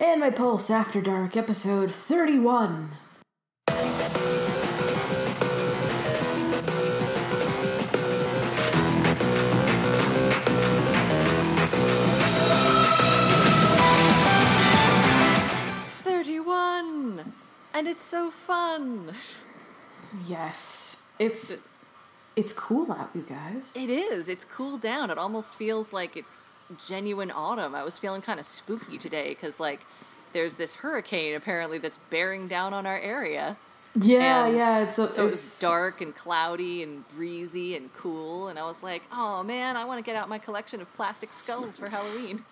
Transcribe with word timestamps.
Anime 0.00 0.32
Pulse 0.32 0.70
After 0.70 1.00
Dark, 1.00 1.36
episode 1.36 1.90
31. 1.90 2.90
Thirty-one, 16.04 17.32
and 17.74 17.88
it's 17.88 18.02
so 18.02 18.30
fun. 18.30 19.12
Yes, 20.26 21.02
it's 21.18 21.56
it's 22.36 22.52
cool 22.52 22.92
out, 22.92 23.10
you 23.14 23.22
guys. 23.22 23.72
It 23.74 23.90
is. 23.90 24.28
It's 24.28 24.44
cooled 24.44 24.80
down. 24.80 25.10
It 25.10 25.18
almost 25.18 25.54
feels 25.54 25.92
like 25.92 26.16
it's 26.16 26.46
genuine 26.86 27.30
autumn. 27.30 27.74
I 27.74 27.84
was 27.84 27.98
feeling 27.98 28.20
kind 28.20 28.38
of 28.38 28.46
spooky 28.46 28.98
today 28.98 29.30
because 29.30 29.58
like 29.58 29.80
there's 30.32 30.54
this 30.54 30.74
hurricane 30.74 31.34
apparently 31.34 31.78
that's 31.78 31.98
bearing 32.10 32.48
down 32.48 32.74
on 32.74 32.86
our 32.86 32.98
area. 32.98 33.56
Yeah, 33.94 34.46
And 34.46 34.56
yeah, 34.56 34.78
it's 34.80 34.98
a, 34.98 35.12
So 35.12 35.26
it's 35.26 35.36
it's 35.36 35.60
dark 35.60 36.00
and 36.00 36.14
cloudy 36.14 36.82
and 36.82 37.08
breezy 37.08 37.74
and 37.74 37.92
cool, 37.94 38.48
and 38.48 38.58
I 38.58 38.62
was 38.62 38.82
like, 38.82 39.02
"Oh 39.10 39.42
man, 39.42 39.76
I 39.76 39.84
want 39.84 39.98
to 39.98 40.08
get 40.08 40.14
out 40.14 40.28
my 40.28 40.38
collection 40.38 40.80
of 40.80 40.92
plastic 40.92 41.32
skulls 41.32 41.78
for 41.78 41.88
Halloween." 41.88 42.44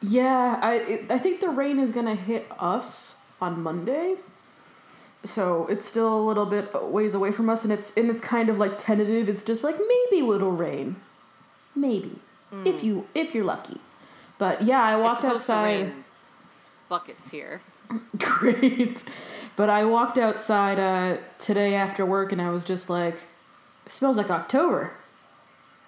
Yeah, 0.00 0.58
I 0.62 0.74
it, 0.76 1.10
I 1.10 1.18
think 1.18 1.40
the 1.40 1.50
rain 1.50 1.78
is 1.78 1.92
gonna 1.92 2.14
hit 2.16 2.46
us 2.58 3.18
on 3.40 3.62
Monday, 3.62 4.16
so 5.24 5.66
it's 5.66 5.86
still 5.86 6.18
a 6.18 6.24
little 6.24 6.46
bit 6.46 6.72
ways 6.84 7.14
away 7.14 7.32
from 7.32 7.50
us, 7.50 7.64
and 7.64 7.72
it's 7.72 7.94
and 7.96 8.08
it's 8.08 8.20
kind 8.22 8.48
of 8.48 8.58
like 8.58 8.78
tentative. 8.78 9.28
It's 9.28 9.42
just 9.42 9.62
like 9.62 9.76
maybe 9.76 10.22
little 10.22 10.52
rain, 10.52 10.96
maybe 11.76 12.18
if 12.52 12.82
you 12.82 13.06
if 13.14 13.34
you're 13.34 13.44
lucky. 13.44 13.80
But 14.38 14.62
yeah, 14.62 14.82
I 14.82 14.96
walked 14.96 15.24
outside. 15.24 15.92
buckets 16.88 17.30
here. 17.30 17.60
Great, 18.18 19.02
but 19.56 19.68
I 19.70 19.84
walked 19.84 20.18
outside 20.18 20.78
uh, 20.78 21.18
today 21.38 21.74
after 21.74 22.04
work, 22.06 22.32
and 22.32 22.40
I 22.40 22.50
was 22.50 22.62
just 22.64 22.88
like, 22.90 23.14
it 23.86 23.92
smells 23.92 24.16
like 24.16 24.30
October. 24.30 24.92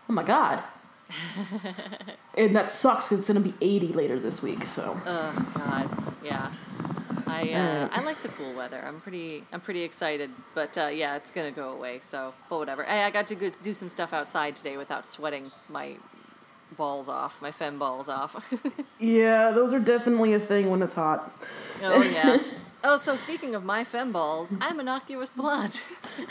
Oh 0.09 0.13
my 0.13 0.23
god. 0.25 0.63
and 2.39 2.55
that 2.55 2.71
sucks 2.71 3.09
because 3.09 3.21
it's 3.21 3.29
gonna 3.29 3.41
be 3.41 3.55
80 3.61 3.89
later 3.89 4.19
this 4.19 4.43
week. 4.43 4.65
So 4.65 5.01
Oh 5.07 5.47
God, 5.55 6.15
yeah. 6.25 6.51
I 7.27 7.43
uh, 7.53 7.59
Uh, 7.59 7.89
I 7.93 8.01
like 8.03 8.23
the 8.23 8.29
cool 8.29 8.55
weather. 8.55 8.83
I'm 8.85 9.01
pretty 9.01 9.45
I'm 9.53 9.61
pretty 9.61 9.83
excited, 9.83 10.31
but 10.55 10.77
uh, 10.79 10.89
yeah, 10.93 11.17
it's 11.17 11.31
gonna 11.31 11.51
go 11.51 11.71
away. 11.71 12.01
So, 12.03 12.35
but 12.49 12.59
whatever. 12.59 12.85
Hey, 12.85 13.03
I 13.05 13.11
got 13.11 13.27
to 13.29 13.35
go 13.35 13.51
do 13.63 13.73
some 13.73 13.89
stuff 13.89 14.13
outside 14.13 14.57
today 14.57 14.77
without 14.77 15.05
sweating 15.07 15.51
my 15.69 15.97
balls 16.77 17.09
off, 17.09 17.41
my 17.43 17.51
fem 17.51 17.79
balls 17.79 18.09
off. 18.09 18.53
yeah, 18.99 19.51
those 19.51 19.73
are 19.73 19.79
definitely 19.81 20.33
a 20.35 20.41
thing 20.41 20.71
when 20.71 20.83
it's 20.83 20.95
hot. 20.95 21.33
oh 21.83 22.03
yeah. 22.03 22.39
Oh, 22.83 22.97
so 22.97 23.15
speaking 23.15 23.55
of 23.55 23.63
my 23.63 23.85
fem 23.85 24.11
balls, 24.11 24.55
I'm 24.59 24.81
innocuous 24.81 25.29
blonde. 25.29 25.83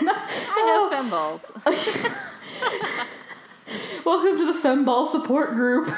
I 0.00 0.88
have 0.90 0.98
fem 0.98 1.10
balls. 1.10 1.52
Welcome 4.06 4.38
to 4.38 4.46
the 4.46 4.54
fem 4.54 4.86
ball 4.86 5.06
support 5.06 5.50
group. 5.52 5.94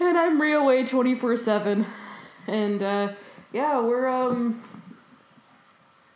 and 0.00 0.16
I'm 0.16 0.40
Ryo 0.40 0.64
Way 0.64 0.86
24 0.86 1.36
7. 1.36 1.84
And 2.46 2.82
uh, 2.82 3.12
yeah, 3.52 3.82
we're 3.82 4.08
um 4.08 4.64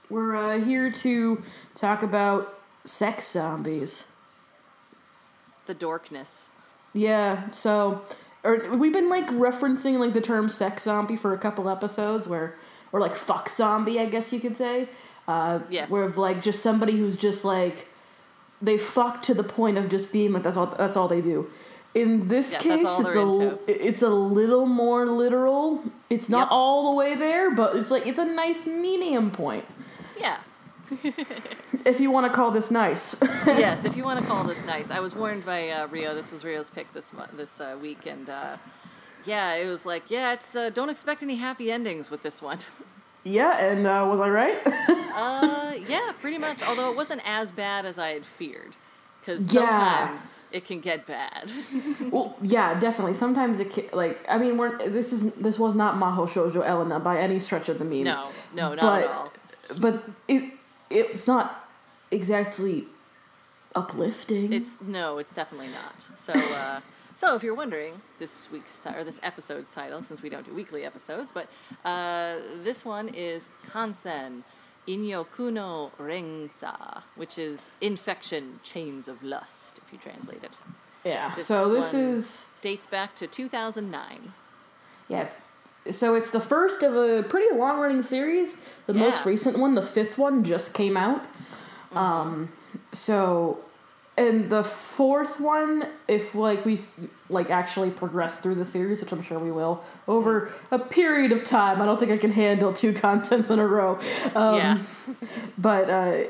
we're 0.09 0.37
uh, 0.37 0.65
here 0.65 0.91
to 0.91 1.43
talk 1.75 2.03
about 2.03 2.59
sex 2.85 3.31
zombies. 3.31 4.05
The 5.67 5.75
dorkness. 5.75 6.51
Yeah, 6.93 7.51
so 7.51 8.03
or 8.43 8.77
we've 8.77 8.93
been 8.93 9.09
like 9.09 9.27
referencing 9.29 9.99
like 9.99 10.13
the 10.13 10.21
term 10.21 10.49
sex 10.49 10.85
zombie 10.85 11.17
for 11.17 11.33
a 11.33 11.39
couple 11.39 11.69
episodes 11.69 12.29
where 12.29 12.55
or 12.93 13.01
like 13.01 13.15
fuck 13.15 13.49
zombie, 13.49 13.99
I 13.99 14.07
guess 14.07 14.33
you 14.33 14.41
could 14.41 14.57
say. 14.57 14.89
Uh 15.27 15.61
Yes. 15.71 15.91
where 15.91 16.05
of 16.05 16.19
like 16.19 16.43
just 16.43 16.63
somebody 16.63 16.97
who's 16.99 17.17
just 17.17 17.45
like 17.45 17.87
they 18.63 18.79
fuck 18.79 19.23
to 19.23 19.35
the 19.35 19.43
point 19.45 19.77
of 19.79 19.89
just 19.89 20.13
being 20.13 20.33
like 20.33 20.43
that's 20.43 20.57
all 20.57 20.67
that's 20.67 20.97
all 20.97 21.09
they 21.09 21.21
do. 21.21 21.49
In 21.95 22.29
this 22.29 22.53
Yeah, 22.53 22.59
case, 22.59 22.87
it's 22.99 23.15
a 23.15 23.21
into. 23.21 23.59
it's 23.69 24.03
a 24.03 24.09
little 24.11 24.67
more 24.67 25.07
literal. 25.07 25.83
It's 26.11 26.29
not 26.29 26.47
Yep. 26.47 26.49
all 26.51 26.91
the 26.91 26.97
way 26.97 27.15
there, 27.15 27.51
but 27.53 27.77
it's 27.77 27.91
like 27.91 28.07
it's 28.07 28.19
a 28.19 28.25
nice 28.25 28.67
medium 28.67 29.31
point. 29.31 29.65
Yeah. 30.19 30.39
If 31.85 32.01
you 32.01 32.11
want 32.11 32.31
to 32.31 32.33
call 32.37 32.51
this 32.51 32.71
nice. 32.71 33.15
yes, 33.47 33.85
if 33.85 33.97
you 33.97 34.05
want 34.05 34.21
to 34.21 34.27
call 34.27 34.45
this 34.45 34.65
nice. 34.65 34.91
I 34.91 35.01
was 35.01 35.15
warned 35.15 35.45
by 35.45 35.69
uh, 35.69 35.87
Ryo. 35.89 36.15
This 36.15 36.33
was 36.33 36.45
Ryo's 36.45 36.71
pick 36.71 36.93
this 36.93 37.13
mo- 37.13 37.27
this 37.33 37.61
uh, 37.61 37.77
week, 37.81 38.07
and 38.07 38.29
uh, 38.31 38.57
yeah, 39.27 39.55
it 39.57 39.67
was 39.69 39.85
like, 39.85 40.11
yeah, 40.11 40.33
it's 40.33 40.55
uh, 40.57 40.71
don't 40.71 40.89
expect 40.91 41.23
any 41.23 41.37
happy 41.37 41.71
endings 41.71 42.11
with 42.11 42.23
this 42.23 42.41
one. 42.43 42.59
yeah, 43.25 43.59
and 43.59 43.87
uh, 43.87 44.07
was 44.09 44.21
I 44.21 44.29
right? 44.29 44.59
uh, 44.67 45.73
yeah, 45.89 46.13
pretty 46.21 46.39
much. 46.39 46.63
Although 46.63 46.91
it 46.91 46.97
wasn't 46.97 47.23
as 47.29 47.53
bad 47.53 47.85
as 47.85 47.99
I 47.99 48.09
had 48.09 48.25
feared, 48.27 48.77
because 49.21 49.53
Yeah. 49.53 49.61
sometimes 50.09 50.45
it 50.53 50.65
can 50.65 50.81
get 50.81 51.07
bad. 51.07 51.53
Well, 52.11 52.37
yeah, 52.41 52.79
definitely. 52.79 53.15
Sometimes 53.15 53.61
it 53.61 53.73
ca- 53.73 53.91
like 53.97 54.25
I 54.29 54.39
mean, 54.39 54.57
we're 54.59 54.79
this 54.89 55.13
is 55.13 55.33
this 55.35 55.59
was 55.59 55.75
not 55.75 55.97
Maho 55.97 56.29
Shoujo 56.29 56.65
Elena 56.65 57.01
by 57.01 57.19
any 57.19 57.39
stretch 57.41 57.69
of 57.69 57.79
the 57.79 57.85
means. 57.85 58.07
no, 58.07 58.29
no, 58.55 58.75
not 58.75 58.81
but, 58.81 59.03
at 59.05 59.11
all. 59.11 59.33
But 59.81 60.05
it 60.29 60.53
it's 60.91 61.27
not 61.27 61.69
exactly 62.11 62.87
uplifting. 63.75 64.53
It's 64.53 64.69
no, 64.81 65.19
it's 65.19 65.35
definitely 65.35 65.69
not. 65.69 66.07
So, 66.17 66.33
uh, 66.33 66.81
so 67.15 67.35
if 67.35 67.43
you're 67.43 67.55
wondering, 67.55 68.03
this 68.19 68.51
week's 68.51 68.79
ti- 68.79 68.91
or 68.97 69.05
this 69.05 69.21
episode's 69.23 69.71
title, 69.71 70.03
since 70.03 70.23
we 70.23 70.29
don't 70.29 70.47
do 70.47 70.55
weekly 70.55 70.85
episodes, 70.85 71.33
but 71.33 71.49
uh, 71.85 72.37
this 72.63 72.85
one 72.85 73.09
is 73.09 73.49
Kansen 73.67 74.45
Inyokuno 74.87 75.93
Rengsa, 75.99 77.03
which 77.17 77.39
is 77.39 77.71
infection 77.81 78.61
chains 78.63 79.09
of 79.09 79.23
lust, 79.23 79.81
if 79.85 79.93
you 79.93 79.99
translate 79.99 80.45
it. 80.45 80.57
yeah. 81.05 81.35
this 81.35 81.47
so 81.47 81.69
this 81.69 81.95
is 81.95 82.49
Dates 82.61 82.87
back 82.87 83.15
to 83.17 83.27
2009. 83.27 84.33
yeah. 85.09 85.23
It's, 85.23 85.37
so 85.91 86.15
it's 86.15 86.31
the 86.31 86.41
first 86.41 86.83
of 86.83 86.95
a 86.95 87.23
pretty 87.23 87.55
long 87.55 87.79
running 87.79 88.03
series. 88.03 88.57
The 88.87 88.95
most 88.95 89.25
recent 89.27 89.59
one, 89.59 89.75
the 89.75 89.83
fifth 89.83 90.19
one, 90.19 90.45
just 90.45 90.75
came 90.75 90.97
out. 90.97 91.23
Mm-hmm. 91.23 91.99
Um, 91.99 92.53
so 92.93 93.61
and 94.17 94.49
the 94.49 94.63
fourth 94.63 95.41
one, 95.41 95.89
if 96.07 96.35
like 96.35 96.65
we 96.65 96.79
like 97.29 97.51
actually 97.51 97.91
progress 97.91 98.39
through 98.39 98.55
the 98.55 98.65
series, 98.65 99.01
which 99.01 99.11
I'm 99.11 99.23
sure 99.23 99.39
we 99.41 99.51
will 99.51 99.83
over 100.07 100.53
a 100.71 100.79
period 100.79 101.33
of 101.33 101.43
time. 101.43 101.83
I 101.83 101.87
don't 101.87 101.99
think 101.99 102.13
I 102.13 102.17
can 102.17 102.31
handle 102.31 102.73
two 102.73 102.93
contents 103.07 103.51
in 103.51 103.59
a 103.59 103.67
row. 103.67 103.99
Um, 104.35 104.57
yeah. 104.57 104.79
But 105.59 105.91
uh, 105.91 106.25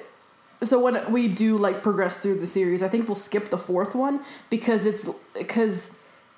so 0.62 0.80
when 0.80 1.12
we 1.12 1.28
do 1.28 1.58
like 1.58 1.82
progress 1.82 2.18
through 2.18 2.40
the 2.40 2.46
series, 2.46 2.82
I 2.82 2.88
think 2.88 3.06
we'll 3.06 3.14
skip 3.16 3.50
the 3.50 3.58
fourth 3.58 3.94
one 3.94 4.24
because 4.48 4.86
it's 4.86 5.08
because 5.34 5.90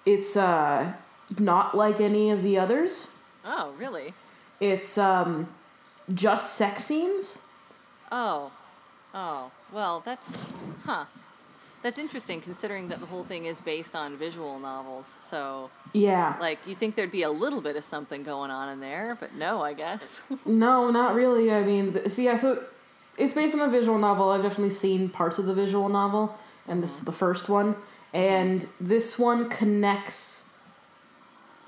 it's 0.05 0.37
uh 0.37 0.93
not 1.39 1.77
like 1.77 2.01
any 2.01 2.31
of 2.31 2.43
the 2.43 2.59
others. 2.59 3.09
Oh, 3.45 3.75
really? 3.79 4.15
It's 4.61 4.97
um 4.99 5.49
just 6.13 6.55
sex 6.55 6.85
scenes. 6.85 7.39
Oh, 8.13 8.53
oh. 9.15 9.51
Well, 9.73 10.01
that's 10.05 10.45
huh. 10.85 11.07
That's 11.83 11.99
interesting, 11.99 12.41
considering 12.41 12.89
that 12.89 12.99
the 12.99 13.07
whole 13.07 13.23
thing 13.23 13.45
is 13.45 13.61
based 13.61 13.95
on 13.95 14.17
visual 14.17 14.59
novels. 14.59 15.19
So, 15.21 15.71
Yeah. 15.93 16.35
like, 16.41 16.59
you 16.67 16.75
think 16.75 16.97
there'd 16.97 17.13
be 17.13 17.23
a 17.23 17.31
little 17.31 17.61
bit 17.61 17.77
of 17.77 17.85
something 17.85 18.25
going 18.25 18.51
on 18.51 18.69
in 18.71 18.81
there, 18.81 19.17
but 19.21 19.35
no, 19.35 19.63
I 19.63 19.73
guess. 19.73 20.21
No, 20.47 20.91
not 20.91 21.15
really. 21.15 21.53
I 21.53 21.63
mean, 21.63 21.93
th- 21.93 22.09
see, 22.09 22.25
yeah, 22.25 22.37
so 22.37 22.65
it's 23.17 23.35
based 23.35 23.55
on 23.55 23.61
a 23.61 23.69
visual 23.69 23.99
novel. 23.99 24.31
I've 24.31 24.43
definitely 24.43 24.71
seen 24.71 25.09
parts 25.11 25.39
of 25.39 25.45
the 25.47 25.55
visual 25.55 25.89
novel, 25.89 26.37
and 26.67 26.83
this 26.83 26.99
is 26.99 27.05
the 27.05 27.13
first 27.13 27.49
one. 27.49 27.77
And 28.13 28.67
this 28.81 29.17
one 29.17 29.49
connects 29.49 30.45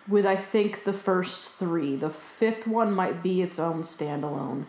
with, 0.08 0.26
I 0.26 0.36
think, 0.36 0.84
the 0.84 0.92
first 0.92 1.52
three. 1.54 1.96
The 1.96 2.10
fifth 2.10 2.66
one 2.66 2.92
might 2.92 3.22
be 3.22 3.42
its 3.42 3.58
own 3.58 3.82
standalone. 3.82 4.66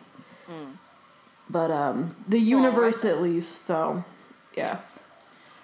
But 1.49 1.71
um, 1.71 2.15
the 2.27 2.39
universe, 2.39 3.01
then. 3.01 3.15
at 3.15 3.21
least, 3.21 3.65
so 3.65 4.03
yeah. 4.55 4.79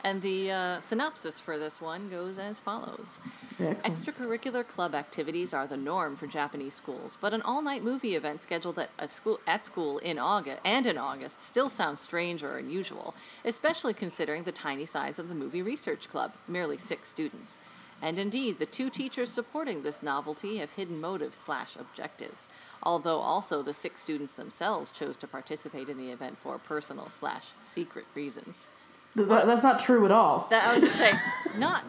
And 0.03 0.21
the 0.21 0.51
uh, 0.51 0.79
synopsis 0.79 1.39
for 1.39 1.57
this 1.57 1.81
one 1.81 2.09
goes 2.09 2.37
as 2.37 2.59
follows. 2.59 3.19
Excellent. 3.59 3.83
Extracurricular 3.83 4.67
club 4.67 4.93
activities 4.93 5.53
are 5.53 5.65
the 5.65 5.77
norm 5.77 6.15
for 6.15 6.27
Japanese 6.27 6.75
schools, 6.75 7.17
but 7.19 7.33
an 7.33 7.41
all-night 7.41 7.83
movie 7.83 8.15
event 8.15 8.41
scheduled 8.41 8.77
at 8.77 8.91
a 8.99 9.07
school 9.07 9.39
at 9.47 9.63
school 9.63 9.97
in 9.99 10.19
August 10.19 10.59
and 10.63 10.85
in 10.85 10.97
August 10.97 11.41
still 11.41 11.69
sounds 11.69 11.99
strange 11.99 12.43
or 12.43 12.57
unusual, 12.57 13.15
especially 13.43 13.93
considering 13.93 14.43
the 14.43 14.51
tiny 14.51 14.85
size 14.85 15.17
of 15.17 15.27
the 15.27 15.35
movie 15.35 15.61
research 15.61 16.07
club, 16.09 16.33
merely 16.47 16.77
six 16.77 17.09
students. 17.09 17.57
And 18.05 18.19
indeed, 18.19 18.59
the 18.59 18.67
two 18.67 18.91
teachers 18.91 19.31
supporting 19.31 19.81
this 19.81 20.03
novelty 20.03 20.57
have 20.57 20.73
hidden 20.73 21.01
motives 21.01 21.35
slash 21.35 21.75
objectives, 21.75 22.47
although 22.83 23.17
also 23.17 23.63
the 23.63 23.73
six 23.73 24.03
students 24.03 24.33
themselves 24.33 24.91
chose 24.91 25.17
to 25.17 25.27
participate 25.27 25.89
in 25.89 25.97
the 25.97 26.11
event 26.11 26.37
for 26.37 26.59
personal 26.59 27.09
slash 27.09 27.47
secret 27.59 28.05
reasons. 28.13 28.67
Th- 29.15 29.27
that's 29.27 29.63
not 29.63 29.79
true 29.79 30.05
at 30.05 30.11
all. 30.11 30.45
That 30.51 30.67
I 30.67 30.75
was 30.75 30.83
just 30.83 30.97
saying, 30.97 31.15
not 31.57 31.83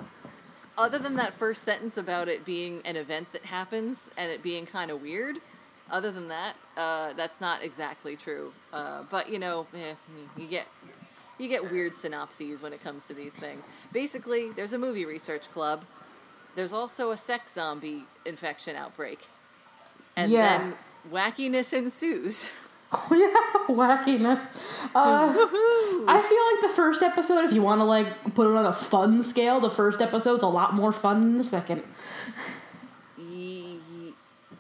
other 0.79 0.99
than 0.99 1.17
that 1.17 1.35
first 1.35 1.63
sentence 1.63 1.99
about 1.99 2.29
it 2.29 2.47
being 2.47 2.81
an 2.87 2.97
event 2.97 3.35
that 3.35 3.45
happens 3.45 4.11
and 4.17 4.33
it 4.33 4.43
being 4.43 4.65
kind 4.65 4.91
of 4.91 5.03
weird, 5.03 5.41
other 5.91 6.11
than 6.11 6.29
that, 6.29 6.55
uh, 6.79 7.13
that's 7.13 7.43
not 7.43 7.63
exactly 7.63 8.17
true. 8.17 8.55
Uh, 8.73 9.03
but 9.11 9.29
you 9.29 9.39
know, 9.39 9.67
eh, 9.75 9.93
you 10.39 10.47
get 10.47 10.67
you 11.39 11.47
get 11.47 11.71
weird 11.71 11.93
synopses 11.93 12.63
when 12.63 12.73
it 12.73 12.83
comes 12.83 13.05
to 13.05 13.13
these 13.13 13.35
things. 13.35 13.65
Basically, 13.93 14.51
there's 14.51 14.73
a 14.73 14.79
movie 14.79 15.05
research 15.05 15.53
club. 15.53 15.85
There's 16.57 16.73
also 16.73 17.11
a 17.13 17.17
sex 17.17 17.53
zombie 17.55 18.05
infection 18.25 18.75
outbreak, 18.75 19.29
and 20.17 20.33
Yeah. 20.33 20.59
then 20.59 20.75
wackiness 21.13 21.73
ensues. 21.73 22.51
Oh 22.93 23.09
yeah, 23.11 23.67
wackiness. 23.75 24.47
Uh, 24.95 25.35
I 26.09 26.23
feel 26.23 26.45
like 26.53 26.71
the 26.71 26.75
first 26.77 27.03
episode, 27.03 27.45
if 27.45 27.53
you 27.53 27.61
want 27.61 27.81
to 27.81 27.85
like 27.85 28.07
put 28.37 28.47
it 28.49 28.57
on 28.57 28.65
a 28.65 28.73
fun 28.73 29.25
scale, 29.25 29.59
the 29.59 29.71
first 29.71 30.01
episode's 30.01 30.45
a 30.45 30.47
lot 30.47 30.73
more 30.73 30.93
fun 30.93 31.21
than 31.21 31.37
the 31.37 31.43
second. 31.45 31.83
Ye- 33.19 34.15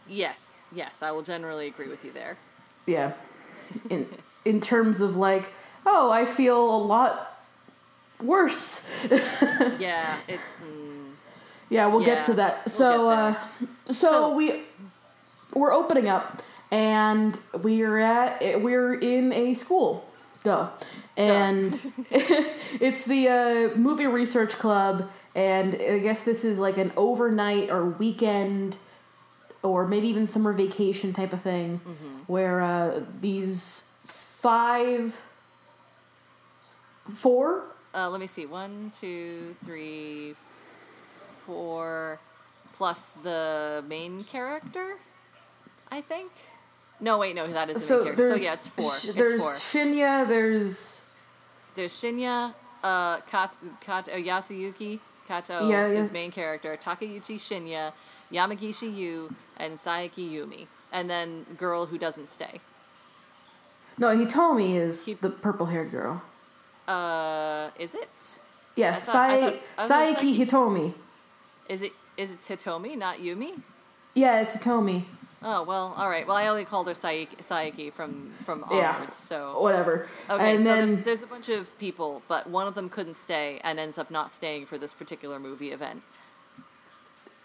yes, 0.09 0.59
yes, 0.73 1.03
I 1.03 1.13
will 1.13 1.23
generally 1.23 1.69
agree 1.69 1.89
with 1.89 2.05
you 2.05 2.11
there. 2.11 2.37
Yeah. 2.87 3.13
In 3.91 4.09
in 4.45 4.61
terms 4.61 5.01
of 5.01 5.17
like, 5.17 5.53
oh, 5.87 6.11
I 6.11 6.25
feel 6.27 6.59
a 6.75 6.79
lot 6.83 7.41
worse. 8.21 8.89
Yeah, 9.79 10.19
it. 10.27 10.41
Yeah, 11.69 11.87
we'll 11.87 12.05
get 12.05 12.25
to 12.27 12.33
Yeah, 12.33 12.37
that. 12.37 12.63
we'll 12.67 12.73
So, 12.75 13.09
uh, 13.09 13.35
so, 13.89 13.93
So- 13.93 14.35
we 14.35 14.63
we're 15.55 15.73
opening 15.73 16.09
up, 16.09 16.43
and 16.71 17.39
we're 17.63 17.99
at 17.99 18.61
we're 18.63 18.95
in 18.95 19.33
a 19.33 19.55
school. 19.55 20.09
Duh. 20.43 20.69
And 21.17 21.73
it's 22.11 23.05
the 23.07 23.29
uh, 23.29 23.77
movie 23.77 24.07
research 24.07 24.59
club, 24.59 25.09
and 25.35 25.75
I 25.75 25.99
guess 25.99 26.23
this 26.25 26.45
is 26.45 26.59
like 26.59 26.77
an 26.77 26.93
overnight 26.97 27.71
or 27.71 27.85
weekend, 27.87 28.77
or 29.63 29.87
maybe 29.89 30.09
even 30.09 30.27
summer 30.27 30.53
vacation 30.53 31.13
type 31.15 31.33
of 31.33 31.41
thing, 31.43 31.81
where 32.27 32.61
uh, 32.61 33.01
these 33.21 33.91
five, 34.05 35.23
four, 37.15 37.65
Uh, 37.95 38.11
let 38.11 38.21
me 38.21 38.27
see. 38.27 38.45
One, 38.45 38.93
two, 39.01 39.57
three, 39.65 40.35
four, 41.47 42.19
plus 42.73 43.13
the 43.23 43.85
main 43.89 44.25
character. 44.25 44.97
I 45.91 46.01
think. 46.01 46.33
No, 47.01 47.19
wait, 47.19 47.37
no, 47.37 47.47
that 47.47 47.71
is 47.71 47.87
the 47.89 47.95
main 47.97 48.05
character. 48.05 48.29
So 48.39 48.45
yeah, 48.45 48.53
it's 48.55 48.67
four. 48.69 48.93
Sh- 48.93 49.05
it's 49.07 49.15
there's 49.19 49.41
four. 49.43 49.53
Shinya. 49.53 50.27
There's 50.29 51.03
There's 51.75 51.93
Shinya, 51.93 52.55
uh, 52.83 53.21
Kat, 53.31 53.57
Kat, 53.81 54.09
uh, 54.09 54.13
Yasuyuki 54.17 54.99
Kato 55.29 55.69
Yeah, 55.69 55.87
yeah. 55.89 56.01
is 56.01 56.11
main 56.13 56.31
character. 56.31 56.77
Takayuchi 56.77 57.37
Shinya, 57.39 57.93
Yamagishi 58.33 58.95
Yu, 58.97 59.35
and 59.59 59.75
Saiki 59.79 60.25
Yumi, 60.31 60.67
and 60.93 61.11
then 61.11 61.45
girl 61.59 61.87
who 61.87 61.99
doesn't 61.99 62.29
stay. 62.29 62.61
no 63.99 64.09
Hitomi 64.17 64.75
is 64.77 65.05
He- 65.05 65.15
the 65.15 65.31
purple 65.31 65.67
haired 65.67 65.91
girl. 65.91 66.23
Uh, 66.89 67.71
is 67.79 67.95
it? 67.95 68.09
Yes, 68.77 69.09
I 69.09 69.13
Sai- 69.13 69.41
thought- 69.41 69.55
I 69.79 69.81
was 69.83 69.89
gonna 69.89 70.07
Saiki 70.07 70.37
say- 70.37 70.45
Hitomi. 70.47 70.95
Is 71.69 71.83
it? 71.83 71.93
Is 72.17 72.31
it 72.31 72.39
Hitomi, 72.39 72.97
not 72.97 73.17
Yumi? 73.17 73.61
Yeah, 74.15 74.41
it's 74.41 74.57
Hitomi. 74.57 75.05
Oh 75.43 75.63
well, 75.65 75.95
all 75.97 76.09
right. 76.09 76.27
Well, 76.27 76.37
I 76.37 76.47
only 76.49 76.65
called 76.65 76.87
her 76.89 76.95
Saiki, 76.95 77.37
Saiki 77.37 77.93
from 77.93 78.33
from 78.45 78.65
Yeah. 78.71 78.95
onwards. 78.95 79.15
So 79.15 79.61
Whatever. 79.61 80.07
okay, 80.31 80.51
and 80.53 80.61
so 80.61 80.65
then 80.65 80.87
there's, 80.87 81.05
there's 81.05 81.23
a 81.23 81.27
bunch 81.27 81.49
of 81.51 81.77
people, 81.79 82.23
but 82.27 82.49
one 82.49 82.67
of 82.67 82.75
them 82.75 82.89
couldn't 82.89 83.15
stay 83.17 83.61
and 83.63 83.79
ends 83.79 83.99
up 83.99 84.11
not 84.11 84.33
staying 84.33 84.67
for 84.67 84.79
this 84.79 84.95
particular 84.95 85.39
movie 85.39 85.73
event 85.73 86.03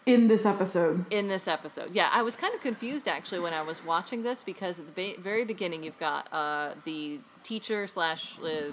in 0.06 0.28
this 0.28 0.46
episode, 0.46 1.06
in 1.12 1.28
this 1.28 1.48
episode. 1.48 1.90
Yeah, 1.92 2.10
I 2.12 2.22
was 2.24 2.36
kind 2.36 2.56
of 2.56 2.62
confused 2.62 3.08
actually 3.08 3.40
when 3.40 3.54
I 3.54 3.62
was 3.62 3.84
watching 3.86 4.24
this 4.24 4.44
because 4.44 4.80
at 4.80 4.96
the 4.96 5.14
ba- 5.14 5.22
very 5.22 5.46
beginning 5.46 5.84
you've 5.84 6.00
got 6.00 6.28
uh, 6.32 6.72
the 6.86 7.20
teacher 7.44 7.86
slash 7.88 8.40
uh, 8.40 8.72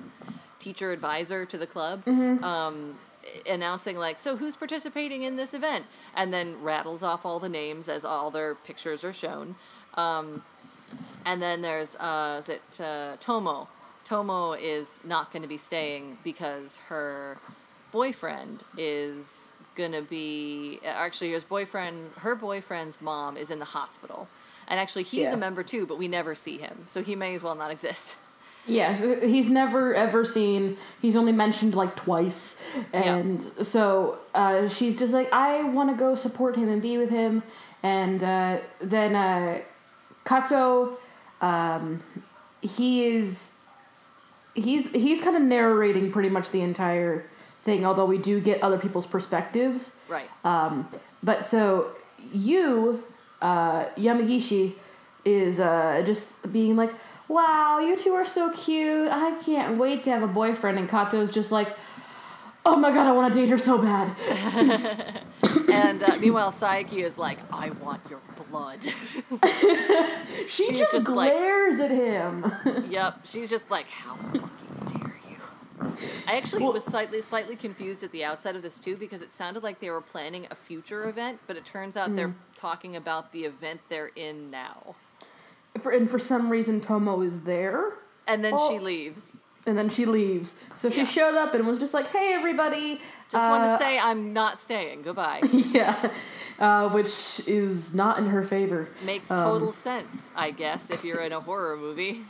teacher 0.59 0.91
advisor 0.93 1.45
to 1.45 1.59
the 1.59 1.67
club. 1.67 2.07
Um, 2.09 2.99
announcing 3.51 3.97
like 3.97 4.19
so 4.19 4.37
who's 4.37 4.57
participating 4.57 5.23
in 5.23 5.37
this 5.37 5.55
event 5.55 5.85
and 6.15 6.33
then 6.33 6.61
rattles 6.63 7.03
off 7.03 7.25
all 7.27 7.39
the 7.39 7.49
names 7.49 7.89
as 7.89 8.05
all 8.05 8.31
their 8.31 8.55
pictures 8.55 9.03
are 9.05 9.13
shown 9.13 9.55
um, 9.95 10.43
and 11.27 11.43
then 11.43 11.63
there's 11.63 11.97
uh, 11.97 12.37
is 12.39 12.49
it 12.49 12.63
uh, 12.81 13.17
Tomo? 13.21 13.69
Tomo 14.05 14.53
is 14.53 15.01
not 15.05 15.31
going 15.31 15.43
to 15.43 15.49
be 15.49 15.59
staying 15.59 16.17
because 16.25 16.79
her 16.89 17.37
boyfriend 17.93 18.65
is 18.79 19.53
going 19.75 19.93
to 19.93 20.01
be 20.03 20.81
actually 20.85 21.31
his 21.31 21.45
boyfriend. 21.45 22.13
Her 22.19 22.35
boyfriend's 22.35 23.01
mom 23.03 23.37
is 23.37 23.51
in 23.51 23.59
the 23.59 23.67
hospital, 23.67 24.29
and 24.67 24.81
actually 24.81 25.03
he's 25.03 25.23
Yeah. 25.27 25.35
a 25.35 25.37
member 25.37 25.63
too, 25.63 25.85
but 25.87 25.99
we 25.99 26.09
never 26.09 26.35
see 26.35 26.57
him, 26.57 26.85
so 26.87 27.03
he 27.03 27.15
may 27.15 27.35
as 27.35 27.43
well 27.43 27.55
not 27.55 27.71
exist. 27.71 28.17
Yes, 28.69 29.01
he's 29.23 29.49
never 29.49 29.95
ever 29.95 30.25
seen. 30.25 30.77
He's 31.01 31.17
only 31.17 31.33
mentioned 31.33 31.75
like 31.75 31.97
twice, 31.97 32.63
and 32.93 33.43
so 33.63 34.19
uh, 34.35 34.69
she's 34.69 34.97
just 34.97 35.13
like, 35.13 35.33
I 35.33 35.65
want 35.65 35.91
to 35.91 35.97
go 35.97 36.15
support 36.15 36.57
him 36.57 36.69
and 36.69 36.81
be 36.81 36.99
with 36.99 37.11
him, 37.11 37.43
and 37.83 38.23
uh, 38.23 38.59
then 38.81 39.15
uh, 39.15 39.61
Kato, 40.25 40.99
um, 41.41 42.03
he 42.61 43.07
is. 43.07 43.53
He's 44.55 44.91
he's 44.91 45.21
kind 45.21 45.37
of 45.37 45.43
narrating 45.43 46.11
pretty 46.11 46.31
much 46.31 46.51
the 46.51 46.63
entire 46.63 47.25
thing, 47.63 47.85
although 47.87 48.07
we 48.07 48.19
do 48.19 48.41
get 48.41 48.61
other 48.63 48.79
people's 48.79 49.07
perspectives. 49.07 49.93
Right. 50.09 50.29
Um, 50.45 50.89
but 51.23 51.47
so 51.47 51.93
you, 52.33 53.05
uh, 53.41 53.87
Yamagishi, 53.91 54.75
is 55.25 55.61
uh, 55.61 56.03
just 56.05 56.51
being 56.51 56.77
like, 56.77 56.93
"Wow, 57.29 57.79
you 57.79 57.97
two 57.97 58.13
are 58.15 58.25
so 58.25 58.51
cute. 58.51 59.11
I 59.11 59.39
can't 59.43 59.79
wait 59.79 60.05
to 60.05 60.11
have 60.11 60.23
a 60.23 60.27
boyfriend." 60.29 60.79
And 60.79 60.89
Kato's 60.89 61.31
just 61.31 61.53
like, 61.53 61.69
"Oh 62.67 62.77
my 62.77 62.91
god, 62.91 63.07
I 63.07 63.13
want 63.13 63.33
to 63.33 63.39
date 63.41 63.49
her 63.51 63.59
so 63.59 63.79
bad." 63.79 64.17
and 65.73 66.03
uh, 66.03 66.17
meanwhile, 66.19 66.51
Saiki 66.53 66.99
is 67.05 67.17
like, 67.19 67.39
"I 67.53 67.71
want 67.71 68.03
your 68.11 68.21
blood." 68.51 68.87
She 70.47 70.67
She's 70.67 70.79
just, 70.79 70.93
just 70.93 71.09
like- 71.09 71.33
glares 71.33 71.81
at 71.81 71.91
him. 71.91 72.53
Yep, 72.91 73.21
she's 73.25 73.51
just 73.51 73.71
like, 73.71 73.91
how 73.91 74.15
fucking 74.17 74.49
dare 74.87 75.17
you? 75.29 75.93
I 76.27 76.37
actually 76.37 76.63
Well- 76.63 76.73
was 76.73 76.85
slightly 76.85 77.21
slightly 77.23 77.57
confused 77.57 78.03
at 78.03 78.13
the 78.13 78.25
outset 78.25 78.57
of 78.57 78.63
this 78.63 78.79
too 78.79 78.97
because 78.97 79.21
it 79.21 79.33
sounded 79.33 79.63
like 79.63 79.81
they 79.81 79.91
were 79.91 80.01
planning 80.01 80.47
a 80.51 80.55
future 80.55 81.07
event, 81.09 81.41
but 81.47 81.57
it 81.57 81.65
turns 81.65 81.97
out 81.97 82.15
they're 82.17 82.29
Hmm. 82.29 82.55
talking 82.57 82.97
about 82.97 83.33
the 83.33 83.45
event 83.45 83.81
they're 83.89 84.11
in 84.17 84.51
now. 84.51 84.95
For, 85.81 85.93
and 85.93 86.09
for 86.11 86.19
some 86.19 86.51
reason, 86.51 86.81
Tomo 86.81 87.21
is 87.23 87.43
there. 87.43 87.93
And 88.27 88.45
then 88.45 88.53
she 88.53 88.79
Oh. 88.79 88.83
leaves. 88.83 89.37
And 89.67 89.77
then 89.77 89.91
she 89.91 90.07
leaves. 90.07 90.59
So 90.73 90.89
she 90.89 90.99
Yeah. 91.01 91.05
showed 91.05 91.35
up 91.35 91.53
and 91.55 91.67
was 91.67 91.79
just 91.79 91.93
like, 91.93 92.07
"Hey, 92.09 92.33
everybody!" 92.33 93.01
Just 93.31 93.51
wanted 93.51 93.69
Uh, 93.69 93.77
to 93.79 93.85
say 93.85 93.99
I'm 93.99 94.33
not 94.33 94.59
staying. 94.59 95.03
Goodbye. 95.03 95.41
yeah, 95.53 96.11
uh, 96.59 96.89
which 96.89 97.41
is 97.47 97.95
not 97.95 98.19
in 98.19 98.29
her 98.29 98.43
favor. 98.43 98.89
Makes 99.05 99.31
Um, 99.31 99.39
total 99.39 99.73
sense, 99.73 100.33
I 100.35 100.53
guess, 100.53 100.91
if 100.91 101.05
you're 101.05 101.21
in 101.21 101.33
a 101.33 101.41
horror 101.41 101.77
movie. 101.77 102.23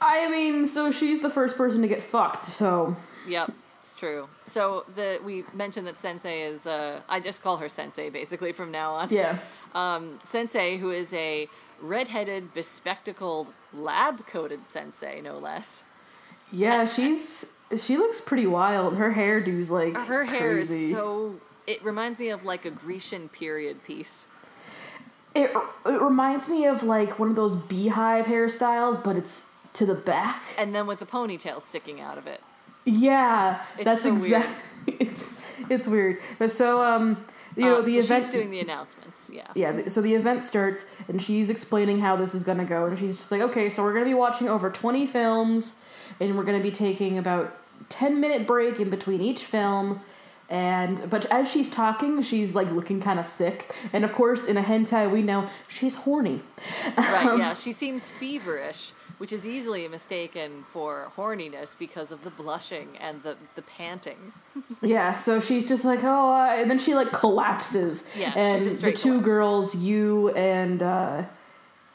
I 0.00 0.28
mean, 0.30 0.66
so 0.66 0.90
she's 0.90 1.20
the 1.20 1.28
first 1.30 1.56
person 1.56 1.82
to 1.82 1.88
get 1.88 2.02
fucked. 2.02 2.44
So 2.46 2.96
Yep, 3.26 3.52
it's 3.82 3.94
true. 3.94 4.28
So 4.44 4.84
the 4.94 5.18
we 5.24 5.44
mentioned 5.52 5.86
that 5.88 5.96
Sensei 5.96 6.42
is 6.42 6.66
uh, 6.66 7.02
I 7.08 7.18
just 7.20 7.42
call 7.42 7.56
her 7.58 7.68
Sensei 7.68 8.08
basically 8.10 8.52
from 8.52 8.70
now 8.70 8.92
on. 8.92 9.08
yeah, 9.10 9.38
um, 9.74 10.20
sensei, 10.24 10.78
who 10.78 10.90
is 10.90 11.12
a 11.12 11.48
redheaded, 11.80 12.54
bespectacled, 12.54 13.48
lab 13.72 14.24
coated 14.26 14.68
sensei, 14.68 15.20
no 15.20 15.36
less. 15.36 15.84
yeah, 16.52 16.84
she's 16.86 17.56
she 17.76 17.96
looks 17.96 18.20
pretty 18.20 18.46
wild. 18.46 18.96
Her 18.96 19.12
hairdo's 19.14 19.70
like 19.70 19.96
Her 19.96 20.24
hair 20.24 20.52
crazy. 20.54 20.84
is 20.84 20.90
so. 20.92 21.40
It 21.66 21.82
reminds 21.84 22.18
me 22.18 22.28
of 22.30 22.44
like 22.44 22.64
a 22.64 22.70
Grecian 22.70 23.28
period 23.28 23.82
piece. 23.84 24.26
It 25.34 25.50
it 25.86 26.00
reminds 26.00 26.48
me 26.48 26.66
of 26.66 26.82
like 26.82 27.18
one 27.18 27.30
of 27.30 27.36
those 27.36 27.56
beehive 27.56 28.26
hairstyles, 28.26 29.02
but 29.02 29.16
it's 29.16 29.46
to 29.74 29.86
the 29.86 29.94
back. 29.94 30.42
And 30.58 30.74
then 30.74 30.86
with 30.86 30.98
the 31.00 31.06
ponytail 31.06 31.62
sticking 31.62 32.00
out 32.00 32.18
of 32.18 32.26
it. 32.26 32.42
Yeah, 32.84 33.62
It's 33.76 33.84
that's 33.84 34.02
so 34.02 34.12
exactly. 34.12 34.54
It's 34.98 35.32
it's 35.70 35.86
weird, 35.86 36.18
but 36.40 36.50
so 36.50 36.82
um, 36.82 37.24
you 37.56 37.64
know 37.64 37.76
Uh, 37.76 37.82
the 37.82 38.00
so 38.00 38.04
event. 38.04 38.24
She's 38.24 38.32
doing 38.34 38.50
the 38.50 38.58
announcements, 38.60 39.30
yeah. 39.32 39.46
yeah, 39.54 39.86
so 39.86 40.00
the 40.00 40.14
event 40.14 40.42
starts 40.42 40.86
and 41.06 41.22
she's 41.22 41.50
explaining 41.50 42.00
how 42.00 42.16
this 42.16 42.34
is 42.34 42.42
gonna 42.42 42.64
go, 42.64 42.86
and 42.86 42.98
she's 42.98 43.14
just 43.16 43.30
like, 43.30 43.40
okay, 43.42 43.70
so 43.70 43.82
we're 43.84 43.92
gonna 43.92 44.04
be 44.04 44.14
watching 44.14 44.48
over 44.48 44.70
twenty 44.70 45.06
films, 45.06 45.76
and 46.18 46.36
we're 46.36 46.42
gonna 46.42 46.60
be 46.62 46.72
taking 46.72 47.16
about 47.16 47.54
ten 47.88 48.20
minute 48.20 48.44
break 48.46 48.80
in 48.80 48.90
between 48.90 49.20
each 49.20 49.44
film. 49.44 50.00
And 50.50 51.08
but 51.08 51.24
as 51.26 51.48
she's 51.48 51.68
talking, 51.70 52.20
she's 52.22 52.54
like 52.56 52.70
looking 52.72 53.00
kind 53.00 53.18
of 53.20 53.24
sick, 53.24 53.72
and 53.92 54.04
of 54.04 54.12
course, 54.12 54.44
in 54.46 54.56
a 54.56 54.62
hentai, 54.62 55.10
we 55.10 55.22
know 55.22 55.48
she's 55.68 55.94
horny. 55.94 56.42
Right, 56.98 57.36
yeah. 57.38 57.54
She 57.54 57.70
seems 57.72 58.10
feverish, 58.10 58.92
which 59.18 59.32
is 59.32 59.46
easily 59.46 59.86
mistaken 59.88 60.64
for 60.70 61.10
horniness 61.16 61.76
because 61.78 62.10
of 62.12 62.24
the 62.24 62.30
blushing 62.30 62.96
and 62.98 63.22
the, 63.22 63.36
the 63.54 63.62
panting. 63.62 64.32
Yeah, 64.82 65.14
so 65.14 65.38
she's 65.38 65.64
just 65.64 65.84
like, 65.84 66.00
oh, 66.02 66.32
uh, 66.32 66.56
and 66.58 66.68
then 66.68 66.78
she 66.78 66.94
like 66.96 67.12
collapses. 67.12 68.02
Yeah, 68.16 68.32
and 68.34 68.64
the 68.64 68.92
two 68.92 69.20
collapses. 69.20 69.24
girls, 69.24 69.74
Yu 69.76 70.30
and 70.30 70.82
uh, 70.82 71.24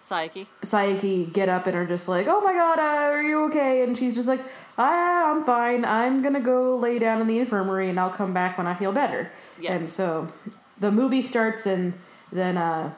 Psyche. 0.08 0.48
Saiki, 0.62 1.32
get 1.34 1.50
up 1.50 1.68
and 1.68 1.76
are 1.76 1.86
just 1.86 2.08
like, 2.08 2.28
oh 2.30 2.40
my 2.40 2.54
god, 2.54 2.80
uh, 2.80 3.12
are 3.12 3.22
you 3.22 3.44
okay? 3.48 3.84
And 3.84 3.98
she's 3.98 4.16
just 4.16 4.30
like, 4.30 4.40
ah, 4.78 5.32
I'm 5.32 5.44
fine. 5.44 5.84
I'm 5.84 6.22
gonna 6.22 6.40
go 6.40 6.78
lay 6.78 6.98
down 6.98 7.20
in 7.20 7.28
the 7.28 7.40
infirmary 7.40 7.90
and 7.90 8.00
I'll 8.00 8.10
come 8.10 8.34
back 8.34 8.58
when 8.58 8.68
I 8.68 8.74
feel 8.74 8.94
better. 8.94 9.30
Yes. 9.60 9.78
And 9.78 9.90
so 9.90 10.32
the 10.80 10.92
movie 10.92 11.22
starts 11.22 11.66
and 11.66 11.94
then 12.32 12.58
uh, 12.58 12.94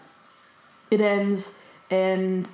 it 0.92 1.02
ends 1.02 1.60
and 1.90 2.48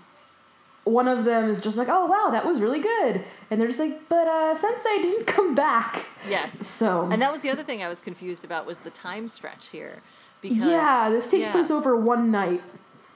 one 0.86 1.08
of 1.08 1.26
them 1.26 1.50
is 1.50 1.60
just 1.60 1.78
like, 1.78 1.88
oh 1.90 2.06
wow, 2.06 2.30
that 2.32 2.46
was 2.46 2.62
really 2.62 2.80
good. 2.80 3.24
And 3.52 3.60
they're 3.60 3.68
just 3.68 3.80
like, 3.80 4.08
but 4.08 4.28
uh, 4.28 4.56
Sensei 4.56 5.02
didn't 5.02 5.26
come 5.36 5.54
back. 5.54 6.06
Yes. 6.30 6.66
So 6.66 7.08
And 7.12 7.22
that 7.22 7.32
was 7.32 7.42
the 7.42 7.50
other 7.50 7.64
thing 7.64 7.84
I 7.84 7.90
was 7.90 8.00
confused 8.02 8.46
about 8.46 8.66
was 8.66 8.80
the 8.80 8.90
time 8.92 9.28
stretch 9.28 9.68
here. 9.68 10.02
Because 10.42 10.60
yeah, 10.66 11.10
this 11.10 11.28
takes 11.28 11.48
yeah. 11.48 11.52
place 11.52 11.70
over 11.72 11.96
one 11.96 12.32
night. 12.32 12.62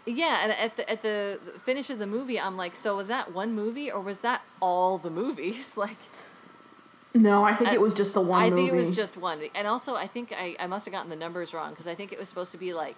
Yeah, 0.06 0.40
and 0.42 0.52
at 0.54 0.76
the 0.78 0.90
at 0.90 1.04
the 1.04 1.40
finish 1.62 1.90
of 1.92 2.00
the 2.00 2.08
movie, 2.08 2.40
I'm 2.40 2.58
like, 2.58 2.74
so 2.74 2.96
was 2.96 3.08
that 3.08 3.32
one 3.34 3.54
movie 3.54 3.92
or 3.92 4.02
was 4.02 4.18
that 4.20 4.42
all 4.60 4.98
the 4.98 5.12
movies? 5.12 5.78
like, 5.78 5.98
No, 7.14 7.44
I 7.44 7.54
think 7.54 7.70
I- 7.70 7.74
it 7.74 7.82
was 7.82 7.94
just 7.94 8.14
the 8.16 8.22
one 8.22 8.42
I 8.42 8.50
movie. 8.50 8.64
think 8.64 8.74
it 8.74 8.76
was 8.76 8.96
just 8.96 9.18
one, 9.18 9.40
and 9.54 9.68
also 9.68 9.96
I 9.96 10.08
think 10.08 10.34
I, 10.36 10.56
I 10.60 10.66
must 10.66 10.86
have 10.86 10.94
gotten 10.94 11.10
the 11.10 11.16
numbers 11.16 11.54
wrong 11.54 11.72
because 11.72 11.86
I 11.86 11.94
think 11.94 12.12
it 12.12 12.18
was 12.18 12.28
supposed 12.30 12.52
to 12.54 12.58
be 12.58 12.74
like, 12.74 12.96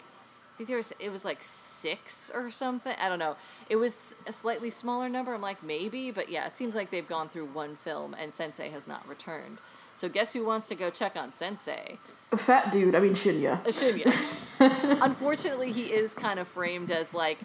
think 0.61 0.67
there 0.67 0.77
was 0.77 0.93
it 0.99 1.11
was 1.11 1.25
like 1.25 1.41
six 1.41 2.31
or 2.33 2.51
something. 2.51 2.93
I 3.01 3.09
don't 3.09 3.19
know. 3.19 3.35
It 3.69 3.77
was 3.77 4.15
a 4.27 4.31
slightly 4.31 4.69
smaller 4.69 5.09
number. 5.09 5.33
I'm 5.33 5.41
like 5.41 5.63
maybe, 5.63 6.11
but 6.11 6.29
yeah, 6.29 6.45
it 6.45 6.55
seems 6.55 6.75
like 6.75 6.91
they've 6.91 7.07
gone 7.07 7.29
through 7.29 7.47
one 7.47 7.75
film 7.75 8.15
and 8.19 8.31
Sensei 8.31 8.69
has 8.69 8.87
not 8.87 9.07
returned. 9.07 9.59
So 9.93 10.07
guess 10.07 10.33
who 10.33 10.45
wants 10.45 10.67
to 10.67 10.75
go 10.75 10.89
check 10.89 11.15
on 11.15 11.31
Sensei? 11.31 11.97
a 12.31 12.37
fat 12.37 12.71
dude. 12.71 12.95
I 12.95 12.99
mean 12.99 13.13
Shinya. 13.13 13.59
Uh, 13.65 13.71
Shinya. 13.71 14.99
Unfortunately, 15.01 15.71
he 15.71 15.93
is 15.93 16.13
kind 16.13 16.39
of 16.39 16.47
framed 16.47 16.91
as 16.91 17.13
like 17.13 17.39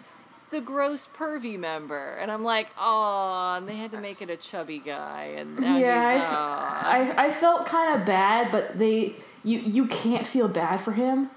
the 0.49 0.61
gross 0.61 1.07
pervy 1.07 1.59
member, 1.59 2.15
and 2.21 2.31
I'm 2.31 2.43
like, 2.43 2.71
oh, 2.79 3.55
and 3.57 3.67
they 3.67 3.75
had 3.75 3.91
to 3.91 3.99
make 3.99 4.21
it 4.21 4.29
a 4.29 4.37
chubby 4.37 4.77
guy, 4.77 5.33
and 5.35 5.59
yeah, 5.59 6.23
I. 6.85 7.01
I, 7.01 7.25
I 7.25 7.31
felt 7.33 7.65
kind 7.65 7.99
of 7.99 8.05
bad, 8.05 8.49
but 8.49 8.77
they 8.77 9.15
you 9.43 9.59
you 9.59 9.87
can't 9.87 10.25
feel 10.25 10.47
bad 10.47 10.77
for 10.77 10.93
him. 10.93 11.31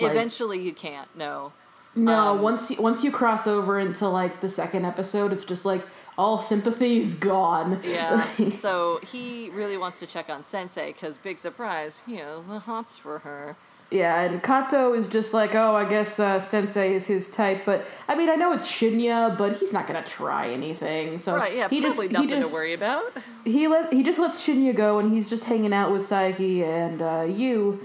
Like- 0.00 0.12
eventually 0.12 0.58
you 0.60 0.72
can't. 0.72 1.08
No, 1.16 1.52
No, 1.94 2.34
Um, 2.34 2.42
once 2.42 2.70
you 2.70 2.80
once 2.80 3.02
Yu 3.02 3.10
cross 3.10 3.46
over 3.46 3.78
into 3.78 4.08
like 4.08 4.40
the 4.40 4.48
second 4.48 4.84
episode, 4.84 5.32
it's 5.32 5.44
just 5.44 5.64
like 5.64 5.82
all 6.16 6.38
sympathy 6.38 7.00
is 7.00 7.14
gone. 7.14 7.80
yeah. 7.82 8.24
so 8.50 9.00
he 9.02 9.50
really 9.52 9.76
wants 9.78 9.98
to 10.00 10.06
check 10.06 10.28
on 10.30 10.42
Sensei 10.42 10.92
because 10.92 11.16
big 11.16 11.38
surprise, 11.38 12.02
he 12.06 12.16
has 12.16 12.46
the 12.46 12.58
hots 12.60 12.96
for 12.98 13.20
her. 13.20 13.56
yeah, 13.90 14.20
and 14.20 14.42
Kato 14.42 14.92
is 14.92 15.08
just 15.08 15.32
like, 15.32 15.54
oh, 15.54 15.74
I 15.74 15.88
guess 15.88 16.20
uh, 16.20 16.38
Sensei 16.38 16.92
is 16.94 17.06
his 17.06 17.30
type, 17.30 17.62
but 17.64 17.86
I 18.06 18.14
mean, 18.16 18.28
I 18.28 18.34
know 18.34 18.52
it's 18.52 18.70
Shinya, 18.70 19.36
but 19.38 19.56
he's 19.56 19.72
not 19.72 19.86
gonna 19.86 20.04
try 20.04 20.50
anything. 20.50 21.18
So 21.18 21.36
Right? 21.36 21.54
Yeah, 21.56 21.68
he 21.70 21.80
probably 21.80 22.08
just, 22.08 22.12
nothing 22.12 22.28
he 22.28 22.34
just, 22.34 22.48
to 22.48 22.54
worry 22.54 22.74
about. 22.74 23.04
he 23.44 23.66
let 23.66 23.92
he 23.92 24.02
just 24.02 24.18
lets 24.18 24.46
Shinya 24.46 24.76
go, 24.76 24.98
and 24.98 25.10
he's 25.10 25.26
just 25.26 25.44
hanging 25.44 25.72
out 25.72 25.90
with 25.90 26.02
Saiki 26.08 26.62
and 26.62 27.00
uh, 27.00 27.24
you, 27.28 27.80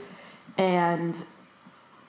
and 0.57 1.23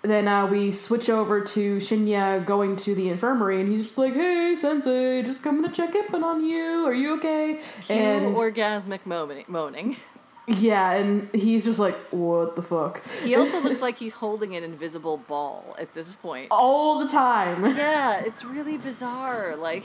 then 0.04 0.28
uh, 0.28 0.46
we 0.46 0.70
switch 0.70 1.08
over 1.10 1.40
to 1.40 1.76
Shinya 1.76 2.44
going 2.44 2.76
to 2.76 2.94
the 2.94 3.08
infirmary, 3.08 3.60
and 3.60 3.70
he's 3.70 3.82
just 3.82 3.98
like, 3.98 4.12
"Hey, 4.14 4.54
Sensei, 4.56 5.22
just 5.22 5.42
coming 5.42 5.62
to 5.62 5.70
check 5.74 5.94
in 5.94 6.22
on 6.22 6.44
you. 6.44 6.84
Are 6.86 6.92
you 6.94 7.14
okay?" 7.16 7.60
Cue 7.82 7.96
and 7.96 8.36
orgasmic 8.36 9.00
moaning. 9.06 9.44
moaning. 9.48 9.96
yeah, 10.46 10.92
and 10.92 11.30
he's 11.34 11.64
just 11.64 11.78
like, 11.78 11.96
"What 12.10 12.54
the 12.56 12.62
fuck?" 12.62 13.02
He 13.22 13.34
also 13.34 13.60
looks 13.60 13.80
like 13.80 13.96
he's 13.96 14.12
holding 14.14 14.54
an 14.54 14.62
invisible 14.62 15.16
ball 15.16 15.74
at 15.78 15.94
this 15.94 16.14
point. 16.14 16.48
all 16.50 16.98
the 16.98 17.08
time. 17.08 17.64
Yeah, 17.76 18.20
it's 18.24 18.44
really 18.44 18.76
bizarre. 18.76 19.56
Like, 19.56 19.84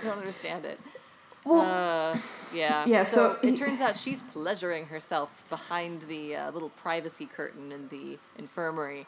I 0.00 0.04
don't 0.08 0.18
understand 0.18 0.64
it. 0.64 0.80
Well, 1.44 1.60
Uh, 1.60 2.18
yeah. 2.54 2.84
Yeah, 2.86 3.02
so 3.04 3.36
it 3.42 3.50
he- 3.50 3.56
turns 3.56 3.80
out 3.80 3.96
she's 3.96 4.22
pleasuring 4.22 4.86
herself 4.86 5.44
behind 5.50 6.02
the 6.02 6.36
uh, 6.36 6.50
little 6.52 6.70
privacy 6.70 7.26
curtain 7.26 7.70
in 7.72 7.88
the 7.88 8.18
infirmary. 8.38 9.06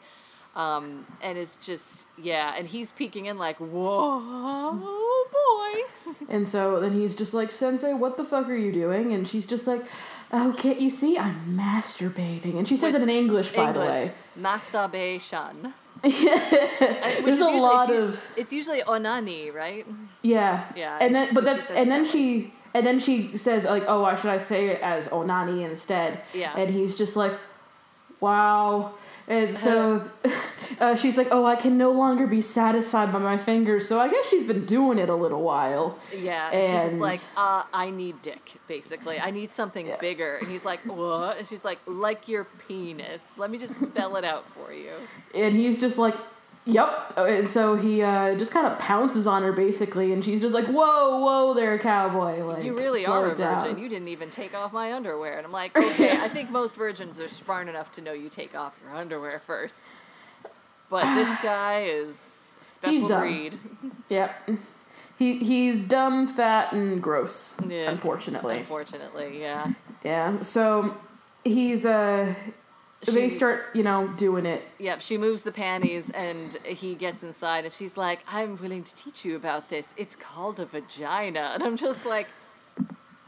Um, 0.55 1.05
and 1.21 1.37
it's 1.37 1.57
just, 1.57 2.07
yeah, 2.17 2.55
and 2.57 2.65
he's 2.67 2.93
peeking 2.93 3.25
in 3.25 3.37
like, 3.37 3.57
whoa, 3.57 4.79
boy. 5.31 6.13
and 6.29 6.47
so 6.47 6.79
then 6.79 6.93
he's 6.93 7.13
just 7.13 7.33
like, 7.33 7.51
"Sensei, 7.51 7.93
what 7.93 8.15
the 8.15 8.23
fuck 8.23 8.47
are 8.47 8.55
you 8.55 8.71
doing?" 8.71 9.11
And 9.13 9.27
she's 9.27 9.45
just 9.45 9.67
like, 9.67 9.83
"Oh, 10.31 10.55
can't 10.57 10.79
you 10.79 10.89
see? 10.89 11.17
I'm 11.17 11.57
masturbating." 11.57 12.57
And 12.57 12.67
she 12.67 12.77
says 12.77 12.93
With 12.93 13.01
it 13.01 13.09
in 13.09 13.09
English, 13.09 13.51
by 13.51 13.71
the 13.73 13.81
way. 13.81 14.11
Masturbation. 14.35 15.73
There's 16.03 17.39
a 17.39 17.45
lot 17.49 17.89
usually, 17.89 18.07
of 18.07 18.21
It's 18.37 18.53
usually 18.53 18.81
onani, 18.81 19.53
right? 19.53 19.85
Yeah. 20.21 20.65
Yeah, 20.75 20.95
And 20.95 21.03
and 21.07 21.15
then, 21.15 21.27
she- 21.29 21.33
but 21.35 21.43
that, 21.45 21.69
and 21.71 21.91
then 21.91 22.03
that 22.03 22.11
she, 22.11 22.53
and 22.73 22.85
then 22.85 22.99
she 22.99 23.35
says 23.37 23.65
like, 23.65 23.83
"Oh, 23.87 24.01
why 24.03 24.15
should 24.15 24.29
I 24.31 24.37
say 24.37 24.67
it 24.67 24.81
as 24.81 25.07
Onani 25.09 25.65
instead?" 25.69 26.21
Yeah. 26.33 26.53
And 26.57 26.69
he's 26.69 26.95
just 26.95 27.15
like, 27.15 27.33
"Wow." 28.19 28.93
And 29.27 29.55
so, 29.57 30.09
uh, 30.79 30.95
she's 30.95 31.17
like, 31.17 31.29
"Oh, 31.31 31.45
I 31.45 31.55
can 31.55 31.77
no 31.77 31.91
longer 31.91 32.27
be 32.27 32.41
satisfied 32.41 33.11
by 33.11 33.17
my 33.19 33.37
fingers." 33.37 33.87
So 33.87 33.99
I 33.99 34.07
guess 34.09 34.27
she's 34.29 34.43
been 34.43 34.65
doing 34.65 34.99
it 34.99 35.09
a 35.09 35.15
little 35.15 35.41
while. 35.41 35.97
Yeah, 36.15 36.51
and 36.51 36.61
she's 36.61 36.91
just 36.91 36.95
like, 37.01 37.21
uh, 37.35 37.63
I 37.73 37.89
need 37.89 38.21
dick, 38.21 38.53
basically. 38.67 39.19
I 39.19 39.31
need 39.31 39.49
something 39.49 39.87
Yeah. 39.87 39.97
bigger. 39.97 40.35
And 40.35 40.47
he's 40.49 40.63
like, 40.63 40.81
what? 40.85 41.39
And 41.39 41.47
she's 41.47 41.65
like, 41.65 41.79
like 41.87 42.27
your 42.27 42.43
penis. 42.67 43.37
Let 43.37 43.49
me 43.49 43.57
just 43.57 43.81
spell 43.81 44.15
it 44.15 44.23
out 44.25 44.49
for 44.49 44.71
you. 44.71 44.91
And 45.33 45.53
he's 45.53 45.79
just 45.81 45.97
like, 45.97 46.15
"Yep." 46.65 47.13
Uh, 47.17 47.23
And 47.25 47.49
so 47.49 47.75
he 47.75 48.01
uh, 48.01 48.35
just 48.35 48.51
kind 48.51 48.65
of 48.67 48.77
pounces 48.79 49.27
on 49.27 49.43
her 49.43 49.51
basically, 49.51 50.11
and 50.13 50.23
she's 50.25 50.41
just 50.41 50.53
like, 50.53 50.65
"Whoa, 50.65 51.19
whoa, 51.19 51.53
there, 51.53 51.77
cowboy!" 51.79 52.43
Like 52.43 52.63
You 52.63 52.75
really 52.75 53.05
are 53.05 53.31
a 53.31 53.35
down. 53.35 53.61
virgin. 53.61 53.77
You 53.77 53.87
didn't 53.89 54.07
even 54.09 54.29
take 54.29 54.53
off 54.55 54.73
my 54.73 54.91
underwear. 54.93 55.37
And 55.37 55.45
I'm 55.45 55.51
like, 55.51 55.77
okay, 55.77 56.11
I 56.17 56.27
think 56.27 56.49
most 56.49 56.75
virgins 56.75 57.19
are 57.19 57.27
smart 57.27 57.67
enough 57.67 57.91
to 57.93 58.01
know 58.01 58.13
you 58.13 58.29
take 58.29 58.55
off 58.55 58.77
your 58.83 58.95
underwear 58.95 59.39
first. 59.39 59.85
But 60.89 61.15
this 61.15 61.27
guy 61.43 61.83
is 61.87 62.55
a 62.61 62.65
special 62.65 63.07
dumb. 63.07 63.21
breed. 63.21 63.55
Yep. 64.09 64.49
He 65.17 65.37
he's 65.37 65.83
dumb, 65.85 66.27
fat, 66.27 66.73
and 66.73 67.01
gross. 67.01 67.57
Yeah. 67.65 67.89
Unfortunately. 67.91 68.57
Unfortunately, 68.57 69.39
yeah. 69.39 69.73
yeah. 70.03 70.41
So 70.41 70.95
he's 71.45 71.85
uh 71.85 72.33
they 73.11 73.29
start, 73.29 73.65
you 73.73 73.83
know, 73.83 74.07
doing 74.17 74.45
it. 74.45 74.63
Yep, 74.79 75.01
she 75.01 75.17
moves 75.17 75.41
the 75.41 75.51
panties 75.51 76.09
and 76.09 76.57
he 76.65 76.95
gets 76.95 77.23
inside 77.23 77.65
and 77.65 77.73
she's 77.73 77.97
like, 77.97 78.23
I'm 78.27 78.57
willing 78.57 78.83
to 78.83 78.95
teach 78.95 79.25
you 79.25 79.35
about 79.35 79.69
this. 79.69 79.93
It's 79.97 80.15
called 80.15 80.59
a 80.59 80.65
vagina. 80.65 81.51
And 81.53 81.63
I'm 81.63 81.77
just 81.77 82.05
like, 82.05 82.27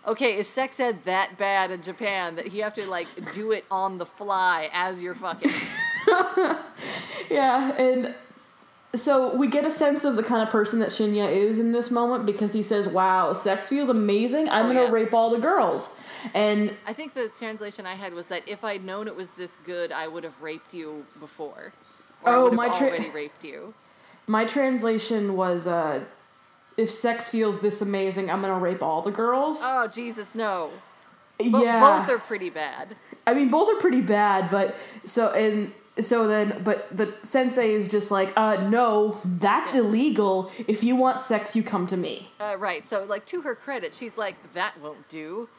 okay, 0.05 0.38
is 0.38 0.48
sex 0.48 0.79
ed 0.79 1.03
that 1.03 1.38
bad 1.38 1.72
in 1.72 1.81
Japan 1.81 2.36
that 2.36 2.51
you 2.51 2.63
have 2.63 2.74
to 2.75 2.86
like 2.88 3.07
do 3.34 3.51
it 3.51 3.65
on 3.69 3.98
the 3.98 4.05
fly 4.05 4.69
as 4.74 5.01
you're 5.01 5.15
fucking? 5.15 5.51
Yeah, 7.29 7.74
and 7.75 8.15
so 8.96 9.36
we 9.36 9.48
get 9.48 9.65
a 9.65 9.72
sense 9.72 10.03
of 10.06 10.15
the 10.15 10.24
kind 10.24 10.41
of 10.41 10.50
person 10.50 10.79
that 10.79 10.89
Shinya 10.89 11.29
is 11.32 11.60
in 11.60 11.72
this 11.72 11.91
moment 11.91 12.25
because 12.25 12.53
he 12.53 12.63
says, 12.63 12.88
"Wow, 12.88 13.34
sex 13.34 13.67
feels 13.67 13.89
amazing. 13.89 14.50
I'm 14.50 14.65
Oh, 14.65 14.70
gonna 14.74 14.84
yeah. 14.86 14.91
rape 14.91 15.13
all 15.13 15.29
the 15.29 15.39
girls." 15.39 15.96
And 16.34 16.74
I 16.88 16.94
think 16.94 17.13
the 17.13 17.27
translation 17.29 17.86
I 17.86 17.94
had 17.96 18.13
was 18.13 18.27
that 18.27 18.48
if 18.48 18.63
I'd 18.63 18.84
known 18.84 19.08
it 19.08 19.15
was 19.15 19.32
this 19.32 19.58
good, 19.65 19.91
I 19.91 20.08
would 20.08 20.24
have 20.24 20.41
raped 20.41 20.74
you 20.74 21.06
before. 21.20 21.74
Oh, 22.25 22.51
my 22.51 22.70
tra- 22.70 22.88
already 22.88 23.10
raped 23.10 23.44
you. 23.44 23.74
my 24.25 24.44
translation 24.46 25.36
was, 25.38 25.67
uh, 25.67 26.01
"If 26.75 26.89
sex 26.91 27.29
feels 27.29 27.60
this 27.60 27.82
amazing, 27.82 28.29
I'm 28.32 28.41
gonna 28.41 28.58
rape 28.60 28.82
all 28.84 29.01
the 29.01 29.12
girls." 29.12 29.60
Oh, 29.63 29.88
Jesus, 29.88 30.34
no. 30.36 30.72
Bo- 31.39 31.62
yeah, 31.63 31.79
Both 32.01 32.10
are 32.10 32.20
pretty 32.20 32.50
bad. 32.50 32.96
I 33.27 33.34
mean, 33.34 33.50
both 33.50 33.70
are 33.70 33.79
pretty 33.79 34.01
bad, 34.01 34.50
but 34.50 34.75
so 35.06 35.29
and 35.29 35.72
so 36.01 36.27
then, 36.27 36.62
but 36.63 36.88
the 36.96 37.13
sensei 37.24 37.72
is 37.74 37.88
just 37.88 38.12
like, 38.12 38.34
uh, 38.38 38.68
no, 38.70 39.20
that's 39.24 39.74
illegal. 39.75 40.51
If 40.68 40.84
you 40.84 40.96
want 40.96 41.22
sex, 41.22 41.56
you 41.56 41.63
come 41.63 41.88
to 41.88 41.98
me. 41.98 42.32
Uh, 42.39 42.56
right. 42.58 42.86
So, 42.86 43.04
like, 43.04 43.25
to 43.27 43.42
her 43.42 43.56
credit, 43.56 43.94
she's 43.96 44.18
like, 44.18 44.54
that 44.54 44.80
won't 44.82 45.08
do. 45.10 45.50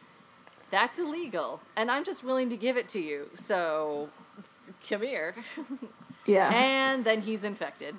That's 0.71 0.99
illegal. 0.99 1.63
And 1.77 1.91
I'm 1.91 2.05
just 2.05 2.23
willing 2.23 2.49
to 2.51 2.57
give 2.57 2.77
it 2.77 2.89
to 2.91 3.01
you. 3.01 3.31
So, 3.35 4.11
come 4.89 5.03
here. 5.03 5.35
Yeah, 6.27 6.53
and 6.55 7.07
then 7.07 7.23
he's 7.23 7.43
infected. 7.43 7.95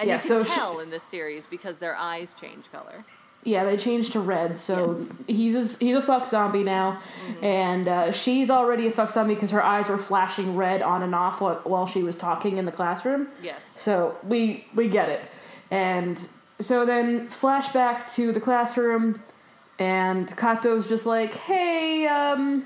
And 0.00 0.08
Yeah, 0.08 0.14
you 0.14 0.20
can 0.20 0.28
so 0.28 0.42
she- 0.42 0.50
tell 0.52 0.80
in 0.80 0.90
this 0.90 1.04
series 1.04 1.46
because 1.46 1.76
their 1.76 1.94
eyes 1.94 2.34
change 2.34 2.72
color. 2.72 3.04
Yeah, 3.46 3.64
they 3.64 3.76
changed 3.76 4.12
to 4.12 4.20
red, 4.20 4.58
so 4.58 4.96
Yes. 4.98 5.12
he's 5.28 5.54
a, 5.54 5.78
he's 5.84 5.96
a 5.96 6.02
fuck 6.02 6.26
zombie 6.26 6.62
now, 6.64 7.00
and 7.42 7.86
uh, 7.88 8.12
she's 8.12 8.50
already 8.50 8.86
a 8.86 8.90
fuck 8.90 9.10
zombie 9.10 9.34
because 9.34 9.52
her 9.52 9.62
eyes 9.62 9.88
were 9.88 9.98
flashing 9.98 10.56
red 10.56 10.82
on 10.82 11.02
and 11.02 11.14
off 11.14 11.40
while, 11.40 11.60
while 11.64 11.86
she 11.86 12.02
was 12.02 12.16
talking 12.16 12.58
in 12.58 12.64
the 12.66 12.72
classroom. 12.72 13.28
Yes. 13.42 13.62
So 13.78 14.16
we 14.24 14.66
we 14.74 14.88
get 14.88 15.08
it, 15.08 15.22
and 15.70 16.28
so 16.58 16.84
then 16.84 17.28
flashback 17.28 18.12
to 18.14 18.32
the 18.32 18.40
classroom, 18.40 19.22
and 19.78 20.26
Kato's 20.36 20.86
just 20.88 21.06
like, 21.06 21.32
"Hey, 21.34 22.06
um, 22.08 22.64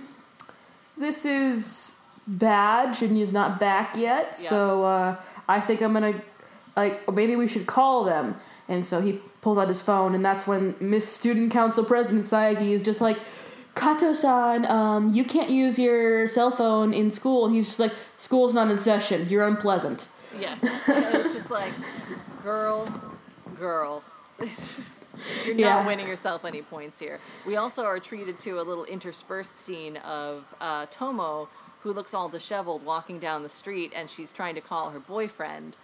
this 0.97 1.25
is 1.25 2.01
bad. 2.27 2.91
Shinya's 2.95 3.33
not 3.33 3.61
back 3.61 3.97
yet, 3.97 4.29
Yeah. 4.41 4.49
so 4.49 4.85
uh, 4.85 5.17
I 5.49 5.61
think 5.61 5.83
I'm 5.83 5.93
gonna 5.93 6.23
like 6.77 7.11
maybe 7.13 7.37
we 7.37 7.49
should 7.49 7.67
call 7.67 8.05
them." 8.05 8.37
And 8.71 8.87
so 8.87 9.01
he 9.03 9.21
pulls 9.43 9.59
out 9.59 9.69
his 9.69 9.83
phone, 9.83 10.15
and 10.15 10.25
that's 10.25 10.47
when 10.47 10.77
Miss 10.81 11.07
Student 11.07 11.53
Council 11.53 11.85
President 11.85 12.25
Saiki 12.25 12.71
is 12.71 12.83
just 12.83 13.01
like. 13.03 13.19
Kato-san, 13.77 14.67
um, 14.67 15.15
you 15.15 15.25
can't 15.25 15.49
use 15.49 15.79
your 15.79 16.27
cell 16.27 16.51
phone 16.51 16.93
in 16.93 17.11
school. 17.13 17.47
And 17.47 17.55
he's 17.55 17.67
just 17.67 17.79
like, 17.79 17.93
school's 18.17 18.53
not 18.53 18.69
in 18.69 18.79
session. 18.79 19.29
You're 19.29 19.47
unpleasant. 19.47 20.09
Yes. 20.39 20.63
and 20.89 21.15
it's 21.15 21.33
just 21.33 21.51
like, 21.53 21.73
girl, 22.43 22.89
girl. 23.57 24.03
You're 25.47 25.55
not 25.55 25.59
Yeah. 25.59 25.87
winning 25.87 26.09
yourself 26.09 26.45
any 26.45 26.63
points 26.63 26.99
here. 26.99 27.21
We 27.47 27.55
also 27.57 27.85
are 27.85 28.01
treated 28.01 28.41
to 28.41 28.59
a 28.61 28.63
little 28.63 28.85
interspersed 28.87 29.57
scene 29.57 29.97
of 29.99 30.53
uh, 30.61 30.87
Tomo, 30.91 31.49
who 31.81 31.93
looks 31.93 32.13
all 32.13 32.29
disheveled, 32.29 32.85
walking 32.85 33.21
down 33.21 33.45
the 33.45 33.49
street, 33.49 33.93
and 33.95 34.11
she's 34.11 34.33
trying 34.33 34.57
to 34.57 34.61
call 34.61 34.91
her 34.91 35.01
boyfriend. 35.01 35.77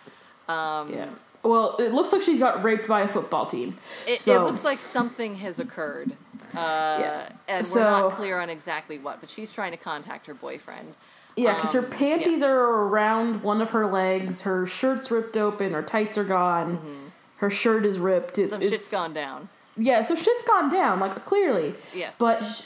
Um, 0.49 0.93
Yeah. 0.93 1.09
Well, 1.49 1.76
it 1.79 1.93
looks 1.93 2.12
like 2.12 2.23
she's 2.23 2.38
got 2.38 2.62
raped 2.65 2.88
by 2.88 3.03
a 3.03 3.09
football 3.09 3.47
team. 3.47 3.76
It, 4.07 4.21
so, 4.21 4.35
it 4.35 4.45
looks 4.45 4.65
like 4.65 4.81
something 4.81 5.37
has 5.37 5.59
occurred. 5.61 6.12
Uh, 6.55 6.99
Yeah. 7.00 7.29
And 7.49 7.65
So- 7.67 7.81
we're 7.81 7.91
not 7.91 8.12
clear 8.12 8.41
on 8.41 8.50
exactly 8.50 8.99
what, 8.99 9.21
but 9.21 9.31
she's 9.31 9.53
trying 9.53 9.73
to 9.73 9.76
contact 9.79 10.26
her 10.26 10.35
boyfriend. 10.35 10.95
yeah, 11.37 11.55
because 11.55 11.73
her 11.73 11.81
um, 11.81 11.87
yeah. 11.91 11.97
panties 11.99 12.43
are 12.43 12.59
around 12.59 13.43
one 13.43 13.61
of 13.61 13.71
her 13.71 13.87
legs. 13.87 14.43
Her 14.43 14.67
shirt's 14.67 15.11
ripped 15.11 15.37
open. 15.37 15.73
Her 15.73 15.83
tights 15.83 16.17
are 16.17 16.25
gone. 16.25 17.12
Her 17.38 17.50
shirt 17.50 17.85
is 17.85 17.99
ripped. 17.99 18.38
It, 18.38 18.49
Some 18.49 18.61
shit's 18.62 18.91
gone 18.91 19.12
down. 19.12 19.49
Yeah, 19.76 20.00
so 20.00 20.15
shit's 20.17 20.43
gone 20.43 20.71
down, 20.71 21.00
like 21.00 21.23
clearly. 21.26 21.75
Yes. 21.95 22.17
But 22.19 22.43
sh- 22.43 22.62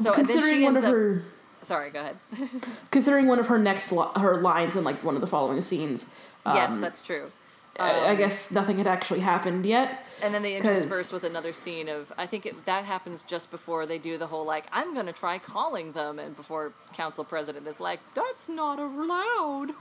so 0.00 0.12
considering 0.12 0.64
one 0.64 0.76
of 0.76 0.84
up. 0.84 0.90
her 0.92 1.22
Sorry, 1.62 1.90
go 1.90 2.00
ahead. 2.00 2.16
considering 2.90 3.26
one 3.26 3.38
of 3.38 3.46
her 3.46 3.58
next 3.58 3.90
li- 3.92 4.06
her 4.16 4.36
lines 4.40 4.76
in 4.76 4.84
like 4.84 5.02
one 5.02 5.14
of 5.14 5.20
the 5.20 5.26
following 5.26 5.60
scenes. 5.60 6.06
yes, 6.44 6.72
um, 6.72 6.80
that's 6.80 7.00
true. 7.02 7.30
I, 7.78 7.90
I 7.90 8.10
Um, 8.12 8.16
guess 8.16 8.50
nothing 8.50 8.78
had 8.78 8.86
actually 8.86 9.20
happened 9.20 9.66
yet. 9.66 10.04
And 10.22 10.34
then 10.34 10.42
they 10.42 10.56
intersperse 10.56 11.12
with 11.12 11.24
another 11.24 11.52
scene 11.52 11.88
of 11.88 12.10
I 12.16 12.26
think 12.26 12.46
it, 12.46 12.64
that 12.66 12.84
happens 12.84 13.22
just 13.22 13.50
before 13.50 13.84
they 13.86 13.98
do 13.98 14.16
the 14.16 14.28
whole 14.28 14.46
like 14.46 14.64
I'm 14.72 14.94
gonna 14.94 15.12
try 15.12 15.38
calling 15.38 15.92
them, 15.92 16.18
and 16.18 16.34
before 16.34 16.72
council 16.94 17.22
president 17.24 17.66
is 17.66 17.78
like 17.80 18.00
that's 18.14 18.48
not 18.48 18.78
allowed. 18.78 19.72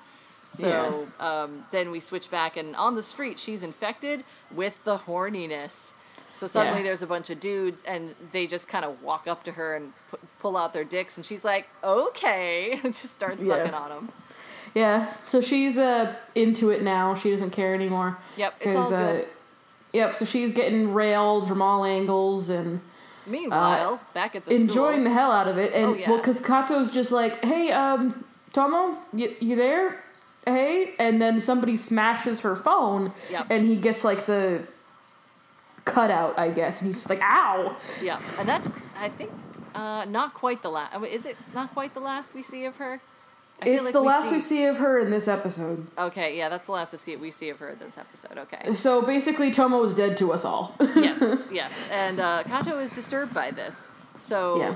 So 0.50 1.08
um, 1.20 1.66
then 1.72 1.92
we 1.92 2.00
switch 2.00 2.30
back, 2.32 2.56
and 2.58 2.75
on 2.75 2.96
the 2.96 3.02
street 3.04 3.40
she's 3.40 3.64
infected 3.64 4.24
with 4.52 4.84
the 4.84 4.98
horniness. 5.00 5.94
So 6.30 6.48
suddenly 6.48 6.80
Yeah. 6.80 6.86
there's 6.88 7.02
a 7.02 7.08
bunch 7.08 7.30
of 7.30 7.40
dudes, 7.40 7.82
and 7.88 8.14
they 8.34 8.46
just 8.46 8.68
kind 8.68 8.84
of 8.84 9.02
walk 9.02 9.28
up 9.28 9.44
to 9.46 9.54
her 9.54 9.75
and 9.75 9.94
pu- 10.10 10.18
pull 10.40 10.58
out 10.58 10.74
their 10.74 10.84
dicks, 10.84 11.16
and 11.18 11.25
she's 11.25 11.46
like, 11.46 11.68
"Okay," 11.84 12.72
and 12.84 12.94
just 12.94 13.12
starts 13.12 13.42
Yeah. 13.42 13.56
sucking 13.58 13.74
on 13.74 13.90
them. 13.90 14.10
Yeah, 14.75 15.13
so 15.24 15.39
she's 15.41 15.77
uh 15.77 16.15
into 16.36 16.70
it 16.70 16.84
now. 16.84 17.15
She 17.15 17.32
doesn't 17.32 17.51
care 17.51 17.74
anymore. 17.74 18.17
Yep, 18.36 18.53
it's 18.62 18.75
all 18.75 18.94
uh, 18.94 19.13
good. 19.13 19.27
Yep, 19.94 20.13
so 20.13 20.25
she's 20.25 20.51
getting 20.51 20.94
railed 20.94 21.48
from 21.48 21.62
all 21.62 21.86
angles 21.86 22.50
and 22.50 22.82
Meanwhile, 23.25 24.01
back 24.13 24.36
at 24.36 24.44
the 24.46 24.51
uh, 24.51 24.55
enjoying 24.55 24.96
school, 24.96 25.03
the 25.05 25.10
hell 25.12 25.32
out 25.32 25.48
of 25.48 25.58
it. 25.58 25.74
And 25.74 25.86
Oh, 25.86 25.94
yeah. 25.94 26.10
well, 26.10 26.20
because 26.20 26.41
Kato's 26.41 26.91
just 26.91 27.12
like, 27.12 27.44
"Hey, 27.44 27.72
um, 27.72 28.25
Tomo, 28.51 28.98
you, 29.13 29.34
you 29.39 29.55
there? 29.55 30.03
Hey," 30.46 30.94
and 31.00 31.22
then 31.22 31.39
somebody 31.41 31.77
smashes 31.77 32.41
her 32.41 32.55
phone, 32.55 33.13
Yep. 33.32 33.48
and 33.50 33.65
he 33.65 33.77
gets 33.77 34.03
like 34.03 34.25
the 34.25 34.63
cutout, 35.86 36.38
I 36.38 36.50
guess, 36.50 36.82
and 36.82 36.88
he's 36.88 36.98
just 36.98 37.10
like, 37.10 37.22
"Ow!" 37.22 37.77
Yeah, 38.01 38.20
and 38.38 38.48
that's 38.48 38.86
I 39.00 39.10
think 39.10 39.32
uh, 39.74 40.05
not 40.10 40.34
quite 40.34 40.62
the 40.62 40.70
last. 40.70 41.01
Is 41.05 41.25
it 41.25 41.38
not 41.53 41.72
quite 41.74 41.94
the 41.94 42.00
last 42.01 42.36
we 42.36 42.44
see 42.44 42.65
of 42.65 42.77
her? 42.77 43.01
I 43.62 43.69
It's 43.69 43.91
the 43.91 44.01
last 44.01 44.31
we 44.31 44.39
see 44.39 44.65
of 44.65 44.77
her 44.79 45.00
in 45.00 45.12
this 45.12 45.27
episode. 45.27 45.88
Okay, 45.97 46.38
yeah, 46.38 46.50
that's 46.50 46.65
the 46.65 46.74
last 46.74 46.93
of 46.93 47.00
see 47.00 47.15
we 47.15 47.31
see 47.31 47.50
of 47.50 47.59
her 47.59 47.69
in 47.69 47.79
this 47.79 47.97
episode. 47.97 48.38
Okay. 48.38 48.74
So 48.74 49.01
basically, 49.01 49.50
Tomo 49.51 49.81
is 49.83 49.93
dead 49.93 50.17
to 50.17 50.33
us 50.33 50.43
all. 50.43 50.75
yes, 50.79 51.46
yes, 51.51 51.87
and 51.91 52.20
uh, 52.20 52.44
Kato 52.44 52.77
is 52.77 52.89
disturbed 52.91 53.33
by 53.33 53.51
this, 53.51 53.89
so 54.18 54.57
Yeah. 54.59 54.75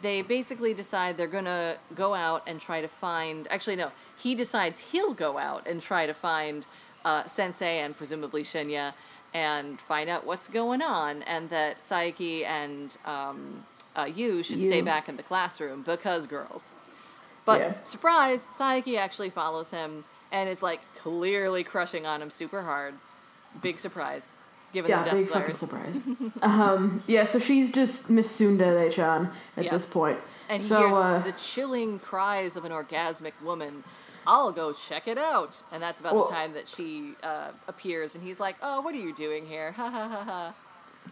they 0.00 0.22
basically 0.22 0.72
decide 0.72 1.18
they're 1.18 1.26
gonna 1.26 1.76
go 1.94 2.14
out 2.14 2.42
and 2.46 2.60
try 2.60 2.80
to 2.80 2.88
find. 2.88 3.46
Actually, 3.50 3.76
no, 3.76 3.92
he 4.16 4.34
decides 4.34 4.78
he'll 4.78 5.14
go 5.14 5.36
out 5.38 5.66
and 5.66 5.82
try 5.82 6.06
to 6.06 6.14
find 6.14 6.66
uh, 7.04 7.24
Sensei 7.24 7.78
and 7.78 7.94
presumably 7.94 8.42
Shinya 8.42 8.94
and 9.34 9.80
find 9.80 10.08
out 10.08 10.24
what's 10.24 10.48
going 10.48 10.80
on, 10.80 11.22
and 11.24 11.50
that 11.50 11.78
Saiki 11.84 12.44
and 12.44 12.96
um, 13.04 13.66
uh, 13.94 14.08
Yu 14.12 14.42
should 14.42 14.62
stay 14.62 14.80
back 14.80 15.10
in 15.10 15.16
the 15.18 15.22
classroom 15.22 15.82
because 15.82 16.24
girls. 16.26 16.74
But 17.44 17.60
Yeah. 17.60 17.72
surprise, 17.84 18.42
Saiki 18.56 18.96
actually 18.96 19.30
follows 19.30 19.70
him 19.70 20.04
and 20.32 20.48
is 20.48 20.62
like 20.62 20.80
clearly 20.94 21.62
crushing 21.64 22.06
on 22.06 22.22
him 22.22 22.30
super 22.30 22.62
hard. 22.62 22.94
Big 23.62 23.78
surprise, 23.78 24.34
given 24.72 24.90
yeah, 24.90 24.98
the 25.02 25.10
death 25.10 25.18
big 25.18 25.28
fucking 25.28 25.54
surprise. 25.54 25.96
um, 26.42 27.02
yeah, 27.06 27.24
so 27.24 27.38
she's 27.38 27.70
just 27.70 28.10
Miss 28.10 28.28
Tsundere-chan 28.40 29.30
at 29.56 29.64
Yeah. 29.64 29.70
this 29.70 29.86
point. 29.86 30.18
And 30.48 30.62
so, 30.62 30.80
hears 30.80 30.96
uh, 30.96 31.22
the 31.24 31.32
chilling 31.32 31.98
cries 31.98 32.56
of 32.56 32.64
an 32.64 32.72
orgasmic 32.72 33.32
woman. 33.42 33.84
I'll 34.26 34.52
go 34.52 34.72
check 34.72 35.06
it 35.06 35.18
out. 35.18 35.62
And 35.70 35.82
that's 35.82 36.00
about 36.00 36.14
Well- 36.14 36.24
the 36.26 36.32
time 36.32 36.54
that 36.54 36.66
she 36.66 37.14
uh, 37.22 37.50
appears, 37.68 38.14
and 38.14 38.24
he's 38.24 38.40
like, 38.40 38.56
"Oh, 38.62 38.80
what 38.80 38.94
are 38.94 38.98
you 38.98 39.12
doing 39.14 39.46
here? 39.46 39.72
Ha 39.76 39.90
ha 39.90 40.08
ha 40.08 40.24
ha." 40.24 40.54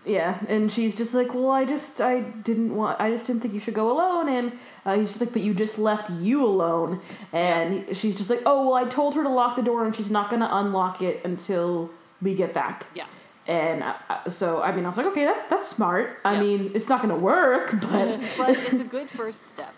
Yeah, 0.05 0.39
and 0.49 0.71
she's 0.73 0.97
just 0.97 1.15
like, 1.15 1.33
well, 1.33 1.51
I 1.51 1.65
just, 1.65 2.01
I 2.01 2.21
didn't 2.21 2.75
want, 2.75 3.01
I 3.01 3.11
just 3.11 3.25
didn't 3.27 3.43
think 3.43 3.55
you 3.55 3.61
should 3.61 3.75
go 3.75 3.89
alone. 3.93 4.29
And 4.29 4.53
uh, 4.85 4.97
he's 4.97 5.09
just 5.11 5.21
like, 5.21 5.33
but 5.33 5.43
you 5.43 5.55
just 5.55 5.79
left 5.79 6.11
Yu 6.11 6.45
alone. 6.45 7.01
And 7.33 7.85
he- 7.87 7.95
she's 7.95 8.17
just 8.17 8.29
like, 8.29 8.43
oh, 8.45 8.65
well, 8.67 8.75
I 8.75 8.85
told 8.89 9.15
her 9.15 9.23
to 9.23 9.29
lock 9.29 9.55
the 9.55 9.63
door, 9.63 9.85
and 9.85 9.95
she's 9.95 10.11
not 10.11 10.29
gonna 10.29 10.49
unlock 10.51 11.03
it 11.03 11.25
until 11.25 11.89
we 12.21 12.35
get 12.35 12.53
back. 12.53 12.87
Yeah. 12.95 13.05
And 13.47 13.83
uh, 13.85 13.95
uh, 14.11 14.29
so, 14.29 14.61
I 14.61 14.75
mean, 14.75 14.85
I 14.85 14.89
was 14.89 14.97
like, 14.97 15.07
okay, 15.07 15.25
that's 15.25 15.45
that's 15.45 15.69
smart. 15.69 16.19
I 16.25 16.35
Yeah. 16.35 16.41
mean, 16.43 16.73
it's 16.75 16.89
not 16.89 17.01
gonna 17.01 17.17
work, 17.17 17.71
but 17.81 18.21
but 18.37 18.51
it's 18.51 18.81
a 18.81 18.85
good 18.85 19.09
first 19.09 19.47
step. 19.47 19.73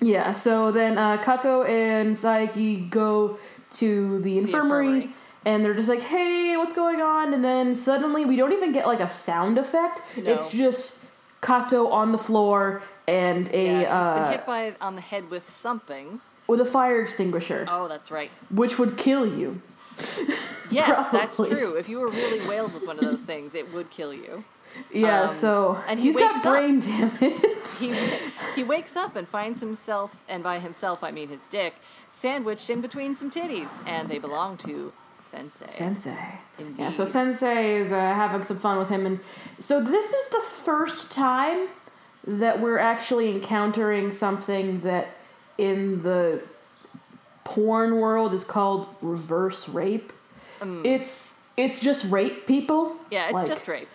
yeah. 0.00 0.32
So 0.32 0.70
then 0.72 0.96
uh, 0.96 1.18
Kato 1.22 1.64
and 1.64 2.16
Saiki 2.16 2.88
go 2.90 3.38
to 3.72 4.18
the 4.20 4.38
infirmary, 4.38 4.86
infirmary. 4.86 5.14
And 5.44 5.64
they're 5.64 5.74
just 5.74 5.88
like, 5.88 6.02
hey, 6.02 6.56
what's 6.56 6.74
going 6.74 7.00
on? 7.00 7.32
And 7.34 7.42
then 7.44 7.74
suddenly 7.74 8.24
we 8.24 8.36
don't 8.36 8.52
even 8.52 8.72
get 8.72 8.86
like 8.86 9.00
a 9.00 9.08
sound 9.10 9.58
effect. 9.58 10.02
No. 10.16 10.30
It's 10.32 10.48
just 10.48 11.04
Kato 11.42 11.88
on 11.88 12.12
the 12.12 12.18
floor 12.18 12.82
and 13.08 13.48
a 13.52 13.66
Yeah, 13.66 13.78
he's 13.78 13.86
uh, 13.88 14.20
been 14.22 14.32
hit 14.32 14.46
by 14.46 14.74
on 14.80 14.94
the 14.96 15.00
head 15.02 15.30
with 15.30 15.48
something. 15.48 16.20
with 16.46 16.60
a 16.60 16.64
fire 16.66 17.00
extinguisher, 17.00 17.64
Oh, 17.68 17.88
that's 17.88 18.10
right. 18.10 18.30
which 18.50 18.78
would 18.78 18.96
kill 18.96 19.26
you. 19.26 19.60
Yes, 20.70 21.04
that's 21.10 21.36
true. 21.48 21.74
If 21.76 21.88
you 21.88 21.98
were 21.98 22.08
really 22.10 22.46
whaled 22.46 22.72
with 22.74 22.86
one 22.86 22.96
of 22.96 23.04
those 23.04 23.22
things, 23.22 23.56
it 23.56 23.72
would 23.74 23.90
kill 23.90 24.14
you. 24.14 24.44
Yeah. 24.92 25.22
Um, 25.22 25.28
so 25.28 25.82
and 25.88 25.98
he 25.98 26.06
he's 26.06 26.16
got 26.16 26.32
wakes 26.34 26.46
up. 26.46 26.52
brain 26.52 26.78
damage. 26.78 27.78
He 27.80 27.92
he 28.54 28.62
wakes 28.62 28.94
up 28.96 29.16
and 29.16 29.26
finds 29.26 29.58
himself, 29.58 30.22
and 30.28 30.44
by 30.44 30.60
himself 30.60 31.02
I 31.02 31.10
mean 31.10 31.28
his 31.28 31.44
dick, 31.46 31.74
sandwiched 32.08 32.70
in 32.70 32.80
between 32.80 33.14
some 33.16 33.30
titties, 33.32 33.82
and 33.84 34.08
they 34.08 34.20
belong 34.20 34.56
to 34.58 34.92
Sensei. 35.30 35.66
Sensei. 35.66 36.38
Indeed. 36.58 36.78
Yeah, 36.82 36.90
so 36.90 37.04
Sensei 37.04 37.76
is 37.76 37.92
uh, 37.92 37.96
having 37.96 38.44
some 38.44 38.58
fun 38.58 38.78
with 38.78 38.88
him, 38.88 39.06
and 39.06 39.20
so 39.58 39.82
this 39.82 40.12
is 40.12 40.28
the 40.30 40.40
first 40.40 41.12
time 41.12 41.68
that 42.26 42.60
we're 42.60 42.78
actually 42.78 43.30
encountering 43.30 44.10
something 44.12 44.80
that 44.80 45.08
in 45.56 46.02
the 46.02 46.42
porn 47.44 47.96
world 47.96 48.34
is 48.34 48.44
called 48.44 48.88
reverse 49.00 49.68
rape. 49.68 50.12
It's 50.84 51.40
it's 51.56 51.80
just 51.80 52.04
rape 52.10 52.46
people. 52.46 52.96
Yeah, 53.10 53.24
it's 53.24 53.32
Like, 53.32 53.46
just 53.46 53.66
rape. 53.68 53.88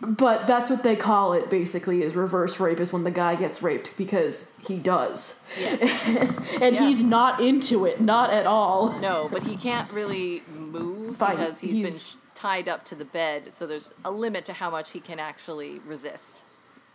But 0.00 0.46
that's 0.46 0.68
what 0.68 0.82
they 0.82 0.94
call 0.94 1.32
it. 1.32 1.48
Basically, 1.48 2.02
is 2.02 2.14
reverse 2.14 2.60
rape 2.60 2.80
is 2.80 2.92
when 2.92 3.04
the 3.04 3.10
guy 3.10 3.34
gets 3.34 3.62
raped 3.62 3.96
because 3.96 4.52
he 4.66 4.76
does, 4.76 5.42
Yes. 5.58 5.80
and 6.60 6.74
Yeah. 6.74 6.86
he's 6.86 7.02
not 7.02 7.40
into 7.40 7.86
it, 7.86 8.00
not 8.00 8.30
at 8.30 8.46
all. 8.46 8.92
No, 9.00 9.28
but 9.32 9.44
he 9.44 9.56
can't 9.56 9.90
really 9.90 10.42
move 10.48 11.16
Fight. 11.16 11.36
because 11.38 11.60
he's 11.60 11.80
been 11.80 12.20
tied 12.34 12.68
up 12.68 12.84
to 12.84 12.94
the 12.94 13.06
bed, 13.06 13.52
so 13.54 13.66
there's 13.66 13.90
a 14.04 14.10
limit 14.10 14.44
to 14.44 14.52
how 14.52 14.68
much 14.70 14.90
he 14.90 15.00
can 15.00 15.18
actually 15.18 15.78
resist. 15.86 16.42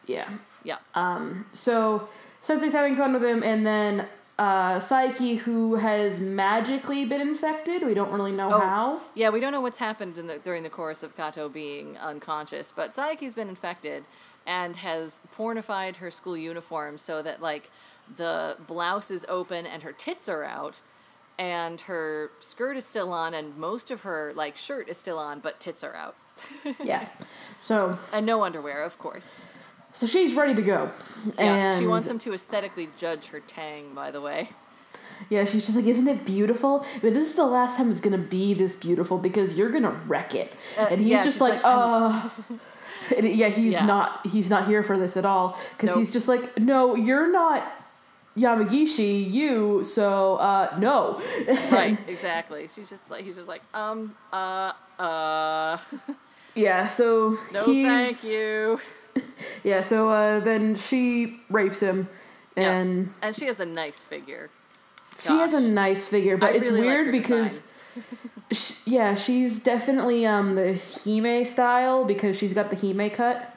Yeah. 0.06 0.30
Yeah. 0.64 0.78
Um, 0.94 1.46
So 1.54 2.08
Sensei's 2.40 2.74
having 2.74 2.96
fun 2.96 3.14
with 3.14 3.24
him, 3.24 3.42
and 3.42 3.66
then 3.66 4.08
uh, 4.42 4.80
Saiki, 4.80 5.38
who 5.38 5.76
has 5.76 6.20
magically 6.20 7.06
been 7.06 7.22
infected, 7.22 7.86
we 7.86 7.94
don't 7.94 8.12
really 8.12 8.32
know 8.32 8.50
Oh. 8.52 8.60
how. 8.60 9.02
Yeah, 9.14 9.30
we 9.30 9.40
don't 9.40 9.52
know 9.52 9.62
what's 9.62 9.78
happened 9.78 10.18
in 10.18 10.26
the, 10.26 10.40
during 10.40 10.64
the 10.64 10.70
course 10.70 11.04
of 11.04 11.16
Kato 11.16 11.48
being 11.48 11.96
unconscious, 11.98 12.74
but 12.76 12.90
Saiki's 12.92 13.36
been 13.36 13.50
infected 13.50 14.04
and 14.48 14.78
has 14.78 15.22
pornified 15.38 15.98
her 15.98 16.10
school 16.10 16.36
uniform 16.36 16.98
so 16.98 17.22
that 17.22 17.40
like 17.40 17.70
the 18.16 18.58
blouse 18.66 19.12
is 19.12 19.28
open 19.30 19.68
and 19.68 19.84
her 19.84 19.92
tits 19.92 20.28
are 20.28 20.44
out, 20.44 20.82
and 21.38 21.82
her 21.82 22.32
skirt 22.40 22.76
is 22.78 22.86
still 22.86 23.14
on, 23.14 23.36
and 23.36 23.56
most 23.58 23.92
of 23.92 24.02
her 24.02 24.34
like 24.36 24.58
shirt 24.58 24.90
is 24.90 24.98
still 24.98 25.20
on, 25.20 25.40
but 25.40 25.60
tits 25.60 25.84
are 25.84 25.96
out, 25.96 26.16
Yeah. 26.84 27.10
So 27.60 28.00
and 28.12 28.26
no 28.26 28.42
underwear, 28.44 28.82
of 28.84 28.98
course. 28.98 29.40
So 29.92 30.06
she's 30.08 30.36
ready 30.36 30.54
to 30.56 30.62
go. 30.62 30.92
Yeah, 31.38 31.44
and 31.74 31.80
she 31.80 31.88
wants 31.88 32.08
him 32.08 32.18
to 32.20 32.34
aesthetically 32.34 32.90
judge 32.98 33.28
her 33.28 33.40
tang. 33.40 33.94
By 33.94 34.12
the 34.12 34.22
way, 34.22 34.50
Yeah, 35.30 35.46
she's 35.46 35.66
just 35.66 35.76
like, 35.76 35.86
isn't 35.86 36.08
it 36.08 36.26
beautiful? 36.26 36.86
But 37.02 37.14
this 37.14 37.28
is 37.28 37.36
the 37.36 37.46
last 37.46 37.78
time 37.78 37.92
it's 37.92 38.00
gonna 38.02 38.18
be 38.18 38.54
this 38.54 38.76
beautiful 38.76 39.18
because 39.18 39.56
you're 39.56 39.70
gonna 39.70 39.92
wreck 40.08 40.34
it. 40.36 40.52
Uh, 40.78 40.88
and 40.92 41.02
he's 41.02 41.10
yeah, 41.12 41.24
just 41.24 41.42
like, 41.42 41.56
like, 41.56 41.62
uh. 41.64 42.30
and 43.18 43.28
yeah, 43.30 43.50
he's 43.50 43.74
Yeah. 43.74 43.86
not. 43.86 44.26
He's 44.28 44.50
not 44.50 44.68
here 44.68 44.84
for 44.84 44.98
this 44.98 45.18
at 45.18 45.26
all 45.26 45.58
because 45.72 45.90
Nope. 45.90 46.00
he's 46.00 46.12
just 46.12 46.28
like, 46.28 46.58
no, 46.60 46.96
you're 46.96 47.32
not 47.32 47.64
Yamagishi. 48.38 49.30
You 49.30 49.84
so 49.84 50.36
uh 50.38 50.76
no. 50.80 51.22
right? 51.72 51.98
Exactly. 52.08 52.68
She's 52.74 52.90
just 52.90 53.10
like 53.12 53.24
he's 53.24 53.36
just 53.36 53.48
like 53.48 53.62
um 53.74 54.16
uh 54.32 54.72
uh. 55.00 55.78
yeah. 56.56 56.88
So 56.88 57.38
no, 57.54 57.66
he's, 57.66 57.86
thank 57.86 58.24
you. 58.34 58.80
Yeah. 59.64 59.82
So 59.82 60.10
uh, 60.10 60.40
then 60.40 60.76
she 60.76 61.40
rapes 61.50 61.80
him, 61.82 62.08
and 62.58 63.14
And 63.22 63.36
she 63.36 63.46
has 63.46 63.60
a 63.60 63.66
nice 63.66 64.04
figure. 64.04 64.50
she 65.18 65.34
has 65.38 65.54
a 65.54 65.62
nice 65.62 66.08
figure, 66.08 66.38
but 66.38 66.52
I 66.52 66.54
it's 66.58 66.68
really 66.68 66.82
weird 66.82 67.06
her 67.08 67.12
because. 67.12 67.60
design. 67.60 67.68
Sh 68.52 68.72
yeah, 68.86 69.16
she's 69.16 69.60
definitely 69.64 70.26
um 70.26 70.56
the 70.56 70.74
Hime 71.04 71.46
style 71.46 72.06
because 72.06 72.38
she's 72.38 72.54
got 72.54 72.70
the 72.70 72.76
Hime 72.76 73.10
cut, 73.10 73.54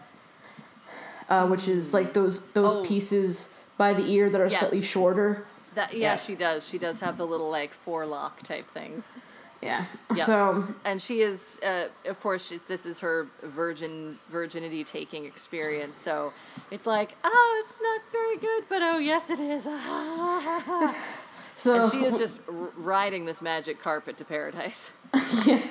uh, 1.29 1.47
which 1.49 1.69
is 1.69 1.95
like 1.95 2.13
those 2.15 2.47
those 2.53 2.75
Oh. 2.77 2.85
pieces 2.85 3.49
by 3.77 3.95
the 3.95 4.05
ear 4.11 4.29
that 4.31 4.41
are 4.41 4.47
Yes. 4.47 4.61
slightly 4.61 4.83
shorter. 4.83 5.47
That 5.75 5.93
yeah, 5.95 6.01
Yeah. 6.13 6.17
she 6.17 6.35
does. 6.35 6.69
She 6.69 6.79
does 6.79 7.01
have 7.01 7.17
the 7.17 7.27
little 7.27 7.51
like 7.51 7.73
forelock 7.73 8.43
type 8.43 8.69
things. 8.71 9.17
Yeah. 9.65 9.87
Yeah. 10.15 10.25
So 10.25 10.65
and 10.85 11.01
she 11.01 11.21
is 11.21 11.59
uh, 11.67 11.89
of 12.07 12.21
course 12.21 12.49
she, 12.49 12.61
this 12.69 12.85
is 12.87 13.01
her 13.01 13.29
virgin 13.43 14.19
virginity 14.29 14.85
taking 14.85 15.25
experience 15.25 15.97
so 15.97 16.33
it's 16.71 16.87
like 16.87 17.17
oh 17.25 17.65
it's 17.65 17.79
not 17.81 18.03
very 18.13 18.37
good 18.37 18.65
but 18.69 18.83
oh 18.83 18.99
yes 18.99 19.31
it 19.31 19.41
is 19.41 19.65
so 21.57 21.81
and 21.81 21.91
she 21.91 22.05
is 22.05 22.19
just 22.19 22.39
r- 22.49 22.71
riding 22.77 23.25
this 23.25 23.41
magic 23.41 23.81
carpet 23.81 24.17
to 24.19 24.25
paradise 24.25 24.93
yeah, 25.47 25.63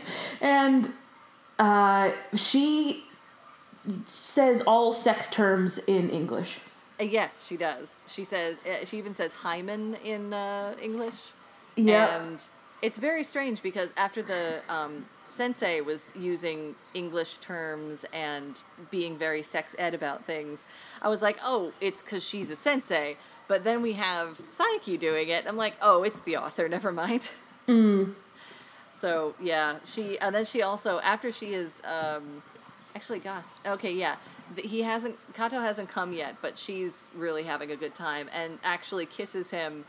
and 0.42 0.92
uh, 1.60 2.12
she 2.36 3.04
says 4.06 4.62
all 4.66 4.94
sex 4.94 5.28
terms 5.28 5.78
in 5.80 6.10
English. 6.10 6.60
Uh, 7.00 7.04
yes 7.04 7.46
she 7.46 7.58
does 7.58 8.04
she 8.08 8.24
says 8.24 8.58
uh, 8.66 8.86
she 8.86 8.98
even 8.98 9.14
says 9.14 9.34
hymen 9.34 9.96
in 10.04 10.32
uh, 10.34 10.74
english 10.82 11.34
Yeah. 11.76 12.22
and 12.22 12.40
it's 12.84 13.00
very 13.00 13.24
strange 13.24 13.64
because 13.64 13.92
after 13.98 14.22
the 14.22 14.62
um, 14.70 15.06
sensei 15.28 15.82
was 15.82 16.14
using 16.16 16.76
english 16.94 17.38
terms 17.38 18.06
and 18.14 18.62
being 18.92 19.18
very 19.18 19.42
sex 19.42 19.76
ed 19.80 19.96
about 19.96 20.26
things 20.26 20.64
i 21.02 21.08
was 21.08 21.24
like 21.24 21.40
oh 21.44 21.72
it's 21.82 22.04
because 22.04 22.24
she's 22.24 22.50
a 22.50 22.56
sensei. 22.56 23.18
But 23.48 23.64
then 23.64 23.82
we 23.82 23.94
have 23.94 24.42
Saiki 24.50 24.98
doing 24.98 25.30
it. 25.30 25.46
I'm 25.48 25.58
like 25.58 25.76
oh 25.82 26.04
it's 26.04 26.20
the 26.20 26.38
author. 26.38 26.68
Never 26.78 26.92
mind. 26.92 27.32
So 28.92 29.36
yeah 29.40 29.80
she 29.86 30.18
and 30.20 30.34
then 30.34 30.46
she 30.46 30.62
also 30.62 31.00
after 31.02 31.32
she 31.32 31.54
is 31.54 31.82
um, 31.84 32.42
actually 32.96 33.20
gosh 33.20 33.46
okay 33.66 33.92
yeah 33.92 34.16
he 34.58 34.84
hasn't 34.84 35.18
kato 35.34 35.60
hasn't 35.60 35.90
come 35.90 36.14
yet 36.14 36.36
but 36.42 36.58
she's 36.58 37.10
really 37.16 37.44
having 37.44 37.72
a 37.72 37.76
good 37.76 37.96
time 37.96 38.30
and 38.34 38.60
actually 38.64 39.06
kisses 39.06 39.50
him 39.50 39.84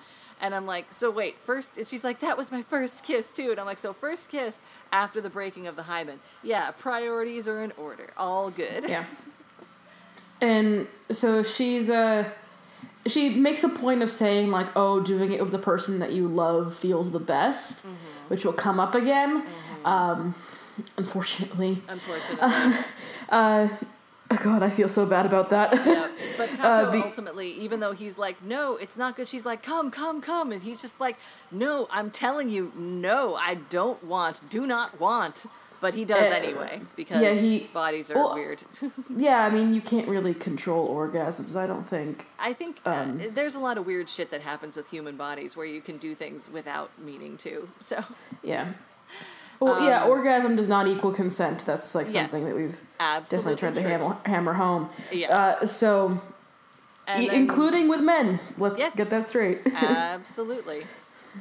and 0.45 0.55
i'm 0.55 0.67
like 0.75 0.87
so 0.93 1.11
wait 1.11 1.37
first 1.39 1.71
and 1.79 1.87
she's 1.89 2.05
like 2.09 2.19
that 2.21 2.37
was 2.41 2.49
my 2.53 2.63
first 2.63 2.97
kiss 3.09 3.33
too. 3.33 3.49
And 3.53 3.59
i'm 3.61 3.67
like 3.73 3.79
so 3.79 3.93
first 3.93 4.25
kiss 4.31 4.55
after 4.93 5.19
the 5.21 5.31
breaking 5.39 5.67
of 5.67 5.75
the 5.77 5.85
hymen. 5.93 6.19
Yeah 6.43 6.71
priorities 6.87 7.45
are 7.49 7.61
in 7.67 7.73
order. 7.87 8.09
All 8.17 8.51
good. 8.51 8.83
Yeah. 8.89 9.05
And 10.41 10.89
so 11.11 11.43
she's 11.43 11.89
uh 11.89 12.29
she 13.07 13.31
makes 13.31 13.63
a 13.65 13.69
point 13.69 14.03
of 14.03 14.11
saying 14.11 14.51
like, 14.51 14.69
"Oh, 14.77 15.01
doing 15.01 15.33
it 15.33 15.41
with 15.43 15.53
the 15.53 15.59
person 15.73 15.99
that 16.01 16.13
you 16.13 16.27
love 16.27 16.75
feels 16.77 17.11
the 17.13 17.21
best," 17.21 17.79
Mm-hmm. 17.79 18.29
which 18.29 18.45
will 18.45 18.53
come 18.67 18.79
up 18.81 18.95
again. 18.95 19.33
Um, 19.85 20.35
unfortunately, 20.97 21.83
unfortunately. 21.89 22.79
Uh, 23.31 23.69
oh 24.41 24.41
God, 24.45 24.63
I 24.63 24.71
feel 24.71 24.89
so 24.89 25.07
bad 25.07 25.27
about 25.27 25.51
that. 25.51 25.73
yeah. 25.87 26.09
But 26.37 26.49
Kato 26.57 26.63
Uh, 26.63 26.91
be- 26.93 26.99
ultimately, 26.99 27.49
even 27.53 27.81
though 27.81 27.93
he's 27.93 28.19
like, 28.19 28.43
no, 28.43 28.77
it's 28.77 28.97
not 28.97 29.17
good, 29.17 29.29
she's 29.29 29.45
like, 29.47 29.63
come, 29.63 29.91
come, 29.91 30.21
come. 30.21 30.53
And 30.53 30.63
he's 30.63 30.81
just 30.81 31.01
like, 31.01 31.17
no, 31.51 31.87
I'm 31.91 32.11
telling 32.11 32.49
you, 32.49 32.73
no, 32.77 33.35
I 33.37 33.55
don't 33.55 34.03
want, 34.05 34.49
do 34.49 34.67
not 34.67 35.01
want. 35.01 35.47
But 35.81 35.95
he 35.95 36.07
does 36.07 36.33
Uh, 36.33 36.35
anyway 36.37 36.81
because 36.97 37.21
yeah, 37.21 37.33
he- 37.35 37.69
bodies 37.75 38.11
are 38.11 38.15
well- 38.15 38.33
weird. 38.35 38.63
yeah, 39.17 39.41
I 39.45 39.51
mean, 39.51 39.75
you 39.75 39.83
can't 39.83 40.09
really 40.09 40.33
control 40.33 40.89
orgasms. 40.89 41.55
I 41.57 41.67
don't 41.67 41.85
think. 41.87 42.27
I 42.39 42.55
think 42.55 42.81
Um, 42.87 43.21
uh, 43.21 43.25
there's 43.31 43.55
a 43.55 43.59
lot 43.61 43.77
of 43.77 43.85
weird 43.85 44.09
shit 44.09 44.31
that 44.31 44.41
happens 44.41 44.77
with 44.77 44.89
human 44.89 45.17
bodies 45.19 45.57
where 45.59 45.67
you 45.67 45.83
can 45.83 45.99
do 45.99 46.15
things 46.15 46.49
without 46.49 46.91
meaning 46.99 47.37
to. 47.39 47.69
So, 47.81 48.03
Yeah. 48.43 48.73
Well, 49.61 49.81
yeah, 49.83 50.03
Um, 50.05 50.11
orgasm 50.11 50.57
does 50.57 50.69
not 50.69 50.87
equal 50.89 51.13
consent. 51.13 51.65
That's 51.65 51.95
like 51.95 52.07
Yes. 52.13 52.31
something 52.31 52.45
that 52.49 52.57
we've 52.57 52.77
definitely 52.99 53.57
tried 53.57 53.75
to 53.77 53.83
hammer, 53.83 54.17
hammer 54.27 54.53
home. 54.55 54.91
Yeah. 55.13 55.37
Uh, 55.61 55.67
so, 55.67 56.21
And 57.07 57.23
e- 57.25 57.27
then- 57.29 57.37
including 57.37 57.89
with 57.89 58.01
men. 58.01 58.41
Let's 58.59 58.79
Yes. 58.79 58.95
get 58.95 59.11
that 59.11 59.27
straight. 59.27 59.63
absolutely. 59.75 60.87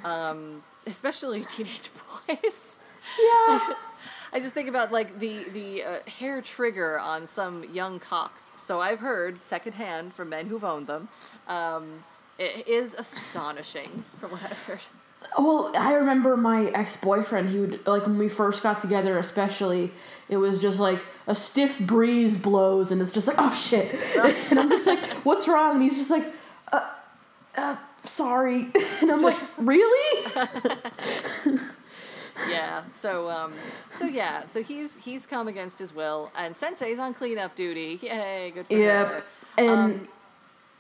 Um, 0.04 0.64
especially 0.86 1.44
teenage 1.54 1.90
boys. 2.28 2.78
yeah. 3.20 3.60
I 4.36 4.40
just 4.40 4.54
think 4.54 4.68
about 4.68 4.92
like 4.92 5.20
the 5.20 5.44
the 5.44 5.84
uh, 5.84 6.10
hair 6.20 6.42
trigger 6.42 6.98
on 7.00 7.28
some 7.28 7.64
young 7.72 8.00
cocks. 8.00 8.50
So 8.58 8.82
I've 8.82 9.00
heard 9.00 9.44
secondhand 9.44 10.14
from 10.16 10.30
men 10.30 10.48
who've 10.48 10.64
owned 10.64 10.88
them. 10.88 11.10
Um, 11.48 12.04
it 12.40 12.68
is 12.68 12.96
astonishing 12.96 14.06
from 14.20 14.32
what 14.32 14.42
I've 14.44 14.58
heard. 14.64 14.88
Well, 15.38 15.72
I 15.78 15.94
remember 15.94 16.38
my 16.38 16.66
ex 16.68 16.96
boyfriend. 16.98 17.50
He 17.50 17.60
would 17.60 17.86
like 17.88 18.06
when 18.06 18.18
we 18.18 18.30
first 18.30 18.62
got 18.64 18.80
together, 18.80 19.18
especially. 19.18 19.92
It 20.30 20.38
was 20.38 20.62
just 20.62 20.80
like 20.80 21.04
a 21.28 21.36
stiff 21.36 21.80
breeze 21.80 22.38
blows, 22.38 22.92
and 22.92 23.02
it's 23.02 23.12
just 23.12 23.28
like, 23.28 23.38
oh 23.40 23.52
shit, 23.54 23.94
and 24.50 24.60
I'm 24.60 24.70
just 24.70 24.86
like, 24.88 25.00
what's 25.26 25.48
wrong? 25.48 25.76
And 25.76 25.84
he's 25.84 25.98
just 25.98 26.10
like, 26.10 26.26
uh, 26.72 26.90
uh, 27.58 27.76
sorry, 28.06 28.68
and 29.02 29.12
I'm 29.12 29.22
like, 29.22 29.38
really? 29.58 30.32
Yeah. 32.50 32.84
So 32.92 33.30
um, 33.30 33.54
so 33.92 34.06
yeah. 34.06 34.44
So 34.44 34.64
he's 34.64 34.98
he's 34.98 35.28
come 35.28 35.48
against 35.48 35.78
his 35.78 35.94
will, 35.94 36.32
and 36.36 36.56
Sensei's 36.56 36.98
on 36.98 37.14
cleanup 37.14 37.56
duty. 37.56 38.00
Yay, 38.02 38.52
good 38.54 38.68
for 38.68 38.74
Yep. 38.74 39.08
her. 39.08 39.24
And 39.60 39.70
Um, 39.70 40.08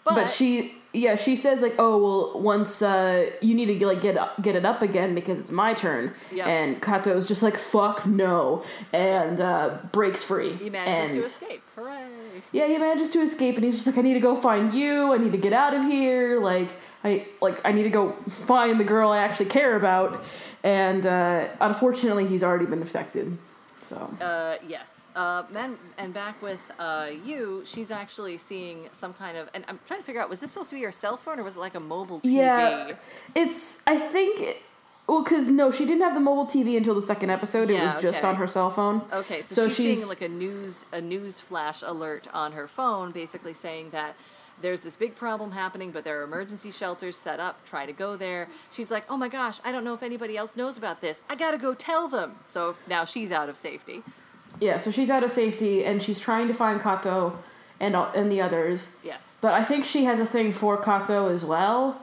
but, 0.03 0.15
but 0.15 0.29
she, 0.29 0.75
yeah, 0.93 1.15
she 1.15 1.35
says 1.35 1.61
like, 1.61 1.75
oh 1.79 1.97
well, 1.97 2.41
once 2.41 2.81
uh, 2.81 3.31
you 3.41 3.55
need 3.55 3.65
to 3.65 3.85
like 3.87 4.01
get 4.01 4.17
up, 4.17 4.41
get 4.41 4.55
it 4.55 4.65
up 4.65 4.81
again 4.81 5.15
because 5.15 5.39
it's 5.39 5.51
my 5.51 5.73
turn. 5.73 6.13
Yep. 6.31 6.47
And 6.47 6.81
Kato's 6.81 7.27
just 7.27 7.41
like, 7.41 7.57
fuck 7.57 8.05
no, 8.05 8.63
and 8.91 9.41
uh, 9.41 9.79
breaks 9.91 10.23
free. 10.23 10.53
he 10.53 10.69
manages 10.69 11.09
and, 11.09 11.21
to 11.21 11.27
escape. 11.27 11.61
Hooray! 11.75 12.09
Yeah, 12.51 12.67
he 12.67 12.77
manages 12.77 13.09
to 13.09 13.21
escape, 13.21 13.55
and 13.55 13.63
he's 13.63 13.75
just 13.75 13.87
like, 13.87 13.97
I 13.97 14.01
need 14.01 14.13
to 14.13 14.19
go 14.19 14.35
find 14.35 14.73
Yu. 14.73 15.13
I 15.13 15.17
need 15.17 15.31
to 15.31 15.37
get 15.37 15.53
out 15.53 15.73
of 15.73 15.83
here. 15.83 16.39
Like, 16.39 16.69
I 17.03 17.27
like, 17.41 17.59
I 17.65 17.71
need 17.71 17.83
to 17.83 17.89
go 17.89 18.11
find 18.45 18.79
the 18.79 18.83
girl 18.83 19.09
I 19.09 19.19
actually 19.19 19.47
care 19.47 19.75
about. 19.75 20.23
And 20.63 21.05
uh, 21.05 21.47
unfortunately, 21.59 22.27
he's 22.27 22.43
already 22.43 22.65
been 22.65 22.81
affected. 22.81 23.37
So 23.81 23.95
Uh, 24.21 24.55
yes. 24.67 25.02
Uh, 25.15 25.43
then 25.51 25.77
and 25.97 26.13
back 26.13 26.41
with 26.41 26.71
uh, 26.79 27.07
Yu, 27.23 27.63
she's 27.65 27.91
actually 27.91 28.37
seeing 28.37 28.89
some 28.91 29.13
kind 29.13 29.37
of, 29.37 29.49
and 29.53 29.63
I'm 29.67 29.79
trying 29.85 29.99
to 29.99 30.05
figure 30.05 30.21
out, 30.21 30.29
was 30.29 30.39
this 30.39 30.51
supposed 30.51 30.69
to 30.71 30.75
be 30.75 30.81
her 30.83 30.91
cell 30.91 31.17
phone 31.17 31.39
or 31.39 31.43
was 31.43 31.55
it 31.55 31.59
like 31.59 31.75
a 31.75 31.79
mobile 31.79 32.19
TV? 32.21 32.33
yeah, 32.33 32.91
it's. 33.35 33.79
I 33.85 33.97
think. 33.97 34.57
Well, 35.05 35.21
because 35.21 35.47
no, 35.47 35.69
she 35.69 35.85
didn't 35.85 36.01
have 36.01 36.13
the 36.13 36.21
mobile 36.21 36.45
TV 36.45 36.77
until 36.77 36.95
the 36.95 37.01
second 37.01 37.29
episode. 37.29 37.69
it 37.69 37.73
Yeah, 37.73 37.93
was 37.93 38.01
just 38.01 38.23
on 38.23 38.35
her 38.37 38.47
cell 38.47 38.71
phone. 38.71 39.01
Okay, 39.11 39.41
so, 39.41 39.55
So 39.55 39.67
she's, 39.67 39.75
she's- 39.75 39.95
seeing 39.97 40.07
like 40.07 40.21
a 40.21 40.29
news 40.29 40.85
a 40.93 41.01
news 41.01 41.41
flash 41.41 41.81
alert 41.83 42.27
on 42.33 42.53
her 42.53 42.67
phone, 42.67 43.11
basically 43.11 43.53
saying 43.53 43.89
that 43.89 44.15
there's 44.61 44.81
this 44.81 44.95
big 44.95 45.15
problem 45.15 45.51
happening, 45.51 45.91
but 45.91 46.05
there 46.05 46.21
are 46.21 46.23
emergency 46.23 46.71
shelters 46.71 47.17
set 47.17 47.39
up. 47.41 47.65
Try 47.65 47.85
to 47.85 47.91
go 47.91 48.15
there. 48.15 48.47
She's 48.71 48.89
like, 48.89 49.03
oh 49.09 49.17
my 49.17 49.27
gosh, 49.27 49.59
I 49.65 49.73
don't 49.73 49.83
know 49.83 49.93
if 49.93 50.03
anybody 50.03 50.37
else 50.37 50.55
knows 50.55 50.77
about 50.77 51.01
this. 51.01 51.21
I 51.29 51.35
gotta 51.35 51.57
go 51.57 51.73
tell 51.73 52.07
them. 52.07 52.37
So 52.45 52.75
now 52.87 53.03
she's 53.03 53.31
out 53.31 53.49
of 53.49 53.57
safety. 53.57 54.03
Yeah, 54.59 54.77
so 54.77 54.91
she's 54.91 55.09
out 55.09 55.23
of 55.23 55.31
safety, 55.31 55.83
and 55.83 56.01
she's 56.01 56.19
trying 56.19 56.47
to 56.47 56.53
find 56.53 56.81
Kato 56.81 57.37
and 57.79 57.95
and 57.95 58.31
the 58.31 58.41
others. 58.41 58.91
Yes, 59.03 59.37
But 59.41 59.53
I 59.53 59.63
think 59.63 59.85
she 59.85 60.05
has 60.05 60.19
a 60.19 60.25
thing 60.25 60.53
for 60.53 60.77
Kato 60.77 61.29
as 61.29 61.43
well. 61.43 62.01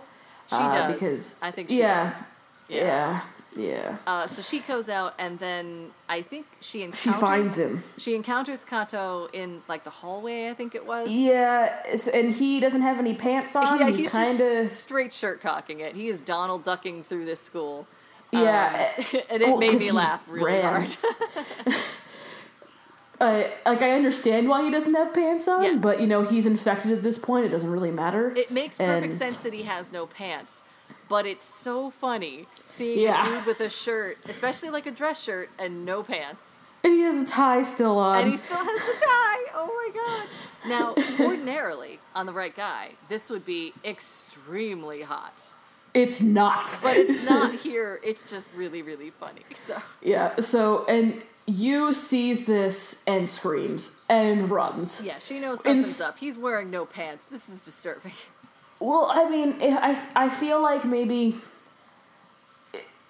she 0.49 0.57
uh, 0.57 0.73
does. 0.73 0.93
because 0.93 1.37
I 1.41 1.51
think 1.51 1.69
she 1.69 1.79
yeah, 1.79 2.11
does. 2.11 2.25
Yeah. 2.69 3.21
Yeah. 3.57 3.97
Uh, 4.07 4.27
so 4.29 4.43
she 4.43 4.61
goes 4.61 4.89
out, 4.89 5.15
and 5.19 5.39
then 5.41 5.91
I 6.09 6.23
think 6.23 6.47
she 6.61 6.83
encounters. 6.83 7.01
She 7.01 7.11
finds 7.13 7.59
him. 7.59 7.83
She 7.97 8.15
encounters 8.15 8.65
Kato 8.65 9.29
in 9.33 9.63
like 9.69 9.83
the 9.83 9.91
hallway. 9.91 10.49
I 10.49 10.55
think 10.55 10.75
it 10.75 10.87
was. 10.87 11.11
Yeah, 11.11 11.83
and 12.15 12.33
he 12.33 12.61
doesn't 12.61 12.83
have 12.83 12.99
any 13.01 13.15
pants 13.15 13.57
on. 13.57 13.81
Yeah, 13.81 13.89
he's, 13.89 13.97
he's 13.99 14.13
kind 14.13 14.41
of 14.41 14.71
straight 14.71 15.13
shirt 15.13 15.41
cocking 15.41 15.81
it. 15.81 15.97
He 15.97 16.09
is 16.09 16.21
Donald 16.21 16.65
ducking 16.65 17.03
through 17.03 17.25
this 17.25 17.41
school. 17.41 17.89
Yeah, 18.33 18.93
Um, 18.97 19.21
and 19.31 19.43
it 19.43 19.49
well, 19.49 19.59
made 19.59 19.81
me 19.81 19.91
laugh 19.91 20.23
really 20.29 20.53
ran. 20.53 20.63
hard. 20.63 20.97
uh, 23.21 23.45
like 23.67 23.83
I 23.83 23.93
understand 23.93 24.49
why 24.49 24.63
he 24.65 24.71
doesn't 24.71 24.95
have 24.95 25.13
pants 25.13 25.47
on, 25.49 25.63
Yes. 25.63 25.81
but 25.81 26.01
you 26.01 26.07
know 26.07 26.23
he's 26.23 26.47
infected 26.47 26.91
at 26.93 27.03
this 27.03 27.19
point. 27.19 27.47
It 27.47 27.51
doesn't 27.51 27.71
really 27.71 27.91
matter. 27.91 28.33
It 28.37 28.51
makes 28.51 28.79
perfect 28.79 29.05
And- 29.13 29.13
sense 29.19 29.37
that 29.39 29.53
he 29.53 29.65
has 29.65 29.93
no 29.93 30.07
pants, 30.07 30.63
but 31.09 31.27
it's 31.27 31.43
so 31.43 31.91
funny 31.91 32.47
seeing 32.67 33.01
Yeah. 33.01 33.23
a 33.23 33.37
dude 33.37 33.47
with 33.47 33.61
a 33.61 33.69
shirt, 33.69 34.19
especially 34.29 34.71
like 34.71 34.87
a 34.87 34.91
dress 34.91 35.23
shirt, 35.23 35.51
and 35.59 35.85
no 35.85 36.03
pants. 36.03 36.59
And 36.83 36.95
he 36.95 37.03
has 37.03 37.15
a 37.17 37.27
tie 37.27 37.63
still 37.65 37.99
on. 37.99 38.21
and 38.23 38.31
he 38.31 38.37
still 38.37 38.57
has 38.57 38.67
the 38.67 39.05
tie. 39.05 39.45
Oh 39.55 39.67
my 39.67 40.01
god. 40.01 40.29
Now, 40.67 40.95
ordinarily, 41.27 41.99
on 42.15 42.25
the 42.25 42.33
right 42.33 42.55
guy, 42.57 42.93
this 43.09 43.29
would 43.29 43.45
be 43.45 43.75
extremely 43.85 45.03
hot. 45.03 45.43
it's 45.93 46.21
not. 46.23 46.79
But 46.83 46.97
it's 46.97 47.23
not 47.29 47.55
here. 47.67 48.01
It's 48.03 48.23
just 48.23 48.49
really, 48.55 48.81
really 48.81 49.11
funny. 49.11 49.43
So 49.55 49.83
yeah. 50.01 50.37
So 50.41 50.85
and 50.87 51.23
Yu 51.51 51.93
sees 51.95 52.47
this 52.47 53.03
and 53.07 53.29
screams 53.29 53.97
and 54.09 54.51
runs. 54.51 55.03
yeah, 55.05 55.19
she 55.19 55.41
knows 55.41 55.63
something's 55.63 56.01
up. 56.01 56.19
He's 56.19 56.39
wearing 56.39 56.71
no 56.71 56.87
pants. 56.87 57.25
This 57.31 57.49
is 57.49 57.61
disturbing. 57.61 58.13
Well, 58.79 59.11
I 59.13 59.29
mean, 59.29 59.57
I 59.61 60.01
I 60.17 60.31
feel 60.31 60.63
like 60.63 60.85
maybe. 60.85 61.37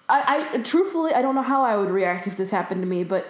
I, 0.09 0.49
I 0.53 0.57
truthfully 0.57 1.13
I 1.13 1.21
don't 1.21 1.35
know 1.35 1.41
how 1.41 1.61
I 1.61 1.77
would 1.77 1.89
react 1.89 2.27
if 2.27 2.35
this 2.35 2.49
happened 2.49 2.81
to 2.81 2.87
me, 2.87 3.05
but 3.05 3.25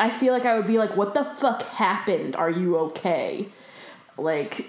I 0.00 0.10
feel 0.10 0.32
like 0.32 0.44
I 0.44 0.56
would 0.56 0.66
be 0.66 0.78
like, 0.78 0.96
"What 0.96 1.14
the 1.14 1.24
fuck 1.24 1.62
happened? 1.62 2.34
Are 2.34 2.50
you 2.50 2.76
okay?" 2.78 3.52
Like 4.16 4.66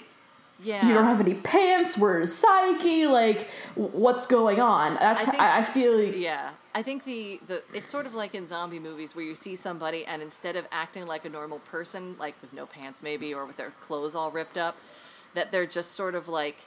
Yeah. 0.60 0.88
you 0.88 0.94
don't 0.94 1.06
have 1.06 1.20
any 1.20 1.34
pants. 1.34 1.98
Where's 1.98 2.32
Saiki? 2.40 3.10
Like 3.10 3.48
what's 3.74 4.28
going 4.28 4.60
on? 4.60 4.98
That's 5.00 5.28
I 5.28 5.36
I, 5.38 5.58
I, 5.60 5.64
feel 5.64 5.98
like 5.98 6.16
Yeah, 6.16 6.52
I 6.74 6.84
think 6.84 7.04
the, 7.04 7.40
the 7.48 7.64
it's 7.74 7.88
sort 7.90 8.06
of 8.06 8.14
like 8.14 8.36
in 8.36 8.48
zombie 8.48 8.80
movies 8.80 9.16
where 9.16 9.26
you 9.26 9.36
see 9.36 9.56
somebody 9.56 10.06
and 10.06 10.22
instead 10.22 10.56
of 10.56 10.68
acting 10.72 11.08
like 11.08 11.26
a 11.26 11.30
normal 11.30 11.60
person, 11.60 12.16
like 12.20 12.36
with 12.42 12.54
no 12.54 12.66
pants 12.66 13.02
maybe 13.02 13.34
or 13.34 13.46
with 13.46 13.58
their 13.58 13.72
clothes 13.82 14.14
all 14.16 14.30
ripped 14.32 14.58
up, 14.58 14.78
that 15.34 15.52
they're 15.52 15.66
just 15.66 15.92
sort 15.94 16.14
of 16.16 16.28
like 16.28 16.66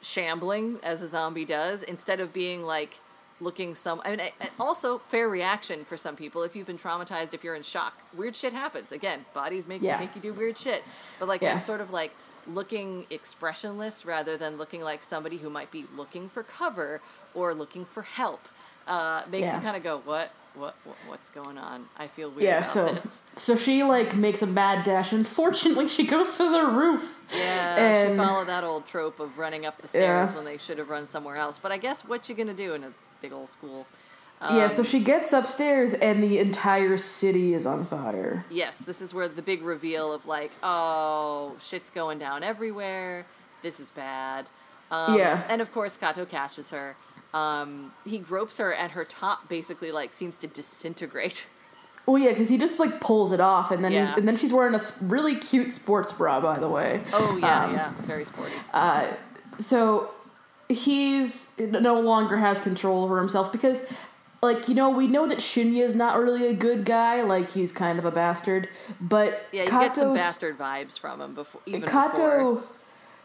shambling 0.00 0.78
as 0.82 1.00
a 1.00 1.08
zombie 1.08 1.44
does 1.44 1.82
instead 1.82 2.20
of 2.20 2.32
being 2.32 2.62
like 2.62 3.00
looking 3.40 3.74
some 3.74 4.00
I 4.04 4.10
mean 4.16 4.20
also 4.60 4.98
fair 4.98 5.28
reaction 5.28 5.84
for 5.84 5.96
some 5.96 6.14
people 6.14 6.42
if 6.42 6.54
you've 6.54 6.66
been 6.66 6.76
traumatized 6.78 7.32
if 7.34 7.42
you're 7.42 7.54
in 7.54 7.62
shock 7.62 8.02
weird 8.14 8.36
shit 8.36 8.52
happens 8.52 8.92
again 8.92 9.24
bodies 9.32 9.66
make 9.66 9.82
Yeah. 9.82 9.98
make 9.98 10.14
you 10.14 10.20
do 10.20 10.32
weird 10.34 10.56
shit 10.58 10.84
but 11.18 11.26
like 11.26 11.40
Yeah. 11.42 11.54
that's 11.54 11.64
sort 11.66 11.80
of 11.80 11.90
like 11.90 12.14
looking 12.46 13.06
expressionless 13.10 14.04
rather 14.04 14.36
than 14.36 14.56
looking 14.58 14.82
like 14.82 15.02
somebody 15.02 15.38
who 15.38 15.48
might 15.48 15.70
be 15.70 15.86
looking 15.96 16.28
for 16.28 16.42
cover 16.42 17.00
or 17.34 17.54
looking 17.54 17.84
for 17.86 18.02
help 18.02 18.48
uh, 18.86 19.22
makes 19.30 19.42
Yeah. 19.46 19.56
you 19.56 19.62
kind 19.62 19.76
of 19.76 19.82
go 19.82 19.98
what 20.04 20.30
what 20.54 20.74
what- 20.84 20.96
what's 21.08 21.30
going 21.30 21.58
on 21.58 21.88
i 21.96 22.06
feel 22.06 22.30
weird 22.30 22.42
yeah. 22.44 22.58
about 22.58 22.66
So 22.66 22.84
this 22.86 23.22
so 23.34 23.56
she 23.56 23.82
like 23.82 24.14
makes 24.14 24.40
a 24.42 24.46
mad 24.46 24.84
dash, 24.84 25.12
and 25.12 25.26
fortunately 25.26 25.88
she 25.88 26.04
goes 26.06 26.36
to 26.36 26.44
the 26.50 26.62
roof. 26.64 27.20
yeah 27.34 27.76
and 27.76 28.12
she 28.12 28.16
followed 28.16 28.46
that 28.46 28.62
old 28.62 28.86
trope 28.86 29.18
of 29.18 29.36
running 29.38 29.66
up 29.66 29.78
the 29.80 29.88
stairs 29.88 30.30
Yeah. 30.30 30.36
when 30.36 30.44
they 30.44 30.56
should 30.58 30.78
have 30.78 30.88
run 30.90 31.06
somewhere 31.06 31.36
else 31.36 31.58
but 31.58 31.72
i 31.72 31.76
guess 31.76 32.02
what 32.04 32.28
you 32.28 32.34
gonna 32.36 32.54
do 32.54 32.72
in 32.74 32.84
a 32.84 32.92
big 33.20 33.32
old 33.32 33.48
school 33.50 33.86
yeah. 34.50 34.68
So 34.68 34.82
Um, 34.82 34.86
she 34.86 35.00
gets 35.00 35.32
upstairs, 35.32 35.94
and 35.94 36.22
the 36.22 36.38
entire 36.38 36.98
city 36.98 37.54
is 37.54 37.64
on 37.64 37.86
fire. 37.86 38.44
Yes, 38.50 38.76
this 38.76 39.00
is 39.00 39.14
where 39.14 39.26
the 39.26 39.40
big 39.40 39.62
reveal 39.62 40.12
of 40.12 40.26
like, 40.26 40.50
oh, 40.62 41.56
shit's 41.66 41.88
going 41.88 42.18
down 42.18 42.42
everywhere. 42.42 43.24
This 43.62 43.80
is 43.80 43.90
bad. 43.90 44.50
Um, 44.90 45.16
Yeah. 45.16 45.44
And 45.48 45.62
of 45.62 45.72
course, 45.72 45.96
Kato 45.96 46.26
catches 46.26 46.68
her. 46.70 46.96
Um, 47.34 47.92
he 48.06 48.18
gropes 48.18 48.56
her, 48.58 48.72
and 48.72 48.92
her 48.92 49.04
top 49.04 49.48
basically 49.48 49.92
like 49.92 50.12
seems 50.14 50.36
to 50.38 50.46
disintegrate. 50.46 51.46
Oh 52.06 52.16
yeah, 52.16 52.28
because 52.32 52.50
he 52.50 52.58
just 52.58 52.78
like 52.78 53.00
pulls 53.00 53.32
it 53.32 53.40
off, 53.40 53.70
and 53.70 53.82
then 53.82 53.90
he's, 53.92 54.10
and 54.10 54.28
then 54.28 54.36
she's 54.36 54.52
wearing 54.52 54.74
a 54.74 54.80
really 55.00 55.36
cute 55.36 55.72
sports 55.72 56.12
bra, 56.12 56.38
by 56.38 56.58
the 56.58 56.68
way. 56.68 57.00
Oh 57.14 57.38
yeah, 57.40 57.64
Um, 57.64 57.72
yeah, 57.72 57.92
very 58.02 58.24
sporty. 58.24 58.52
So 59.58 60.10
he's 60.68 61.58
no 61.58 61.98
longer 62.00 62.36
has 62.36 62.60
control 62.60 63.04
over 63.04 63.18
himself 63.18 63.50
because, 63.52 63.80
like 64.42 64.68
you 64.68 64.74
know, 64.74 64.90
we 64.90 65.06
know 65.06 65.26
that 65.26 65.38
Shinya 65.38 65.82
is 65.82 65.94
not 65.94 66.18
really 66.18 66.46
a 66.46 66.52
good 66.52 66.84
guy. 66.84 67.22
Like 67.22 67.48
he's 67.48 67.72
kind 67.72 67.98
of 67.98 68.04
a 68.04 68.10
bastard, 68.10 68.68
but 69.00 69.46
yeah, 69.52 69.62
you 69.64 69.70
get 69.70 69.94
some 69.94 70.14
bastard 70.14 70.58
vibes 70.58 70.98
from 70.98 71.22
him 71.22 71.34
before 71.34 71.62
even 71.64 71.88
Kato. 71.88 72.56
before, 72.56 72.64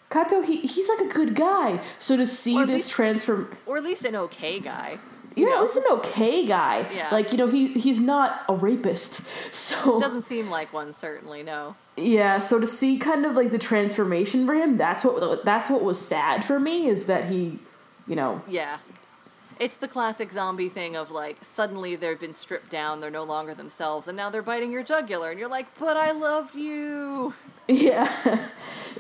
Kato, 0.10 0.42
he, 0.42 0.58
he's 0.62 0.90
like 0.90 1.00
a 1.10 1.14
good 1.14 1.36
guy. 1.36 1.82
So 2.00 2.18
to 2.18 2.26
see 2.26 2.58
this 2.66 2.68
least- 2.68 2.92
transform, 2.92 3.56
or 3.66 3.78
at 3.78 3.84
least 3.84 4.04
an 4.06 4.16
okay 4.16 4.60
guy. 4.60 4.98
you 5.36 5.46
know, 5.46 5.56
know, 5.56 5.68
he's 5.68 5.76
an 5.78 5.84
okay 5.92 6.46
guy. 6.46 6.90
Yeah. 6.94 7.10
Like 7.12 7.32
you 7.32 7.38
know, 7.38 7.48
he 7.48 7.68
he's 7.74 8.00
not 8.00 8.42
a 8.50 8.56
rapist. 8.56 9.22
So 9.54 10.00
doesn't 10.00 10.22
seem 10.22 10.50
like 10.50 10.74
one 10.74 10.94
certainly. 10.94 11.44
No. 11.44 11.76
Yeah, 11.96 12.40
so 12.40 12.60
to 12.60 12.66
see 12.68 12.98
kind 12.98 13.26
of 13.26 13.36
like 13.36 13.52
the 13.52 13.58
transformation 13.60 14.46
for 14.48 14.54
him, 14.56 14.78
that's 14.78 15.04
what 15.04 15.46
that's 15.46 15.70
what 15.70 15.84
was 15.84 16.00
sad 16.04 16.44
for 16.46 16.60
me 16.60 16.88
is 16.88 17.06
that 17.06 17.26
he, 17.26 17.60
you 18.08 18.16
know, 18.16 18.42
Yeah. 18.48 18.78
It's 19.60 19.76
the 19.76 19.90
classic 19.90 20.32
zombie 20.32 20.70
thing 20.70 20.96
of 20.96 21.12
like 21.12 21.38
suddenly 21.42 21.96
they've 21.98 22.20
been 22.20 22.34
stripped 22.34 22.72
down, 22.72 23.02
they're 23.02 23.12
no 23.12 23.24
longer 23.24 23.54
themselves, 23.54 24.08
and 24.08 24.16
now 24.16 24.30
they're 24.30 24.42
biting 24.42 24.72
your 24.72 24.84
jugular, 24.84 25.30
and 25.30 25.40
you're 25.40 25.50
like, 25.50 25.78
but 25.78 25.98
I 25.98 26.12
loved 26.12 26.56
you! 26.56 27.34
yeah. 27.68 28.48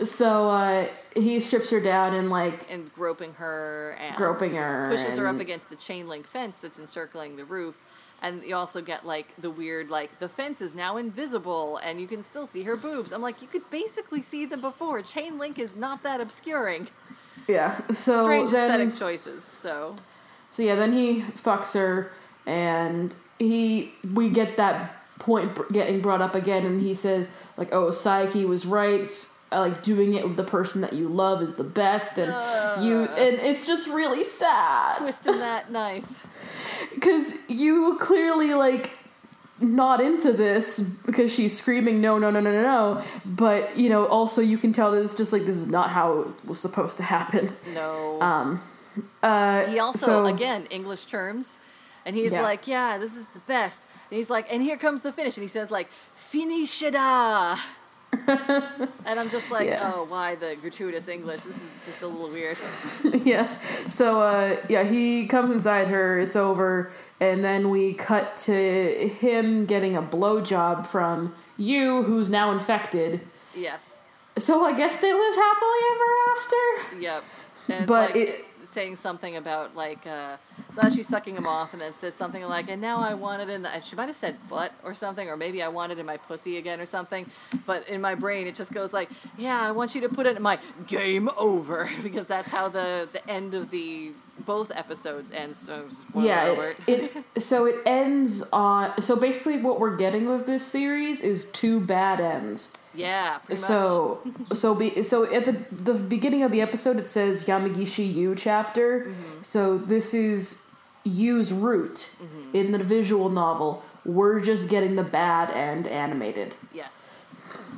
so 0.03 0.49
uh 0.49 0.89
he 1.15 1.39
strips 1.39 1.69
her 1.69 1.79
down 1.79 2.13
and 2.13 2.29
like 2.29 2.71
And 2.71 2.93
groping 2.93 3.33
her 3.35 3.97
and 3.99 4.15
Groping 4.15 4.53
her 4.53 4.87
pushes 4.89 5.17
her 5.17 5.27
up 5.27 5.39
against 5.39 5.69
the 5.69 5.75
chain 5.75 6.07
link 6.07 6.27
fence 6.27 6.55
that's 6.57 6.79
encircling 6.79 7.35
the 7.35 7.45
roof. 7.45 7.83
And 8.21 8.43
you 8.43 8.55
also 8.55 8.81
get 8.81 9.05
like 9.05 9.33
the 9.37 9.49
weird, 9.49 9.89
like, 9.89 10.19
the 10.19 10.27
fence 10.27 10.61
is 10.61 10.75
now 10.75 10.97
invisible 10.97 11.79
and 11.83 12.01
you 12.01 12.07
can 12.07 12.21
still 12.21 12.45
see 12.45 12.63
her 12.63 12.75
boobs. 12.75 13.11
I'm 13.11 13.21
like, 13.21 13.41
you 13.41 13.47
could 13.47 13.69
basically 13.69 14.21
see 14.21 14.45
them 14.45 14.61
before. 14.61 15.01
Chain 15.01 15.37
link 15.37 15.57
is 15.57 15.75
not 15.75 16.03
that 16.03 16.19
obscuring. 16.19 16.89
yeah. 17.47 17.79
So 17.87 18.25
Strange 18.25 18.51
then 18.51 18.69
aesthetic 18.69 18.95
choices, 18.99 19.43
so. 19.43 19.95
So 20.51 20.63
yeah, 20.63 20.75
then 20.75 20.93
he 20.93 21.21
fucks 21.21 21.73
her 21.73 22.11
and 22.45 23.15
he 23.37 23.93
we 24.13 24.29
get 24.29 24.57
that 24.57 24.95
point 25.19 25.71
getting 25.71 26.01
brought 26.01 26.21
up 26.21 26.33
again 26.35 26.65
and 26.65 26.81
he 26.81 26.93
says 26.93 27.29
like, 27.57 27.69
"Oh, 27.73 27.89
Saiki 27.89 28.47
was 28.47 28.65
right." 28.65 29.09
Like 29.51 29.81
doing 29.81 30.13
it 30.13 30.23
with 30.27 30.37
the 30.37 30.43
person 30.43 30.81
that 30.81 30.93
you 30.93 31.07
love 31.07 31.41
is 31.41 31.53
the 31.55 31.63
best, 31.63 32.19
and 32.19 32.31
you, 32.85 33.05
and 33.05 33.39
it's 33.39 33.65
just 33.65 33.87
really 33.87 34.23
sad. 34.23 34.97
Twisting 34.97 35.39
that 35.39 35.71
knife. 35.77 36.27
because 36.93 37.33
you 37.47 37.97
clearly 37.99 38.53
like 38.53 38.95
not 39.59 40.01
into 40.01 40.31
this 40.31 40.79
because 40.79 41.33
she's 41.33 41.57
screaming 41.57 41.99
no 41.99 42.19
no 42.19 42.29
no 42.29 42.39
no 42.39 42.51
no 42.51 42.61
no 42.61 43.03
but 43.25 43.75
you 43.75 43.89
know 43.89 44.05
also 44.05 44.39
you 44.39 44.57
can 44.57 44.71
tell 44.71 44.91
that 44.91 45.01
it's 45.01 45.15
just 45.15 45.33
like 45.33 45.45
this 45.47 45.57
is 45.57 45.67
not 45.67 45.89
how 45.89 46.19
it 46.21 46.45
was 46.45 46.59
supposed 46.59 46.95
to 46.97 47.03
happen 47.03 47.51
No. 47.73 48.21
um 48.21 48.61
uh 49.23 49.65
He 49.67 49.79
also, 49.79 50.05
so- 50.05 50.25
again, 50.25 50.65
English 50.69 51.05
terms, 51.05 51.57
and 52.05 52.15
he's 52.15 52.31
Yeah. 52.33 52.41
like, 52.41 52.67
"Yeah, 52.67 52.97
this 52.97 53.15
is 53.15 53.25
the 53.33 53.39
best." 53.47 53.83
And 54.09 54.17
he's 54.17 54.29
like, 54.29 54.45
"And 54.51 54.61
here 54.63 54.77
comes 54.77 55.01
the 55.01 55.11
finish," 55.11 55.35
and 55.37 55.43
he 55.43 55.47
says 55.49 55.69
like, 55.71 55.89
"Finish 56.31 56.81
it 56.81 56.95
ah." 56.97 57.57
and 58.27 59.19
I'm 59.19 59.29
just 59.29 59.49
like, 59.51 59.67
Yeah. 59.67 59.91
"Oh, 59.93 60.03
why 60.03 60.35
the 60.35 60.55
gratuitous 60.61 61.07
English? 61.07 61.41
This 61.41 61.55
is 61.55 61.85
just 61.85 62.01
a 62.01 62.07
little 62.07 62.29
weird." 62.29 62.57
yeah 63.25 63.59
so 63.87 64.21
uh 64.21 64.57
yeah 64.67 64.83
he 64.83 65.27
comes 65.27 65.51
inside 65.51 65.87
her 65.89 66.17
it's 66.19 66.35
over 66.35 66.91
and 67.19 67.43
then 67.43 67.69
we 67.69 67.93
cut 67.93 68.35
to 68.37 68.53
him 69.21 69.65
getting 69.65 69.95
a 69.95 70.01
blowjob 70.01 70.87
from 70.87 71.33
Yu 71.57 72.03
who's 72.03 72.29
now 72.29 72.51
infected 72.51 73.21
yes. 73.55 73.99
so 74.37 74.63
i 74.65 74.71
guess 74.73 74.97
they 74.97 75.13
live 75.13 75.35
happily 75.35 75.81
ever 75.91 76.09
after 76.33 76.97
Yep. 77.07 77.23
But 77.87 77.89
like 77.89 78.15
it- 78.15 78.45
saying 78.69 78.95
something 78.95 79.35
about 79.35 79.75
like 79.75 80.05
uh 80.05 80.37
so 80.75 80.89
she's 80.89 81.07
sucking 81.07 81.35
him 81.35 81.47
off 81.47 81.73
and 81.73 81.81
then 81.81 81.91
says 81.91 82.13
something 82.13 82.43
like 82.43 82.69
and 82.69 82.81
now 82.81 82.99
I 82.99 83.13
want 83.13 83.41
it 83.41 83.49
in 83.49 83.63
the 83.63 83.81
she 83.81 83.95
might 83.95 84.05
have 84.05 84.15
said 84.15 84.37
butt 84.47 84.71
or 84.83 84.93
something 84.93 85.27
or 85.27 85.35
maybe 85.35 85.61
I 85.61 85.67
want 85.67 85.91
it 85.91 85.99
in 85.99 86.05
my 86.05 86.17
pussy 86.17 86.57
again 86.57 86.79
or 86.79 86.85
something 86.85 87.29
but 87.65 87.87
in 87.89 87.99
my 88.01 88.15
brain 88.15 88.47
it 88.47 88.55
just 88.55 88.71
goes 88.71 88.93
like 88.93 89.09
yeah 89.37 89.59
I 89.59 89.71
want 89.71 89.95
you 89.95 90.01
to 90.01 90.09
put 90.09 90.25
it 90.25 90.37
in 90.37 90.43
my 90.43 90.59
game 90.87 91.29
over 91.37 91.89
because 92.03 92.25
that's 92.25 92.49
how 92.49 92.69
the 92.69 93.09
the 93.11 93.27
end 93.29 93.53
of 93.53 93.71
the 93.71 94.11
both 94.45 94.71
episodes 94.75 95.31
ends 95.31 95.57
so 95.59 95.85
yeah 96.15 96.45
it, 96.47 96.79
it 96.87 97.23
so 97.41 97.65
it 97.65 97.75
ends 97.85 98.43
on 98.53 98.99
so 99.01 99.15
basically 99.15 99.57
what 99.57 99.79
we're 99.79 99.95
getting 99.95 100.27
with 100.27 100.45
this 100.45 100.65
series 100.65 101.21
is 101.21 101.45
two 101.45 101.79
bad 101.79 102.19
ends 102.19 102.71
yeah 102.93 103.39
so 103.53 104.19
so 104.53 104.73
be 104.75 105.03
so 105.03 105.31
at 105.33 105.45
the 105.45 105.55
the 105.71 105.93
beginning 105.93 106.43
of 106.43 106.51
the 106.51 106.61
episode 106.61 106.97
it 106.97 107.07
says 107.07 107.45
Yamagishi 107.45 108.13
Yu 108.13 108.35
chapter 108.35 109.05
Mm-hmm. 109.05 109.41
so 109.41 109.77
this 109.77 110.13
is 110.13 110.63
Yu's 111.03 111.51
route 111.53 112.09
Mm-hmm. 112.21 112.55
in 112.55 112.71
the 112.71 112.79
visual 112.83 113.29
novel. 113.29 113.83
We're 114.05 114.39
just 114.39 114.69
getting 114.69 114.95
the 114.95 115.03
bad 115.03 115.51
end 115.51 115.87
animated. 115.87 116.55
Yes. 116.73 117.11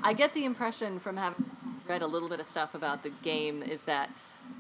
I 0.04 0.14
get 0.14 0.34
the 0.34 0.46
impression 0.46 0.98
from 1.00 1.18
having 1.18 1.50
read 1.88 2.02
a 2.02 2.08
little 2.08 2.30
bit 2.30 2.40
of 2.40 2.46
stuff 2.46 2.74
about 2.74 3.04
the 3.04 3.10
game 3.22 3.62
is 3.62 3.82
that 3.82 4.10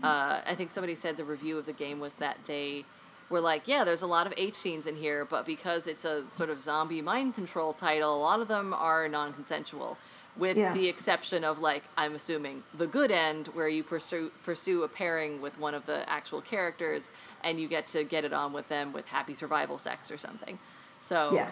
uh, 0.03 0.41
I 0.45 0.53
think 0.55 0.69
somebody 0.71 0.95
said 0.95 1.17
the 1.17 1.23
review 1.25 1.57
of 1.57 1.65
the 1.65 1.73
game 1.73 1.99
was 1.99 2.15
that 2.15 2.37
they 2.47 2.85
were 3.29 3.39
like, 3.41 3.67
yeah, 3.67 3.83
there's 3.83 4.01
a 4.01 4.07
lot 4.07 4.27
of 4.27 4.33
H 4.37 4.55
scenes 4.55 4.85
in 4.85 4.95
here, 4.97 5.23
but 5.25 5.45
because 5.45 5.87
it's 5.87 6.03
a 6.05 6.29
sort 6.29 6.49
of 6.49 6.59
zombie 6.59 7.01
mind 7.01 7.35
control 7.35 7.71
title, 7.73 8.15
a 8.15 8.19
lot 8.21 8.39
of 8.41 8.47
them 8.47 8.73
are 8.73 9.07
non 9.07 9.33
consensual. 9.33 9.97
With 10.37 10.55
Yeah. 10.55 10.73
the 10.73 10.87
exception 10.87 11.43
of 11.43 11.59
like, 11.59 11.83
I'm 11.97 12.15
assuming 12.15 12.63
the 12.73 12.87
good 12.87 13.11
end 13.11 13.47
where 13.49 13.67
you 13.67 13.83
pursue 13.83 14.31
pursue 14.43 14.81
a 14.83 14.87
pairing 14.87 15.41
with 15.41 15.59
one 15.59 15.73
of 15.75 15.85
the 15.87 16.09
actual 16.09 16.39
characters 16.39 17.11
and 17.43 17.59
you 17.59 17.67
get 17.67 17.85
to 17.87 18.05
get 18.05 18.23
it 18.23 18.31
on 18.31 18.53
with 18.53 18.69
them 18.69 18.93
with 18.93 19.09
happy 19.09 19.33
survival 19.33 19.77
sex 19.77 20.09
or 20.09 20.17
something. 20.17 20.57
So 21.01 21.33
Yeah. 21.33 21.49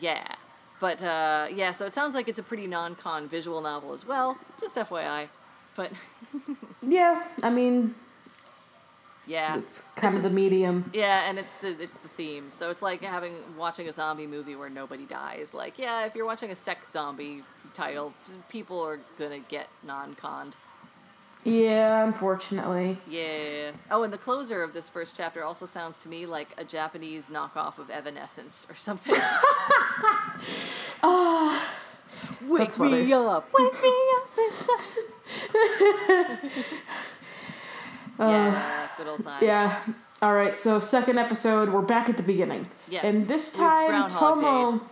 yeah. 0.00 0.26
But 0.80 1.02
uh, 1.02 1.46
yeah, 1.54 1.72
so 1.72 1.86
it 1.86 1.94
sounds 1.94 2.14
like 2.14 2.28
it's 2.28 2.38
a 2.38 2.42
pretty 2.42 2.66
non-con 2.66 3.28
visual 3.28 3.62
novel 3.62 3.92
as 3.92 4.06
well. 4.06 4.38
Just 4.60 4.74
FYI. 4.76 5.28
But 5.76 5.92
Yeah, 6.82 7.22
I 7.42 7.50
mean, 7.50 7.94
yeah, 9.26 9.58
it's 9.58 9.82
kind 9.96 10.16
of 10.16 10.22
the 10.22 10.30
medium. 10.30 10.90
yeah, 10.94 11.28
and 11.28 11.38
it's 11.38 11.54
the 11.56 11.68
it's 11.80 11.96
the 11.96 12.08
theme. 12.16 12.50
So 12.50 12.70
it's 12.70 12.80
like 12.82 13.02
having 13.02 13.34
watching 13.58 13.88
a 13.88 13.92
zombie 13.92 14.26
movie 14.26 14.54
where 14.56 14.70
nobody 14.70 15.04
dies. 15.04 15.52
Like 15.52 15.78
yeah, 15.78 16.06
if 16.06 16.14
you're 16.14 16.24
watching 16.26 16.50
a 16.50 16.54
sex 16.54 16.90
zombie 16.92 17.42
title, 17.74 18.14
people 18.48 18.80
are 18.80 19.00
gonna 19.18 19.40
get 19.40 19.68
non-conned. 19.82 20.56
Yeah, 21.44 22.02
unfortunately. 22.04 22.98
Yeah. 23.08 23.70
Oh, 23.88 24.02
and 24.02 24.12
the 24.12 24.18
closer 24.18 24.64
of 24.64 24.72
this 24.72 24.88
first 24.88 25.14
chapter 25.16 25.44
also 25.44 25.64
sounds 25.64 25.96
to 25.98 26.08
me 26.08 26.26
like 26.26 26.48
a 26.58 26.64
Japanese 26.64 27.28
knockoff 27.28 27.78
of 27.78 27.88
Evanescence 27.90 28.66
or 28.68 28.74
something. 28.74 29.14
Ah. 31.02 31.72
Wake 32.48 32.78
me 32.78 33.12
up, 33.12 33.48
wake 33.52 33.82
me 33.82 33.92
up 34.16 34.38
inside. 34.38 35.12
yeah, 38.18 38.88
good 38.96 39.06
old 39.06 39.24
times. 39.24 39.42
Yeah. 39.42 39.80
All 40.22 40.34
right. 40.34 40.56
So 40.56 40.80
second 40.80 41.18
episode, 41.18 41.68
we're 41.70 41.82
back 41.82 42.08
at 42.08 42.16
the 42.16 42.22
beginning. 42.22 42.68
Yes, 42.88 43.04
And 43.04 43.28
this 43.28 43.50
time, 43.52 44.08
Tomo. 44.10 44.80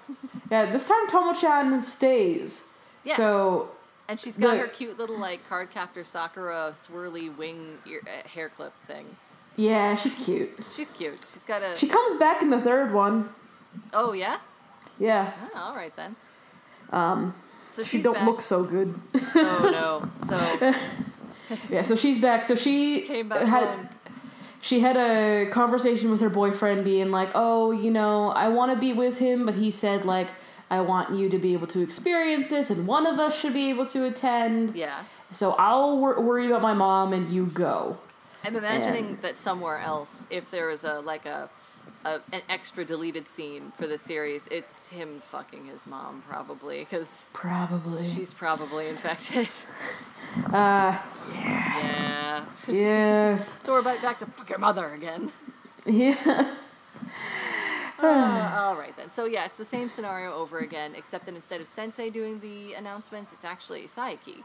Yeah, 0.51 0.71
this 0.71 0.85
time 0.85 1.09
Tomo-chan 1.09 1.81
stays. 1.81 2.65
Yes. 3.03 3.17
So 3.17 3.71
And 4.09 4.21
she's 4.21 4.37
got 4.37 4.53
The- 4.53 4.59
her 4.59 4.67
cute 4.69 4.99
little 4.99 5.19
like 5.19 5.49
Cardcaptor 5.49 6.05
Sakura 6.05 6.71
swirly 6.73 7.35
wing 7.35 7.79
ear, 7.89 8.03
uh, 8.07 8.29
hair 8.29 8.51
clip 8.51 8.75
thing. 8.87 9.17
yeah, 9.57 9.97
she's 9.97 10.15
cute. 10.15 10.51
She's 10.71 10.93
cute. 10.93 11.25
She's 11.33 11.45
got 11.45 11.63
a. 11.63 11.77
She 11.79 11.89
comes 11.89 12.21
back 12.21 12.43
in 12.43 12.51
the 12.51 12.61
third 12.61 12.93
one. 12.93 13.31
oh 13.95 14.13
yeah. 14.13 14.37
Yeah. 14.99 15.33
Oh, 15.55 15.59
all 15.71 15.75
right 15.75 15.97
then. 15.97 16.15
Um. 16.93 17.35
So 17.75 17.83
She 17.83 18.03
don't 18.03 18.15
back. 18.15 18.27
look 18.27 18.41
so 18.41 18.63
good. 18.65 18.95
Oh 19.35 19.69
no. 19.73 20.27
So 20.29 20.37
yeah. 21.71 21.83
So 21.83 21.97
she's 21.97 22.19
back. 22.19 22.45
So 22.45 22.55
she 22.55 23.03
came 23.03 23.29
back 23.29 23.47
had 23.47 23.65
home. 23.67 23.89
she 24.61 24.81
had 24.81 24.97
a 24.97 25.47
conversation 25.51 26.11
with 26.11 26.21
her 26.21 26.29
boyfriend, 26.31 26.85
being 26.85 27.11
like, 27.11 27.31
"Oh, 27.35 27.73
you 27.73 27.91
know, 27.91 28.29
I 28.31 28.49
want 28.49 28.73
to 28.73 28.79
be 28.79 28.93
with 28.93 29.19
him, 29.19 29.45
but 29.47 29.55
he 29.57 29.71
said 29.71 30.05
like." 30.05 30.29
I 30.71 30.81
want 30.81 31.15
you 31.15 31.29
to 31.29 31.39
be 31.39 31.53
able 31.53 31.67
to 31.69 31.83
experience 31.83 32.49
this, 32.49 32.71
and 32.71 32.87
one 32.87 33.07
of 33.07 33.19
us 33.21 33.39
should 33.39 33.53
be 33.53 33.69
able 33.69 33.85
to 33.87 34.07
attend. 34.07 34.75
Yeah. 34.75 35.05
So 35.31 35.53
I'll 35.53 35.99
wor- 35.99 36.19
worry 36.21 36.47
about 36.47 36.63
my 36.63 36.73
mom, 36.73 37.13
and 37.13 37.31
you 37.33 37.47
go. 37.47 37.99
I'm 38.43 38.57
imagining 38.57 39.07
And- 39.11 39.19
that 39.23 39.37
somewhere 39.37 39.79
else, 39.79 40.27
if 40.31 40.51
there 40.51 40.67
was 40.69 40.83
a 40.83 41.01
like 41.01 41.27
a, 41.27 41.51
a 42.05 42.21
an 42.33 42.43
extra 42.49 42.85
deleted 42.85 43.27
scene 43.27 43.73
for 43.77 43.87
the 43.87 43.99
series, 43.99 44.47
it's 44.51 44.91
him 44.91 45.21
fucking 45.21 45.67
his 45.67 45.87
mom 45.87 46.23
probably 46.29 46.81
because 46.81 47.29
Probably. 47.33 48.05
she's 48.05 48.35
probably 48.35 48.89
infected. 48.89 49.49
uh, 50.53 50.99
yeah. 51.33 52.47
yeah, 52.69 53.45
so 53.63 53.73
we're 53.73 53.83
back 53.83 54.03
back 54.03 54.19
to 54.19 54.27
fuck 54.27 54.49
your 54.51 54.59
mother 54.59 54.93
again. 54.93 55.33
yeah. 55.87 56.55
Uh, 57.97 58.53
all 58.59 58.77
right 58.77 58.95
then. 58.97 59.09
So 59.09 59.25
yeah, 59.25 59.45
it's 59.47 59.55
the 59.57 59.65
same 59.65 59.89
scenario 59.89 60.35
over 60.35 60.59
again, 60.59 60.93
except 60.95 61.25
that 61.27 61.35
instead 61.35 61.61
of 61.61 61.67
Sensei 61.67 62.11
doing 62.11 62.41
the 62.41 62.75
announcements, 62.75 63.33
it's 63.33 63.45
actually 63.45 63.83
Saiki. 63.87 64.43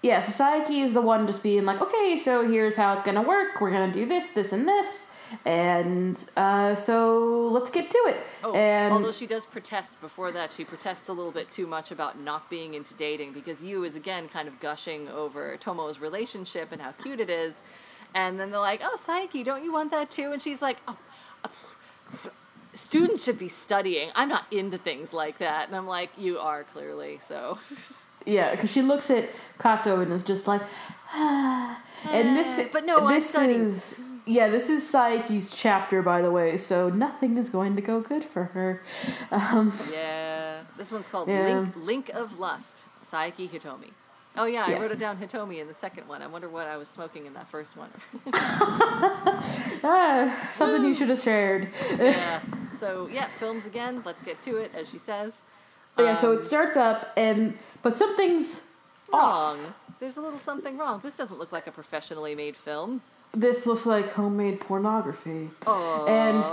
Yeah, 0.00 0.20
so 0.20 0.44
Saiki 0.44 0.82
is 0.82 0.92
the 0.92 1.00
one 1.00 1.26
just 1.26 1.42
being 1.42 1.64
like, 1.64 1.80
okay, 1.82 2.16
so 2.16 2.46
here's 2.46 2.76
how 2.76 2.92
it's 2.92 3.02
gonna 3.02 3.22
work. 3.22 3.60
We're 3.60 3.72
gonna 3.72 3.92
do 3.92 4.06
this, 4.06 4.26
this, 4.34 4.52
and 4.52 4.66
this, 4.66 5.08
and 5.44 6.30
uh, 6.36 6.74
so 6.74 7.48
let's 7.48 7.70
get 7.70 7.90
to 7.90 7.98
it. 8.08 8.16
Oh, 8.42 8.54
and 8.54 8.92
although 8.92 9.12
she 9.12 9.26
does 9.26 9.46
protest 9.46 9.98
before 10.00 10.32
that, 10.32 10.52
she 10.52 10.64
protests 10.64 11.08
a 11.08 11.12
little 11.12 11.32
bit 11.32 11.50
too 11.50 11.66
much 11.66 11.90
about 11.90 12.18
not 12.20 12.48
being 12.50 12.74
into 12.74 12.94
dating 12.94 13.32
because 13.32 13.62
Yu 13.62 13.84
is 13.84 13.94
again 13.94 14.28
kind 14.28 14.48
of 14.48 14.60
gushing 14.60 15.08
over 15.08 15.56
Tomo's 15.56 16.00
relationship 16.00 16.72
and 16.72 16.80
how 16.82 16.92
cute 16.92 17.20
it 17.20 17.30
is, 17.30 17.60
and 18.14 18.38
then 18.38 18.50
they're 18.50 18.60
like, 18.60 18.80
"Oh, 18.82 18.96
Saiki, 19.00 19.44
don't 19.44 19.64
you 19.64 19.72
want 19.72 19.90
that 19.90 20.10
too?" 20.10 20.32
And 20.32 20.40
she's 20.40 20.62
like, 20.62 20.78
"Oh." 20.88 20.98
uh, 21.44 21.48
Students 22.72 23.22
should 23.22 23.38
be 23.38 23.48
studying. 23.48 24.10
I'm 24.16 24.28
not 24.28 24.52
into 24.52 24.78
things 24.78 25.12
like 25.12 25.38
that. 25.38 25.68
And 25.68 25.76
I'm 25.76 25.86
like, 25.86 26.10
you 26.18 26.40
are 26.40 26.64
clearly. 26.64 27.20
So, 27.22 27.56
yeah, 28.26 28.50
because 28.50 28.72
she 28.72 28.82
looks 28.82 29.10
at 29.12 29.28
Kato 29.62 30.00
and 30.00 30.10
is 30.12 30.24
just 30.24 30.48
like, 30.48 30.60
ah. 31.12 31.80
and 32.10 32.36
this, 32.36 32.58
Eh, 32.58 32.68
but 32.72 32.84
no, 32.84 33.06
I 33.06 33.14
this 33.14 33.32
is. 33.36 33.96
Yeah, 34.26 34.48
this 34.48 34.70
is 34.70 34.82
Saiki's 34.82 35.50
chapter, 35.52 36.00
by 36.00 36.22
the 36.22 36.30
way, 36.30 36.56
so 36.56 36.88
nothing 36.88 37.36
is 37.36 37.50
going 37.50 37.76
to 37.76 37.82
go 37.82 38.00
good 38.00 38.24
for 38.24 38.44
her. 38.44 38.82
Um, 39.30 39.78
yeah. 39.92 40.62
This 40.78 40.90
one's 40.90 41.08
called 41.08 41.28
Yeah. 41.28 41.42
Link, 41.58 41.76
Link 41.76 42.08
of 42.10 42.38
Lust, 42.38 42.88
Saiki 43.04 43.48
Hitomi. 43.48 43.90
Oh, 44.36 44.46
yeah, 44.46 44.68
Yeah. 44.68 44.76
I 44.76 44.80
wrote 44.80 44.92
it 44.92 44.98
down 44.98 45.18
Hitomi 45.18 45.60
in 45.60 45.68
the 45.68 45.74
second 45.74 46.08
one. 46.08 46.22
I 46.22 46.26
wonder 46.26 46.48
what 46.48 46.66
I 46.66 46.76
was 46.78 46.88
smoking 46.88 47.26
in 47.26 47.34
that 47.34 47.48
first 47.48 47.76
one. 47.76 47.90
ah, 49.84 50.48
something 50.52 50.84
you 50.84 50.94
should 50.94 51.08
have 51.10 51.20
shared. 51.20 51.68
yeah. 51.98 52.40
So 52.76 53.08
yeah, 53.10 53.26
films 53.38 53.64
again. 53.64 54.02
Let's 54.04 54.22
get 54.24 54.42
to 54.42 54.56
it, 54.56 54.72
as 54.74 54.90
she 54.90 54.98
says. 54.98 55.42
But 55.94 56.02
yeah, 56.02 56.14
so 56.14 56.32
Um, 56.32 56.38
it 56.38 56.42
starts 56.42 56.76
up, 56.76 57.12
and 57.16 57.56
but 57.82 57.96
something's 57.96 58.66
wrong. 59.12 59.58
off. 59.60 59.74
There's 60.00 60.16
a 60.16 60.20
little 60.20 60.40
something 60.40 60.76
wrong. 60.76 60.98
This 61.00 61.16
doesn't 61.16 61.38
look 61.38 61.52
like 61.52 61.68
a 61.68 61.70
professionally 61.70 62.34
made 62.34 62.56
film. 62.56 63.02
This 63.34 63.66
looks 63.66 63.84
like 63.86 64.10
homemade 64.10 64.60
pornography. 64.60 65.50
Oh. 65.66 66.06
And 66.06 66.44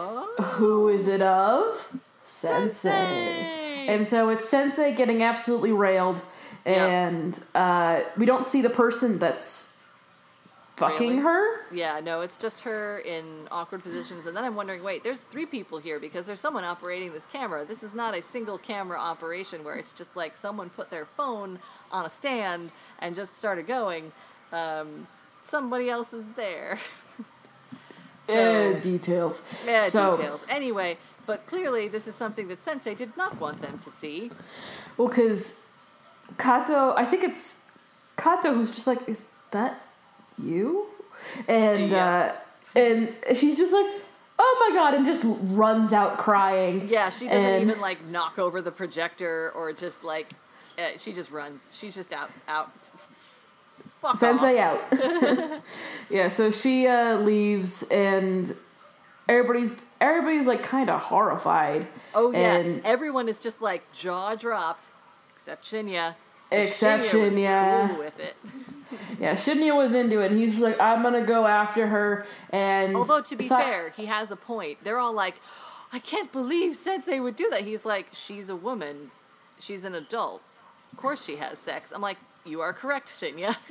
who 0.45 0.89
is 0.89 1.07
it 1.07 1.21
of? 1.21 1.87
Sensei. 2.23 2.89
Sensei! 2.89 3.87
And 3.87 4.07
so 4.07 4.29
it's 4.29 4.47
Sensei 4.49 4.93
getting 4.93 5.23
absolutely 5.23 5.71
railed, 5.71 6.21
Yep. 6.65 6.77
and 6.77 7.43
uh, 7.55 8.01
we 8.17 8.25
don't 8.27 8.47
see 8.47 8.61
the 8.61 8.69
person 8.69 9.17
that's 9.17 9.75
fucking 10.77 11.09
Railing? 11.09 11.23
her. 11.23 11.73
Yeah, 11.73 11.99
no, 12.03 12.21
it's 12.21 12.37
just 12.37 12.61
her 12.61 12.99
in 12.99 13.47
awkward 13.51 13.81
positions, 13.83 14.25
and 14.27 14.37
then 14.37 14.43
I'm 14.43 14.55
wondering, 14.55 14.83
wait, 14.83 15.03
there's 15.03 15.21
three 15.21 15.47
people 15.47 15.79
here 15.79 15.99
because 15.99 16.25
there's 16.27 16.39
someone 16.39 16.63
operating 16.63 17.11
this 17.11 17.25
camera. 17.25 17.65
This 17.65 17.81
is 17.83 17.93
not 17.95 18.15
a 18.15 18.21
single 18.21 18.57
camera 18.59 18.99
operation 18.99 19.63
where 19.63 19.75
it's 19.75 19.91
just 19.93 20.15
like 20.15 20.35
someone 20.35 20.69
put 20.69 20.91
their 20.91 21.05
phone 21.05 21.59
on 21.91 22.05
a 22.05 22.09
stand 22.09 22.71
and 22.99 23.15
just 23.15 23.37
started 23.37 23.65
going. 23.67 24.11
Um, 24.51 25.07
somebody 25.43 25.89
else 25.89 26.13
is 26.13 26.23
there. 26.36 26.77
Eh, 28.30 28.80
details. 28.80 29.45
Yeah, 29.65 29.88
so, 29.89 30.15
details. 30.15 30.45
Anyway, 30.47 30.97
but 31.25 31.45
clearly 31.47 31.88
this 31.89 32.08
is 32.08 32.15
something 32.15 32.47
that 32.47 32.60
Sensei 32.60 32.95
did 32.95 33.17
not 33.17 33.39
want 33.41 33.62
them 33.62 33.80
to 33.80 33.89
see. 33.89 34.32
Well, 34.95 35.10
because 35.10 35.60
Kato, 36.38 36.93
I 36.95 37.04
think 37.04 37.23
it's 37.23 37.65
Kato 38.17 38.54
who's 38.54 38.71
just 38.71 38.88
like, 38.88 38.99
is 39.10 39.25
that 39.49 39.82
you? 40.41 40.86
And 41.47 41.91
Yeah. 41.91 42.34
uh, 42.75 42.80
and 42.80 43.13
she's 43.36 43.58
just 43.58 43.73
like, 43.73 43.88
oh 44.39 44.67
my 44.69 44.75
god, 44.75 44.93
and 44.93 45.06
just 45.06 45.23
runs 45.54 45.91
out 45.91 46.17
crying. 46.17 46.88
Yeah, 46.88 47.10
she 47.10 47.27
doesn't 47.27 47.41
And- 47.43 47.69
even 47.69 47.82
like 47.82 48.06
knock 48.06 48.39
over 48.39 48.62
the 48.62 48.71
projector 48.71 49.51
or 49.54 49.73
just 49.73 50.04
like, 50.06 50.32
uh, 50.77 50.97
she 50.97 51.12
just 51.12 51.32
runs. 51.32 51.69
She's 51.73 51.95
just 51.95 52.13
out, 52.13 52.30
out. 52.47 52.71
Fuck 54.01 54.15
Sensei 54.15 54.59
off. 54.59 54.81
out. 54.91 55.61
yeah, 56.09 56.27
so 56.27 56.49
she 56.49 56.87
uh, 56.87 57.17
leaves, 57.17 57.83
and 57.83 58.55
everybody's 59.29 59.79
everybody's 59.99 60.47
like 60.47 60.63
kind 60.63 60.89
of 60.89 60.99
horrified. 60.99 61.87
Oh 62.15 62.31
yeah, 62.31 62.55
and 62.57 62.83
everyone 62.83 63.29
is 63.29 63.39
just 63.39 63.61
like 63.61 63.91
jaw 63.93 64.33
dropped, 64.33 64.89
except 65.29 65.63
Shinya. 65.65 66.15
Except 66.51 67.03
Shinya 67.03 67.21
was 67.23 67.33
Shinya. 67.37 67.87
cool 67.89 67.97
with 67.99 68.19
it. 68.19 68.35
yeah, 69.19 69.35
Shinya 69.35 69.75
was 69.77 69.93
into 69.93 70.19
it, 70.19 70.32
and 70.32 70.39
he's 70.39 70.59
like, 70.59 70.80
I'm 70.82 71.03
gonna 71.03 71.23
go 71.23 71.45
after 71.45 71.86
her. 71.88 72.26
And 72.49 72.95
Although 72.95 73.21
to 73.21 73.36
be 73.36 73.45
Sa- 73.47 73.59
fair, 73.59 73.91
he 73.91 74.07
has 74.07 74.32
a 74.32 74.36
point. 74.36 74.84
They're 74.84 74.97
all 74.99 75.13
like, 75.13 75.36
"I 75.93 75.99
can't 75.99 76.32
believe 76.32 76.73
Sensei 76.73 77.19
would 77.19 77.36
do 77.36 77.47
that." 77.51 77.61
He's 77.61 77.86
like, 77.86 78.07
"She's 78.13 78.49
a 78.49 78.55
woman. 78.55 79.11
She's 79.59 79.84
an 79.84 79.93
adult. 79.93 80.41
Of 80.91 80.97
course 80.97 81.23
she 81.23 81.36
has 81.36 81.59
sex." 81.59 81.91
I'm 81.93 82.01
like, 82.01 82.17
"You 82.43 82.61
are 82.61 82.73
correct, 82.73 83.07
Shinya." 83.09 83.55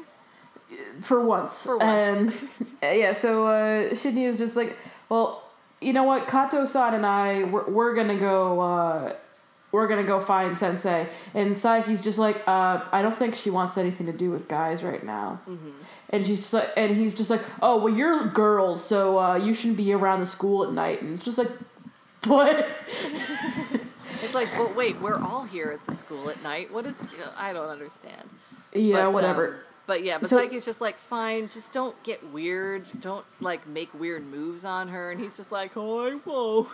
for 1.00 1.24
once. 1.24 1.64
For 1.64 1.78
once. 1.78 2.34
And 2.34 2.48
uh, 2.82 2.86
yeah, 2.94 3.12
so 3.12 3.46
uh, 3.46 3.90
Shinya 3.90 4.26
is 4.28 4.38
just 4.38 4.56
like, 4.56 4.76
well, 5.08 5.42
you 5.80 5.92
know 5.92 6.04
what, 6.04 6.28
Kato-san 6.28 6.94
and 6.94 7.06
I, 7.06 7.44
we're, 7.44 7.68
we're 7.70 7.94
gonna 7.94 8.18
go. 8.18 8.60
Uh, 8.60 9.14
we're 9.72 9.86
gonna 9.86 10.02
go 10.02 10.20
find 10.20 10.58
Sensei, 10.58 11.08
and 11.32 11.54
Saiki's 11.54 12.02
just 12.02 12.18
like, 12.18 12.36
uh, 12.48 12.80
I 12.90 13.02
don't 13.02 13.16
think 13.16 13.36
she 13.36 13.50
wants 13.50 13.78
anything 13.78 14.06
to 14.06 14.12
do 14.12 14.28
with 14.32 14.48
guys 14.48 14.82
right 14.82 15.04
now. 15.04 15.40
Mm-hmm. 15.48 15.70
And 16.08 16.26
she's 16.26 16.38
just 16.38 16.52
like, 16.52 16.70
and 16.76 16.92
he's 16.96 17.14
just 17.14 17.30
like, 17.30 17.40
oh 17.62 17.78
well, 17.84 17.94
you're 17.94 18.26
girls, 18.26 18.84
so 18.84 19.16
uh, 19.18 19.36
you 19.36 19.54
shouldn't 19.54 19.76
be 19.76 19.92
around 19.92 20.18
the 20.20 20.26
school 20.26 20.64
at 20.64 20.72
night. 20.72 21.02
And 21.02 21.12
it's 21.12 21.22
just 21.22 21.38
like, 21.38 21.50
what? 22.24 22.66
It's 24.22 24.34
like, 24.34 24.48
well, 24.58 24.72
wait, 24.74 25.00
we're 25.00 25.18
all 25.18 25.44
here 25.44 25.70
at 25.70 25.86
the 25.86 25.94
school 25.94 26.28
at 26.28 26.42
night. 26.42 26.72
What 26.72 26.84
is? 26.84 26.94
I 27.38 27.52
don't 27.52 27.68
understand. 27.68 28.28
yeah, 28.74 29.04
But, 29.04 29.14
whatever. 29.14 29.54
um, 29.54 29.60
but 29.90 30.04
yeah, 30.04 30.18
but 30.18 30.28
So- 30.28 30.38
Saiki's 30.38 30.64
just 30.64 30.80
like, 30.80 30.98
fine, 30.98 31.48
just 31.48 31.72
don't 31.72 32.00
get 32.04 32.30
weird. 32.30 32.88
Don't 33.00 33.24
like 33.40 33.66
make 33.66 33.92
weird 33.92 34.24
moves 34.24 34.64
on 34.64 34.86
her. 34.86 35.10
And 35.10 35.20
he's 35.20 35.36
just 35.36 35.50
like, 35.50 35.72
oh, 35.76 35.98
I 35.98 36.14
won't. 36.24 36.68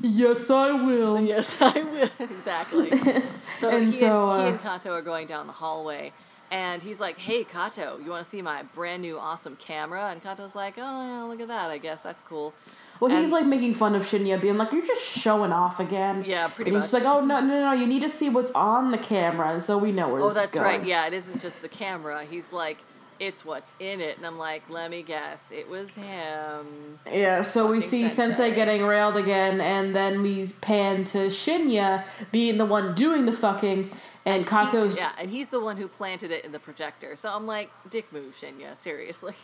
yes, 0.00 0.48
I 0.48 0.70
will. 0.70 1.20
Yes, 1.32 1.56
I 1.60 1.82
will. 1.82 2.08
exactly. 2.20 2.92
So, 3.58 3.68
And 3.68 3.86
he, 3.86 3.92
so, 3.92 4.30
and, 4.30 4.40
he 4.42 4.46
uh, 4.46 4.50
and 4.52 4.60
Kato 4.62 4.92
are 4.92 5.02
going 5.02 5.26
down 5.26 5.48
the 5.48 5.52
hallway. 5.54 6.12
And 6.52 6.84
he's 6.84 7.00
like, 7.00 7.18
hey, 7.18 7.42
Kato, 7.42 7.98
you 7.98 8.10
want 8.10 8.22
to 8.22 8.30
see 8.30 8.42
my 8.42 8.62
brand 8.62 9.02
new 9.02 9.18
awesome 9.18 9.56
camera? 9.56 10.08
And 10.10 10.22
Kato's 10.22 10.54
like, 10.54 10.74
oh, 10.78 11.06
yeah, 11.08 11.24
look 11.24 11.40
at 11.40 11.48
that. 11.48 11.68
I 11.68 11.78
guess 11.78 12.00
that's 12.00 12.20
cool. 12.22 12.54
Well, 13.00 13.10
he's 13.18 13.32
like 13.32 13.46
making 13.46 13.74
fun 13.74 13.94
of 13.94 14.02
Shinya, 14.02 14.40
being 14.40 14.56
like, 14.58 14.72
"You're 14.72 14.86
just 14.86 15.00
showing 15.02 15.52
off 15.52 15.80
again." 15.80 16.22
Yeah, 16.26 16.48
pretty 16.48 16.70
and 16.70 16.76
He's 16.76 16.92
much. 16.92 16.92
just 16.92 17.04
like, 17.04 17.04
"Oh 17.04 17.24
no, 17.24 17.40
no, 17.40 17.60
no! 17.60 17.72
You 17.72 17.86
need 17.86 18.02
to 18.02 18.08
see 18.10 18.28
what's 18.28 18.50
on 18.52 18.90
the 18.90 18.98
camera, 18.98 19.60
so 19.60 19.78
we 19.78 19.90
know 19.90 20.08
where 20.10 20.20
Oh, 20.20 20.26
this 20.26 20.34
that's 20.34 20.52
is 20.52 20.58
going." 20.58 20.78
right. 20.80 20.86
Yeah, 20.86 21.06
it 21.06 21.12
isn't 21.14 21.40
just 21.40 21.62
the 21.62 21.68
camera. 21.68 22.24
He's 22.24 22.52
like, 22.52 22.84
it's 23.18 23.44
what's 23.44 23.72
in 23.78 24.00
it. 24.00 24.16
And 24.16 24.26
I'm 24.26 24.38
like, 24.38 24.68
let 24.70 24.90
me 24.90 25.02
guess. 25.02 25.50
It 25.50 25.68
was 25.68 25.90
him. 25.94 26.98
Yeah, 27.10 27.42
so 27.42 27.70
we 27.70 27.80
see 27.80 28.08
Sensei. 28.08 28.36
Sensei. 28.36 28.54
getting 28.54 28.82
railed 28.84 29.16
again, 29.16 29.60
and 29.60 29.94
then 29.94 30.22
we 30.22 30.46
pan 30.60 31.04
to 31.06 31.26
Shinya 31.28 32.04
being 32.32 32.58
the 32.58 32.64
one 32.66 32.94
doing 32.94 33.26
the 33.26 33.32
fucking, 33.32 33.90
and, 34.24 34.42
He- 34.44 34.48
Kato's 34.48 34.96
yeah, 34.96 35.12
and 35.18 35.30
he's 35.30 35.46
the 35.48 35.60
one 35.60 35.76
who 35.76 35.86
planted 35.88 36.30
it 36.30 36.44
in 36.44 36.52
the 36.52 36.58
projector. 36.60 37.14
So 37.16 37.30
I'm 37.34 37.46
like, 37.46 37.70
dick 37.90 38.12
move, 38.12 38.36
Shinya. 38.40 38.76
Seriously. 38.76 39.34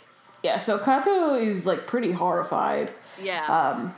Yeah. 0.42 0.56
So 0.58 0.78
Kato 0.78 1.34
is 1.34 1.66
like 1.66 1.86
pretty 1.86 2.12
horrified. 2.12 2.92
Yeah. 3.20 3.44
Um, 3.46 3.94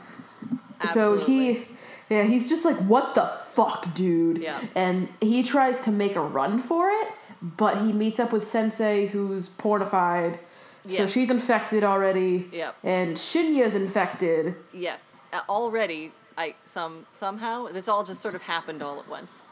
absolutely. 0.79 1.19
So 1.19 1.25
he, 1.25 1.67
yeah, 2.09 2.23
he's 2.23 2.47
just 2.49 2.65
like, 2.65 2.77
"What 2.77 3.15
the 3.15 3.31
fuck, 3.53 3.93
dude?" 3.93 4.39
Yeah. 4.39 4.61
And 4.75 5.09
he 5.21 5.43
tries 5.43 5.79
to 5.81 5.91
make 5.91 6.15
a 6.15 6.21
run 6.21 6.59
for 6.59 6.89
it, 6.89 7.07
but 7.41 7.81
he 7.81 7.91
meets 7.93 8.19
up 8.19 8.31
with 8.31 8.47
Sensei, 8.47 9.07
who's 9.07 9.49
pornified. 9.49 10.39
So 10.87 11.07
she's 11.07 11.29
infected 11.29 11.83
already. 11.83 12.47
Yep. 12.51 12.77
And 12.83 13.17
Shinya's 13.17 13.75
infected. 13.75 14.55
Yes, 14.73 15.21
already. 15.47 16.11
I 16.37 16.55
some 16.63 17.05
somehow 17.11 17.67
this 17.67 17.87
all 17.87 18.03
just 18.03 18.21
sort 18.21 18.33
of 18.33 18.43
happened 18.43 18.81
all 18.81 18.99
at 18.99 19.07
once. 19.07 19.45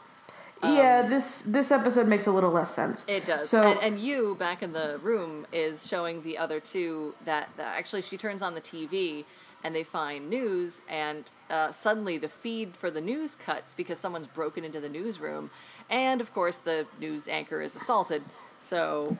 Yeah, 0.62 1.02
this 1.06 1.42
this 1.42 1.70
episode 1.70 2.06
makes 2.08 2.26
a 2.26 2.32
little 2.32 2.50
less 2.50 2.74
sense. 2.74 3.04
Um, 3.08 3.14
It 3.14 3.24
does. 3.26 3.48
So 3.48 3.62
and, 3.62 3.78
and 3.82 3.98
you 4.00 4.34
back 4.38 4.62
in 4.62 4.72
the 4.72 4.98
room 5.02 5.46
is 5.52 5.86
showing 5.86 6.22
the 6.22 6.36
other 6.38 6.60
two 6.60 7.14
that, 7.24 7.50
that 7.56 7.76
actually 7.76 8.02
she 8.02 8.16
turns 8.16 8.42
on 8.42 8.54
the 8.54 8.60
TV 8.60 9.24
and 9.62 9.74
they 9.74 9.84
find 9.84 10.28
news 10.30 10.82
and 10.88 11.30
uh, 11.50 11.70
suddenly 11.70 12.18
the 12.18 12.28
feed 12.28 12.76
for 12.76 12.90
the 12.90 13.00
news 13.00 13.34
cuts 13.34 13.74
because 13.74 13.98
someone's 13.98 14.26
broken 14.26 14.64
into 14.64 14.80
the 14.80 14.88
newsroom 14.88 15.50
and 15.90 16.20
of 16.20 16.32
course 16.32 16.56
the 16.56 16.86
news 17.00 17.26
anchor 17.28 17.60
is 17.60 17.74
assaulted. 17.74 18.22
So 18.60 19.16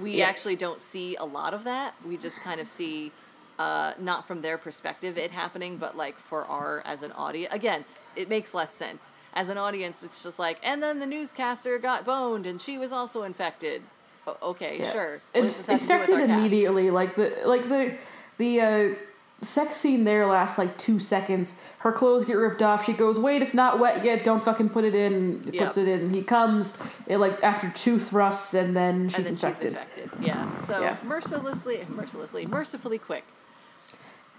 we 0.00 0.16
Yeah. 0.18 0.26
actually 0.26 0.56
don't 0.56 0.80
see 0.80 1.16
a 1.16 1.24
lot 1.24 1.54
of 1.54 1.64
that. 1.64 1.94
We 2.06 2.16
just 2.16 2.40
kind 2.40 2.60
of 2.60 2.66
see 2.68 3.12
uh, 3.58 3.92
not 3.98 4.26
from 4.26 4.42
their 4.42 4.56
perspective 4.56 5.18
it 5.18 5.32
happening, 5.32 5.76
but 5.78 5.96
like 5.96 6.16
for 6.18 6.44
our 6.46 6.80
as 6.86 7.02
an 7.02 7.10
audience. 7.12 7.52
Again, 7.52 7.84
it 8.14 8.28
makes 8.28 8.54
less 8.54 8.72
sense. 8.72 9.10
As 9.34 9.48
an 9.48 9.58
audience, 9.58 10.02
it's 10.02 10.22
just 10.22 10.38
like, 10.38 10.58
and 10.66 10.82
then 10.82 10.98
the 10.98 11.06
newscaster 11.06 11.78
got 11.78 12.04
boned 12.04 12.46
and 12.46 12.60
she 12.60 12.78
was 12.78 12.90
also 12.92 13.22
infected. 13.22 13.82
O- 14.26 14.36
okay, 14.50 14.78
Yeah. 14.80 14.92
sure. 14.92 15.20
It's 15.34 15.56
this 15.56 15.66
have 15.66 15.80
to 15.80 15.86
do 15.86 15.92
with 15.94 16.00
infected 16.22 16.30
immediately. 16.30 16.90
Like 16.90 17.14
the 17.14 17.36
like 17.44 17.68
the 17.68 17.94
the 18.38 18.60
uh, 18.60 18.94
sex 19.42 19.76
scene 19.76 20.04
there 20.04 20.26
lasts 20.26 20.58
like 20.58 20.76
two 20.76 20.98
seconds. 20.98 21.54
Her 21.80 21.92
clothes 21.92 22.24
get 22.24 22.34
ripped 22.34 22.62
off. 22.62 22.84
She 22.84 22.92
goes, 22.92 23.18
"Wait, 23.18 23.42
it's 23.42 23.54
not 23.54 23.78
wet 23.78 24.04
yet. 24.04 24.24
Don't 24.24 24.42
fucking 24.42 24.70
put 24.70 24.84
it 24.84 24.94
in." 24.94 25.12
and 25.14 25.54
Puts 25.56 25.76
it 25.76 25.86
in. 25.88 26.10
He 26.12 26.22
comes 26.22 26.76
it, 27.06 27.18
like 27.18 27.42
after 27.42 27.70
two 27.70 27.98
thrusts, 28.00 28.54
and 28.54 28.74
then 28.76 29.08
she's 29.08 29.18
and 29.18 29.26
then 29.26 29.32
infected. 29.34 29.78
she's 29.94 29.98
infected. 30.02 30.10
Yeah. 30.26 30.56
So 30.64 30.80
Yeah. 30.80 30.96
mercilessly, 31.04 31.86
mercilessly, 31.88 32.46
mercifully 32.46 32.98
quick. 32.98 33.24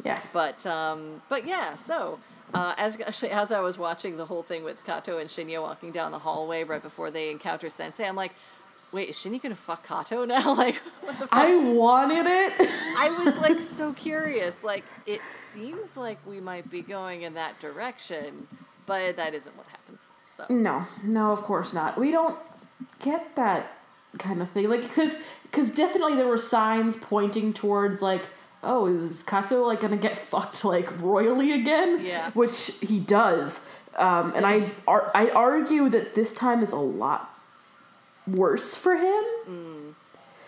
Yeah. 0.04 0.18
But 0.34 0.66
um, 0.66 1.22
but 1.30 1.46
yeah, 1.46 1.76
so 1.76 2.20
uh, 2.54 2.74
as 2.78 3.00
actually 3.00 3.32
as 3.32 3.52
I 3.52 3.60
was 3.62 3.78
watching 3.78 4.18
the 4.18 4.26
whole 4.26 4.44
thing 4.44 4.64
with 4.64 4.84
Kato 4.84 5.18
and 5.18 5.30
Shinya 5.30 5.62
walking 5.62 5.92
down 5.92 6.12
the 6.12 6.20
hallway 6.20 6.64
right 6.64 6.82
before 6.82 7.12
they 7.12 7.30
encounter 7.30 7.70
Sensei, 7.70 8.08
I'm 8.08 8.16
like, 8.16 8.34
wait, 8.92 9.10
is 9.10 9.16
Shinya 9.18 9.42
gonna 9.42 9.56
fuck 9.56 9.88
Kato 9.88 10.26
now? 10.26 10.54
like, 10.56 10.78
what 11.02 11.20
the 11.20 11.28
fuck? 11.28 11.34
I 11.34 11.56
wanted 11.56 12.26
it. 12.26 12.54
I 12.98 13.24
was 13.24 13.36
like 13.38 13.60
so 13.60 13.94
curious. 13.94 14.64
Like, 14.64 14.86
it 15.06 15.22
seems 15.52 15.96
like 15.96 16.26
we 16.26 16.40
might 16.40 16.70
be 16.70 16.82
going 16.82 17.22
in 17.22 17.34
that 17.36 17.60
direction, 17.60 18.48
but 18.86 19.16
that 19.18 19.34
isn't 19.34 19.56
what 19.56 19.68
happens. 19.68 20.12
So 20.30 20.46
no, 20.50 20.86
no, 21.04 21.32
of 21.32 21.42
course 21.44 21.74
not. 21.74 22.00
We 22.00 22.12
don't 22.12 22.38
get 23.00 23.36
that 23.36 23.74
kind 24.18 24.42
of 24.42 24.50
thing. 24.50 24.70
Like, 24.70 24.82
because 24.82 25.16
because 25.44 25.70
definitely 25.70 26.16
there 26.16 26.28
were 26.28 26.38
signs 26.38 26.96
pointing 26.96 27.54
towards 27.54 28.02
like. 28.02 28.26
Oh, 28.64 28.88
is 28.88 29.24
Kato 29.24 29.62
like 29.64 29.80
gonna 29.82 29.98
get 29.98 30.18
fucked 30.18 30.66
like 30.66 31.00
royally 31.02 31.52
again? 31.54 32.02
Yeah. 32.06 32.32
Which 32.32 32.72
he 32.82 33.00
does. 33.00 33.62
Um, 33.98 34.34
and 34.36 34.46
I 34.46 34.70
ar- 34.88 35.12
I 35.16 35.30
argue 35.30 35.90
that 35.90 36.14
this 36.14 36.32
time 36.32 36.62
is 36.62 36.72
a 36.72 36.78
lot 36.78 37.34
worse 38.28 38.76
for 38.76 38.96
him. 38.96 39.96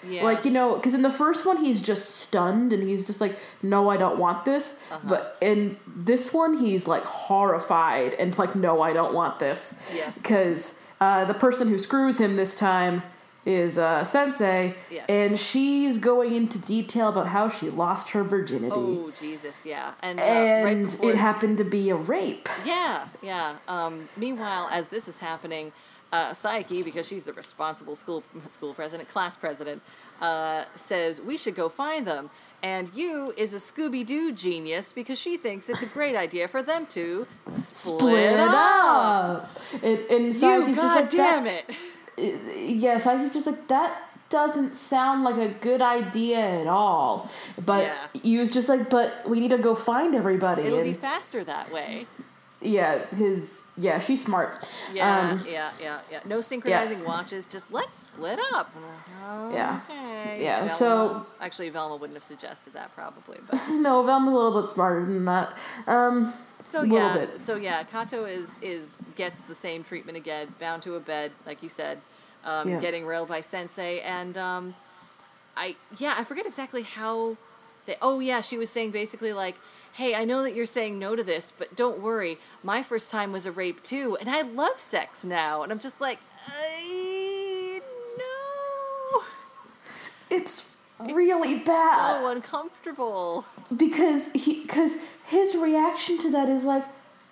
yeah, 0.08 0.24
Like 0.24 0.46
you 0.46 0.52
know, 0.52 0.76
because 0.76 0.94
in 0.94 1.02
the 1.02 1.12
first 1.12 1.46
one 1.46 1.58
he's 1.58 1.82
just 1.82 2.16
stunned 2.18 2.74
and 2.74 2.84
he's 2.84 3.06
just 3.06 3.22
like, 3.22 3.38
"No, 3.62 3.90
I 3.90 3.98
don't 3.98 4.18
want 4.20 4.46
this." 4.46 4.80
Uh-huh. 4.92 5.00
But 5.10 5.38
in 5.42 5.78
this 5.88 6.34
one, 6.34 6.58
he's 6.58 6.88
like 6.88 7.04
horrified 7.04 8.14
and 8.16 8.38
like, 8.38 8.56
"No, 8.56 8.82
I 8.82 8.94
don't 8.94 9.14
want 9.14 9.40
this." 9.40 9.74
Yes. 9.94 10.16
Because 10.16 10.76
uh, 11.00 11.26
the 11.26 11.34
person 11.34 11.68
who 11.70 11.78
screws 11.78 12.20
him 12.20 12.36
this 12.36 12.56
time 12.56 13.04
is 13.46 13.78
uh, 13.78 14.04
Sensei, 14.04 14.76
Yes. 14.92 15.06
and 15.10 15.40
she's 15.40 15.98
going 15.98 16.36
into 16.36 16.60
detail 16.60 17.10
about 17.10 17.28
how 17.28 17.50
she 17.50 17.70
lost 17.70 18.12
her 18.12 18.24
virginity, 18.24 18.76
oh 18.76 19.12
Jesus, 19.20 19.66
yeah, 19.66 19.94
and, 20.04 20.20
uh, 20.20 20.24
right 20.24 20.68
and 20.78 20.86
before 20.86 21.10
it 21.10 21.16
happened 21.16 21.58
to 21.58 21.64
be 21.64 21.90
a 21.90 21.96
rape. 21.96 22.48
Yeah, 22.66 23.08
yeah. 23.22 23.58
Um, 23.68 24.10
meanwhile, 24.16 24.70
as 24.72 24.88
this 24.88 25.08
is 25.08 25.20
happening, 25.20 25.72
uh, 26.14 26.34
Saiki, 26.34 26.84
because 26.84 27.08
she's 27.08 27.24
the 27.24 27.32
responsible 27.34 27.96
school 27.96 28.22
school 28.50 28.74
president, 28.76 29.08
class 29.10 29.38
president, 29.38 29.82
uh, 30.22 30.66
says 30.76 31.22
we 31.22 31.38
should 31.38 31.56
go 31.56 31.68
find 31.70 32.06
them. 32.06 32.30
And 32.62 32.92
Yu 32.94 33.34
is 33.38 33.54
a 33.54 33.58
Scooby 33.58 34.06
Doo 34.06 34.34
genius 34.34 34.92
because 34.94 35.18
she 35.18 35.38
thinks 35.38 35.70
it's 35.70 35.82
a 35.82 35.86
great 35.88 36.16
idea 36.18 36.48
for 36.50 36.62
them 36.62 36.86
to 36.88 37.26
split, 37.50 37.76
Split 37.76 38.40
up. 38.42 38.54
up. 38.54 39.50
And, 39.82 40.00
and 40.12 40.26
You 40.26 40.32
Saiki's 40.34 40.76
just 40.76 40.96
like, 40.96 41.06
goddamn 41.12 41.46
"That- 41.46 41.70
it! 41.70 41.76
Yes, 42.56 43.06
I 43.06 43.16
was 43.16 43.32
just 43.32 43.48
like 43.48 43.68
that 43.68 44.08
doesn't 44.30 44.76
sound 44.76 45.24
like 45.26 45.36
a 45.36 45.50
good 45.60 45.82
idea 45.82 46.40
at 46.62 46.68
all. 46.68 47.30
But 47.64 47.84
Yeah. 47.84 48.08
he 48.22 48.38
was 48.38 48.50
just 48.52 48.70
like, 48.70 48.90
but 48.90 49.28
we 49.28 49.40
need 49.42 49.50
to 49.50 49.58
go 49.58 49.76
find 49.76 50.16
everybody. 50.16 50.64
It'll 50.64 50.82
be 50.84 50.94
faster 50.94 51.44
that 51.44 51.72
way. 51.72 52.08
yeah, 52.62 53.06
his 53.16 53.66
yeah, 53.76 54.00
she's 54.00 54.24
smart. 54.24 54.66
Yeah, 54.94 55.32
Um, 55.32 55.46
yeah, 55.50 55.72
yeah, 55.82 56.00
yeah. 56.12 56.20
No 56.26 56.40
synchronizing 56.42 57.04
watches. 57.04 57.46
Just 57.46 57.66
let's 57.72 58.04
split 58.04 58.40
up. 58.54 58.72
Yeah. 59.52 59.80
Okay. 59.90 60.44
Yeah, 60.44 60.58
Velma- 60.60 60.70
so- 60.70 61.26
actually, 61.42 61.70
Velma 61.70 61.96
wouldn't 61.96 62.16
have 62.16 62.24
suggested 62.24 62.74
that 62.74 62.94
probably, 62.96 63.40
but. 63.50 63.60
no, 63.70 64.04
Velma's 64.04 64.32
a 64.34 64.38
little 64.38 64.62
bit 64.62 64.70
smarter 64.70 65.04
than 65.06 65.26
that. 65.26 65.58
Um, 65.88 66.34
So 66.64 66.84
yeah, 66.84 67.18
bit. 67.18 67.40
so 67.40 67.56
yeah, 67.56 67.82
Kato 67.84 68.24
is 68.26 68.60
is 68.62 69.02
gets 69.16 69.42
the 69.42 69.56
same 69.56 69.84
treatment 69.84 70.16
again, 70.18 70.54
bound 70.60 70.84
to 70.84 70.94
a 70.96 71.00
bed, 71.00 71.32
like 71.46 71.64
you 71.64 71.70
said, 71.70 72.00
um, 72.46 72.70
Yeah. 72.70 72.80
getting 72.80 73.06
railed 73.06 73.28
by 73.30 73.42
Sensei, 73.42 74.00
and 74.02 74.38
um, 74.38 74.76
I 75.56 75.76
yeah, 75.98 76.16
I 76.18 76.24
forget 76.24 76.46
exactly 76.46 76.84
how. 76.84 77.38
They, 77.86 77.96
oh 78.02 78.20
yeah, 78.20 78.42
she 78.42 78.58
was 78.58 78.70
saying 78.70 78.92
basically 78.92 79.34
like, 79.34 79.56
"Hey, 79.94 80.14
I 80.16 80.24
know 80.26 80.44
that 80.44 80.54
you're 80.54 80.66
saying 80.68 81.00
no 81.00 81.16
to 81.16 81.24
this, 81.24 81.52
but 81.58 81.76
don't 81.76 82.00
worry. 82.00 82.38
My 82.64 82.84
first 82.84 83.10
time 83.12 83.32
was 83.32 83.46
a 83.46 83.52
rape 83.52 83.82
too, 83.84 84.18
and 84.20 84.30
I 84.30 84.42
love 84.44 84.78
sex 84.80 85.24
now." 85.26 85.64
And 85.64 85.72
I'm 85.72 85.80
just 85.80 86.00
like, 86.00 86.20
I 86.48 87.82
no. 88.18 89.24
it's 90.30 90.66
really 91.00 91.60
bad 91.60 92.20
So 92.22 92.28
uncomfortable. 92.28 93.46
because 93.76 94.30
he 94.34 94.62
because 94.62 94.98
his 95.26 95.56
reaction 95.56 96.18
to 96.20 96.30
that 96.32 96.50
is 96.50 96.64
like, 96.64 96.84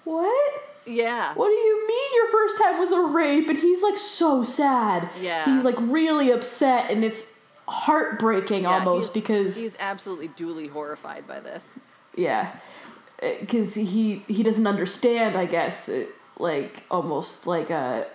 what? 0.03 0.53
Yeah. 0.89 1.33
What 1.35 1.47
do 1.47 1.53
you 1.53 1.87
mean 1.87 2.09
your 2.15 2.27
first 2.31 2.57
time 2.57 2.79
was 2.79 2.91
a 2.91 3.01
rape? 3.01 3.47
And 3.49 3.57
he's 3.59 3.81
like 3.81 3.97
so 3.97 4.43
sad. 4.43 5.09
Yeah. 5.21 5.45
He's 5.45 5.63
like 5.63 5.75
really 5.79 6.31
upset, 6.31 6.89
and 6.91 7.03
it's 7.05 7.33
heartbreaking 7.67 8.63
Yeah, 8.63 8.79
almost 8.79 9.13
he's- 9.13 9.13
because 9.13 9.55
he's 9.55 9.75
absolutely 9.79 10.27
duly 10.29 10.67
horrified 10.67 11.27
by 11.27 11.39
this. 11.39 11.79
yeah, 12.15 12.55
uh, 13.21 13.29
because 13.39 13.75
he 13.75 14.23
he 14.27 14.43
doesn't 14.43 14.67
understand. 14.67 15.37
I 15.37 15.45
guess 15.45 15.87
it, 15.89 16.09
like 16.37 16.83
almost 16.89 17.47
like 17.47 17.69
a. 17.69 18.07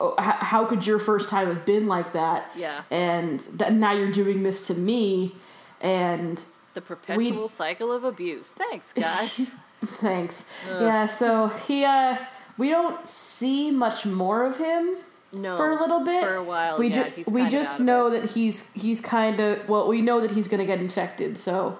Oh, 0.00 0.14
how, 0.16 0.36
how 0.38 0.64
could 0.64 0.86
your 0.86 1.00
first 1.00 1.28
time 1.28 1.48
have 1.48 1.64
been 1.66 1.88
like 1.88 2.12
that? 2.12 2.48
Yeah. 2.54 2.82
And 2.88 3.40
that 3.54 3.72
now 3.72 3.90
you're 3.92 4.12
doing 4.12 4.44
this 4.44 4.64
to 4.68 4.74
me, 4.74 5.34
and 5.80 6.44
The 6.74 6.80
perpetual 6.82 7.48
cycle 7.48 7.90
of 7.90 8.04
abuse. 8.04 8.52
Thanks, 8.52 8.92
guys. 8.92 9.54
thanks. 10.00 10.44
Yeah. 10.68 11.06
So 11.06 11.48
he 11.48 11.84
uh, 11.84 12.16
we 12.56 12.68
don't 12.68 13.06
see 13.06 13.70
much 13.70 14.04
more 14.06 14.44
of 14.44 14.56
him. 14.56 14.96
No, 15.32 15.56
for 15.58 15.70
a 15.70 15.74
little 15.78 16.04
bit. 16.04 16.22
For 16.22 16.36
a 16.36 16.42
while, 16.42 16.78
we 16.78 16.88
yeah. 16.88 17.10
ju- 17.10 17.24
we 17.30 17.48
just 17.50 17.80
know 17.80 18.08
that 18.10 18.30
he's 18.30 18.70
he's 18.72 19.00
kind 19.02 19.38
of 19.40 19.68
well. 19.68 19.86
We 19.86 20.00
know 20.00 20.20
that 20.22 20.30
he's 20.30 20.48
gonna 20.48 20.64
get 20.64 20.80
infected. 20.80 21.38
So, 21.38 21.78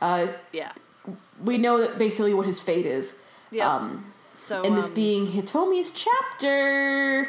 uh, 0.00 0.26
Yeah. 0.52 0.72
we 1.42 1.58
know 1.58 1.78
that 1.78 1.96
basically 1.98 2.34
what 2.34 2.44
his 2.46 2.58
fate 2.60 2.86
is. 2.86 3.14
Yeah. 3.52 3.72
Um, 3.72 4.12
So, 4.34 4.62
and 4.64 4.76
this 4.76 4.86
um, 4.88 4.94
being 4.94 5.26
Hitomi's 5.28 5.92
chapter. 5.92 7.22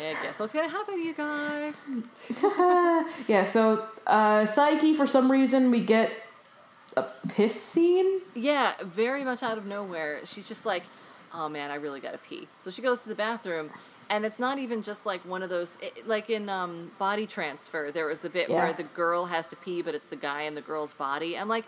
yeah, 0.00 0.12
guess 0.22 0.38
what's 0.38 0.52
gonna 0.52 0.68
happen, 0.68 1.00
you 1.02 1.14
guys? 1.14 1.74
Yeah. 3.26 3.44
So, 3.44 3.86
uh, 4.06 4.44
Saiki, 4.44 4.94
for 4.94 5.06
some 5.06 5.30
reason, 5.32 5.70
we 5.70 5.80
get 5.80 6.10
a 6.96 7.04
piss 7.28 7.60
scene. 7.60 8.20
Yeah, 8.34 8.72
very 8.82 9.22
much 9.24 9.42
out 9.42 9.58
of 9.58 9.66
nowhere. 9.66 10.20
She's 10.24 10.48
just 10.48 10.64
like, 10.64 10.84
oh 11.32 11.48
man, 11.48 11.70
I 11.70 11.74
really 11.76 12.00
gotta 12.00 12.18
pee. 12.18 12.48
So 12.58 12.70
she 12.70 12.82
goes 12.82 13.00
to 13.00 13.08
the 13.08 13.14
bathroom, 13.14 13.70
and 14.08 14.24
it's 14.24 14.38
not 14.38 14.58
even 14.58 14.82
just 14.82 15.04
like 15.04 15.20
one 15.22 15.42
of 15.42 15.50
those, 15.50 15.76
it, 15.82 16.06
like 16.06 16.30
in 16.30 16.48
um, 16.48 16.92
Body 16.98 17.26
Transfer, 17.26 17.90
there 17.92 18.06
was 18.06 18.20
the 18.20 18.30
bit 18.30 18.48
Yeah. 18.48 18.56
where 18.64 18.72
the 18.72 18.84
girl 18.84 19.26
has 19.26 19.46
to 19.48 19.56
pee, 19.56 19.82
but 19.82 19.94
it's 19.94 20.06
the 20.06 20.16
guy 20.16 20.42
in 20.42 20.54
the 20.54 20.60
girl's 20.62 20.94
body. 20.94 21.36
I'm 21.36 21.48
like, 21.48 21.66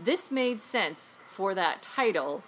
this 0.00 0.30
made 0.30 0.60
sense 0.60 1.18
for 1.28 1.54
that 1.54 1.82
title. 1.82 2.44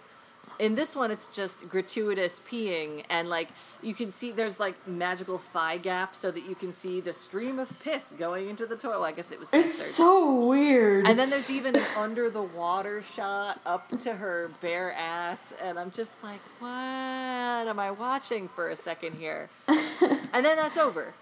In 0.61 0.75
this 0.75 0.95
one, 0.95 1.11
it's 1.11 1.27
just 1.27 1.71
gratuitous 1.71 2.39
peeing, 2.39 3.03
and 3.09 3.31
like 3.31 3.49
you 3.81 3.95
can 3.95 4.11
see 4.11 4.31
there's 4.31 4.61
like 4.61 4.87
magical 4.87 5.39
thigh 5.39 5.79
gap 5.79 6.15
so 6.15 6.31
that 6.31 6.47
you 6.47 6.55
can 6.55 6.71
see 6.71 7.01
the 7.01 7.15
stream 7.15 7.59
of 7.59 7.81
piss 7.81 8.15
going 8.19 8.51
into 8.51 8.67
the 8.67 8.77
toilet. 8.77 9.01
Well, 9.01 9.09
I 9.09 9.13
guess 9.13 9.33
it 9.33 9.39
was 9.39 9.49
censored. 9.49 9.71
It's 9.71 9.95
so 9.95 10.47
weird. 10.47 11.07
And 11.07 11.19
then 11.19 11.31
there's 11.31 11.51
even 11.51 11.77
an 11.77 11.87
under 11.97 12.29
the 12.29 12.43
water 12.43 13.01
shot 13.01 13.59
up 13.65 13.89
to 14.01 14.17
her 14.17 14.51
bare 14.61 14.93
ass, 14.93 15.55
and 15.63 15.79
I'm 15.79 15.91
just 15.91 16.13
like, 16.23 16.41
what 16.59 16.69
am 16.71 17.81
I 17.81 17.91
watching 17.91 18.47
for 18.49 18.69
a 18.69 18.77
second 18.77 19.15
here? 19.15 19.49
and 19.67 20.45
then 20.45 20.57
that's 20.57 20.77
over. 20.77 21.15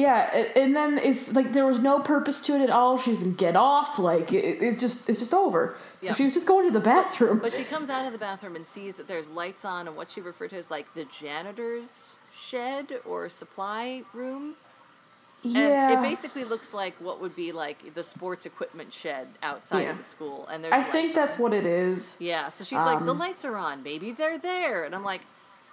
Yeah, 0.00 0.44
and 0.56 0.74
then 0.74 0.98
it's 0.98 1.32
like 1.34 1.52
there 1.52 1.66
was 1.66 1.78
no 1.80 2.00
purpose 2.00 2.40
to 2.42 2.54
it 2.56 2.62
at 2.62 2.70
all. 2.70 2.98
She 2.98 3.12
doesn't 3.12 3.36
get 3.36 3.56
off. 3.56 3.98
Like 3.98 4.32
it, 4.32 4.62
it's 4.62 4.80
just 4.80 5.08
it's 5.08 5.18
just 5.18 5.34
over. 5.34 5.74
So 6.00 6.06
Yeah. 6.06 6.14
she 6.14 6.24
was 6.24 6.32
just 6.34 6.46
going 6.46 6.66
to 6.66 6.72
the 6.72 6.80
bathroom. 6.94 7.38
But 7.38 7.52
she 7.52 7.64
comes 7.64 7.88
out 7.90 8.06
of 8.06 8.12
the 8.12 8.18
bathroom 8.18 8.54
and 8.56 8.64
sees 8.64 8.94
that 8.94 9.06
there's 9.08 9.28
lights 9.28 9.64
on 9.64 9.86
and 9.88 9.96
what 9.96 10.10
she 10.10 10.20
referred 10.20 10.50
to 10.50 10.56
as 10.58 10.70
like 10.70 10.94
the 10.94 11.04
janitor's 11.04 12.16
shed 12.34 12.86
or 13.04 13.28
supply 13.28 14.02
room. 14.14 14.54
yeah. 15.42 15.90
And 15.90 15.92
it 15.98 16.02
basically 16.08 16.44
looks 16.44 16.72
like 16.74 16.94
what 17.00 17.20
would 17.20 17.34
be 17.34 17.50
like 17.52 17.94
the 17.94 18.02
sports 18.02 18.44
equipment 18.46 18.92
shed 18.92 19.28
outside 19.42 19.82
Yeah. 19.82 19.90
of 19.92 19.98
the 19.98 20.04
school. 20.04 20.46
And 20.50 20.62
there's 20.62 20.72
I 20.72 20.82
think 20.82 21.14
that's 21.14 21.36
on. 21.36 21.42
what 21.42 21.52
it 21.54 21.64
is. 21.66 22.16
Yeah, 22.20 22.48
so 22.50 22.62
she's 22.64 22.78
like, 22.78 23.04
the 23.04 23.10
Um, 23.12 23.18
lights 23.18 23.44
are 23.44 23.56
on. 23.56 23.82
Maybe 23.82 24.12
they're 24.12 24.38
there. 24.38 24.84
And 24.84 24.94
I'm 24.94 25.02
like, 25.04 25.22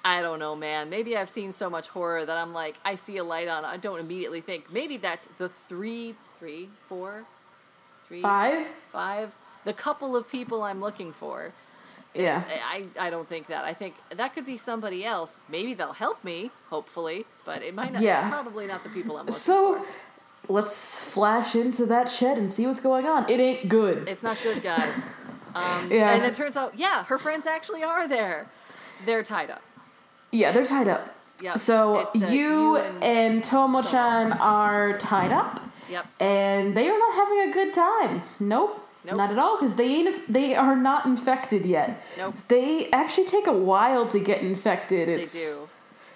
I 0.08 0.22
don't 0.22 0.40
know, 0.40 0.56
man. 0.56 0.90
Maybe 0.90 1.18
I've 1.18 1.28
seen 1.28 1.52
so 1.52 1.70
much 1.70 1.90
horror 1.90 2.26
that 2.26 2.38
I'm 2.38 2.54
like, 2.54 2.76
I 2.86 2.96
see 2.96 3.18
a 3.18 3.24
light 3.26 3.50
on. 3.50 3.66
I 3.66 3.76
don't 3.76 4.00
immediately 4.00 4.40
think. 4.40 4.72
Maybe 4.72 4.96
that's 4.96 5.28
the 5.38 5.50
three, 5.50 6.16
three, 6.40 6.70
four, 6.88 7.26
three, 8.08 8.22
Five. 8.22 8.68
five, 8.92 9.36
the 9.66 9.74
couple 9.74 10.16
of 10.16 10.30
people 10.30 10.64
I'm 10.64 10.80
looking 10.80 11.12
for. 11.12 11.52
Yeah. 12.16 12.44
I, 12.66 12.86
I 13.00 13.10
don't 13.10 13.28
think 13.28 13.48
that. 13.48 13.66
I 13.66 13.74
think 13.74 13.96
that 14.10 14.34
could 14.34 14.46
be 14.46 14.56
somebody 14.56 15.04
else. 15.04 15.36
Maybe 15.50 15.74
they'll 15.74 15.94
help 15.94 16.24
me, 16.24 16.52
hopefully, 16.70 17.26
but 17.46 17.62
it 17.62 17.76
might 17.76 17.92
not. 17.92 18.02
Yeah. 18.02 18.30
Probably 18.30 18.66
not 18.66 18.84
the 18.84 18.90
people 18.90 19.18
I'm 19.18 19.26
looking 19.26 19.34
So 19.40 19.84
for. 20.46 20.54
let's 20.54 21.04
flash 21.12 21.54
into 21.54 21.86
that 21.88 22.08
shed 22.10 22.38
and 22.38 22.50
see 22.50 22.66
what's 22.66 22.80
going 22.80 23.06
on. 23.06 23.30
It 23.30 23.40
ain't 23.42 23.68
good. 23.68 24.08
It's 24.08 24.24
not 24.24 24.38
good, 24.42 24.64
guys. 24.64 24.94
Um, 25.56 25.92
Yeah. 25.92 26.12
And 26.14 26.24
it 26.24 26.36
turns 26.36 26.56
out, 26.56 26.78
yeah, 26.78 27.04
her 27.06 27.18
friends 27.18 27.48
actually 27.48 27.84
are 27.84 28.08
there. 28.08 28.48
They're 29.08 29.24
tied 29.24 29.50
up. 29.50 29.64
Yeah, 30.38 30.52
they're 30.52 30.66
tied 30.66 30.88
up. 30.88 31.14
Yeah, 31.42 31.56
So 31.56 32.10
Yu, 32.16 32.28
Yu 32.28 32.76
and, 32.78 33.04
and 33.04 33.44
Tomo-chan 33.44 34.34
are 34.34 34.98
tied 34.98 35.32
up, 35.32 35.62
Yep. 35.90 36.06
and 36.20 36.76
they 36.76 36.88
are 36.90 36.98
not 36.98 37.14
having 37.14 37.50
a 37.50 37.54
good 37.54 37.74
time. 37.74 38.22
Nope. 38.40 38.84
Nope. 39.06 39.16
Not 39.18 39.32
at 39.32 39.38
all, 39.40 39.58
because 39.58 39.76
they 39.76 39.86
ain't. 39.88 40.32
They 40.34 40.54
are 40.56 40.76
not 40.76 41.06
infected 41.06 41.66
yet. 41.66 42.02
Nope. 42.18 42.36
They 42.50 42.90
actually 42.92 43.26
take 43.28 43.48
a 43.48 43.54
while 43.54 44.06
to 44.08 44.20
get 44.20 44.42
infected. 44.42 45.08
They 45.08 45.22
It's, 45.24 45.34
do. 45.34 45.70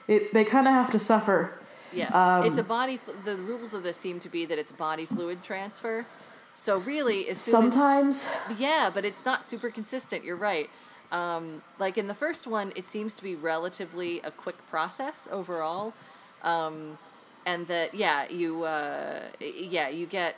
It. 0.08 0.34
They 0.34 0.44
kind 0.44 0.68
of 0.68 0.74
have 0.74 0.92
to 0.92 1.00
suffer. 1.00 1.54
Yes, 1.94 2.14
Um, 2.14 2.44
it's 2.44 2.58
a 2.58 2.64
body. 2.64 3.00
The 3.24 3.36
rules 3.38 3.74
of 3.74 3.84
this 3.84 3.98
seem 3.98 4.20
to 4.22 4.30
be 4.30 4.46
that 4.46 4.58
it's 4.60 4.72
body 4.72 5.06
fluid 5.06 5.42
transfer. 5.44 6.06
So 6.54 6.78
really, 6.80 7.30
as 7.30 7.38
soon 7.40 7.66
as- 7.66 7.74
Sometimes. 7.74 8.28
yeah, 8.58 8.90
but 8.94 9.06
it's 9.06 9.24
not 9.26 9.46
super 9.46 9.70
consistent. 9.70 10.24
You're 10.26 10.36
right. 10.52 10.70
Um, 11.12 11.62
like 11.78 11.98
in 11.98 12.08
the 12.08 12.14
first 12.14 12.48
one, 12.48 12.72
it 12.76 12.86
seems 12.86 13.14
to 13.16 13.24
be 13.24 13.36
relatively 13.36 14.20
a 14.22 14.32
quick 14.32 14.66
process 14.70 15.28
overall, 15.32 15.94
um, 16.42 16.98
and 17.46 17.68
that 17.68 17.94
yeah, 17.94 18.28
you 18.30 18.64
uh, 18.64 19.24
yeah 19.40 19.90
you 19.90 20.06
get. 20.06 20.38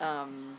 Um, 0.00 0.58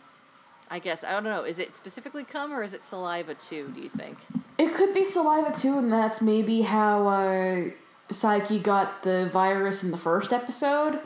I 0.69 0.79
guess 0.79 1.03
I 1.03 1.11
don't 1.11 1.23
know. 1.23 1.43
Is 1.43 1.59
it 1.59 1.73
specifically 1.73 2.23
cum 2.23 2.51
or 2.51 2.63
is 2.63 2.73
it 2.73 2.83
saliva 2.83 3.33
too? 3.35 3.71
Do 3.73 3.81
you 3.81 3.89
think? 3.89 4.17
It 4.57 4.73
could 4.73 4.93
be 4.93 5.05
saliva 5.05 5.51
too, 5.55 5.77
and 5.77 5.91
that's 5.91 6.21
maybe 6.21 6.61
how 6.61 7.07
uh, 7.07 7.69
Saiki 8.09 8.61
got 8.61 9.03
the 9.03 9.29
virus 9.31 9.83
in 9.83 9.91
the 9.91 9.97
first 9.97 10.31
episode. 10.33 10.99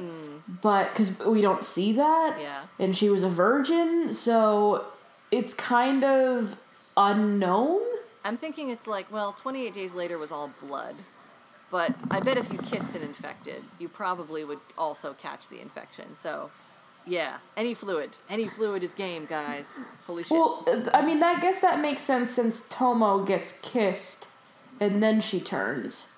But 0.62 0.92
because 0.94 1.18
we 1.20 1.42
don't 1.42 1.64
see 1.64 1.92
that, 1.94 2.38
Yeah. 2.42 2.64
and 2.80 2.96
she 2.98 3.10
was 3.10 3.22
a 3.24 3.30
virgin, 3.30 4.12
so 4.14 4.86
it's 5.32 5.54
kind 5.54 6.04
of 6.04 6.56
unknown. 6.98 7.82
I'm 8.24 8.38
thinking 8.38 8.70
it's 8.70 8.88
like, 8.88 9.12
well, 9.12 9.32
28 9.34 9.74
days 9.74 9.94
later 9.94 10.18
was 10.18 10.32
all 10.32 10.52
blood. 10.62 10.96
But 11.72 11.96
I 12.10 12.20
bet 12.20 12.38
if 12.38 12.52
you 12.52 12.58
kissed 12.58 12.96
an 12.96 13.02
infected, 13.04 13.64
you 13.78 13.88
probably 13.90 14.44
would 14.44 14.60
also 14.78 15.14
catch 15.14 15.48
the 15.50 15.62
infection. 15.62 16.16
So, 16.16 16.50
yeah, 17.06 17.38
any 17.56 17.74
fluid. 17.76 18.18
Any 18.30 18.48
fluid 18.48 18.84
is 18.84 18.92
game, 18.92 19.26
guys. 19.26 19.80
Holy 20.08 20.24
shit. 20.24 20.32
Well, 20.32 20.66
I 20.94 21.06
mean, 21.06 21.22
I 21.24 21.40
guess 21.40 21.60
that 21.60 21.80
makes 21.80 22.02
sense 22.02 22.32
since 22.32 22.62
Tomo 22.70 23.24
gets 23.24 23.60
kissed, 23.62 24.28
and 24.80 25.02
then 25.04 25.22
she 25.22 25.40
turns, 25.40 26.12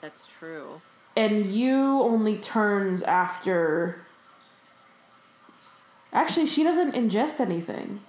That's 0.00 0.26
true. 0.26 0.80
and 1.16 1.46
Yu 1.46 2.00
only 2.02 2.36
turns 2.36 3.02
after. 3.04 4.04
Actually, 6.12 6.46
she 6.46 6.62
doesn't 6.64 6.94
ingest 6.94 7.38
anything, 7.40 8.00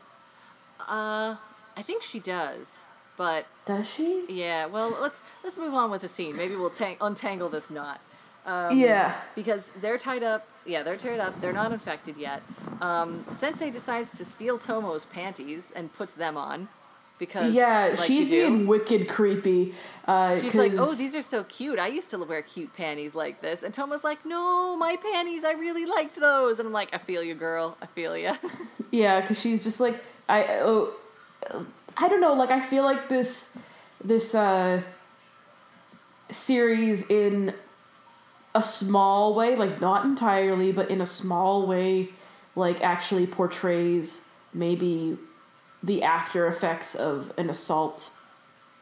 Uh, 0.80 1.36
I 1.76 1.82
think 1.84 2.02
she 2.04 2.20
does. 2.20 2.86
But 3.18 3.48
does 3.66 3.90
she? 3.90 4.26
yeah, 4.30 4.68
well, 4.68 4.96
let's 5.02 5.22
let's 5.44 5.58
move 5.58 5.74
on 5.74 5.90
with 5.92 6.02
the 6.02 6.08
scene. 6.08 6.36
Maybe 6.38 6.56
we'll 6.56 6.70
tang- 6.70 6.98
untangle 7.02 7.50
this 7.50 7.70
knot. 7.72 8.00
Um, 8.46 8.78
Yeah. 8.80 9.16
Because 9.36 9.72
they're 9.82 9.98
tied 9.98 10.24
up. 10.24 10.48
Yeah, 10.66 10.84
they're 10.84 10.96
tied 10.98 11.20
up. 11.20 11.42
They're 11.42 11.52
not 11.52 11.72
infected 11.74 12.16
yet. 12.18 12.42
Um, 12.80 13.26
Sensei 13.32 13.70
decides 13.72 14.12
to 14.12 14.24
steal 14.24 14.58
Tomo's 14.58 15.04
panties 15.04 15.74
and 15.76 15.92
puts 15.92 16.14
them 16.14 16.38
on. 16.38 16.70
Because 17.20 17.52
Yeah, 17.54 17.96
like 17.98 18.06
she's 18.08 18.28
being 18.30 18.68
wicked 18.68 19.10
creepy. 19.10 19.74
Uh, 20.08 20.40
She's 20.40 20.54
like, 20.54 20.74
oh, 20.78 20.94
these 20.94 21.16
are 21.16 21.24
so 21.24 21.44
cute. 21.44 21.80
I 21.80 21.88
used 21.88 22.12
to 22.12 22.20
wear 22.20 22.44
cute 22.44 22.74
panties 22.76 23.16
like 23.16 23.42
this. 23.42 23.64
And 23.64 23.74
Tomo's 23.74 24.04
like, 24.04 24.24
no, 24.24 24.78
my 24.78 24.96
panties, 24.96 25.44
I 25.44 25.54
really 25.54 25.86
liked 25.88 26.20
those. 26.22 26.60
And 26.60 26.68
I'm 26.68 26.74
like, 26.74 26.94
I 26.94 27.00
feel 27.00 27.24
you, 27.24 27.34
girl. 27.34 27.76
I 27.82 27.88
feel 27.88 28.16
you. 28.16 28.34
Yeah, 28.92 29.20
because 29.20 29.42
she's 29.42 29.62
just 29.62 29.82
like 29.82 30.02
I. 30.30 30.46
Oh, 30.62 30.94
I 31.98 32.08
don't 32.08 32.22
know. 32.22 32.34
Like 32.34 32.52
I 32.52 32.62
feel 32.62 32.84
like 32.84 33.10
this, 33.10 33.58
this 34.04 34.36
uh, 34.36 34.84
series 36.30 37.10
in 37.10 37.54
a 38.54 38.64
small 38.64 39.34
way, 39.34 39.56
like 39.56 39.82
not 39.82 40.06
entirely, 40.06 40.72
but 40.72 40.90
in 40.90 41.02
a 41.02 41.06
small 41.06 41.66
way, 41.66 42.10
like 42.56 42.82
actually 42.84 43.28
portrays 43.28 44.26
maybe 44.54 45.18
the 45.84 46.04
after 46.04 46.48
effects 46.48 46.96
of 46.96 47.32
an 47.38 47.50
assault 47.50 48.12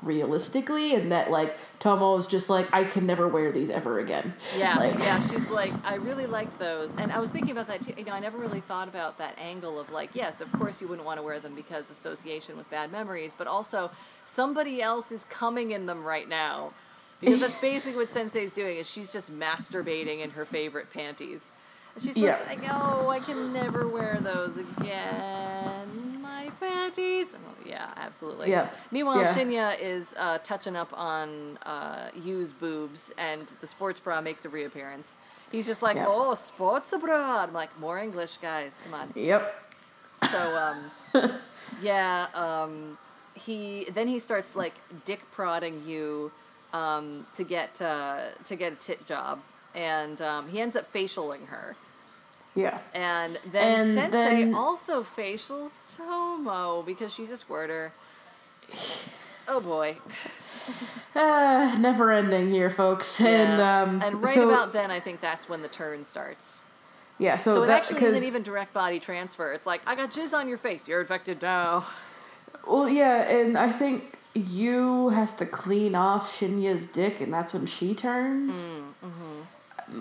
realistically, 0.06 0.94
and 0.96 1.12
that 1.12 1.32
like 1.32 1.56
Tomo's 1.80 2.28
just 2.28 2.50
like 2.50 2.72
I 2.74 2.84
can 2.84 3.06
never 3.06 3.28
wear 3.28 3.52
these 3.52 3.70
ever 3.70 4.00
again. 4.00 4.34
yeah, 4.58 4.78
Like- 4.78 5.00
yeah. 5.00 5.20
She's 5.20 5.50
like, 5.50 5.74
I 5.86 5.96
really 5.96 6.26
liked 6.28 6.60
those. 6.60 6.96
And 6.96 7.12
I 7.12 7.20
was 7.20 7.30
thinking 7.30 7.52
about 7.52 7.68
that 7.68 7.82
too. 7.82 7.94
You 7.98 8.06
know, 8.06 8.14
I 8.14 8.20
never 8.20 8.38
really 8.38 8.60
thought 8.62 8.88
about 8.88 9.18
that 9.18 9.38
angle 9.40 9.80
of 9.80 9.92
like, 9.92 10.12
yes, 10.14 10.40
of 10.42 10.52
course 10.54 10.82
you 10.82 10.88
wouldn't 10.88 11.06
want 11.06 11.20
to 11.20 11.24
wear 11.24 11.40
them 11.40 11.56
because 11.56 11.90
association 11.90 12.56
with 12.58 12.70
bad 12.70 12.92
memories, 12.92 13.36
but 13.38 13.48
also 13.48 13.92
somebody 14.26 14.82
else 14.82 15.12
is 15.12 15.26
coming 15.26 15.72
in 15.72 15.86
them 15.88 16.04
right 16.04 16.30
now. 16.30 16.72
Because 17.22 17.40
that's 17.40 17.58
basically 17.62 17.96
what 17.98 18.10
Sensei's 18.10 18.54
doing 18.54 18.78
is 18.78 18.90
she's 18.90 19.12
just 19.12 19.32
masturbating 19.32 20.20
in 20.22 20.32
her 20.32 20.46
favorite 20.46 20.90
panties. 20.92 21.52
And 21.96 22.04
She's 22.04 22.18
Yeah. 22.18 22.38
just 22.38 22.50
like, 22.50 22.60
oh, 22.72 23.10
I 23.10 23.20
can 23.20 23.54
never 23.54 23.88
wear 23.88 24.18
those 24.22 24.58
again. 24.58 26.05
My 26.46 26.52
panties. 26.68 27.36
Oh, 27.36 27.54
yeah, 27.66 27.92
absolutely. 27.98 28.50
Yeah. 28.50 28.70
Meanwhile, 28.92 29.22
Yeah. 29.22 29.34
Shinya 29.34 29.80
is 29.82 30.16
uh, 30.18 30.38
touching 30.40 30.76
up 30.76 30.92
on 30.98 31.58
uh, 31.66 32.10
Yu's 32.22 32.54
boobs, 32.54 33.12
and 33.18 33.48
the 33.62 33.68
sports 33.68 34.00
bra 34.00 34.22
makes 34.22 34.46
a 34.46 34.50
reappearance. 34.50 35.18
He's 35.52 35.66
just 35.66 35.82
like, 35.82 35.96
Yeah. 35.96 36.06
oh, 36.08 36.34
sports 36.34 36.94
bra. 37.00 37.44
I'm 37.44 37.54
like, 37.54 37.78
more 37.80 38.00
English, 38.00 38.38
guys. 38.38 38.76
Come 38.84 38.94
on. 38.94 39.12
Yep. 39.16 39.54
So, 40.32 40.56
um, 41.14 41.32
yeah, 41.82 42.28
um, 42.34 42.98
he 43.34 43.86
then 43.94 44.08
he 44.08 44.18
starts 44.20 44.56
like 44.56 44.76
dick 45.04 45.30
prodding 45.32 45.82
Yu 45.86 46.32
um, 46.74 47.28
to 47.36 47.44
get 47.44 47.82
uh, 47.82 48.30
to 48.46 48.56
get 48.56 48.72
a 48.74 48.76
tit 48.76 49.06
job, 49.06 49.40
and 49.76 50.22
um, 50.22 50.48
he 50.48 50.60
ends 50.62 50.76
up 50.76 50.92
facialing 50.94 51.48
her. 51.48 51.76
Yeah. 52.56 52.80
And 52.94 53.38
then 53.46 53.80
And 53.80 53.94
Sensei 53.96 54.46
then- 54.46 54.56
also 54.56 55.04
facials 55.04 55.96
Tomo 55.98 56.82
because 56.84 57.14
she's 57.14 57.30
a 57.32 57.38
squirter. 57.38 57.94
Oh 59.48 59.60
boy. 59.62 59.98
Uh, 61.14 61.76
never 61.80 62.12
ending 62.12 62.50
here, 62.50 62.70
folks. 62.70 63.20
And 63.22 63.62
um, 63.62 64.02
and 64.02 64.22
right 64.22 64.34
so, 64.34 64.50
about 64.50 64.74
then, 64.74 64.90
I 64.90 65.00
think 65.00 65.20
that's 65.22 65.48
when 65.48 65.62
the 65.62 65.68
turn 65.68 66.04
starts. 66.04 66.64
yeah. 67.20 67.36
So, 67.36 67.54
So, 67.54 67.64
it 67.64 67.68
that, 67.68 67.82
actually 67.86 68.04
isn't 68.08 68.24
even 68.28 68.42
direct 68.42 68.74
body 68.74 69.00
transfer. 69.00 69.52
It's 69.54 69.66
like, 69.66 69.82
I 69.88 69.96
got 69.96 70.12
jizz 70.12 70.34
on 70.34 70.48
your 70.50 70.58
face. 70.58 70.88
You're 70.88 71.02
infected 71.02 71.42
now. 71.42 71.86
Well, 72.68 72.90
yeah, 72.90 73.30
and 73.30 73.56
I 73.58 73.72
think 73.72 74.18
Yu 74.34 75.10
has 75.10 75.34
to 75.34 75.46
clean 75.46 75.94
off 75.94 76.40
Shinya's 76.40 76.88
dick, 76.88 77.22
and 77.22 77.32
that's 77.32 77.54
when 77.54 77.68
she 77.68 77.94
turns. 77.94 78.56
Mm. 78.56 78.84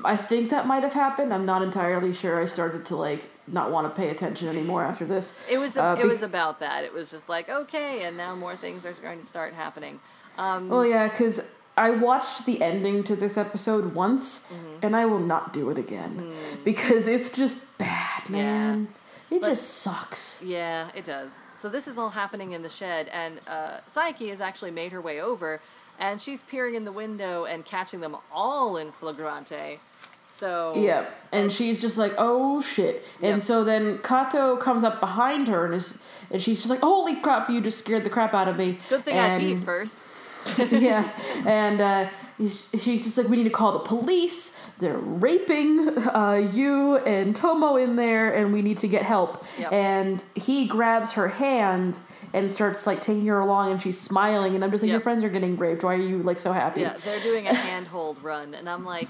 I 0.04 0.16
think 0.16 0.50
that 0.50 0.66
might 0.66 0.82
have 0.82 0.94
happened. 0.94 1.32
I'm 1.32 1.44
not 1.46 1.62
entirely 1.62 2.12
sure. 2.12 2.40
I 2.40 2.46
started 2.46 2.86
to 2.86 2.96
like 2.96 3.28
not 3.46 3.70
want 3.70 3.88
to 3.88 3.94
pay 3.94 4.08
attention 4.10 4.48
anymore 4.48 4.82
after 4.84 5.04
this. 5.04 5.34
It 5.50 5.58
was 5.58 5.76
Uh, 5.76 5.96
it 5.98 6.02
be- 6.02 6.08
was 6.08 6.22
about 6.22 6.60
that. 6.60 6.84
It 6.84 6.92
was 6.94 7.10
just 7.10 7.28
like 7.28 7.48
okay, 7.50 8.02
and 8.04 8.16
now 8.16 8.34
more 8.34 8.56
things 8.56 8.86
are 8.86 8.92
going 8.94 9.18
to 9.20 9.26
start 9.26 9.52
happening. 9.54 10.00
Um, 10.38 10.68
Well, 10.68 10.86
yeah, 10.86 11.08
because 11.08 11.42
I 11.76 11.90
watched 11.90 12.46
the 12.46 12.62
ending 12.62 13.04
to 13.04 13.14
this 13.16 13.36
episode 13.36 13.94
once, 13.94 14.40
Mm-hmm. 14.48 14.78
and 14.84 14.96
I 14.96 15.04
will 15.06 15.18
not 15.34 15.52
do 15.52 15.70
it 15.70 15.78
again 15.78 16.32
because 16.64 17.06
it's 17.06 17.30
just 17.30 17.56
bad, 17.78 18.30
man. 18.30 18.88
It 19.30 19.40
But- 19.40 19.48
just 19.48 19.82
sucks. 19.82 20.40
yeah, 20.42 20.88
it 20.94 21.04
does. 21.04 21.30
So 21.54 21.68
this 21.68 21.86
is 21.88 21.98
all 21.98 22.10
happening 22.10 22.52
in 22.52 22.62
the 22.62 22.68
shed, 22.68 23.08
and 23.12 23.40
uh, 23.46 23.78
Saiki 23.88 24.28
has 24.30 24.40
actually 24.40 24.70
made 24.70 24.92
her 24.92 25.00
way 25.00 25.20
over, 25.20 25.60
and 25.98 26.20
she's 26.20 26.42
peering 26.42 26.74
in 26.74 26.84
the 26.84 26.92
window 26.92 27.44
and 27.44 27.64
catching 27.64 28.00
them 28.00 28.16
all 28.32 28.76
in 28.76 28.90
flagrante. 28.92 29.78
So 30.26 30.74
Yeah, 30.76 31.06
and 31.30 31.52
she's 31.52 31.80
just 31.80 31.96
like, 31.96 32.12
"Oh 32.18 32.60
shit!" 32.60 33.04
And 33.22 33.36
Yep. 33.36 33.42
so 33.42 33.62
then 33.62 33.98
Kato 33.98 34.56
comes 34.56 34.82
up 34.82 34.98
behind 34.98 35.46
her 35.46 35.64
and 35.64 35.74
is, 35.74 35.98
and 36.30 36.42
she's 36.42 36.58
just 36.58 36.70
like, 36.70 36.80
"Holy 36.80 37.14
crap! 37.16 37.48
You 37.48 37.60
just 37.60 37.78
scared 37.78 38.02
the 38.02 38.10
crap 38.10 38.34
out 38.34 38.48
of 38.48 38.56
me." 38.56 38.78
good 38.88 39.04
thing 39.04 39.14
and, 39.14 39.32
I 39.34 39.38
peed 39.38 39.64
first. 39.64 39.98
yeah, 40.72 41.08
and 41.46 41.80
uh, 41.80 42.08
she's 42.38 43.04
just 43.04 43.16
like, 43.16 43.28
"We 43.28 43.36
need 43.36 43.44
to 43.44 43.50
call 43.50 43.72
the 43.74 43.78
police. 43.84 44.58
They're 44.80 44.98
raping 44.98 45.96
uh, 46.08 46.48
Yu 46.52 46.96
and 46.96 47.34
Tomo 47.36 47.76
in 47.76 47.94
there, 47.94 48.34
and 48.34 48.52
we 48.52 48.60
need 48.60 48.78
to 48.78 48.88
get 48.88 49.02
help." 49.02 49.44
Yep. 49.58 49.72
And 49.72 50.24
he 50.34 50.66
grabs 50.66 51.12
her 51.12 51.28
hand 51.28 52.00
and 52.34 52.50
starts 52.50 52.84
like 52.84 53.00
taking 53.00 53.24
her 53.26 53.38
along, 53.38 53.70
and 53.70 53.80
she's 53.80 53.98
smiling, 53.98 54.56
and 54.56 54.64
I'm 54.64 54.70
just 54.72 54.82
like, 54.82 54.90
"Your 54.90 55.00
friends 55.00 55.22
are 55.22 55.28
getting 55.30 55.56
raped. 55.56 55.84
Why 55.84 55.94
are 55.94 55.98
you 55.98 56.22
like 56.22 56.40
so 56.40 56.52
happy?" 56.52 56.80
Yeah, 56.80 56.96
they're 57.04 57.20
doing 57.20 57.46
a 57.46 57.54
handhold 57.54 58.22
run, 58.22 58.54
and 58.54 58.68
I'm 58.68 58.84
like, 58.84 59.08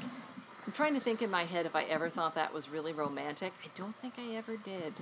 I'm 0.67 0.73
trying 0.73 0.95
to 0.95 1.01
think 1.01 1.23
in 1.23 1.31
my 1.31 1.45
head 1.45 1.65
if 1.65 1.75
I 1.75 1.85
ever 1.85 2.11
thought 2.11 2.35
that 2.35 2.53
was 2.53 2.69
really 2.69 2.93
romantic. 2.93 3.55
I 3.65 3.69
don't 3.75 3.97
think 3.97 4.15
I 4.19 4.37
ever 4.37 4.59
did. 4.59 5.01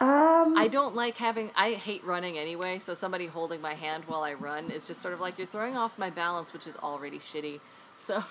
Um. 0.00 0.56
I 0.56 0.68
don't 0.72 0.96
like 0.96 1.18
having. 1.18 1.50
I 1.54 1.72
hate 1.72 2.02
running 2.02 2.38
anyway. 2.38 2.78
So 2.78 2.94
somebody 2.94 3.26
holding 3.26 3.60
my 3.60 3.74
hand 3.74 4.04
while 4.06 4.22
I 4.22 4.32
run 4.32 4.70
is 4.70 4.86
just 4.86 5.02
sort 5.02 5.12
of 5.12 5.20
like 5.20 5.36
you're 5.36 5.46
throwing 5.46 5.76
off 5.76 5.98
my 5.98 6.08
balance, 6.08 6.54
which 6.54 6.66
is 6.66 6.76
already 6.76 7.18
shitty. 7.18 7.60
So 7.94 8.24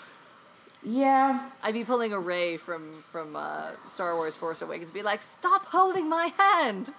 yeah. 0.83 1.51
I'd 1.61 1.75
be 1.75 1.83
pulling 1.83 2.13
a 2.13 2.19
Rey 2.19 2.57
from 2.57 3.03
from 3.07 3.35
uh, 3.35 3.73
Star 3.85 4.15
Wars 4.15 4.35
Force 4.35 4.63
Awakens, 4.63 4.87
and 4.87 4.95
be 4.95 5.03
like, 5.03 5.21
"Stop 5.21 5.67
holding 5.67 6.09
my 6.09 6.31
hand." 6.35 6.89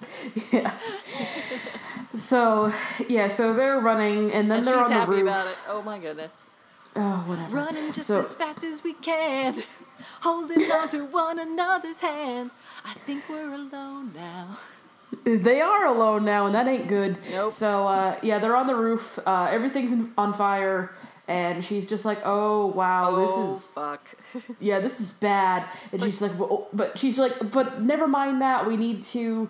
Yeah. 0.52 0.76
so 2.14 2.72
yeah, 3.08 3.28
so 3.28 3.54
they're 3.54 3.78
running, 3.80 4.32
and 4.32 4.50
then 4.50 4.58
And 4.58 4.66
they're 4.66 4.74
she's 4.74 4.84
on 4.84 4.90
the 4.90 4.94
happy 4.94 5.10
roof. 5.12 5.22
about 5.22 5.46
it. 5.46 5.56
Oh 5.68 5.82
my 5.82 5.98
goodness. 5.98 6.32
Oh, 6.96 7.24
whatever. 7.26 7.54
Running 7.56 7.92
just 7.92 8.08
So- 8.08 8.20
as 8.20 8.34
fast 8.34 8.64
as 8.64 8.82
we 8.82 8.94
can, 8.94 9.54
holding 10.22 10.70
on 10.72 10.88
to 10.88 11.04
one 11.06 11.38
another's 11.38 12.00
hand. 12.00 12.52
I 12.84 12.94
think 12.94 13.28
we're 13.28 13.52
alone 13.52 14.12
now. 14.14 14.58
They 15.24 15.60
are 15.60 15.86
alone 15.86 16.24
now, 16.24 16.46
and 16.46 16.54
that 16.54 16.66
ain't 16.66 16.88
good. 16.88 17.18
Nope. 17.30 17.52
So 17.52 17.86
uh, 17.86 18.18
yeah, 18.22 18.38
they're 18.38 18.56
on 18.56 18.66
the 18.66 18.76
roof. 18.76 19.18
Uh, 19.26 19.48
everything's 19.50 19.92
in- 19.92 20.12
on 20.18 20.32
fire, 20.32 20.92
and 21.28 21.64
she's 21.64 21.86
just 21.86 22.04
like, 22.04 22.18
"Oh 22.24 22.66
wow, 22.68 23.10
oh 23.10 23.20
this 23.20 23.36
is 23.62 23.70
fuck. 23.72 24.14
yeah, 24.60 24.78
this 24.80 25.00
is 25.00 25.12
bad." 25.12 25.64
And 25.92 26.02
she's 26.02 26.20
like, 26.22 26.36
well, 26.38 26.68
"But 26.72 26.96
she's 26.98 27.18
like, 27.18 27.50
but 27.52 27.82
never 27.82 28.06
mind 28.08 28.40
that. 28.40 28.66
We 28.68 28.76
need 28.76 29.02
to, 29.06 29.48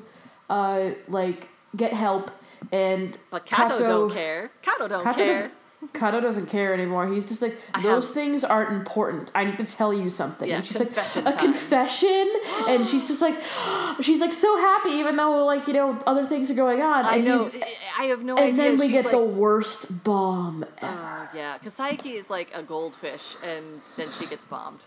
uh, 0.51 0.91
like, 1.09 1.49
get 1.75 1.95
help." 1.95 2.31
And 2.73 3.19
but 3.31 3.47
Kato, 3.47 3.79
don't 3.79 4.13
care. 4.13 4.51
Kato 4.61 4.87
don't 4.87 5.03
Kato 5.03 5.17
care. 5.17 5.33
doesn't, 5.33 5.55
Kato 5.95 6.21
doesn't 6.21 6.47
care 6.47 6.75
anymore. 6.75 7.09
He's 7.09 7.25
just 7.25 7.41
like, 7.41 7.57
those 7.83 8.07
have- 8.09 8.15
things 8.15 8.45
aren't 8.45 8.71
important. 8.73 9.33
I 9.35 9.45
need 9.45 9.57
to 9.57 9.65
tell 9.65 9.95
you 9.95 10.11
something. 10.11 10.47
Yeah, 10.47 10.57
and 10.57 10.67
she's 10.67 10.77
confession 10.77 11.25
like, 11.25 11.35
a 11.37 11.39
confession? 11.39 12.31
and 12.69 12.87
she's 12.87 13.09
just 13.09 13.23
like, 13.23 13.35
she's 14.03 14.21
like 14.21 14.35
so 14.35 14.59
happy, 14.59 14.91
even 14.91 15.17
though, 15.17 15.43
like, 15.47 15.67
you 15.67 15.73
know, 15.73 15.99
other 16.07 16.27
things 16.27 16.51
are 16.51 16.55
going 16.55 16.83
on. 16.83 17.07
I 17.07 17.17
and 17.17 17.25
know. 17.25 17.51
I 17.99 18.05
have 18.05 18.23
no 18.23 18.37
And 18.37 18.49
idea. 18.49 18.49
And 18.49 18.57
then 18.59 18.79
we 18.79 18.87
She's 18.87 18.93
get 18.93 19.05
like, 19.07 19.13
the 19.15 19.25
worst 19.25 20.05
bomb 20.05 20.65
ever. 20.83 20.93
Oh 20.93 21.29
yeah, 21.35 21.57
because 21.57 21.75
Saiki 21.79 22.13
is 22.15 22.29
like 22.29 22.55
a 22.55 22.63
goldfish, 22.63 23.37
and 23.43 23.81
then 23.97 24.11
she 24.11 24.27
gets 24.27 24.45
bombed. 24.45 24.85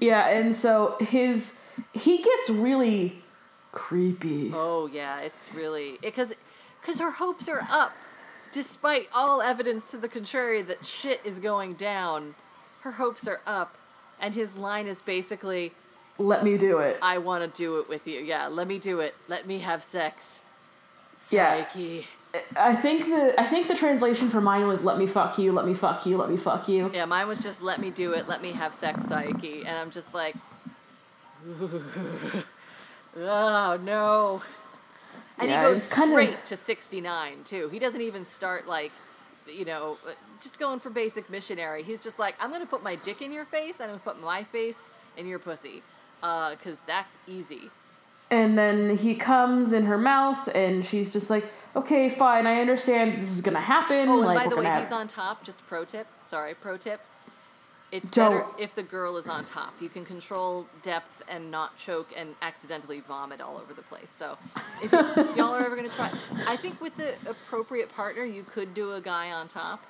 yeah, 0.00 0.28
and 0.30 0.54
so 0.54 0.96
his, 1.00 1.60
he 1.92 2.22
gets 2.22 2.48
really 2.50 3.22
creepy. 3.72 4.50
Oh 4.54 4.88
yeah, 4.92 5.20
it's 5.20 5.52
really 5.52 5.98
because 6.02 6.32
because 6.80 7.00
her 7.00 7.12
hopes 7.12 7.48
are 7.48 7.66
up, 7.70 7.92
despite 8.52 9.08
all 9.14 9.42
evidence 9.42 9.90
to 9.90 9.96
the 9.96 10.08
contrary 10.08 10.62
that 10.62 10.84
shit 10.84 11.20
is 11.24 11.38
going 11.38 11.74
down. 11.74 12.34
Her 12.82 12.92
hopes 12.92 13.26
are 13.26 13.40
up, 13.46 13.76
and 14.20 14.34
his 14.34 14.56
line 14.56 14.86
is 14.86 15.02
basically, 15.02 15.72
Let 16.18 16.44
me 16.44 16.56
do 16.56 16.78
it. 16.78 16.98
"I 17.02 17.18
want 17.18 17.42
to 17.42 17.58
do 17.62 17.78
it 17.80 17.88
with 17.88 18.06
you. 18.06 18.20
Yeah, 18.20 18.46
let 18.46 18.68
me 18.68 18.78
do 18.78 19.00
it. 19.00 19.14
Let 19.26 19.46
me 19.46 19.58
have 19.58 19.82
sex." 19.82 20.42
Yeah. 21.30 21.64
Saiki. 21.64 22.06
I 22.56 22.76
think 22.76 23.06
the 23.06 23.34
I 23.38 23.44
think 23.44 23.66
the 23.68 23.74
translation 23.74 24.30
for 24.30 24.40
mine 24.40 24.66
was 24.68 24.82
"Let 24.84 24.98
me 24.98 25.06
fuck 25.06 25.38
you, 25.38 25.50
let 25.52 25.66
me 25.66 25.74
fuck 25.74 26.06
you, 26.06 26.16
let 26.16 26.30
me 26.30 26.36
fuck 26.36 26.68
you." 26.68 26.90
Yeah, 26.94 27.06
mine 27.06 27.26
was 27.26 27.42
just 27.42 27.62
"Let 27.62 27.80
me 27.80 27.90
do 27.90 28.12
it. 28.12 28.28
Let 28.28 28.42
me 28.42 28.52
have 28.52 28.72
sex." 28.72 29.04
Saiki, 29.04 29.66
and 29.66 29.76
I'm 29.76 29.90
just 29.90 30.12
like, 30.14 30.36
oh 33.20 33.78
no. 33.82 34.42
And 35.38 35.50
Yeah, 35.50 35.62
he 35.62 35.68
goes 35.68 35.78
it's 35.78 35.94
kinda- 35.94 36.10
straight 36.10 36.46
to 36.46 36.56
69 36.56 37.44
too. 37.44 37.68
He 37.68 37.78
doesn't 37.78 38.00
even 38.00 38.24
start 38.24 38.66
like, 38.66 38.92
you 39.46 39.64
know, 39.64 39.98
uh, 40.06 40.12
just 40.40 40.58
going 40.58 40.78
for 40.78 40.90
basic 40.90 41.30
missionary. 41.30 41.82
He's 41.82 42.00
just 42.00 42.18
like, 42.18 42.34
I'm 42.40 42.50
gonna 42.50 42.66
put 42.66 42.82
my 42.82 42.96
dick 42.96 43.22
in 43.22 43.32
your 43.32 43.44
face. 43.44 43.80
I'm 43.80 43.88
gonna 43.88 43.98
put 44.00 44.20
my 44.20 44.42
face 44.44 44.88
in 45.16 45.26
your 45.26 45.38
pussy, 45.38 45.82
because 46.20 46.76
that's 46.86 47.18
easy. 47.26 47.70
And 48.30 48.58
then 48.58 48.96
he 48.98 49.14
comes 49.14 49.72
in 49.72 49.86
her 49.86 49.96
mouth, 49.96 50.48
and 50.54 50.84
she's 50.84 51.10
just 51.10 51.30
like, 51.30 51.46
"Okay, 51.74 52.10
fine, 52.10 52.46
I 52.46 52.60
understand 52.60 53.22
this 53.22 53.30
is 53.34 53.40
gonna 53.40 53.58
happen." 53.60 54.08
Oh, 54.08 54.18
and 54.18 54.26
like, 54.26 54.38
by 54.38 54.48
the 54.48 54.56
way, 54.56 54.78
he's 54.78 54.92
on 54.92 55.08
top. 55.08 55.42
Just 55.44 55.66
pro 55.66 55.84
tip. 55.86 56.06
Sorry, 56.26 56.52
pro 56.54 56.76
tip. 56.76 57.00
It's 57.90 58.10
Don't. 58.10 58.30
better 58.30 58.46
if 58.58 58.74
the 58.74 58.82
girl 58.82 59.16
is 59.16 59.26
on 59.26 59.46
top. 59.46 59.80
You 59.80 59.88
can 59.88 60.04
control 60.04 60.66
depth 60.82 61.22
and 61.28 61.50
not 61.50 61.76
choke 61.78 62.12
and 62.14 62.34
accidentally 62.42 63.00
vomit 63.00 63.40
all 63.40 63.56
over 63.56 63.72
the 63.72 63.82
place. 63.82 64.10
So, 64.14 64.36
if, 64.82 64.92
you, 64.92 64.98
if 65.16 65.36
y'all 65.36 65.54
are 65.54 65.64
ever 65.64 65.74
gonna 65.74 65.88
try, 65.88 66.10
I 66.46 66.56
think 66.56 66.80
with 66.80 66.96
the 66.96 67.14
appropriate 67.28 67.94
partner, 67.94 68.24
you 68.24 68.42
could 68.42 68.74
do 68.74 68.92
a 68.92 69.00
guy 69.00 69.32
on 69.32 69.48
top, 69.48 69.86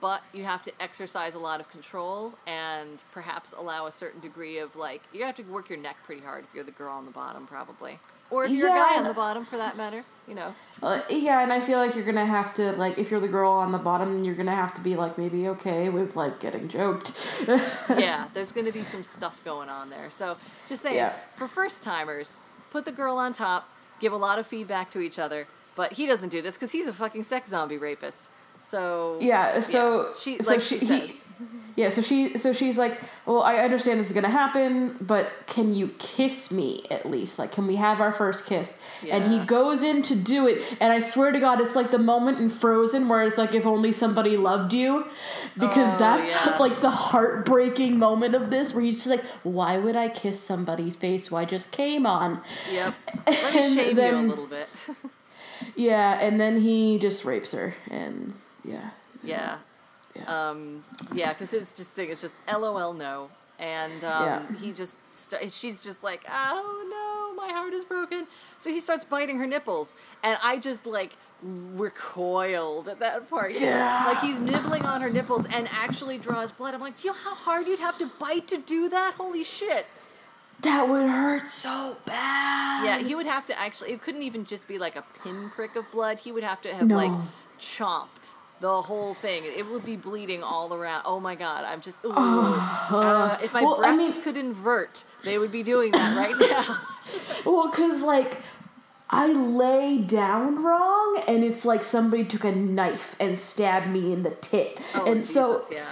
but 0.00 0.22
you 0.32 0.44
have 0.44 0.62
to 0.62 0.72
exercise 0.80 1.34
a 1.34 1.38
lot 1.38 1.60
of 1.60 1.70
control 1.70 2.34
and 2.46 3.04
perhaps 3.12 3.52
allow 3.52 3.84
a 3.86 3.92
certain 3.92 4.20
degree 4.20 4.58
of 4.58 4.74
like 4.74 5.02
you 5.12 5.22
have 5.24 5.34
to 5.34 5.42
work 5.42 5.68
your 5.68 5.78
neck 5.78 5.96
pretty 6.04 6.22
hard 6.22 6.44
if 6.44 6.54
you're 6.54 6.64
the 6.64 6.70
girl 6.72 6.92
on 6.92 7.04
the 7.04 7.12
bottom, 7.12 7.46
probably, 7.46 7.98
or 8.32 8.44
if 8.44 8.50
you're 8.50 8.66
a 8.66 8.70
guy 8.70 8.98
on 8.98 9.04
the 9.04 9.14
bottom 9.14 9.44
for 9.44 9.56
that 9.58 9.76
matter. 9.76 10.04
You 10.26 10.36
know. 10.36 10.54
Uh, 10.82 11.00
yeah, 11.10 11.42
and 11.42 11.52
I 11.52 11.60
feel 11.60 11.78
like 11.78 11.96
you're 11.96 12.04
gonna 12.04 12.24
have 12.24 12.54
to 12.54 12.72
like 12.72 12.96
if 12.96 13.10
you're 13.10 13.20
the 13.20 13.28
girl 13.28 13.52
on 13.52 13.72
the 13.72 13.78
bottom, 13.78 14.24
you're 14.24 14.36
gonna 14.36 14.54
have 14.54 14.72
to 14.74 14.80
be 14.80 14.96
like 14.96 15.18
maybe 15.18 15.48
okay 15.48 15.88
with 15.88 16.16
like 16.16 16.40
getting 16.40 16.68
joked. 16.68 17.12
yeah, 17.88 18.28
there's 18.32 18.52
going 18.52 18.66
to 18.66 18.72
be 18.72 18.82
some 18.82 19.02
stuff 19.02 19.44
going 19.44 19.68
on 19.68 19.90
there. 19.90 20.10
So, 20.10 20.36
just 20.68 20.82
saying, 20.82 20.96
Yeah. 20.96 21.14
for 21.34 21.48
first 21.48 21.82
timers, 21.82 22.40
put 22.70 22.84
the 22.84 22.92
girl 22.92 23.16
on 23.18 23.32
top, 23.32 23.68
give 24.00 24.12
a 24.12 24.16
lot 24.16 24.38
of 24.38 24.46
feedback 24.46 24.90
to 24.92 25.00
each 25.00 25.18
other. 25.18 25.48
But 25.74 25.94
he 25.94 26.06
doesn't 26.06 26.28
do 26.28 26.40
this 26.40 26.54
because 26.54 26.72
he's 26.72 26.86
a 26.86 26.92
fucking 26.92 27.24
sex 27.24 27.50
zombie 27.50 27.78
rapist. 27.78 28.30
So 28.60 29.18
yeah, 29.20 29.58
so 29.60 30.12
she 30.16 30.38
so 30.38 30.52
like 30.52 30.60
she, 30.62 30.78
she, 30.78 30.86
he, 30.86 31.08
says, 31.08 31.24
Yeah, 31.74 31.88
so 31.88 32.02
she 32.02 32.36
so 32.36 32.52
she's 32.52 32.76
like, 32.76 33.00
"Well, 33.24 33.42
I 33.42 33.56
understand 33.56 33.98
this 33.98 34.08
is 34.08 34.12
going 34.12 34.24
to 34.24 34.30
happen, 34.30 34.96
but 35.00 35.30
can 35.46 35.74
you 35.74 35.88
kiss 35.98 36.50
me 36.50 36.84
at 36.90 37.10
least? 37.10 37.38
Like 37.38 37.50
can 37.50 37.66
we 37.66 37.76
have 37.76 38.00
our 38.00 38.12
first 38.12 38.44
kiss?" 38.44 38.76
Yeah. 39.02 39.16
And 39.16 39.32
he 39.32 39.46
goes 39.46 39.82
in 39.82 40.02
to 40.02 40.14
do 40.14 40.46
it, 40.46 40.62
and 40.80 40.92
I 40.92 41.00
swear 41.00 41.32
to 41.32 41.40
god, 41.40 41.60
it's 41.60 41.74
like 41.74 41.90
the 41.90 41.98
moment 41.98 42.40
in 42.40 42.50
Frozen 42.50 43.08
where 43.08 43.26
it's 43.26 43.38
like 43.38 43.54
if 43.54 43.64
only 43.64 43.92
somebody 43.92 44.36
loved 44.36 44.72
you 44.72 45.06
because 45.54 45.94
Oh, 45.94 45.98
that's 45.98 46.30
yeah. 46.46 46.56
like 46.60 46.80
the 46.82 46.90
heartbreaking 46.90 47.98
moment 47.98 48.34
of 48.34 48.50
this 48.50 48.74
where 48.74 48.84
he's 48.84 48.96
just 48.96 49.08
like, 49.08 49.24
"Why 49.42 49.78
would 49.78 49.96
I 49.96 50.08
kiss 50.08 50.40
somebody's 50.40 50.96
face 50.96 51.28
who 51.28 51.36
I 51.36 51.46
just 51.46 51.70
came 51.72 52.06
on?" 52.06 52.42
Yep. 52.70 52.94
Let 53.26 53.54
me 53.54 53.74
shame 53.74 53.98
you 53.98 54.04
a 54.04 54.20
little 54.28 54.46
bit. 54.46 54.68
Yeah, 55.76 56.18
and 56.20 56.40
then 56.40 56.60
he 56.60 56.98
just 56.98 57.24
rapes 57.24 57.52
her 57.52 57.74
and 57.90 58.34
yeah. 58.64 58.90
yeah. 59.22 59.58
Yeah. 60.14 60.24
Um, 60.50 60.84
yeah, 61.14 61.32
because 61.32 61.50
his 61.50 61.72
just 61.72 61.92
thing 61.92 62.08
is 62.10 62.20
just 62.20 62.34
LOL 62.50 62.92
no, 62.92 63.30
and 63.58 64.04
um, 64.04 64.24
Yeah. 64.26 64.42
he 64.60 64.72
just 64.72 64.98
st- 65.14 65.50
she's 65.52 65.80
just 65.80 66.02
like 66.04 66.24
oh 66.28 67.34
no, 67.36 67.42
my 67.46 67.52
heart 67.52 67.72
is 67.72 67.84
broken. 67.84 68.26
So 68.58 68.70
he 68.70 68.78
starts 68.80 69.04
biting 69.04 69.38
her 69.38 69.46
nipples, 69.46 69.94
and 70.22 70.36
I 70.44 70.58
just 70.58 70.84
like 70.86 71.16
recoiled 71.42 72.88
at 72.88 73.00
that 73.00 73.28
part. 73.28 73.52
Yeah. 73.54 74.04
like 74.06 74.20
he's 74.20 74.38
nibbling 74.38 74.84
on 74.84 75.00
her 75.00 75.10
nipples 75.10 75.46
and 75.46 75.68
actually 75.72 76.18
draws 76.18 76.52
blood. 76.52 76.74
I'm 76.74 76.80
like, 76.80 77.00
do 77.00 77.08
you 77.08 77.12
know 77.12 77.18
how 77.18 77.34
hard 77.34 77.66
you'd 77.68 77.78
have 77.80 77.98
to 77.98 78.06
bite 78.18 78.46
to 78.48 78.58
do 78.58 78.88
that? 78.88 79.14
Holy 79.16 79.42
shit! 79.44 79.86
That 80.60 80.88
would 80.88 81.08
hurt 81.08 81.48
so 81.50 81.96
bad. 82.04 82.84
Yeah, 82.84 82.98
he 83.06 83.14
would 83.14 83.26
have 83.26 83.46
to 83.46 83.58
actually. 83.58 83.92
It 83.92 84.02
couldn't 84.02 84.22
even 84.22 84.44
just 84.44 84.68
be 84.68 84.78
like 84.78 84.94
a 84.96 85.04
pinprick 85.24 85.74
of 85.76 85.90
blood. 85.90 86.20
He 86.20 86.30
would 86.32 86.44
have 86.44 86.60
to 86.62 86.74
have 86.74 86.86
No. 86.86 86.96
like 86.96 87.12
chomped 87.58 88.34
the 88.62 88.80
whole 88.82 89.12
thing. 89.12 89.42
It 89.44 89.68
would 89.70 89.84
be 89.84 89.96
bleeding 89.96 90.42
all 90.42 90.72
around. 90.72 91.02
Oh 91.04 91.20
my 91.20 91.34
god! 91.34 91.64
I'm 91.66 91.82
just. 91.82 92.02
Ooh. 92.04 92.12
Uh, 92.92 93.38
if 93.42 93.52
my 93.54 93.62
Well, 93.62 93.76
I 93.76 93.94
breasts 93.94 94.16
mean- 94.16 94.22
could 94.24 94.36
invert, 94.36 95.04
they 95.24 95.38
would 95.38 95.50
be 95.52 95.62
doing 95.62 95.92
that 95.92 96.16
right 96.16 96.36
now. 96.38 96.78
Well, 97.44 97.70
cause 97.70 98.02
like 98.02 98.38
I 99.10 99.26
lay 99.32 99.98
down 99.98 100.62
wrong, 100.62 101.22
and 101.28 101.42
it's 101.44 101.64
like 101.64 101.82
somebody 101.84 102.24
took 102.24 102.44
a 102.44 102.52
knife 102.52 103.16
and 103.20 103.38
stabbed 103.38 103.88
me 103.88 104.12
in 104.12 104.22
the 104.22 104.30
tit, 104.30 104.80
Oh 104.94 105.04
and 105.06 105.20
Jesus! 105.20 105.34
so 105.34 105.64
yeah. 105.70 105.84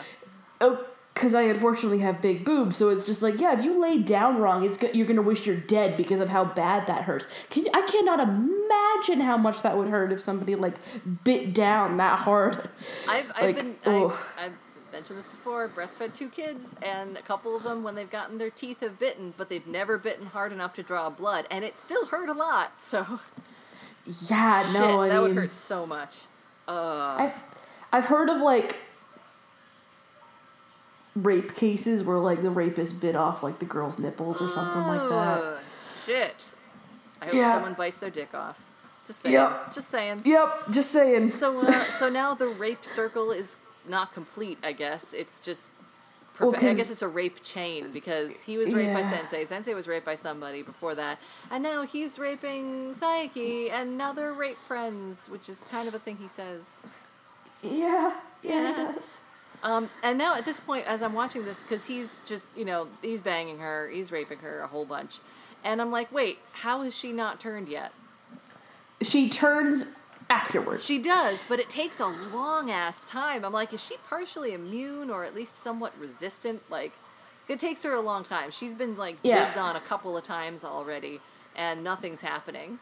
oh, 0.61 0.87
cause 1.15 1.35
I 1.35 1.43
unfortunately 1.43 1.99
have 1.99 2.23
big 2.23 2.45
boobs, 2.45 2.77
so 2.77 2.89
it's 2.89 3.05
just 3.07 3.21
like 3.23 3.39
yeah, 3.41 3.59
if 3.59 3.65
you 3.65 3.81
lay 3.81 3.99
down 3.99 4.39
wrong, 4.39 4.65
it's 4.65 4.79
go- 4.79 4.91
you're 4.93 5.07
gonna 5.07 5.23
wish 5.23 5.47
you're 5.47 5.57
dead 5.57 5.97
because 5.97 6.21
of 6.21 6.29
how 6.31 6.45
bad 6.45 6.87
that 6.87 7.03
hurts. 7.05 7.27
Can 7.51 7.67
I 7.75 7.83
cannot 7.83 8.21
imagine 8.21 9.21
how 9.21 9.37
much 9.37 9.63
that 9.63 9.77
would 9.77 9.89
hurt 9.89 10.13
if 10.13 10.21
somebody 10.21 10.55
like 10.55 10.77
bit 11.25 11.53
down 11.55 11.97
that 11.99 12.21
hard. 12.21 12.69
I've 13.09 13.31
I've 13.37 13.43
Like, 13.43 13.57
been. 13.57 13.77
I've, 13.87 14.27
I've 14.39 14.53
mentioned 14.93 15.19
this 15.19 15.29
before. 15.29 15.69
Breastfed 15.69 16.15
two 16.15 16.29
kids, 16.29 16.75
and 16.83 17.17
a 17.17 17.23
couple 17.23 17.57
of 17.57 17.63
them 17.63 17.83
when 17.83 17.95
they've 17.95 18.11
gotten 18.11 18.39
their 18.39 18.51
teeth 18.51 18.81
have 18.81 18.99
bitten, 18.99 19.35
but 19.37 19.49
they've 19.49 19.67
never 19.67 19.99
bitten 19.99 20.27
hard 20.27 20.53
enough 20.53 20.73
to 20.75 20.83
draw 20.83 21.11
blood, 21.11 21.47
and 21.51 21.65
it 21.65 21.77
still 21.77 22.07
hurt 22.07 22.29
a 22.29 22.33
lot. 22.35 22.81
So 22.81 23.05
Yeah, 24.29 24.69
no, 24.73 24.81
shit, 25.03 25.11
that 25.11 25.15
mean, 25.15 25.23
would 25.23 25.35
hurt 25.35 25.53
so 25.53 25.87
much. 25.87 26.23
Uh, 26.67 27.17
I've 27.19 27.35
I've 27.93 28.05
heard 28.07 28.29
of 28.29 28.41
like 28.41 28.77
rape 31.17 31.55
cases 31.55 32.03
where 32.05 32.19
like 32.19 32.43
the 32.43 32.51
rapist 32.51 33.01
bit 33.01 33.17
off 33.17 33.43
like 33.43 33.59
the 33.59 33.65
girl's 33.65 33.99
nipples 33.99 34.41
or 34.41 34.49
something 34.49 34.87
like 34.89 35.09
that. 35.11 35.59
Shit. 36.07 36.47
I 37.21 37.27
hope 37.27 37.35
Yeah. 37.35 37.53
someone 37.55 37.75
bites 37.75 37.99
their 37.99 38.11
dick 38.11 38.35
off. 38.35 38.67
Just 39.07 39.21
saying. 39.23 39.35
Yep. 39.35 39.73
Just 39.75 39.89
saying. 39.91 40.23
Yep, 40.25 40.71
just 40.71 40.91
saying. 40.91 41.33
So, 41.33 41.61
uh, 41.61 41.85
so 41.99 42.09
now 42.09 42.35
the 42.35 42.47
rape 42.49 42.85
circle 42.85 43.31
is 43.33 43.57
not 43.89 44.13
complete. 44.13 44.59
I 44.63 44.73
guess 44.73 45.13
it's 45.13 45.41
just. 45.41 45.71
Well, 46.39 46.53
perpe- 46.53 46.57
I 46.57 46.61
'cause- 46.69 46.77
guess 46.77 46.91
it's 46.91 47.03
a 47.03 47.09
rape 47.09 47.43
chain 47.43 47.91
because 47.93 48.43
he 48.43 48.57
was 48.57 48.73
raped 48.73 48.95
by 48.95 49.01
Yeah. 49.01 49.11
Sensei. 49.11 49.45
Sensei 49.45 49.75
was 49.75 49.87
raped 49.89 50.07
by 50.07 50.15
somebody 50.15 50.63
before 50.63 50.95
that, 50.95 51.19
and 51.51 51.63
now 51.63 51.83
he's 51.85 52.19
raping 52.19 52.95
Saiki, 52.95 53.71
and 53.71 53.99
now 53.99 54.13
they're 54.13 54.33
rape 54.33 54.59
friends, 54.59 55.29
which 55.29 55.49
is 55.51 55.65
kind 55.71 55.87
of 55.89 55.95
a 55.95 55.99
thing 55.99 56.17
he 56.19 56.29
says. 56.29 56.63
Yeah, 57.63 58.15
yeah, 58.43 58.53
Yeah. 58.53 58.71
it 58.71 58.95
does. 58.95 59.19
Um, 59.63 59.91
and 60.03 60.17
now 60.19 60.37
at 60.37 60.45
this 60.45 60.59
point, 60.61 60.87
as 60.87 61.03
I'm 61.03 61.13
watching 61.13 61.45
this, 61.45 61.63
because 61.63 61.87
he's 61.87 62.21
just, 62.27 62.51
you 62.57 62.65
know, 62.65 62.89
he's 63.03 63.21
banging 63.21 63.59
her, 63.59 63.91
he's 63.91 64.11
raping 64.11 64.39
her 64.39 64.61
a 64.61 64.67
whole 64.67 64.85
bunch. 64.87 65.19
And 65.63 65.81
I'm 65.83 65.91
like, 65.91 66.11
wait, 66.11 66.39
how 66.53 66.83
has 66.83 66.97
she 66.97 67.13
not 67.13 67.39
turned 67.39 67.69
yet? 67.69 67.93
She 69.03 69.29
turns 69.29 69.85
afterwards. 70.29 70.85
She 70.85 70.99
does, 71.03 71.45
but 71.49 71.59
it 71.61 71.69
takes 71.69 72.01
a 72.01 72.07
long 72.07 72.71
ass 72.71 73.05
time. 73.05 73.45
I'm 73.45 73.53
like, 73.53 73.73
is 73.73 73.83
she 73.83 73.97
partially 74.09 74.53
immune 74.53 75.11
or 75.11 75.25
at 75.25 75.35
least 75.35 75.57
somewhat 75.57 75.93
resistant? 75.99 76.63
Like, 76.71 76.93
it 77.49 77.59
takes 77.59 77.83
her 77.83 77.93
a 77.93 78.01
long 78.01 78.23
time. 78.23 78.51
She's 78.51 78.75
been 78.75 78.95
like 78.97 79.17
Yeah. 79.23 79.53
jizzed 79.53 79.61
on 79.61 79.77
a 79.77 79.81
couple 79.81 80.17
of 80.17 80.23
times 80.23 80.65
already, 80.65 81.21
and 81.57 81.83
nothing's 81.83 82.21
happening. 82.21 82.79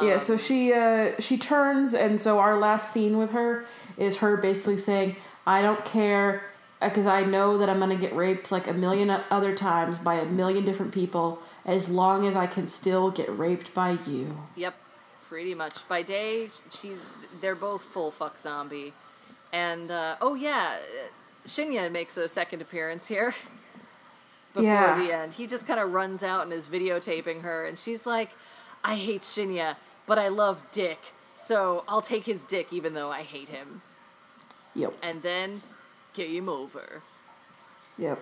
yeah, 0.00 0.14
Um, 0.14 0.18
so 0.20 0.36
she 0.36 0.72
uh 0.72 1.12
she 1.20 1.36
turns 1.38 1.94
and 1.94 2.20
so 2.20 2.38
our 2.38 2.56
last 2.56 2.92
scene 2.92 3.16
with 3.18 3.30
her 3.32 3.64
is 3.96 4.18
her 4.18 4.36
basically 4.36 4.78
saying, 4.78 5.16
"I 5.46 5.62
don't 5.62 5.84
care 5.84 6.42
because 6.80 7.06
I 7.06 7.22
know 7.22 7.56
that 7.58 7.68
I'm 7.70 7.78
going 7.78 7.90
to 7.90 7.96
get 7.96 8.14
raped 8.14 8.52
like 8.52 8.66
a 8.66 8.74
million 8.74 9.08
other 9.30 9.54
times 9.54 9.98
by 9.98 10.14
a 10.16 10.26
million 10.26 10.64
different 10.64 10.92
people 10.92 11.40
as 11.64 11.88
long 11.88 12.26
as 12.26 12.36
I 12.36 12.46
can 12.46 12.66
still 12.66 13.10
get 13.10 13.28
raped 13.38 13.72
by 13.74 13.92
you." 14.06 14.36
Yep, 14.56 14.74
pretty 15.28 15.54
much. 15.54 15.86
By 15.88 16.02
day, 16.02 16.50
she's 16.70 16.98
they're 17.40 17.54
both 17.54 17.82
full 17.82 18.10
fuck 18.10 18.38
zombie, 18.38 18.92
and 19.52 19.90
uh, 19.90 20.16
oh 20.20 20.34
yeah, 20.34 20.78
Shinya 21.46 21.90
makes 21.90 22.16
a 22.16 22.28
second 22.28 22.60
appearance 22.62 23.06
here. 23.08 23.34
Before 24.52 24.62
Yeah. 24.70 24.94
the 25.04 25.12
end, 25.12 25.34
he 25.34 25.48
just 25.48 25.66
kind 25.66 25.80
of 25.80 25.92
runs 25.92 26.22
out 26.22 26.42
and 26.44 26.52
is 26.52 26.68
videotaping 26.68 27.42
her, 27.42 27.64
and 27.64 27.76
she's 27.76 28.06
like, 28.06 28.36
"I 28.84 28.94
hate 28.94 29.22
Shinya, 29.22 29.76
but 30.06 30.16
I 30.16 30.28
love 30.28 30.62
Dick, 30.70 31.12
so 31.34 31.82
I'll 31.88 32.00
take 32.02 32.26
his 32.26 32.44
dick 32.44 32.72
even 32.72 32.94
though 32.94 33.10
I 33.10 33.22
hate 33.22 33.48
him." 33.48 33.82
Yep. 34.74 34.94
And 35.02 35.22
then, 35.22 35.62
game 36.12 36.48
over, 36.48 37.02
Yep. 37.98 38.20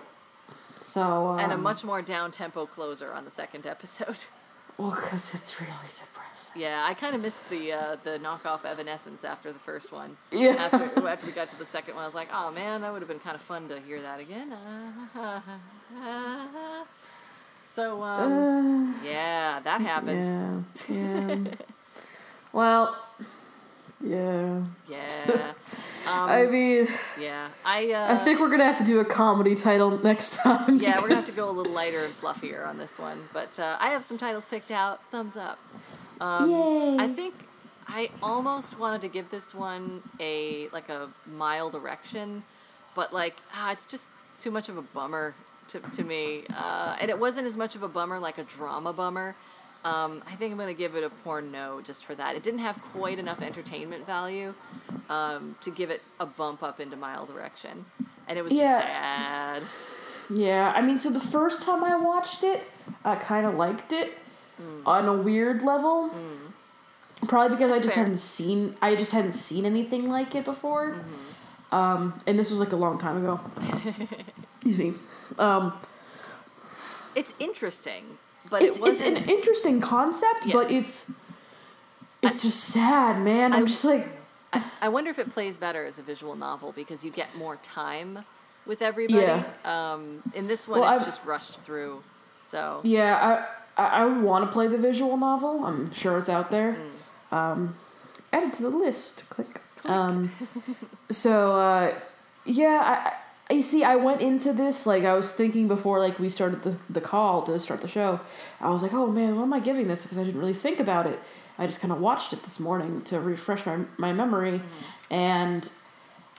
So 0.83 1.29
um, 1.29 1.39
and 1.39 1.51
a 1.51 1.57
much 1.57 1.83
more 1.83 2.01
down 2.01 2.31
tempo 2.31 2.65
closer 2.65 3.11
on 3.13 3.25
the 3.25 3.31
second 3.31 3.65
episode. 3.65 4.25
well 4.77 4.91
cuz 4.91 5.33
it's 5.33 5.59
really 5.59 5.71
depressing. 5.71 6.61
Yeah, 6.61 6.85
I 6.87 6.93
kind 6.93 7.15
of 7.15 7.21
missed 7.21 7.49
the 7.49 7.71
uh, 7.73 7.95
the 8.03 8.19
knockoff 8.19 8.65
Evanescence 8.65 9.23
after 9.23 9.51
the 9.51 9.59
first 9.59 9.91
one. 9.91 10.17
Yeah. 10.31 10.55
After 10.59 11.07
after 11.07 11.25
we 11.25 11.31
got 11.31 11.49
to 11.49 11.57
the 11.57 11.65
second 11.65 11.95
one, 11.95 12.03
I 12.03 12.05
was 12.07 12.15
like, 12.15 12.29
oh 12.33 12.51
man, 12.51 12.81
that 12.81 12.91
would 12.91 13.01
have 13.01 13.09
been 13.09 13.19
kind 13.19 13.35
of 13.35 13.41
fun 13.41 13.67
to 13.69 13.79
hear 13.79 14.01
that 14.01 14.19
again. 14.19 14.53
so 17.63 18.03
um, 18.03 18.95
yeah, 19.03 19.59
that 19.63 19.81
happened. 19.81 20.75
Yeah. 20.89 21.35
Yeah. 21.35 21.51
well, 22.51 22.97
yeah. 24.03 24.63
Yeah. 24.89 25.53
Um, 26.05 26.29
I 26.29 26.45
mean, 26.47 26.89
yeah. 27.17 27.47
I 27.63 27.93
uh, 27.93 28.15
I 28.15 28.17
think 28.25 28.41
we're 28.41 28.49
gonna 28.49 28.65
have 28.65 28.77
to 28.79 28.83
do 28.83 28.99
a 28.99 29.05
comedy 29.05 29.55
title 29.55 30.03
next 30.03 30.35
time. 30.35 30.79
yeah, 30.81 30.95
we're 30.97 31.07
gonna 31.07 31.15
have 31.21 31.25
to 31.27 31.31
go 31.31 31.49
a 31.49 31.51
little 31.51 31.71
lighter 31.71 32.03
and 32.03 32.13
fluffier 32.13 32.67
on 32.67 32.77
this 32.77 32.99
one, 32.99 33.29
but 33.31 33.57
uh, 33.57 33.77
I 33.79 33.91
have 33.91 34.03
some 34.03 34.17
titles 34.17 34.45
picked 34.45 34.69
out. 34.69 35.01
Thumbs 35.05 35.37
up. 35.37 35.59
Um, 36.19 36.51
Yay. 36.51 36.97
I 36.99 37.07
think 37.07 37.47
I 37.87 38.09
almost 38.21 38.77
wanted 38.77 38.99
to 39.01 39.07
give 39.07 39.29
this 39.29 39.55
one 39.55 40.01
a 40.19 40.67
like 40.73 40.89
a 40.89 41.09
mild 41.25 41.73
erection, 41.73 42.43
but 42.95 43.13
like 43.13 43.37
ah, 43.53 43.71
it's 43.71 43.85
just 43.85 44.09
too 44.37 44.51
much 44.51 44.67
of 44.67 44.77
a 44.77 44.81
bummer 44.81 45.35
to, 45.69 45.79
to 45.79 46.03
me, 46.03 46.43
uh, 46.53 46.97
and 46.99 47.09
it 47.09 47.17
wasn't 47.17 47.47
as 47.47 47.55
much 47.55 47.75
of 47.75 47.83
a 47.83 47.87
bummer 47.87 48.19
like 48.19 48.37
a 48.37 48.43
drama 48.43 48.91
bummer. 48.91 49.35
Um, 49.85 50.23
I 50.25 50.35
think 50.35 50.51
I'm 50.53 50.57
gonna 50.57 50.73
give 50.73 50.95
it 50.95 51.03
a 51.03 51.09
poor 51.09 51.41
no 51.41 51.81
just 51.81 52.05
for 52.05 52.15
that. 52.15 52.35
It 52.35 52.43
didn't 52.43 52.59
have 52.61 52.81
quite 52.81 53.19
enough 53.19 53.41
entertainment 53.41 54.05
value 54.05 54.53
um, 55.09 55.55
to 55.61 55.69
give 55.71 55.89
it 55.89 56.01
a 56.19 56.25
bump 56.25 56.63
up 56.63 56.79
into 56.79 56.95
mild 56.95 57.27
direction, 57.27 57.85
and 58.27 58.37
it 58.39 58.43
was 58.43 58.53
Yeah. 58.53 58.77
just 58.79 58.87
sad. 58.87 59.63
Yeah, 60.29 60.71
I 60.73 60.81
mean, 60.81 60.97
so 60.99 61.09
the 61.09 61.19
first 61.19 61.63
time 61.63 61.83
I 61.83 61.97
watched 61.97 62.43
it, 62.43 62.63
I 63.03 63.15
kind 63.17 63.45
of 63.45 63.55
liked 63.55 63.91
it 63.91 64.17
on 64.85 65.05
a 65.07 65.13
weird 65.13 65.61
level. 65.63 66.11
Probably 67.27 67.55
because 67.57 67.71
That's 67.71 67.81
I 67.81 67.83
just 67.85 67.95
fair. 67.95 68.03
hadn't 68.03 68.17
seen, 68.19 68.75
I 68.81 68.95
just 68.95 69.11
hadn't 69.11 69.31
seen 69.33 69.65
anything 69.65 70.09
like 70.09 70.33
it 70.35 70.45
before. 70.45 70.95
Um, 71.71 72.21
and 72.27 72.37
this 72.39 72.49
was 72.51 72.59
like 72.59 72.71
a 72.71 72.75
long 72.77 72.97
time 72.99 73.17
ago. 73.17 73.39
Excuse 74.55 74.77
me. 74.77 74.93
Um, 75.37 75.73
It's 77.15 77.33
interesting, 77.39 78.17
but 78.53 78.61
it's, 78.61 78.77
it 78.77 78.81
wasn't. 78.81 79.17
an 79.17 79.29
interesting 79.29 79.81
concept, 79.81 80.45
but 80.53 80.69
Yes. 80.69 81.09
it's 81.09 81.11
it's 82.21 82.41
just 82.43 82.59
sad, 82.65 83.19
man. 83.19 83.51
I'm 83.51 83.63
I- 83.63 83.67
just 83.67 83.83
like, 83.83 84.07
I, 84.53 84.63
I 84.83 84.89
wonder 84.89 85.09
if 85.09 85.17
it 85.17 85.31
plays 85.31 85.57
better 85.57 85.83
as 85.85 85.97
a 85.97 86.03
visual 86.03 86.35
novel 86.35 86.71
because 86.71 87.03
you 87.03 87.09
get 87.11 87.35
more 87.35 87.55
time 87.57 88.19
with 88.67 88.81
everybody. 88.83 89.43
Um, 89.65 90.21
in 90.35 90.47
this 90.47 90.67
one, 90.67 90.79
Well, 90.81 90.89
it's 90.89 90.99
I've- 90.99 91.05
just 91.05 91.25
rushed 91.25 91.59
through. 91.59 92.03
So 92.45 92.81
yeah, 92.83 93.45
I 93.77 93.81
I, 93.83 93.85
I 94.01 94.05
would 94.05 94.21
want 94.21 94.45
to 94.45 94.51
play 94.51 94.67
the 94.67 94.77
visual 94.77 95.17
novel. 95.17 95.65
I'm 95.65 95.91
sure 95.93 96.17
it's 96.19 96.29
out 96.29 96.49
there. 96.51 96.77
Mm. 97.31 97.35
Um, 97.37 97.75
add 98.31 98.43
it 98.43 98.53
to 98.53 98.61
the 98.61 98.69
list. 98.69 99.27
Click. 99.29 99.61
Um, 99.85 100.31
so 101.09 101.55
uh, 101.55 101.95
yeah, 102.45 103.15
you 103.51 103.61
see, 103.61 103.83
I 103.83 103.95
went 103.95 104.21
into 104.21 104.53
this 104.53 104.85
like 104.85 105.03
I 105.03 105.13
was 105.13 105.31
thinking 105.31 105.67
before, 105.67 105.99
like 105.99 106.19
we 106.19 106.29
started 106.29 106.63
the 106.63 106.77
the 106.89 107.01
call 107.01 107.43
to 107.43 107.59
start 107.59 107.81
the 107.81 107.87
show. 107.87 108.19
I 108.59 108.69
was 108.69 108.81
like, 108.81 108.93
oh 108.93 109.07
man, 109.07 109.35
what 109.35 109.43
am 109.43 109.53
I 109.53 109.59
giving 109.59 109.87
this? 109.87 110.03
Because 110.03 110.17
I 110.17 110.23
didn't 110.23 110.39
really 110.39 110.53
think 110.53 110.79
about 110.79 111.07
it. 111.07 111.19
I 111.57 111.67
just 111.67 111.81
kind 111.81 111.91
of 111.91 111.99
watched 111.99 112.33
it 112.33 112.43
this 112.43 112.59
morning 112.59 113.01
to 113.03 113.19
refresh 113.19 113.65
my 113.65 113.79
my 113.97 114.13
memory, 114.13 114.59
mm-hmm. 114.59 115.13
and 115.13 115.69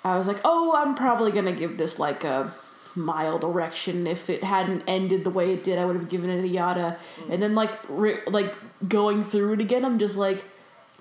I 0.02 0.16
was 0.16 0.26
like, 0.26 0.40
oh, 0.44 0.74
I'm 0.76 0.94
probably 0.94 1.30
gonna 1.30 1.52
give 1.52 1.76
this 1.76 1.98
like 1.98 2.24
a 2.24 2.54
mild 2.94 3.44
erection. 3.44 4.06
If 4.06 4.30
it 4.30 4.42
hadn't 4.42 4.82
ended 4.86 5.24
the 5.24 5.30
way 5.30 5.52
it 5.52 5.62
did, 5.62 5.78
I 5.78 5.84
would 5.84 5.96
have 5.96 6.08
given 6.08 6.30
it 6.30 6.42
a 6.42 6.48
yada. 6.48 6.98
Mm-hmm. 7.20 7.32
And 7.32 7.42
then 7.42 7.54
like 7.54 7.72
re- 7.88 8.22
like 8.26 8.54
going 8.88 9.24
through 9.24 9.54
it 9.54 9.60
again, 9.60 9.84
I'm 9.84 9.98
just 9.98 10.16
like, 10.16 10.44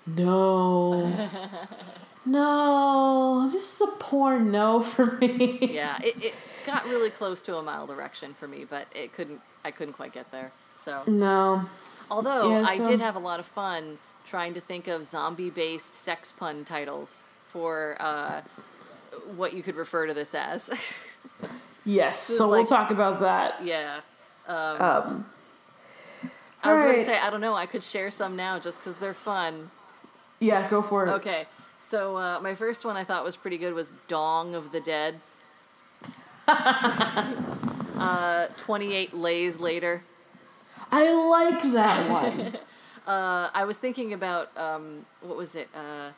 no. 0.06 1.12
No, 2.26 3.50
this 3.52 3.76
is 3.76 3.82
a 3.82 3.88
porn 3.88 4.52
no 4.52 4.82
for 4.82 5.06
me. 5.18 5.60
Yeah, 5.74 5.98
it, 6.04 6.24
it 6.24 6.36
got 6.66 6.86
really 6.86 7.10
close 7.10 7.42
to 7.44 7.58
a 7.58 7.64
mild 7.64 7.92
erection 7.92 8.34
for 8.34 8.48
me, 8.48 8.66
but 8.70 8.88
it 8.96 9.14
couldn't. 9.14 9.42
I 9.66 9.72
couldn't 9.72 9.94
quite 9.94 10.12
get 10.14 10.32
there. 10.32 10.52
So, 10.74 11.04
No. 11.08 11.66
although 12.12 12.60
Yeah, 12.60 12.66
I 12.68 12.78
did 12.78 13.00
have 13.00 13.16
a 13.16 13.20
lot 13.20 13.40
of 13.40 13.46
fun 13.46 14.00
trying 14.26 14.54
to 14.54 14.60
think 14.62 14.88
of 14.88 15.04
zombie-based 15.06 15.94
sex 15.96 16.32
pun 16.34 16.66
titles 16.66 17.24
for 17.46 17.96
uh, 18.00 18.42
what 19.36 19.54
you 19.54 19.62
could 19.64 19.76
refer 19.76 20.08
to 20.08 20.14
this 20.14 20.34
as. 20.34 20.70
Yes, 21.86 22.18
so 22.18 22.48
we'll 22.48 22.66
talk 22.66 22.92
about 22.92 23.20
that. 23.20 23.62
yeah. 23.62 24.00
Um, 24.48 24.82
Um, 24.82 25.26
I 26.64 26.72
was 26.72 26.82
going 26.82 26.96
to 26.96 27.04
say 27.06 27.20
I 27.22 27.30
don't 27.30 27.42
know. 27.42 27.56
I 27.56 27.66
could 27.66 27.84
share 27.84 28.10
some 28.10 28.38
now 28.38 28.58
just 28.58 28.78
because 28.78 28.96
they're 29.02 29.14
fun. 29.14 29.70
yeah, 30.40 30.70
go 30.70 30.82
for 30.82 31.06
it. 31.06 31.10
Okay, 31.10 31.46
so 31.88 32.18
uh, 32.18 32.40
my 32.40 32.56
first 32.56 32.86
one 32.86 32.98
I 32.98 33.04
thought 33.04 33.24
was 33.24 33.36
pretty 33.36 33.58
good 33.58 33.74
was 33.74 33.92
Dong 34.08 34.56
of 34.56 34.72
the 34.72 34.80
Dead. 34.80 35.20
uh, 36.48 38.48
28 38.58 39.14
lays 39.14 39.60
later. 39.60 40.04
I 40.92 41.12
like 41.12 41.62
that 41.74 42.10
one. 42.10 42.58
Uh, 43.06 43.50
I 43.54 43.66
was 43.66 43.76
thinking 43.76 44.14
about, 44.14 44.58
um, 44.58 45.06
what 45.20 45.36
was 45.36 45.56
it? 45.56 45.68
Uh, 45.76 46.12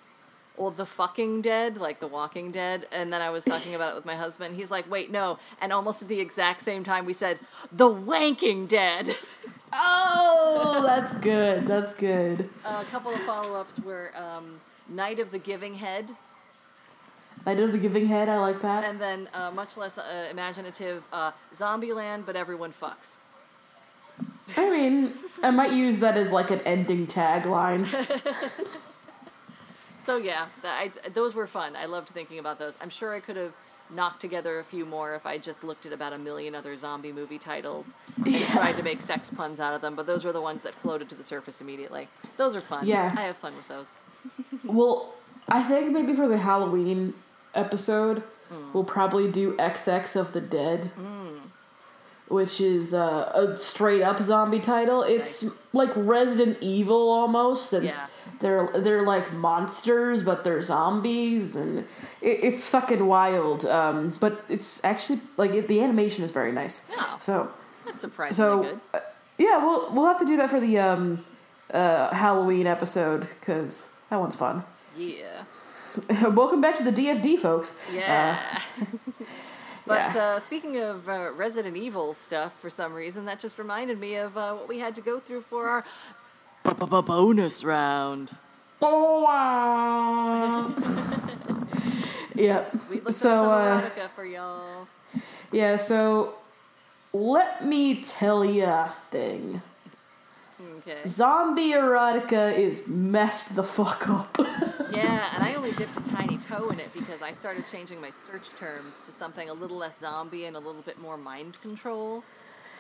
well, 0.56 0.70
The 0.70 0.86
Fucking 0.86 1.42
Dead, 1.42 1.80
like 1.80 2.00
The 2.00 2.08
Walking 2.08 2.52
Dead. 2.52 2.86
And 2.92 3.12
then 3.12 3.24
I 3.24 3.32
was 3.32 3.44
talking 3.44 3.74
about 3.74 3.94
it 3.94 3.96
with 3.96 4.06
my 4.06 4.14
husband. 4.14 4.56
He's 4.56 4.70
like, 4.70 4.88
wait, 4.88 5.10
no. 5.12 5.40
And 5.60 5.74
almost 5.74 6.04
at 6.04 6.10
the 6.10 6.20
exact 6.20 6.62
same 6.62 6.84
time, 6.84 7.08
we 7.08 7.14
said, 7.14 7.40
The 7.72 7.90
Wanking 7.90 8.68
Dead. 8.68 9.18
oh, 9.74 10.84
that's 10.86 11.12
good. 11.14 11.66
That's 11.66 11.96
good. 11.96 12.48
a 12.64 12.84
couple 12.86 13.12
of 13.12 13.20
follow 13.22 13.60
ups 13.60 13.80
were 13.80 14.12
um, 14.16 14.62
Night 14.88 15.20
of 15.20 15.32
the 15.32 15.40
Giving 15.40 15.76
Head. 15.76 16.12
I 17.46 17.54
did 17.54 17.72
the 17.72 17.78
giving 17.78 18.08
head. 18.08 18.28
I 18.28 18.40
like 18.40 18.62
that. 18.62 18.86
And 18.86 19.00
then, 19.00 19.30
uh, 19.34 19.52
much 19.52 19.78
less 19.78 19.98
uh, 19.98 20.28
imaginative, 20.32 21.04
uh, 21.14 21.32
Zombieland, 21.54 22.26
but 22.26 22.36
everyone 22.36 22.72
fucks. 22.72 23.18
I 24.58 24.70
mean, 24.70 25.10
I 25.44 25.52
might 25.52 25.74
use 25.74 26.00
that 26.00 26.18
as 26.18 26.32
like 26.32 26.50
an 26.50 26.62
ending 26.62 27.06
tagline. 27.06 27.86
So 30.06 30.18
yeah, 30.18 30.46
that, 30.62 30.92
I, 31.04 31.10
those 31.10 31.34
were 31.34 31.48
fun. 31.48 31.76
I 31.76 31.86
loved 31.86 32.10
thinking 32.10 32.38
about 32.38 32.60
those. 32.60 32.78
I'm 32.80 32.92
sure 32.92 33.16
I 33.16 33.20
could 33.20 33.38
have 33.38 33.58
knocked 33.90 34.22
together 34.22 34.60
a 34.60 34.64
few 34.64 34.86
more 34.86 35.16
if 35.16 35.26
I 35.26 35.40
just 35.40 35.64
looked 35.64 35.84
at 35.88 35.94
about 35.94 36.14
a 36.14 36.20
million 36.20 36.54
other 36.54 36.78
zombie 36.78 37.12
movie 37.12 37.40
titles 37.40 37.96
and 38.24 38.36
tried 38.50 38.76
to 38.76 38.84
make 38.84 39.02
sex 39.02 39.32
puns 39.32 39.60
out 39.60 39.74
of 39.74 39.82
them. 39.82 39.96
But 39.96 40.06
those 40.06 40.24
were 40.24 40.32
the 40.32 40.42
ones 40.42 40.62
that 40.62 40.76
floated 40.76 41.10
to 41.10 41.16
the 41.16 41.24
surface 41.24 41.60
immediately. 41.60 42.08
Those 42.38 42.56
are 42.56 42.62
fun. 42.62 42.86
Yeah. 42.86 43.12
I 43.18 43.24
have 43.24 43.36
fun 43.36 43.56
with 43.56 43.68
those. 43.68 43.88
Well, 44.64 45.14
I 45.48 45.64
think 45.64 45.92
maybe 45.92 46.14
for 46.14 46.28
the 46.28 46.38
Halloween 46.38 47.14
episode, 47.54 48.24
Mm. 48.52 48.74
we'll 48.74 48.84
probably 48.84 49.30
do 49.32 49.54
XX 49.58 50.16
of 50.16 50.34
the 50.34 50.40
Dead, 50.42 50.92
which 52.28 52.60
is 52.62 52.94
uh, 52.94 53.32
a 53.36 53.58
straight 53.58 54.02
up 54.02 54.22
zombie 54.22 54.60
title. 54.60 55.04
It's 55.04 55.42
Nice. 55.44 55.66
like 55.74 55.90
Resident 55.96 56.58
Evil 56.62 57.10
almost, 57.10 57.74
and 57.74 57.86
Yeah. 57.86 58.06
they're 58.42 58.68
they're 58.76 59.02
like 59.04 59.34
monsters, 59.34 60.24
but 60.24 60.44
they're 60.44 60.62
zombies, 60.62 61.56
and 61.56 61.80
it, 62.22 62.40
it's 62.44 62.66
fucking 62.68 63.06
wild. 63.08 63.66
Um, 63.66 64.16
but 64.20 64.44
it's 64.50 64.84
actually 64.84 65.22
like 65.38 65.52
it, 65.54 65.68
the 65.68 65.82
animation 65.82 66.24
is 66.24 66.32
very 66.32 66.52
nice. 66.52 66.84
Oh. 66.98 67.18
So 67.20 67.50
That's 67.86 68.00
surprisingly 68.02 68.36
so 68.36 68.62
good. 68.64 68.80
uh, 68.94 69.00
yeah, 69.38 69.58
we'll 69.64 69.92
we'll 69.94 70.06
have 70.08 70.18
to 70.20 70.26
do 70.26 70.38
that 70.38 70.50
for 70.52 70.60
the 70.60 70.78
um, 70.80 71.20
uh, 71.74 72.14
Halloween 72.14 72.68
episode 72.68 73.22
because 73.40 73.90
that 74.10 74.20
one's 74.20 74.36
fun. 74.36 74.64
Yeah. 74.98 75.44
Welcome 76.30 76.62
back 76.62 76.76
to 76.78 76.84
the 76.84 76.92
DFD, 76.92 77.40
folks. 77.40 77.76
Yeah. 77.94 78.38
but 79.88 80.14
yeah. 80.14 80.22
Uh, 80.22 80.40
speaking 80.40 80.78
of 80.78 81.08
uh, 81.08 81.32
Resident 81.36 81.78
Evil 81.78 82.14
stuff, 82.14 82.60
for 82.60 82.70
some 82.70 82.94
reason, 82.94 83.26
that 83.26 83.40
just 83.40 83.58
reminded 83.58 84.00
me 84.00 84.16
of 84.16 84.38
uh, 84.38 84.54
what 84.54 84.68
we 84.68 84.80
had 84.80 84.96
to 84.96 85.02
go 85.02 85.20
through 85.20 85.42
for 85.42 85.68
our 85.70 85.84
bonus 87.04 87.64
round. 87.64 88.36
yep. 92.36 92.76
We 92.90 92.98
looked 92.98 93.14
So, 93.14 93.32
up 93.32 93.36
some 93.36 93.50
uh, 93.52 93.82
erotica 93.82 94.10
for 94.12 94.26
y'all. 94.26 94.88
Yeah, 95.52 95.78
so 95.78 96.36
let 97.14 97.66
me 97.66 98.04
tell 98.04 98.44
you 98.44 98.66
a 98.66 98.92
thing. 99.10 99.62
Okay. 100.88 101.02
Zombie 101.08 101.72
erotica 101.72 102.56
is 102.56 102.86
messed 102.88 103.56
the 103.56 103.64
fuck 103.64 104.10
up. 104.10 104.38
Yeah, 104.92 105.28
and 105.36 105.44
I 105.44 105.54
only 105.56 105.74
dipped 105.74 105.98
a 105.98 106.02
tiny 106.02 106.38
toe 106.38 106.70
in 106.70 106.80
it 106.80 106.94
because 106.94 107.22
I 107.22 107.32
started 107.32 107.66
changing 107.70 108.00
my 108.00 108.12
search 108.12 108.50
terms 108.58 109.02
to 109.04 109.12
something 109.12 109.50
a 109.50 109.54
little 109.54 109.76
less 109.78 110.00
zombie 110.00 110.46
and 110.46 110.56
a 110.56 110.60
little 110.60 110.84
bit 110.84 111.02
more 111.02 111.18
mind 111.18 111.60
control, 111.62 112.24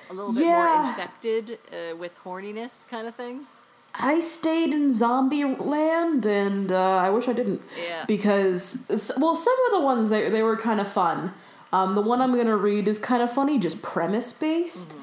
a 0.09 0.13
little 0.13 0.31
bit 0.33 0.45
more 0.45 0.87
infected 0.87 1.59
uh, 1.73 1.97
with 1.97 2.17
horniness 2.23 2.87
kind 2.87 3.07
of 3.07 3.15
thing. 3.15 3.47
I 3.95 4.19
stayed 4.21 4.71
in 4.71 4.93
zombie 4.93 5.43
land, 5.43 6.25
and 6.25 6.71
uh, 6.71 6.97
I 6.97 7.09
wish 7.09 7.27
I 7.27 7.33
didn't. 7.33 7.61
Yeah. 7.77 8.05
Because, 8.07 8.85
well, 9.17 9.35
some 9.35 9.55
of 9.65 9.71
the 9.73 9.81
ones, 9.81 10.09
they, 10.09 10.29
they 10.29 10.43
were 10.43 10.55
kind 10.55 10.79
of 10.79 10.87
fun. 10.89 11.33
Um, 11.73 11.95
the 11.95 12.01
one 12.01 12.21
I'm 12.21 12.33
going 12.33 12.47
to 12.47 12.55
read 12.55 12.87
is 12.87 12.99
kind 12.99 13.23
of 13.23 13.31
funny, 13.33 13.57
just 13.59 13.81
premise 13.81 14.31
based. 14.31 14.93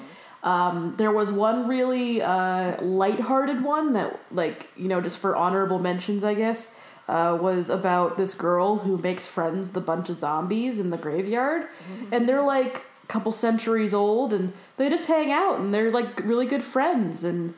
Um, 0.43 0.95
there 0.97 1.13
was 1.13 1.31
one 1.31 1.69
really 1.69 2.21
uh, 2.21 2.83
lighthearted 2.83 3.63
one 3.63 3.93
that, 3.93 4.19
like, 4.33 4.71
you 4.77 4.89
know, 4.89 5.01
just 5.01 5.19
for 5.19 5.37
honorable 5.37 5.79
mentions, 5.79 6.25
I 6.25 6.35
guess, 6.35 6.77
uh, 7.09 7.39
was 7.41 7.71
about 7.71 8.17
this 8.17 8.35
girl 8.35 8.79
who 8.79 8.99
makes 8.99 9.27
friends 9.27 9.69
with 9.69 9.77
a 9.77 9.81
bunch 9.87 10.09
of 10.09 10.17
zombies 10.17 10.81
in 10.81 10.91
the 10.91 10.97
graveyard. 10.97 11.69
and 12.11 12.29
they're 12.29 12.43
like 12.43 12.85
a 13.05 13.07
couple 13.07 13.31
centuries 13.33 13.95
old, 13.95 14.33
and 14.33 14.53
they 14.79 14.89
just 14.89 15.07
hang 15.07 15.31
out, 15.31 15.61
and 15.61 15.73
they're 15.73 15.93
like 15.93 16.21
really 16.25 16.47
good 16.47 16.65
friends. 16.65 17.23
And, 17.23 17.55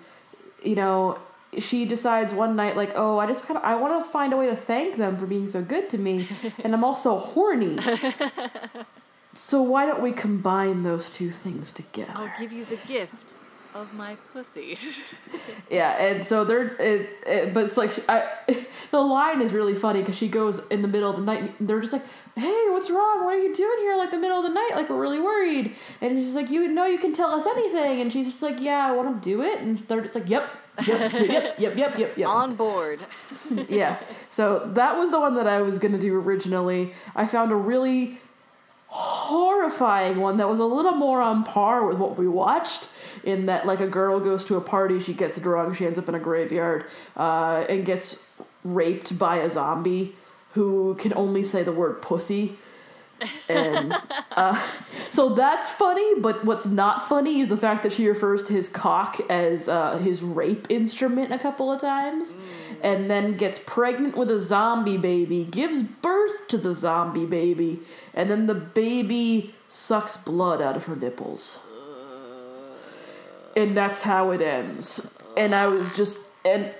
you 0.62 0.74
know, 0.74 1.18
she 1.58 1.86
decides 1.86 2.34
one 2.34 2.54
night, 2.56 2.76
like, 2.76 2.92
oh, 2.94 3.18
I 3.18 3.26
just 3.26 3.46
kind 3.46 3.56
of, 3.56 3.64
I 3.64 3.76
want 3.76 4.04
to 4.04 4.10
find 4.10 4.32
a 4.32 4.36
way 4.36 4.46
to 4.46 4.56
thank 4.56 4.96
them 4.96 5.16
for 5.16 5.26
being 5.26 5.46
so 5.46 5.62
good 5.62 5.88
to 5.90 5.98
me. 5.98 6.26
and 6.64 6.74
I'm 6.74 6.84
also 6.84 7.16
horny. 7.16 7.78
So 9.34 9.62
why 9.62 9.86
don't 9.86 10.02
we 10.02 10.12
combine 10.12 10.82
those 10.82 11.10
two 11.10 11.30
things 11.30 11.72
together? 11.72 12.12
I'll 12.14 12.32
give 12.38 12.52
you 12.52 12.64
the 12.64 12.76
gift 12.76 13.34
of 13.74 13.92
my 13.94 14.16
pussy. 14.32 14.76
Yeah, 15.70 15.90
and 16.00 16.24
so 16.24 16.44
they're, 16.44 16.76
it, 16.80 17.10
it, 17.26 17.54
but 17.54 17.64
it's 17.64 17.76
like 17.76 17.90
I, 18.08 18.28
the 18.90 19.00
line 19.00 19.40
is 19.42 19.52
really 19.52 19.74
funny 19.74 20.00
because 20.00 20.16
she 20.16 20.28
goes 20.28 20.60
in 20.68 20.82
the 20.82 20.88
middle 20.88 21.10
of 21.10 21.16
the 21.16 21.22
night. 21.22 21.54
And 21.58 21.68
they're 21.68 21.80
just 21.80 21.92
like, 21.92 22.04
"Hey, 22.36 22.66
what's 22.68 22.90
wrong? 22.90 23.24
What 23.24 23.34
are 23.34 23.38
you 23.40 23.54
doing 23.54 23.78
here? 23.78 23.96
Like 23.96 24.10
the 24.10 24.18
middle 24.18 24.38
of 24.38 24.44
the 24.44 24.52
night? 24.52 24.70
Like 24.74 24.90
we're 24.90 25.00
really 25.00 25.20
worried." 25.20 25.74
And 26.00 26.18
she's 26.18 26.34
like, 26.34 26.50
"You 26.50 26.68
know, 26.68 26.84
you 26.84 26.98
can 26.98 27.12
tell 27.12 27.30
us 27.30 27.46
anything." 27.46 28.00
And 28.00 28.12
she's 28.12 28.26
just 28.26 28.42
like, 28.42 28.60
"Yeah, 28.60 28.86
I 28.86 28.92
want 28.92 29.22
to 29.22 29.28
do 29.28 29.42
it." 29.42 29.60
And 29.60 29.78
they're 29.88 30.02
just 30.02 30.14
like, 30.14 30.28
"Yep, 30.28 30.50
yep, 30.86 31.12
yep, 31.12 31.58
yep, 31.58 31.76
yep, 31.76 31.98
yep, 31.98 32.18
yep." 32.18 32.28
On 32.28 32.54
board. 32.54 33.04
yeah. 33.68 33.98
So 34.30 34.70
that 34.74 34.96
was 34.96 35.10
the 35.10 35.18
one 35.18 35.34
that 35.36 35.48
I 35.48 35.62
was 35.62 35.78
gonna 35.78 35.98
do 35.98 36.14
originally. 36.20 36.92
I 37.16 37.26
found 37.26 37.50
a 37.50 37.56
really 37.56 38.20
horrifying 38.94 40.20
one 40.20 40.36
that 40.36 40.48
was 40.48 40.60
a 40.60 40.64
little 40.64 40.92
more 40.92 41.20
on 41.20 41.42
par 41.42 41.84
with 41.84 41.98
what 41.98 42.16
we 42.16 42.28
watched. 42.28 42.88
In 43.24 43.46
that, 43.46 43.66
like, 43.66 43.80
a 43.80 43.88
girl 43.88 44.20
goes 44.20 44.44
to 44.44 44.56
a 44.56 44.60
party, 44.60 45.00
she 45.00 45.12
gets 45.12 45.36
drunk, 45.38 45.74
she 45.74 45.84
ends 45.84 45.98
up 45.98 46.08
in 46.08 46.14
a 46.14 46.20
graveyard, 46.20 46.84
uh, 47.16 47.64
and 47.68 47.84
gets 47.84 48.28
raped 48.62 49.18
by 49.18 49.38
a 49.38 49.50
zombie 49.50 50.14
who 50.52 50.94
can 50.94 51.12
only 51.14 51.42
say 51.42 51.64
the 51.64 51.72
word 51.72 52.02
pussy. 52.02 52.56
And 53.48 53.94
uh, 54.32 54.60
so 55.10 55.34
that's 55.34 55.70
funny, 55.70 56.20
but 56.20 56.44
what's 56.44 56.66
not 56.66 57.08
funny 57.08 57.40
is 57.40 57.48
the 57.48 57.56
fact 57.56 57.82
that 57.82 57.92
she 57.92 58.06
refers 58.06 58.42
to 58.44 58.52
his 58.52 58.68
cock 58.68 59.20
as 59.30 59.68
uh, 59.68 59.98
his 59.98 60.22
rape 60.22 60.66
instrument 60.68 61.32
a 61.32 61.38
couple 61.38 61.72
of 61.72 61.80
times, 61.80 62.34
and 62.82 63.10
then 63.10 63.36
gets 63.36 63.58
pregnant 63.58 64.16
with 64.16 64.30
a 64.30 64.38
zombie 64.38 64.98
baby, 64.98 65.44
gives 65.44 65.82
birth 65.82 66.48
to 66.48 66.58
the 66.58 66.74
zombie 66.74 67.26
baby, 67.26 67.80
and 68.12 68.30
then 68.30 68.46
the 68.46 68.54
baby 68.54 69.54
sucks 69.68 70.16
blood 70.16 70.60
out 70.60 70.76
of 70.76 70.84
her 70.84 70.96
nipples. 70.96 71.58
And 73.56 73.76
that's 73.76 74.02
how 74.02 74.30
it 74.32 74.40
ends. 74.40 75.16
And 75.36 75.54
I 75.54 75.68
was 75.68 75.96
just 75.96 76.28
and 76.44 76.74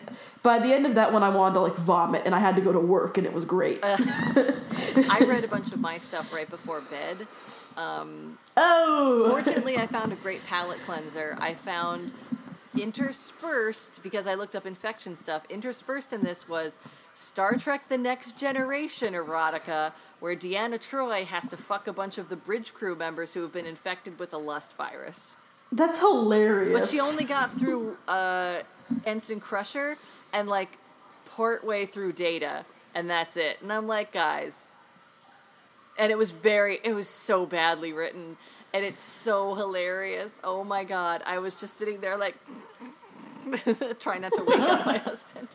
By 0.45 0.59
the 0.59 0.75
end 0.75 0.85
of 0.85 0.95
that 0.97 1.11
one, 1.11 1.23
I 1.23 1.31
wanted 1.31 1.55
to 1.55 1.61
like 1.61 1.75
vomit, 1.75 2.23
and 2.27 2.35
I 2.35 2.39
had 2.39 2.55
to 2.57 2.61
go 2.61 2.71
to 2.71 2.79
work, 2.79 3.17
and 3.17 3.27
it 3.27 3.33
was 3.33 3.47
great. 3.47 3.81
I 3.83 5.25
read 5.27 5.43
a 5.43 5.49
bunch 5.49 5.73
of 5.73 5.81
my 5.81 5.97
stuff 5.97 6.35
right 6.35 6.49
before 6.49 6.83
bed. 6.83 7.27
oh, 7.79 9.27
Fortunately, 9.31 9.79
I 9.79 9.87
found 9.87 10.13
a 10.13 10.17
great 10.17 10.45
palate 10.47 10.81
cleanser. 10.85 11.37
I 11.41 11.55
found 11.55 12.13
interspersed, 12.79 14.03
because 14.03 14.27
I 14.27 14.35
looked 14.35 14.55
up 14.55 14.67
infection 14.67 15.17
stuff, 15.17 15.45
interspersed 15.49 16.13
in 16.13 16.23
this 16.23 16.47
was 16.47 16.79
Star 17.15 17.57
Trek 17.57 17.89
The 17.89 17.97
Next 17.97 18.37
Generation 18.37 19.15
erotica, 19.15 19.93
where 20.21 20.37
Deanna 20.37 20.79
Troi 20.79 21.25
has 21.25 21.49
to 21.49 21.57
fuck 21.57 21.89
a 21.89 21.93
bunch 21.95 22.19
of 22.19 22.29
the 22.29 22.37
bridge 22.37 22.75
crew 22.75 22.95
members 22.95 23.33
who 23.33 23.41
have 23.41 23.53
been 23.53 23.65
infected 23.67 24.19
with 24.19 24.35
a 24.35 24.39
lust 24.39 24.77
virus. 24.77 25.37
that's 25.73 26.01
hilarious. 26.01 26.79
But 26.79 26.89
she 26.89 27.01
only 27.01 27.25
got 27.25 27.51
through 27.53 27.97
uh, 28.07 28.59
Ensign 29.07 29.41
Crusher 29.41 29.97
and 30.35 30.49
like 30.49 30.79
part 31.25 31.65
way 31.65 31.87
through 31.87 32.13
Data, 32.13 32.67
and 32.95 33.09
that's 33.09 33.37
it. 33.37 33.63
And 33.63 33.73
I'm 33.73 33.87
like, 33.87 34.13
guys. 34.13 34.67
And 35.97 36.11
it 36.11 36.19
was 36.19 36.33
very, 36.33 36.81
it 36.83 36.93
was 36.93 37.09
so 37.09 37.47
badly 37.47 37.93
written, 37.93 38.37
and 38.75 38.85
it's 38.85 38.99
so 38.99 39.55
hilarious. 39.55 40.41
Oh 40.43 40.65
my 40.65 40.83
god, 40.83 41.23
I 41.25 41.39
was 41.39 41.55
just 41.55 41.77
sitting 41.79 42.01
there 42.01 42.19
like, 42.19 42.35
trying 44.01 44.23
not 44.23 44.35
to 44.35 44.43
wake 44.45 44.59
up 44.59 44.85
my 44.85 44.99
husband. 45.07 45.49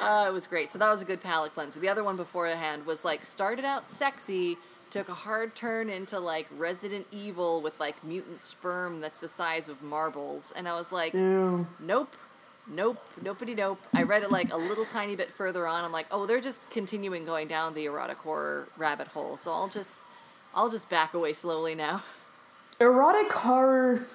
Uh, 0.00 0.26
it 0.28 0.32
was 0.32 0.46
great. 0.46 0.70
So 0.70 0.78
that 0.78 0.90
was 0.90 1.00
a 1.00 1.04
good 1.04 1.22
palate 1.22 1.52
cleanser. 1.54 1.80
The 1.80 1.88
other 1.88 2.04
one 2.04 2.16
beforehand 2.16 2.84
was 2.84 3.04
like 3.04 3.24
started 3.24 3.64
out 3.64 3.88
sexy, 3.88 4.58
took 4.90 5.08
a 5.08 5.14
hard 5.14 5.54
turn 5.54 5.88
into 5.88 6.18
like 6.18 6.46
Resident 6.54 7.06
Evil 7.10 7.62
with 7.62 7.78
like 7.80 8.04
mutant 8.04 8.40
sperm 8.40 9.00
that's 9.00 9.18
the 9.18 9.28
size 9.28 9.68
of 9.70 9.82
marbles, 9.82 10.52
and 10.54 10.68
I 10.68 10.74
was 10.74 10.92
like, 10.92 11.14
Ew. 11.14 11.66
nope, 11.80 12.14
nope, 12.66 12.98
nopey 13.22 13.56
nope. 13.56 13.78
I 13.92 14.02
read 14.02 14.22
it 14.22 14.30
like 14.30 14.52
a 14.52 14.56
little 14.56 14.84
tiny 14.84 15.16
bit 15.16 15.30
further 15.30 15.66
on. 15.66 15.84
I'm 15.84 15.92
like, 15.92 16.06
oh, 16.10 16.26
they're 16.26 16.40
just 16.40 16.60
continuing 16.70 17.24
going 17.24 17.48
down 17.48 17.74
the 17.74 17.84
erotic 17.84 18.18
horror 18.18 18.68
rabbit 18.76 19.08
hole. 19.08 19.36
So 19.36 19.52
I'll 19.52 19.68
just, 19.68 20.02
I'll 20.54 20.70
just 20.70 20.88
back 20.88 21.14
away 21.14 21.32
slowly 21.32 21.74
now. 21.74 22.02
erotic 22.80 23.32
horror. 23.32 24.06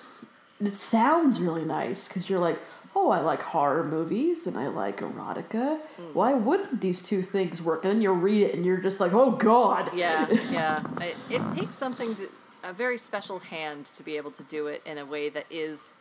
It 0.59 0.75
sounds 0.75 1.39
really 1.39 1.63
nice 1.63 2.07
because 2.07 2.29
you're 2.29 2.39
like, 2.39 2.59
oh, 2.95 3.11
I 3.11 3.21
like 3.21 3.41
horror 3.41 3.83
movies 3.83 4.45
and 4.45 4.57
I 4.57 4.67
like 4.67 4.97
erotica. 4.97 5.79
Mm. 5.97 6.13
Why 6.13 6.33
wouldn't 6.33 6.81
these 6.81 7.01
two 7.01 7.21
things 7.21 7.61
work? 7.61 7.85
And 7.85 7.93
then 7.93 8.01
you 8.01 8.11
read 8.11 8.41
it 8.41 8.55
and 8.55 8.65
you're 8.65 8.77
just 8.77 8.99
like, 8.99 9.13
oh 9.13 9.31
god. 9.31 9.91
Yeah, 9.95 10.27
yeah. 10.51 10.83
I, 10.97 11.15
it 11.29 11.41
takes 11.55 11.75
something 11.75 12.15
to 12.15 12.29
a 12.63 12.73
very 12.73 12.97
special 12.97 13.39
hand 13.39 13.85
to 13.95 14.03
be 14.03 14.17
able 14.17 14.31
to 14.31 14.43
do 14.43 14.67
it 14.67 14.81
in 14.85 14.97
a 14.97 15.05
way 15.05 15.29
that 15.29 15.45
is 15.49 15.93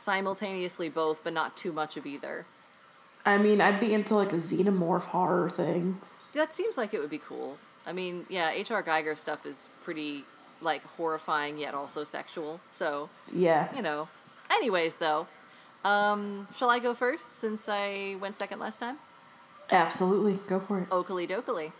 simultaneously 0.00 0.88
both, 0.88 1.22
but 1.22 1.32
not 1.32 1.56
too 1.56 1.72
much 1.72 1.96
of 1.96 2.06
either. 2.06 2.46
I 3.24 3.36
mean, 3.36 3.60
I'd 3.60 3.78
be 3.78 3.92
into 3.92 4.14
like 4.14 4.32
a 4.32 4.36
xenomorph 4.36 5.04
horror 5.04 5.50
thing. 5.50 6.00
That 6.32 6.52
seems 6.52 6.76
like 6.78 6.94
it 6.94 7.00
would 7.00 7.10
be 7.10 7.18
cool. 7.18 7.58
I 7.86 7.92
mean, 7.92 8.24
yeah, 8.28 8.50
H.R. 8.50 8.82
Giger 8.82 9.16
stuff 9.16 9.44
is 9.44 9.68
pretty 9.82 10.24
like 10.60 10.84
horrifying 10.96 11.58
yet 11.58 11.74
also 11.74 12.04
sexual. 12.04 12.60
So 12.70 13.10
Yeah. 13.32 13.74
you 13.74 13.82
know. 13.82 14.08
Anyways, 14.50 14.94
though, 14.96 15.26
um, 15.84 16.48
shall 16.56 16.70
I 16.70 16.78
go 16.78 16.94
first 16.94 17.34
since 17.34 17.68
I 17.68 18.16
went 18.20 18.34
second 18.36 18.58
last 18.58 18.80
time? 18.80 18.98
Absolutely. 19.70 20.38
Go 20.48 20.58
for 20.60 20.80
it. 20.80 20.88
Oakley 20.90 21.26
dokley. 21.26 21.72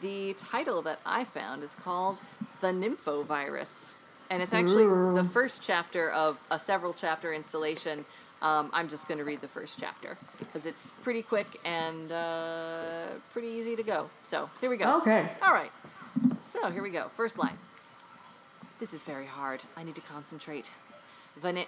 The 0.00 0.34
title 0.34 0.80
that 0.82 1.00
I 1.04 1.24
found 1.24 1.62
is 1.62 1.74
called 1.74 2.22
The 2.60 2.68
Nymphovirus. 2.68 3.94
And 4.34 4.42
it's 4.42 4.52
actually 4.52 4.82
Ooh. 4.82 5.12
the 5.14 5.22
first 5.22 5.62
chapter 5.62 6.10
of 6.10 6.42
a 6.50 6.58
several 6.58 6.92
chapter 6.92 7.32
installation. 7.32 8.04
Um, 8.42 8.68
I'm 8.72 8.88
just 8.88 9.06
going 9.06 9.18
to 9.18 9.24
read 9.24 9.42
the 9.42 9.48
first 9.48 9.78
chapter 9.78 10.18
because 10.40 10.66
it's 10.66 10.90
pretty 11.04 11.22
quick 11.22 11.60
and 11.64 12.10
uh, 12.10 13.10
pretty 13.30 13.46
easy 13.46 13.76
to 13.76 13.84
go. 13.84 14.10
So 14.24 14.50
here 14.60 14.70
we 14.70 14.76
go. 14.76 14.98
Okay. 14.98 15.30
All 15.40 15.52
right. 15.52 15.70
So 16.44 16.68
here 16.72 16.82
we 16.82 16.90
go. 16.90 17.06
First 17.06 17.38
line. 17.38 17.58
This 18.80 18.92
is 18.92 19.04
very 19.04 19.26
hard. 19.26 19.62
I 19.76 19.84
need 19.84 19.94
to 19.94 20.00
concentrate. 20.00 20.72
Vane- 21.36 21.66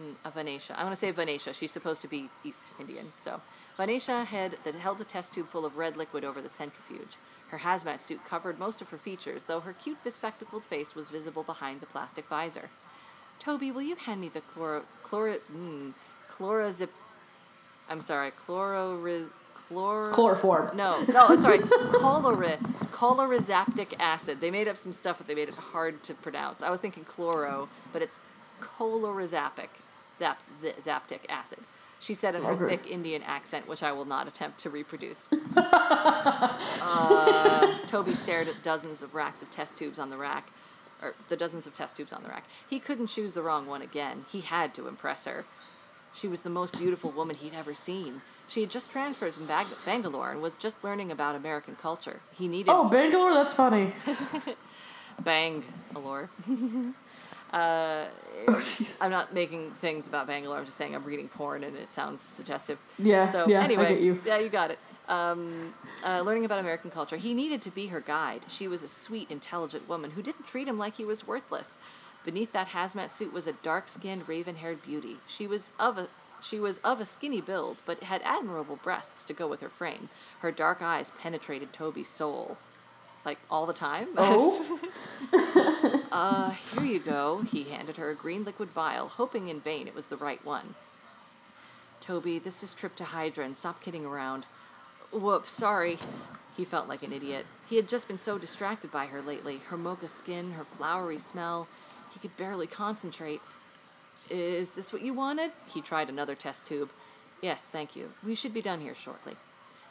mm, 0.00 0.14
uh, 0.24 0.30
Vanesha. 0.30 0.70
I 0.76 0.84
want 0.84 0.94
to 0.94 0.98
say 0.98 1.12
Vanesha. 1.12 1.54
She's 1.54 1.72
supposed 1.72 2.00
to 2.00 2.08
be 2.08 2.30
East 2.42 2.72
Indian. 2.80 3.12
So, 3.18 3.42
Vanesha 3.78 4.24
had 4.24 4.56
that 4.64 4.76
held 4.76 4.98
a 5.02 5.04
test 5.04 5.34
tube 5.34 5.48
full 5.48 5.66
of 5.66 5.76
red 5.76 5.98
liquid 5.98 6.24
over 6.24 6.40
the 6.40 6.48
centrifuge. 6.48 7.18
Her 7.48 7.58
hazmat 7.58 8.00
suit 8.00 8.24
covered 8.26 8.58
most 8.58 8.82
of 8.82 8.90
her 8.90 8.98
features, 8.98 9.44
though 9.44 9.60
her 9.60 9.72
cute 9.72 10.02
bespectacled 10.04 10.64
face 10.66 10.94
was 10.94 11.10
visible 11.10 11.42
behind 11.42 11.80
the 11.80 11.86
plastic 11.86 12.28
visor. 12.28 12.70
Toby, 13.38 13.70
will 13.70 13.82
you 13.82 13.96
hand 13.96 14.20
me 14.20 14.28
the 14.28 14.40
chloro 14.40 14.84
chloro 15.02 15.38
mm, 15.50 15.94
chlorazip? 16.28 16.90
I'm 17.88 18.00
sorry, 18.00 18.30
chloro 18.32 19.30
chloro 19.56 20.12
Chloroform. 20.12 20.76
no, 20.76 21.04
no, 21.08 21.34
sorry. 21.34 21.60
Cholera, 21.60 22.58
chlorizaptic 22.92 23.94
acid. 23.98 24.40
They 24.40 24.50
made 24.50 24.68
up 24.68 24.76
some 24.76 24.92
stuff, 24.92 25.18
but 25.18 25.26
they 25.26 25.34
made 25.34 25.48
it 25.48 25.54
hard 25.54 26.02
to 26.04 26.14
pronounce. 26.14 26.62
I 26.62 26.70
was 26.70 26.80
thinking 26.80 27.04
chloro, 27.04 27.68
but 27.92 28.02
it's 28.02 28.20
cholorizapic, 28.60 29.68
zap, 30.18 30.42
zaptic 30.62 31.20
acid. 31.28 31.60
She 32.00 32.14
said 32.14 32.34
in 32.34 32.44
her 32.44 32.54
thick 32.68 32.88
Indian 32.90 33.22
accent, 33.22 33.66
which 33.68 33.82
I 33.82 33.90
will 33.92 34.04
not 34.04 34.28
attempt 34.28 34.60
to 34.60 34.70
reproduce. 34.70 35.28
uh, 36.80 37.78
Toby 37.86 38.14
stared 38.14 38.48
at 38.48 38.56
the 38.56 38.62
dozens 38.62 39.02
of 39.02 39.14
racks 39.14 39.42
of 39.42 39.50
test 39.50 39.76
tubes 39.78 39.98
on 39.98 40.10
the 40.10 40.16
rack, 40.16 40.50
or 41.02 41.14
the 41.28 41.36
dozens 41.36 41.66
of 41.66 41.74
test 41.74 41.96
tubes 41.96 42.12
on 42.12 42.22
the 42.22 42.28
rack. 42.28 42.44
He 42.68 42.78
couldn't 42.78 43.08
choose 43.08 43.32
the 43.32 43.42
wrong 43.42 43.66
one 43.66 43.82
again. 43.82 44.24
He 44.30 44.40
had 44.42 44.74
to 44.74 44.86
impress 44.86 45.24
her. 45.24 45.44
She 46.12 46.26
was 46.28 46.40
the 46.40 46.50
most 46.50 46.72
beautiful 46.78 47.10
woman 47.10 47.36
he'd 47.36 47.52
ever 47.54 47.74
seen. 47.74 48.22
She 48.48 48.60
had 48.62 48.70
just 48.70 48.90
transferred 48.90 49.34
from 49.34 49.46
Bang- 49.46 49.66
Bangalore 49.84 50.30
and 50.30 50.40
was 50.40 50.56
just 50.56 50.82
learning 50.82 51.10
about 51.12 51.34
American 51.34 51.76
culture. 51.76 52.20
He 52.32 52.48
needed 52.48 52.70
Oh, 52.72 52.88
Bangalore, 52.88 53.34
that's 53.34 53.52
funny. 53.54 53.92
Bangalore. 55.20 56.30
uh, 57.52 58.04
Oh. 58.46 58.62
I'm 59.00 59.10
not 59.10 59.34
making 59.34 59.72
things 59.72 60.06
about 60.06 60.26
Bangalore. 60.28 60.58
I'm 60.58 60.64
just 60.64 60.76
saying 60.76 60.94
I'm 60.94 61.02
reading 61.02 61.28
porn 61.28 61.64
and 61.64 61.76
it 61.76 61.90
sounds 61.90 62.20
suggestive. 62.20 62.78
Yeah, 62.98 63.28
So 63.28 63.48
yeah, 63.48 63.62
anyway, 63.62 64.00
you. 64.00 64.20
yeah, 64.24 64.38
you 64.38 64.48
got 64.48 64.70
it. 64.70 64.78
Um, 65.08 65.74
uh, 66.04 66.20
learning 66.24 66.44
about 66.44 66.60
American 66.60 66.90
culture, 66.90 67.16
he 67.16 67.34
needed 67.34 67.60
to 67.62 67.70
be 67.70 67.88
her 67.88 68.00
guide. 68.00 68.42
She 68.48 68.68
was 68.68 68.82
a 68.82 68.88
sweet, 68.88 69.30
intelligent 69.30 69.88
woman 69.88 70.12
who 70.12 70.22
didn't 70.22 70.46
treat 70.46 70.68
him 70.68 70.78
like 70.78 70.96
he 70.96 71.04
was 71.04 71.26
worthless. 71.26 71.78
Beneath 72.24 72.52
that 72.52 72.68
hazmat 72.68 73.10
suit 73.10 73.32
was 73.32 73.46
a 73.46 73.52
dark-skinned, 73.54 74.28
raven-haired 74.28 74.82
beauty. 74.82 75.16
She 75.26 75.46
was 75.46 75.72
of 75.80 75.98
a 75.98 76.08
she 76.40 76.60
was 76.60 76.78
of 76.78 77.00
a 77.00 77.04
skinny 77.04 77.40
build, 77.40 77.82
but 77.84 78.04
had 78.04 78.22
admirable 78.24 78.76
breasts 78.76 79.24
to 79.24 79.32
go 79.32 79.48
with 79.48 79.60
her 79.60 79.68
frame. 79.68 80.08
Her 80.38 80.52
dark 80.52 80.80
eyes 80.80 81.10
penetrated 81.20 81.72
Toby's 81.72 82.08
soul, 82.08 82.58
like 83.24 83.38
all 83.50 83.66
the 83.66 83.72
time. 83.72 84.08
Oh? 84.16 84.78
Uh, 86.10 86.50
here 86.50 86.84
you 86.84 86.98
go. 86.98 87.42
He 87.50 87.64
handed 87.64 87.96
her 87.96 88.10
a 88.10 88.14
green 88.14 88.44
liquid 88.44 88.70
vial, 88.70 89.08
hoping 89.08 89.48
in 89.48 89.60
vain 89.60 89.86
it 89.86 89.94
was 89.94 90.06
the 90.06 90.16
right 90.16 90.44
one. 90.44 90.74
Toby, 92.00 92.38
this 92.38 92.62
is 92.62 92.74
Triptohydrin. 92.74 93.54
Stop 93.54 93.80
kidding 93.80 94.06
around. 94.06 94.46
Whoops, 95.12 95.50
sorry. 95.50 95.98
He 96.56 96.64
felt 96.64 96.88
like 96.88 97.02
an 97.02 97.12
idiot. 97.12 97.46
He 97.68 97.76
had 97.76 97.88
just 97.88 98.08
been 98.08 98.18
so 98.18 98.38
distracted 98.38 98.90
by 98.90 99.06
her 99.06 99.20
lately. 99.20 99.60
Her 99.68 99.76
mocha 99.76 100.08
skin, 100.08 100.52
her 100.52 100.64
flowery 100.64 101.18
smell. 101.18 101.68
He 102.12 102.18
could 102.18 102.36
barely 102.36 102.66
concentrate. 102.66 103.40
Is 104.30 104.72
this 104.72 104.92
what 104.92 105.02
you 105.02 105.14
wanted? 105.14 105.52
He 105.66 105.80
tried 105.80 106.08
another 106.08 106.34
test 106.34 106.66
tube. 106.66 106.90
Yes, 107.42 107.62
thank 107.62 107.94
you. 107.94 108.12
We 108.24 108.34
should 108.34 108.54
be 108.54 108.62
done 108.62 108.80
here 108.80 108.94
shortly. 108.94 109.34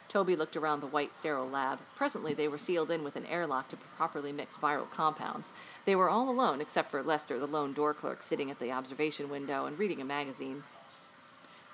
Toby 0.08 0.34
looked 0.34 0.56
around 0.56 0.80
the 0.80 0.86
white, 0.86 1.14
sterile 1.14 1.48
lab. 1.48 1.80
Presently, 1.94 2.32
they 2.32 2.48
were 2.48 2.56
sealed 2.56 2.90
in 2.90 3.04
with 3.04 3.14
an 3.14 3.26
airlock 3.26 3.68
to 3.68 3.76
properly 3.76 4.32
mix 4.32 4.56
viral 4.56 4.90
compounds. 4.90 5.52
They 5.84 5.94
were 5.94 6.08
all 6.08 6.30
alone, 6.30 6.62
except 6.62 6.90
for 6.90 7.02
Lester, 7.02 7.38
the 7.38 7.46
lone 7.46 7.74
door 7.74 7.92
clerk, 7.92 8.22
sitting 8.22 8.50
at 8.50 8.58
the 8.58 8.72
observation 8.72 9.28
window 9.28 9.66
and 9.66 9.78
reading 9.78 10.00
a 10.00 10.06
magazine. 10.06 10.64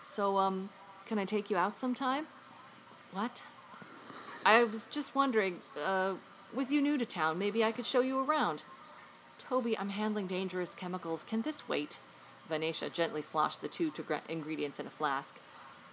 So, 0.02 0.38
um, 0.38 0.70
can 1.06 1.18
I 1.18 1.24
take 1.24 1.48
you 1.48 1.56
out 1.56 1.76
sometime? 1.76 2.26
What? 3.12 3.44
I 4.44 4.64
was 4.64 4.86
just 4.86 5.14
wondering, 5.14 5.60
uh, 5.86 6.14
with 6.52 6.70
you 6.70 6.82
new 6.82 6.98
to 6.98 7.06
town, 7.06 7.38
maybe 7.38 7.62
I 7.62 7.70
could 7.72 7.86
show 7.86 8.00
you 8.00 8.18
around. 8.18 8.64
Toby, 9.38 9.78
I'm 9.78 9.90
handling 9.90 10.26
dangerous 10.26 10.74
chemicals. 10.74 11.22
Can 11.22 11.42
this 11.42 11.68
wait? 11.68 12.00
Vanesha 12.50 12.92
gently 12.92 13.22
sloshed 13.22 13.60
the 13.60 13.68
two 13.68 13.92
ingredients 14.28 14.80
in 14.80 14.86
a 14.86 14.90
flask. 14.90 15.38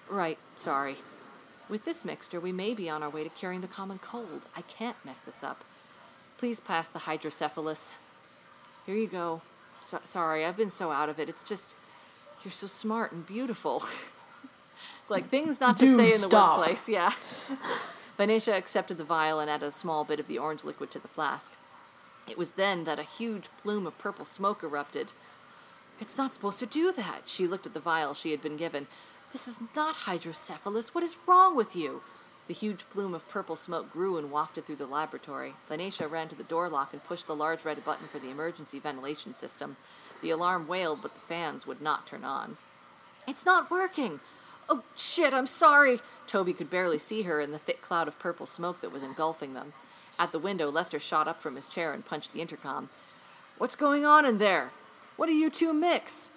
Right, 0.09 0.37
sorry. 0.55 0.97
With 1.71 1.85
this 1.85 2.03
mixture, 2.03 2.41
we 2.41 2.51
may 2.51 2.73
be 2.73 2.89
on 2.89 3.01
our 3.01 3.09
way 3.09 3.23
to 3.23 3.29
curing 3.29 3.61
the 3.61 3.67
common 3.67 3.97
cold. 3.97 4.49
I 4.57 4.61
can't 4.61 4.97
mess 5.05 5.19
this 5.19 5.41
up. 5.41 5.63
Please 6.37 6.59
pass 6.59 6.89
the 6.89 6.99
hydrocephalus. 6.99 7.91
Here 8.85 8.97
you 8.97 9.07
go. 9.07 9.41
So- 9.79 10.01
sorry, 10.03 10.43
I've 10.45 10.57
been 10.57 10.69
so 10.69 10.91
out 10.91 11.07
of 11.07 11.17
it. 11.17 11.29
It's 11.29 11.43
just, 11.43 11.75
you're 12.43 12.51
so 12.51 12.67
smart 12.67 13.13
and 13.13 13.25
beautiful. 13.25 13.85
it's 15.01 15.09
like 15.09 15.27
things 15.27 15.61
not 15.61 15.77
to 15.77 15.85
Dude, 15.85 15.97
say 15.97 16.13
in 16.13 16.19
the 16.19 16.27
stop. 16.27 16.57
workplace, 16.57 16.89
yeah. 16.89 17.13
Vanesha 18.19 18.53
accepted 18.53 18.97
the 18.97 19.05
vial 19.05 19.39
and 19.39 19.49
added 19.49 19.67
a 19.67 19.71
small 19.71 20.03
bit 20.03 20.19
of 20.19 20.27
the 20.27 20.37
orange 20.37 20.65
liquid 20.65 20.91
to 20.91 20.99
the 20.99 21.07
flask. 21.07 21.53
It 22.29 22.37
was 22.37 22.51
then 22.51 22.83
that 22.83 22.99
a 22.99 23.03
huge 23.03 23.45
plume 23.61 23.87
of 23.87 23.97
purple 23.97 24.25
smoke 24.25 24.61
erupted. 24.61 25.13
It's 26.01 26.17
not 26.17 26.33
supposed 26.33 26.59
to 26.59 26.65
do 26.65 26.91
that. 26.91 27.21
She 27.27 27.47
looked 27.47 27.65
at 27.65 27.73
the 27.73 27.79
vial 27.79 28.13
she 28.13 28.31
had 28.31 28.41
been 28.41 28.57
given. 28.57 28.87
This 29.31 29.47
is 29.47 29.61
not 29.75 29.95
hydrocephalus. 29.95 30.93
What 30.93 31.05
is 31.05 31.15
wrong 31.25 31.55
with 31.55 31.73
you? 31.73 32.01
The 32.47 32.53
huge 32.53 32.89
plume 32.89 33.13
of 33.13 33.29
purple 33.29 33.55
smoke 33.55 33.89
grew 33.89 34.17
and 34.17 34.29
wafted 34.29 34.65
through 34.65 34.75
the 34.75 34.85
laboratory. 34.85 35.53
Venetia 35.69 36.07
ran 36.09 36.27
to 36.27 36.35
the 36.35 36.43
door 36.43 36.67
lock 36.67 36.91
and 36.91 37.01
pushed 37.01 37.27
the 37.27 37.35
large 37.35 37.63
red 37.63 37.85
button 37.85 38.07
for 38.07 38.19
the 38.19 38.29
emergency 38.29 38.77
ventilation 38.77 39.33
system. 39.33 39.77
The 40.21 40.31
alarm 40.31 40.67
wailed, 40.67 41.01
but 41.01 41.13
the 41.13 41.21
fans 41.21 41.65
would 41.65 41.81
not 41.81 42.05
turn 42.05 42.25
on. 42.25 42.57
It's 43.25 43.45
not 43.45 43.71
working! 43.71 44.19
Oh, 44.67 44.83
shit, 44.97 45.33
I'm 45.33 45.45
sorry! 45.45 45.99
Toby 46.27 46.51
could 46.51 46.69
barely 46.69 46.97
see 46.97 47.21
her 47.21 47.39
in 47.39 47.51
the 47.51 47.57
thick 47.57 47.81
cloud 47.81 48.09
of 48.09 48.19
purple 48.19 48.45
smoke 48.45 48.81
that 48.81 48.91
was 48.91 49.03
engulfing 49.03 49.53
them. 49.53 49.71
At 50.19 50.33
the 50.33 50.39
window, 50.39 50.69
Lester 50.69 50.99
shot 50.99 51.29
up 51.29 51.41
from 51.41 51.55
his 51.55 51.69
chair 51.69 51.93
and 51.93 52.05
punched 52.05 52.33
the 52.33 52.41
intercom. 52.41 52.89
What's 53.57 53.77
going 53.77 54.05
on 54.05 54.25
in 54.25 54.39
there? 54.39 54.71
What 55.15 55.27
do 55.27 55.33
you 55.33 55.49
two 55.49 55.73
mix? 55.73 56.31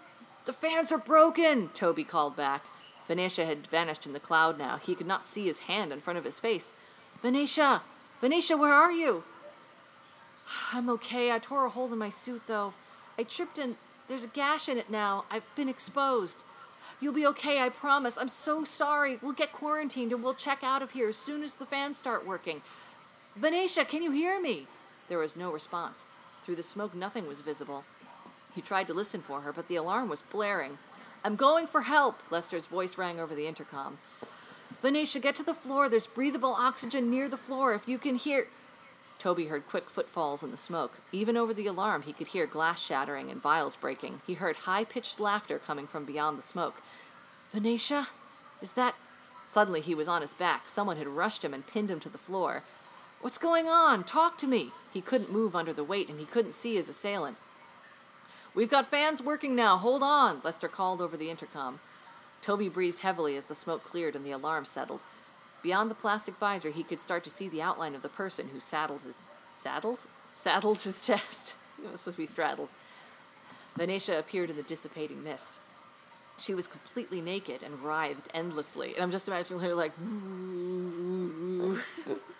The 0.45 0.53
fans 0.53 0.93
are 0.93 0.99
broken, 0.99 1.71
Toby 1.71 2.05
called 2.05 2.37
back. 2.37 2.65
Venetia 3.07 3.45
had 3.45 3.67
vanished 3.67 4.07
in 4.07 4.13
the 4.13 4.21
cloud 4.21 4.59
now. 4.59 4.77
He 4.77 4.95
could 4.95 5.07
not 5.07 5.25
see 5.25 5.45
his 5.45 5.61
hand 5.61 5.93
in 5.93 6.01
front 6.01 6.19
of 6.19 6.25
his 6.25 6.41
face. 6.41 6.73
Venetia! 7.23 7.83
Venetia, 8.21 8.57
where 8.57 8.73
are 8.73 8.93
you? 8.93 9.25
I'm 10.73 10.89
okay. 10.91 11.33
I 11.33 11.39
tore 11.39 11.67
a 11.67 11.71
hole 11.71 11.93
in 11.93 11.99
my 11.99 12.09
suit, 12.09 12.43
though. 12.47 12.75
I 13.19 13.23
tripped 13.23 13.59
and 13.59 13.77
there's 14.09 14.25
a 14.25 14.29
gash 14.29 14.69
in 14.69 14.79
it 14.79 14.91
now. 14.91 15.25
I've 15.31 15.55
been 15.55 15.69
exposed. 15.69 16.43
You'll 17.01 17.15
be 17.15 17.27
okay, 17.27 17.61
I 17.61 17.69
promise. 17.69 18.19
I'm 18.19 18.29
so 18.29 18.65
sorry. 18.65 19.19
We'll 19.23 19.33
get 19.33 19.53
quarantined 19.53 20.13
and 20.13 20.23
we'll 20.23 20.35
check 20.35 20.63
out 20.63 20.83
of 20.83 20.93
here 20.93 21.09
as 21.09 21.17
soon 21.17 21.43
as 21.43 21.55
the 21.55 21.67
fans 21.67 21.97
start 21.99 22.27
working. 22.27 22.63
Venetia, 23.37 23.85
can 23.85 24.03
you 24.03 24.11
hear 24.11 24.41
me? 24.41 24.67
There 25.09 25.19
was 25.19 25.37
no 25.37 25.51
response. 25.51 26.07
Through 26.43 26.57
the 26.57 26.63
smoke, 26.63 26.95
nothing 26.95 27.27
was 27.27 27.41
visible. 27.41 27.85
He 28.55 28.61
tried 28.61 28.87
to 28.89 28.95
listen 28.95 29.21
for 29.21 29.41
her, 29.41 29.53
but 29.53 29.69
the 29.69 29.77
alarm 29.77 30.09
was 30.09 30.23
blaring. 30.23 30.79
I'm 31.25 31.37
going 31.37 31.67
for 31.67 31.83
help, 31.83 32.23
Lester's 32.31 32.67
voice 32.67 32.99
rang 32.99 33.19
over 33.19 33.35
the 33.35 33.47
intercom. 33.47 33.97
Venetia, 34.83 35.21
get 35.21 35.35
to 35.37 35.43
the 35.43 35.55
floor. 35.55 35.89
There's 35.89 36.07
breathable 36.07 36.53
oxygen 36.53 37.11
near 37.11 37.31
the 37.31 37.39
floor. 37.39 37.73
If 37.73 37.89
you 37.89 37.97
can 37.97 38.17
hear. 38.17 38.49
Toby 39.19 39.47
heard 39.47 39.67
quick 39.67 39.89
footfalls 39.89 40.43
in 40.43 40.51
the 40.51 40.59
smoke. 40.59 41.01
Even 41.11 41.35
over 41.35 41.55
the 41.55 41.67
alarm, 41.67 42.03
he 42.03 42.13
could 42.13 42.29
hear 42.29 42.47
glass 42.47 42.79
shattering 42.79 43.31
and 43.31 43.41
vials 43.41 43.75
breaking. 43.75 44.21
He 44.27 44.35
heard 44.35 44.57
high 44.57 44.85
pitched 44.85 45.19
laughter 45.19 45.59
coming 45.59 45.87
from 45.87 46.05
beyond 46.05 46.37
the 46.37 46.43
smoke. 46.43 46.83
Venetia? 47.51 48.09
Is 48.61 48.73
that. 48.73 48.95
Suddenly, 49.51 49.81
he 49.81 49.95
was 49.95 50.09
on 50.09 50.21
his 50.21 50.35
back. 50.35 50.69
Someone 50.69 50.99
had 50.99 51.07
rushed 51.07 51.43
him 51.43 51.55
and 51.55 51.67
pinned 51.67 51.91
him 51.91 52.01
to 52.01 52.11
the 52.11 52.19
floor. 52.19 52.65
What's 53.23 53.39
going 53.39 53.67
on? 53.67 54.05
Talk 54.05 54.37
to 54.39 54.47
me. 54.47 54.73
He 54.93 55.01
couldn't 55.01 55.33
move 55.33 55.57
under 55.57 55.73
the 55.73 55.85
weight, 55.85 56.11
and 56.11 56.21
he 56.21 56.27
couldn't 56.27 56.53
see 56.53 56.75
his 56.75 56.91
assailant. 56.91 57.39
We've 58.55 58.71
got 58.71 58.87
fans 58.87 59.21
working 59.21 59.57
now. 59.57 59.77
Hold 59.77 60.03
on, 60.03 60.41
Lester 60.45 60.69
called 60.69 61.03
over 61.03 61.17
the 61.17 61.31
intercom. 61.31 61.81
Toby 62.41 62.69
breathed 62.69 63.01
heavily 63.01 63.37
as 63.37 63.47
the 63.47 63.55
smoke 63.55 63.85
cleared 63.85 64.15
and 64.15 64.25
the 64.25 64.31
alarm 64.31 64.65
settled. 64.65 65.05
Beyond 65.63 65.91
the 65.91 65.95
plastic 65.95 66.37
visor, 66.37 66.71
he 66.71 66.85
could 66.85 67.01
start 67.01 67.25
to 67.25 67.31
see 67.31 67.49
the 67.49 67.63
outline 67.63 67.95
of 67.95 68.03
the 68.03 68.09
person 68.09 68.51
who 68.53 68.61
saddled 68.61 69.03
his 69.03 69.23
saddled 69.55 70.05
saddled 70.37 70.83
his 70.83 71.01
chest. 71.01 71.57
It 71.83 71.91
was 71.91 72.01
supposed 72.01 72.17
to 72.17 72.23
be 72.23 72.27
straddled. 72.27 72.71
Venetia 73.77 74.19
appeared 74.19 74.51
in 74.51 74.57
the 74.57 74.63
dissipating 74.63 75.25
mist. 75.25 75.59
She 76.39 76.55
was 76.55 76.67
completely 76.67 77.21
naked 77.21 77.63
and 77.63 77.81
writhed 77.81 78.29
endlessly, 78.35 78.95
and 78.95 79.03
I'm 79.03 79.11
just 79.11 79.27
imagining 79.27 79.61
her 79.61 79.75
like. 79.75 79.93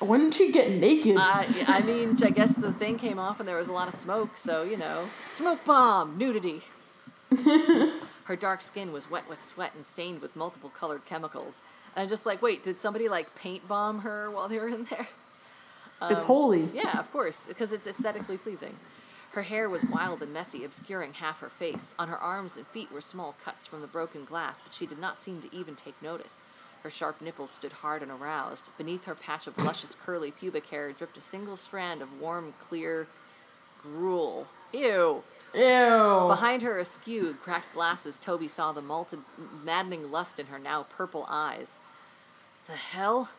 When 0.00 0.24
did 0.24 0.34
she 0.34 0.52
get 0.52 0.70
naked? 0.70 1.16
Uh, 1.16 1.44
I 1.66 1.82
mean, 1.82 2.16
I 2.22 2.30
guess 2.30 2.52
the 2.52 2.72
thing 2.72 2.98
came 2.98 3.18
off 3.18 3.40
and 3.40 3.48
there 3.48 3.56
was 3.56 3.68
a 3.68 3.72
lot 3.72 3.88
of 3.88 3.94
smoke, 3.94 4.36
so 4.36 4.62
you 4.62 4.76
know, 4.76 5.08
smoke 5.28 5.64
bomb, 5.64 6.18
nudity. 6.18 6.62
Her 8.24 8.36
dark 8.36 8.60
skin 8.60 8.92
was 8.92 9.10
wet 9.10 9.28
with 9.28 9.42
sweat 9.42 9.74
and 9.74 9.84
stained 9.84 10.20
with 10.20 10.34
multiple 10.34 10.70
colored 10.70 11.04
chemicals. 11.04 11.62
And 11.94 12.02
I'm 12.02 12.08
just 12.08 12.24
like, 12.26 12.40
wait, 12.42 12.62
did 12.62 12.78
somebody 12.78 13.08
like 13.08 13.34
paint 13.34 13.68
bomb 13.68 14.00
her 14.00 14.30
while 14.30 14.48
they 14.48 14.58
were 14.58 14.68
in 14.68 14.84
there? 14.84 15.08
it's 16.02 16.24
holy. 16.24 16.68
Yeah, 16.72 16.98
of 16.98 17.10
course, 17.12 17.46
because 17.46 17.72
it's 17.72 17.86
aesthetically 17.86 18.38
pleasing. 18.38 18.76
Her 19.32 19.42
hair 19.42 19.68
was 19.68 19.84
wild 19.84 20.22
and 20.22 20.32
messy, 20.32 20.64
obscuring 20.64 21.14
half 21.14 21.40
her 21.40 21.48
face. 21.48 21.94
On 21.98 22.08
her 22.08 22.16
arms 22.16 22.56
and 22.56 22.66
feet 22.68 22.92
were 22.92 23.00
small 23.00 23.34
cuts 23.42 23.66
from 23.66 23.80
the 23.80 23.88
broken 23.88 24.24
glass, 24.24 24.62
but 24.62 24.74
she 24.74 24.86
did 24.86 24.98
not 24.98 25.18
seem 25.18 25.42
to 25.42 25.54
even 25.54 25.74
take 25.74 26.00
notice. 26.00 26.42
Her 26.84 26.90
sharp 26.90 27.22
nipples 27.22 27.50
stood 27.50 27.72
hard 27.72 28.02
and 28.02 28.10
aroused. 28.10 28.68
Beneath 28.76 29.06
her 29.06 29.14
patch 29.14 29.46
of 29.46 29.56
luscious 29.56 29.96
curly 29.96 30.30
pubic 30.30 30.66
hair 30.66 30.92
dripped 30.92 31.16
a 31.16 31.20
single 31.22 31.56
strand 31.56 32.02
of 32.02 32.20
warm, 32.20 32.52
clear 32.60 33.08
gruel. 33.82 34.48
Ew. 34.74 35.24
Ew. 35.54 36.24
Behind 36.28 36.60
her 36.60 36.78
askew, 36.78 37.38
cracked 37.40 37.72
glasses, 37.72 38.18
Toby 38.18 38.48
saw 38.48 38.72
the 38.72 38.82
malted, 38.82 39.20
maddening 39.64 40.10
lust 40.10 40.38
in 40.38 40.46
her 40.46 40.58
now 40.58 40.82
purple 40.82 41.26
eyes. 41.26 41.78
The 42.66 42.74
hell? 42.74 43.30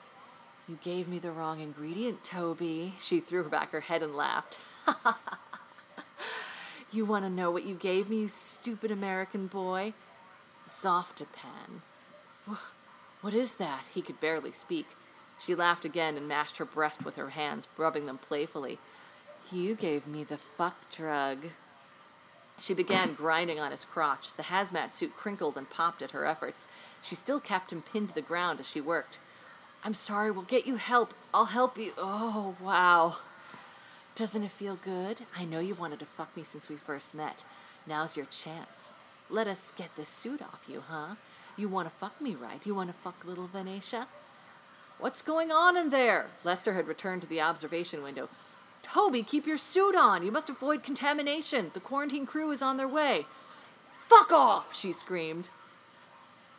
You 0.68 0.80
gave 0.82 1.08
me 1.08 1.20
the 1.20 1.32
wrong 1.32 1.60
ingredient, 1.60 2.24
Toby. 2.24 2.96
She 3.00 3.20
threw 3.20 3.48
back 3.48 3.72
her 3.74 3.82
head 3.82 4.02
and 4.02 4.16
laughed. 4.16 4.58
you 6.92 7.06
want 7.06 7.26
to 7.26 7.30
know 7.30 7.52
what 7.52 7.64
you 7.66 7.76
gave 7.76 8.10
me, 8.10 8.22
you 8.22 8.28
stupid 8.28 8.90
American 8.90 9.46
boy? 9.46 9.94
Zoftapan. 10.66 11.82
What 13.26 13.34
is 13.34 13.54
that? 13.54 13.86
He 13.92 14.04
could 14.04 14.20
barely 14.20 14.52
speak. 14.52 14.90
She 15.44 15.56
laughed 15.56 15.84
again 15.84 16.16
and 16.16 16.28
mashed 16.28 16.58
her 16.58 16.64
breast 16.64 17.04
with 17.04 17.16
her 17.16 17.32
hands, 17.32 17.68
rubbing 17.76 18.06
them 18.06 18.20
playfully. 18.20 18.78
You 19.52 19.74
gave 19.74 20.06
me 20.06 20.24
the 20.24 20.38
fuck 20.38 20.92
drug. 20.92 21.48
She 22.60 22.76
began 22.76 23.14
grinding 23.18 23.60
on 23.60 23.72
his 23.72 23.84
crotch. 23.84 24.36
The 24.36 24.44
hazmat 24.44 24.92
suit 24.92 25.18
crinkled 25.18 25.58
and 25.58 25.68
popped 25.68 26.04
at 26.04 26.12
her 26.12 26.24
efforts. 26.24 26.68
She 27.02 27.16
still 27.16 27.40
kept 27.40 27.74
him 27.74 27.82
pinned 27.82 28.10
to 28.10 28.14
the 28.14 28.22
ground 28.22 28.60
as 28.60 28.70
she 28.70 28.80
worked. 28.80 29.18
I'm 29.84 29.96
sorry, 29.96 30.30
we'll 30.30 30.44
get 30.44 30.68
you 30.68 30.76
help. 30.76 31.16
I'll 31.34 31.46
help 31.46 31.80
you. 31.80 31.94
Oh, 31.98 32.56
wow. 32.62 33.16
Doesn't 34.14 34.44
it 34.44 34.52
feel 34.52 34.76
good? 34.76 35.22
I 35.36 35.46
know 35.46 35.60
you 35.60 35.74
wanted 35.74 35.98
to 35.98 36.06
fuck 36.06 36.38
me 36.38 36.44
since 36.44 36.70
we 36.70 36.76
first 36.76 37.16
met. 37.16 37.44
Now's 37.88 38.16
your 38.16 38.28
chance. 38.28 38.94
Let 39.32 39.48
us 39.48 39.74
get 39.76 39.96
this 39.96 40.10
suit 40.10 40.44
off 40.44 40.66
you, 40.70 40.84
huh? 40.88 41.16
You 41.58 41.70
want 41.70 41.88
to 41.88 41.94
fuck 41.94 42.20
me, 42.22 42.36
right? 42.36 42.66
You 42.66 42.76
want 42.76 42.90
to 42.90 42.96
fuck 42.96 43.26
little 43.26 43.48
Venetia? 43.48 44.08
What's 45.00 45.22
going 45.22 45.52
on 45.52 45.78
in 45.78 45.90
there? 45.90 46.28
Lester 46.44 46.74
had 46.74 46.88
returned 46.88 47.22
to 47.22 47.28
the 47.28 47.42
observation 47.42 48.02
window. 48.02 48.30
Toby, 48.84 49.24
keep 49.24 49.48
your 49.48 49.58
suit 49.58 49.96
on. 49.96 50.24
You 50.24 50.32
must 50.32 50.50
avoid 50.50 50.84
contamination. 50.84 51.72
The 51.74 51.80
quarantine 51.80 52.26
crew 52.26 52.52
is 52.52 52.62
on 52.62 52.78
their 52.78 52.88
way. 52.88 53.26
Fuck 54.08 54.32
off, 54.32 54.76
she 54.76 54.92
screamed. 54.92 55.50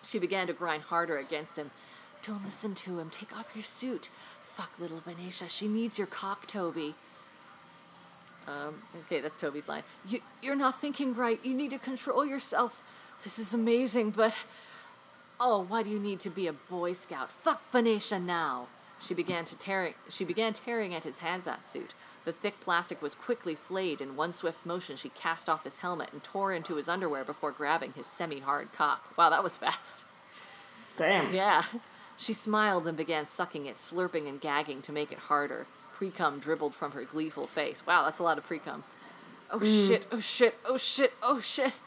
She 0.02 0.18
began 0.18 0.46
to 0.46 0.52
grind 0.52 0.84
harder 0.84 1.18
against 1.18 1.56
him. 1.56 1.70
Don't 2.22 2.44
listen 2.44 2.74
to 2.74 2.98
him. 2.98 3.10
Take 3.10 3.36
off 3.36 3.50
your 3.54 3.64
suit. 3.64 4.10
Fuck 4.54 4.78
little 4.78 4.98
Venetia. 4.98 5.48
She 5.48 5.68
needs 5.68 5.98
your 5.98 6.06
cock, 6.06 6.46
Toby. 6.46 6.94
Um, 8.48 8.82
okay, 9.00 9.20
that's 9.20 9.36
Toby's 9.36 9.68
line. 9.68 9.82
You, 10.06 10.20
you're 10.42 10.56
not 10.56 10.80
thinking 10.80 11.14
right. 11.14 11.38
You 11.42 11.54
need 11.54 11.70
to 11.70 11.78
control 11.78 12.24
yourself. 12.24 12.82
This 13.22 13.38
is 13.38 13.52
amazing, 13.52 14.10
but. 14.10 14.34
Oh, 15.38 15.66
why 15.68 15.82
do 15.82 15.90
you 15.90 15.98
need 15.98 16.20
to 16.20 16.30
be 16.30 16.46
a 16.46 16.52
Boy 16.52 16.92
Scout? 16.92 17.30
Fuck 17.30 17.70
Venetia 17.70 18.18
now. 18.18 18.68
She 18.98 19.12
began 19.12 19.44
to 19.44 19.56
tearing. 19.56 19.94
She 20.08 20.24
began 20.24 20.54
tearing 20.54 20.94
at 20.94 21.04
his 21.04 21.18
hazmat 21.18 21.66
suit. 21.66 21.94
The 22.24 22.32
thick 22.32 22.58
plastic 22.60 23.00
was 23.02 23.14
quickly 23.14 23.54
flayed. 23.54 24.00
In 24.00 24.16
one 24.16 24.32
swift 24.32 24.64
motion, 24.66 24.96
she 24.96 25.10
cast 25.10 25.48
off 25.48 25.64
his 25.64 25.78
helmet 25.78 26.08
and 26.12 26.22
tore 26.22 26.52
into 26.52 26.76
his 26.76 26.88
underwear 26.88 27.24
before 27.24 27.52
grabbing 27.52 27.92
his 27.92 28.06
semi-hard 28.06 28.72
cock. 28.72 29.12
Wow, 29.16 29.30
that 29.30 29.44
was 29.44 29.56
fast. 29.56 30.04
Damn. 30.96 31.32
Yeah. 31.32 31.62
She 32.16 32.32
smiled 32.32 32.86
and 32.86 32.96
began 32.96 33.26
sucking 33.26 33.66
it, 33.66 33.76
slurping 33.76 34.26
and 34.28 34.40
gagging 34.40 34.80
to 34.82 34.92
make 34.92 35.12
it 35.12 35.18
harder. 35.18 35.66
Precum 35.96 36.40
dribbled 36.40 36.74
from 36.74 36.92
her 36.92 37.04
gleeful 37.04 37.46
face. 37.46 37.86
Wow, 37.86 38.04
that's 38.04 38.18
a 38.18 38.22
lot 38.22 38.38
of 38.38 38.48
precum. 38.48 38.82
Oh 39.50 39.60
mm. 39.60 39.86
shit, 39.86 40.06
oh 40.10 40.18
shit, 40.18 40.56
oh 40.64 40.76
shit, 40.76 41.12
oh 41.22 41.38
shit. 41.38 41.78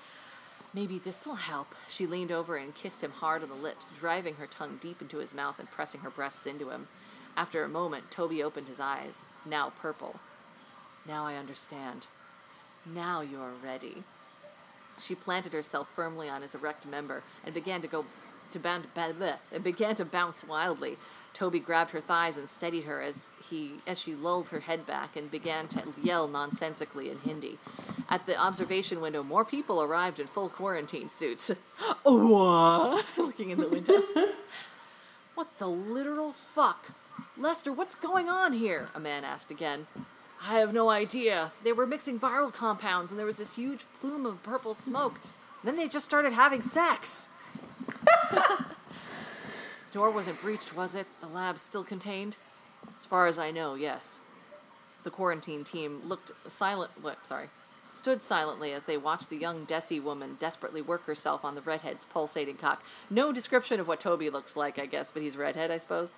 Maybe 0.74 1.00
this 1.00 1.26
will 1.26 1.36
help. 1.36 1.74
She 1.90 2.06
leaned 2.06 2.32
over 2.32 2.56
and 2.56 2.76
kissed 2.76 3.02
him 3.02 3.12
hard 3.12 3.42
on 3.42 3.50
the 3.50 3.56
lips, 3.56 3.92
driving 3.98 4.36
her 4.36 4.46
tongue 4.46 4.78
deep 4.80 5.02
into 5.02 5.18
his 5.18 5.34
mouth 5.34 5.58
and 5.58 5.72
pressing 5.72 6.02
her 6.02 6.12
breasts 6.12 6.46
into 6.46 6.70
him. 6.70 6.88
After 7.36 7.64
a 7.64 7.70
moment, 7.70 8.12
Toby 8.12 8.44
opened 8.44 8.68
his 8.68 8.80
eyes, 8.80 9.24
now 9.46 9.72
purple. 9.72 10.20
Now 11.08 11.26
I 11.26 11.36
understand. 11.36 12.08
Now 12.86 13.22
you 13.22 13.42
are 13.42 13.54
ready. 13.64 14.04
She 15.00 15.16
planted 15.16 15.54
herself 15.54 15.90
firmly 15.90 16.30
on 16.30 16.42
his 16.42 16.54
erect 16.54 16.86
member 16.86 17.24
and 17.44 17.54
began 17.54 17.82
to 17.82 17.88
go 17.88 18.06
to 18.52 18.60
bound, 18.60 18.88
and 18.96 19.64
began 19.64 19.96
to 19.96 20.06
bounce 20.06 20.44
wildly. 20.44 20.98
Toby 21.34 21.60
grabbed 21.60 21.92
her 21.92 22.00
thighs 22.00 22.38
and 22.38 22.50
steadied 22.50 22.84
her 22.86 23.02
as 23.02 23.28
he 23.50 23.74
as 23.88 24.00
she 24.00 24.16
lulled 24.16 24.50
her 24.50 24.62
head 24.62 24.86
back 24.86 25.16
and 25.16 25.32
began 25.32 25.68
to 25.70 25.84
yell 26.02 26.28
nonsensically 26.28 27.10
in 27.10 27.20
Hindi. 27.20 27.58
At 28.10 28.26
the 28.26 28.38
observation 28.40 29.02
window, 29.02 29.24
more 29.24 29.46
people 29.46 29.82
arrived 29.82 30.20
in 30.20 30.28
full 30.28 30.50
quarantine 30.50 31.10
suits. 31.10 31.52
what? 32.04 33.06
Looking 33.18 33.52
in 33.52 33.60
the 33.60 33.70
window. 33.70 34.04
what 35.36 35.58
the 35.58 35.68
literal 35.68 36.34
fuck? 36.34 36.92
Lester, 37.38 37.72
what's 37.72 37.96
going 37.96 38.30
on 38.30 38.54
here? 38.54 38.90
A 38.94 39.00
man 39.00 39.24
asked 39.24 39.52
again. 39.52 39.88
I 40.42 40.60
have 40.60 40.74
no 40.74 40.90
idea. 40.90 41.52
They 41.64 41.74
were 41.74 41.86
mixing 41.86 42.20
viral 42.20 42.54
compounds 42.54 43.12
and 43.12 43.20
there 43.20 43.26
was 43.26 43.38
this 43.38 43.56
huge 43.56 43.86
plume 44.00 44.26
of 44.26 44.42
purple 44.44 44.74
smoke. 44.74 45.20
Then 45.64 45.76
they 45.76 45.88
just 45.88 46.06
started 46.06 46.34
having 46.34 46.62
sex. 46.62 47.28
The 49.90 49.98
door 49.98 50.12
wasn't 50.12 50.40
breached, 50.40 50.76
was 50.76 50.94
it? 50.94 51.08
The 51.20 51.26
lab's 51.26 51.64
still 51.64 51.84
contained? 51.84 52.38
As 52.92 53.08
far 53.08 53.26
as 53.26 53.40
I 53.40 53.50
know, 53.50 53.74
yes. 53.74 54.20
The 55.04 55.10
quarantine 55.10 55.64
team 55.64 56.02
looked 56.06 56.32
silent. 56.48 56.92
What? 57.02 57.26
Sorry. 57.26 57.48
Stood 57.90 58.22
silently 58.22 58.72
as 58.72 58.84
they 58.84 58.98
watched 58.98 59.32
the 59.32 59.36
young 59.36 59.66
Desi 59.66 60.00
woman 60.00 60.38
desperately 60.40 60.80
work 60.80 61.08
herself 61.08 61.44
on 61.44 61.56
the 61.56 61.62
redhead's 61.64 62.06
pulsating 62.06 62.58
cock. 62.58 62.84
No 63.10 63.34
description 63.34 63.80
of 63.80 63.88
what 63.88 64.00
Toby 64.00 64.30
looks 64.30 64.56
like, 64.56 64.78
I 64.78 64.86
guess, 64.86 65.10
but 65.10 65.24
he's 65.24 65.36
redhead, 65.36 65.72
I 65.72 65.78
suppose. 65.78 66.12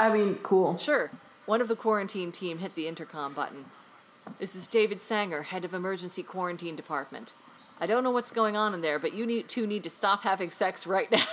I 0.00 0.10
mean, 0.10 0.36
cool. 0.36 0.78
Sure. 0.78 1.10
One 1.44 1.60
of 1.60 1.68
the 1.68 1.76
quarantine 1.76 2.32
team 2.32 2.56
hit 2.56 2.74
the 2.74 2.88
intercom 2.88 3.34
button. 3.34 3.66
This 4.38 4.56
is 4.56 4.66
David 4.66 4.98
Sanger, 4.98 5.42
head 5.42 5.66
of 5.66 5.74
emergency 5.74 6.22
quarantine 6.22 6.74
department. 6.74 7.34
I 7.78 7.84
don't 7.84 8.02
know 8.02 8.10
what's 8.10 8.30
going 8.30 8.56
on 8.56 8.72
in 8.72 8.80
there, 8.80 8.98
but 8.98 9.12
you 9.12 9.26
need, 9.26 9.46
two 9.46 9.66
need 9.66 9.84
to 9.84 9.90
stop 9.90 10.22
having 10.22 10.48
sex 10.48 10.86
right 10.86 11.10
now. 11.12 11.24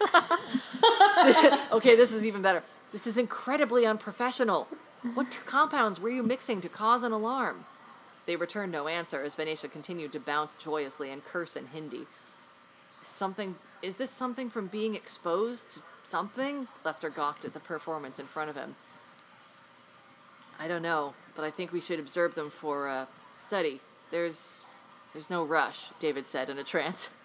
okay, 1.72 1.96
this 1.96 2.12
is 2.12 2.26
even 2.26 2.42
better. 2.42 2.62
This 2.92 3.06
is 3.06 3.16
incredibly 3.16 3.86
unprofessional. 3.86 4.68
What 5.14 5.38
compounds 5.46 5.98
were 5.98 6.10
you 6.10 6.22
mixing 6.22 6.60
to 6.60 6.68
cause 6.68 7.02
an 7.02 7.12
alarm? 7.12 7.64
They 8.26 8.36
returned 8.36 8.70
no 8.70 8.86
answer 8.86 9.20
as 9.22 9.34
Venetia 9.34 9.68
continued 9.68 10.12
to 10.12 10.20
bounce 10.20 10.54
joyously 10.54 11.10
and 11.10 11.24
curse 11.24 11.56
in 11.56 11.68
Hindi. 11.68 12.06
Something 13.02 13.56
is 13.82 13.96
this 13.96 14.10
something 14.10 14.48
from 14.48 14.68
being 14.68 14.94
exposed 14.94 15.72
to 15.72 15.80
something? 16.04 16.68
Lester 16.84 17.10
gawked 17.10 17.44
at 17.44 17.52
the 17.52 17.60
performance 17.60 18.20
in 18.20 18.26
front 18.26 18.48
of 18.48 18.54
him. 18.54 18.76
I 20.58 20.68
don't 20.68 20.82
know, 20.82 21.14
but 21.34 21.44
I 21.44 21.50
think 21.50 21.72
we 21.72 21.80
should 21.80 21.98
observe 21.98 22.36
them 22.36 22.48
for 22.48 22.86
uh, 22.86 23.06
study. 23.32 23.80
There's 24.12 24.62
there's 25.12 25.28
no 25.28 25.44
rush, 25.44 25.86
David 25.98 26.26
said 26.26 26.48
in 26.48 26.58
a 26.58 26.64
trance. 26.64 27.10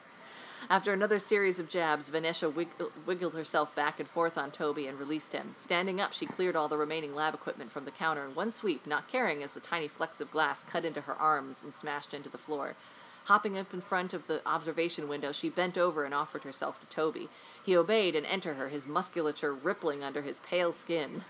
After 0.69 0.91
another 0.91 1.19
series 1.19 1.59
of 1.59 1.69
jabs, 1.69 2.09
Vanessa 2.09 2.49
wig- 2.49 2.69
wiggled 3.05 3.35
herself 3.35 3.73
back 3.73 3.99
and 3.99 4.07
forth 4.07 4.37
on 4.37 4.51
Toby 4.51 4.87
and 4.87 4.99
released 4.99 5.33
him. 5.33 5.53
Standing 5.55 6.01
up, 6.01 6.13
she 6.13 6.25
cleared 6.25 6.55
all 6.55 6.67
the 6.67 6.77
remaining 6.77 7.15
lab 7.15 7.33
equipment 7.33 7.71
from 7.71 7.85
the 7.85 7.91
counter 7.91 8.25
in 8.25 8.35
one 8.35 8.49
sweep, 8.49 8.85
not 8.85 9.07
caring 9.07 9.41
as 9.41 9.51
the 9.51 9.59
tiny 9.59 9.87
flecks 9.87 10.19
of 10.19 10.31
glass 10.31 10.63
cut 10.63 10.83
into 10.83 11.01
her 11.01 11.15
arms 11.15 11.63
and 11.63 11.73
smashed 11.73 12.13
into 12.13 12.29
the 12.29 12.37
floor. 12.37 12.75
Hopping 13.25 13.57
up 13.57 13.73
in 13.73 13.81
front 13.81 14.13
of 14.13 14.27
the 14.27 14.41
observation 14.45 15.07
window, 15.07 15.31
she 15.31 15.49
bent 15.49 15.77
over 15.77 16.05
and 16.05 16.13
offered 16.13 16.43
herself 16.43 16.79
to 16.79 16.87
Toby. 16.87 17.29
He 17.63 17.75
obeyed 17.75 18.15
and 18.15 18.25
entered 18.25 18.55
her, 18.55 18.69
his 18.69 18.87
musculature 18.87 19.53
rippling 19.53 20.03
under 20.03 20.21
his 20.21 20.39
pale 20.39 20.71
skin. 20.71 21.23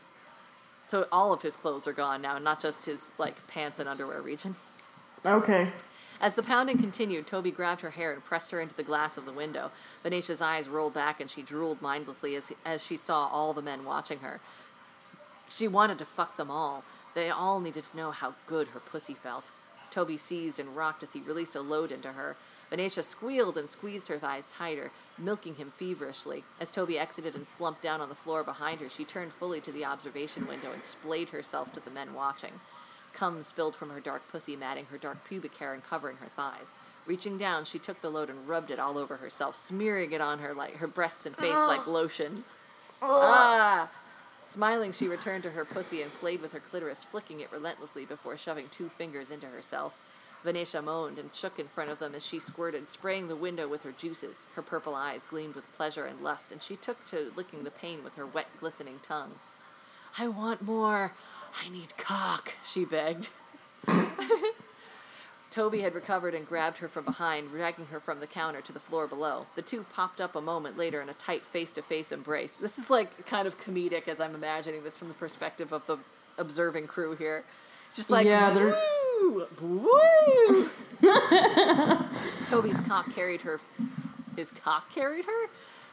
So 0.88 1.08
all 1.12 1.34
of 1.34 1.42
his 1.42 1.56
clothes 1.56 1.88
are 1.88 1.94
gone 1.94 2.22
now, 2.22 2.38
not 2.38 2.62
just 2.62 2.86
his 2.86 3.14
like 3.18 3.46
pants 3.48 3.80
and 3.80 3.90
underwear 3.90 4.22
region. 4.22 4.56
Okay. 5.26 5.72
As 6.20 6.34
the 6.34 6.44
pounding 6.44 6.78
continued, 6.78 7.28
Toby 7.28 7.52
grabbed 7.52 7.82
her 7.82 7.92
hair 7.92 8.12
and 8.12 8.24
pressed 8.24 8.52
her 8.52 8.60
into 8.60 8.76
the 8.76 8.84
glass 8.84 9.18
of 9.18 9.26
the 9.26 9.32
window. 9.32 9.72
Venetia's 10.04 10.42
eyes 10.42 10.68
rolled 10.68 10.94
back 10.94 11.20
and 11.20 11.30
she 11.30 11.42
drooled 11.42 11.82
mindlessly 11.82 12.36
as, 12.36 12.52
as 12.66 12.84
she 12.84 12.98
saw 12.98 13.28
all 13.28 13.54
the 13.54 13.62
men 13.62 13.86
watching 13.86 14.20
her. 14.20 14.40
She 15.50 15.68
wanted 15.68 16.00
to 16.00 16.06
fuck 16.06 16.36
them 16.36 16.52
all. 16.52 16.84
They 17.14 17.30
all 17.30 17.60
needed 17.60 17.86
to 17.86 17.98
know 17.98 18.12
how 18.12 18.36
good 18.48 18.70
her 18.70 18.80
pussy 18.80 19.14
felt. 19.14 19.52
Toby 19.90 20.18
seized 20.18 20.60
and 20.60 20.76
rocked 20.76 21.02
as 21.04 21.14
he 21.14 21.22
released 21.22 21.56
a 21.56 21.62
load 21.62 21.92
into 21.92 22.10
her. 22.10 22.36
Venetia 22.70 23.02
squealed 23.02 23.58
and 23.58 23.70
squeezed 23.70 24.10
her 24.10 24.20
thighs 24.20 24.48
tighter, 24.48 24.92
milking 25.18 25.56
him 25.56 25.72
feverishly. 25.72 26.44
As 26.60 26.70
Toby 26.70 27.00
exited 27.00 27.36
and 27.36 27.48
slumped 27.48 27.82
down 27.82 28.02
on 28.02 28.10
the 28.10 28.16
floor 28.16 28.44
behind 28.44 28.82
her, 28.82 28.90
she 28.90 29.06
turned 29.06 29.32
fully 29.32 29.62
to 29.62 29.72
the 29.72 29.86
observation 29.86 30.46
window 30.46 30.72
and 30.72 30.84
splayed 30.84 31.30
herself 31.30 31.72
to 31.74 31.80
the 31.80 31.92
men 31.92 32.14
watching. 32.14 32.60
Cum 33.18 33.42
spilled 33.42 33.76
from 33.76 33.90
her 33.90 34.00
dark 34.00 34.28
pussy, 34.30 34.56
matting 34.56 34.86
her 34.92 34.98
dark 34.98 35.24
pubic 35.24 35.56
hair 35.58 35.74
and 35.74 35.84
covering 35.84 36.18
her 36.18 36.28
thighs. 36.36 36.68
Reaching 37.08 37.36
down, 37.36 37.66
she 37.66 37.80
took 37.80 38.02
the 38.02 38.12
load 38.12 38.30
and 38.30 38.48
rubbed 38.48 38.70
it 38.70 38.78
all 38.78 38.96
over 38.96 39.18
herself, 39.18 39.56
smearing 39.56 40.12
it 40.12 40.22
on 40.22 40.38
her 40.38 40.54
like 40.54 40.76
her 40.76 40.88
breasts 40.88 41.26
and 41.26 41.36
face 41.36 41.56
like 41.68 41.88
lotion. 41.88 42.44
Ah! 43.02 43.90
Smiling, 44.48 44.92
she 44.92 45.08
returned 45.08 45.42
to 45.44 45.52
her 45.52 45.66
pussy 45.66 46.04
and 46.04 46.14
played 46.14 46.42
with 46.42 46.54
her 46.54 46.60
clitoris, 46.60 47.04
flicking 47.04 47.40
it 47.40 47.52
relentlessly 47.52 48.06
before 48.06 48.38
shoving 48.38 48.68
two 48.70 48.88
fingers 48.88 49.32
into 49.32 49.48
herself. 49.48 49.98
Venetia 50.44 50.84
moaned 50.84 51.18
and 51.18 51.34
shook 51.34 51.58
in 51.58 51.68
front 51.68 51.90
of 51.90 51.98
them 51.98 52.14
as 52.14 52.24
she 52.24 52.38
squirted, 52.38 52.88
spraying 52.88 53.30
the 53.30 53.36
window 53.36 53.68
with 53.68 53.82
her 53.82 53.92
juices. 53.92 54.48
Her 54.54 54.62
purple 54.62 54.94
eyes 54.94 55.26
gleamed 55.28 55.56
with 55.56 55.74
pleasure 55.74 56.06
and 56.06 56.22
lust, 56.22 56.52
and 56.52 56.62
she 56.62 56.76
took 56.76 57.04
to 57.08 57.32
licking 57.36 57.64
the 57.64 57.72
pane 57.72 58.04
with 58.04 58.16
her 58.16 58.28
wet, 58.28 58.48
glistening 58.60 59.00
tongue. 59.02 59.40
I 60.20 60.28
want 60.28 60.62
more. 60.62 61.14
I 61.64 61.70
need 61.70 61.98
cock, 61.98 62.54
she 62.66 62.86
begged. 62.86 63.30
Toby 65.50 65.82
had 65.82 65.96
recovered 65.96 66.36
and 66.36 66.46
grabbed 66.46 66.78
her 66.80 66.88
from 66.88 67.06
behind, 67.06 67.50
dragging 67.50 67.88
her 67.88 68.00
from 68.00 68.20
the 68.20 68.28
counter 68.28 68.62
to 68.62 68.72
the 68.72 68.80
floor 68.80 69.08
below. 69.08 69.48
The 69.56 69.62
two 69.64 69.86
popped 69.92 70.22
up 70.22 70.36
a 70.36 70.42
moment 70.42 70.78
later 70.78 71.02
in 71.02 71.10
a 71.10 71.14
tight 71.16 71.46
face 71.46 71.72
to 71.74 71.82
face 71.82 72.12
embrace. 72.12 72.52
This 72.52 72.78
is 72.78 72.90
like 72.92 73.26
kind 73.26 73.48
of 73.48 73.58
comedic 73.60 74.08
as 74.08 74.20
I'm 74.20 74.36
imagining 74.36 74.84
this 74.84 74.96
from 74.96 75.08
the 75.08 75.14
perspective 75.16 75.72
of 75.74 75.88
the 75.88 75.98
observing 76.38 76.88
crew 76.88 77.16
here. 77.16 77.44
It's 77.88 77.96
just 77.96 78.10
like, 78.12 78.28
Yeah, 78.28 78.52
they're- 78.54 78.78
woo, 79.22 79.48
woo. 79.62 80.70
Toby's 82.46 82.82
cock 82.82 83.12
carried 83.16 83.42
her. 83.42 83.60
His 84.36 84.52
cock 84.52 84.94
carried 84.94 85.26
her? 85.26 85.48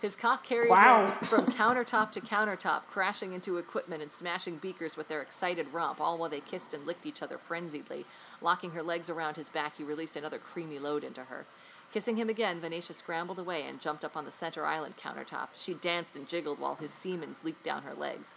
His 0.05 0.17
cock 0.17 0.45
carried 0.45 0.69
Wow. 0.69 1.07
her 1.07 1.25
from 1.25 1.47
countertop 1.47 2.13
to 2.13 2.21
countertop, 2.21 2.83
crashing 2.91 3.33
into 3.33 3.57
equipment 3.57 4.03
and 4.03 4.11
smashing 4.11 4.59
beakers 4.59 4.99
with 4.99 5.09
their 5.09 5.23
excited 5.23 5.73
romp, 5.73 5.99
all 5.99 6.19
while 6.19 6.29
they 6.29 6.41
kissed 6.41 6.75
and 6.75 6.87
licked 6.87 7.07
each 7.07 7.23
other 7.23 7.39
frenziedly. 7.39 8.05
Locking 8.43 8.73
her 8.73 8.83
legs 8.83 9.09
around 9.09 9.37
his 9.37 9.49
back, 9.49 9.79
he 9.79 9.83
released 9.83 10.15
another 10.15 10.39
creamy 10.39 10.79
load 10.79 11.05
into 11.05 11.25
her. 11.25 11.47
Kissing 11.91 12.19
him 12.19 12.29
again, 12.29 12.61
Venetia 12.61 12.93
scrambled 12.93 13.39
away 13.39 13.63
and 13.63 13.81
jumped 13.81 14.05
up 14.05 14.15
on 14.15 14.27
the 14.27 14.31
center 14.31 14.67
island 14.67 14.99
countertop. 14.99 15.49
She 15.57 15.73
danced 15.73 16.15
and 16.17 16.29
jiggled 16.29 16.61
while 16.61 16.75
his 16.75 16.91
semen 16.91 17.35
leaked 17.43 17.65
down 17.65 17.85
her 17.85 17.95
legs. 17.95 18.35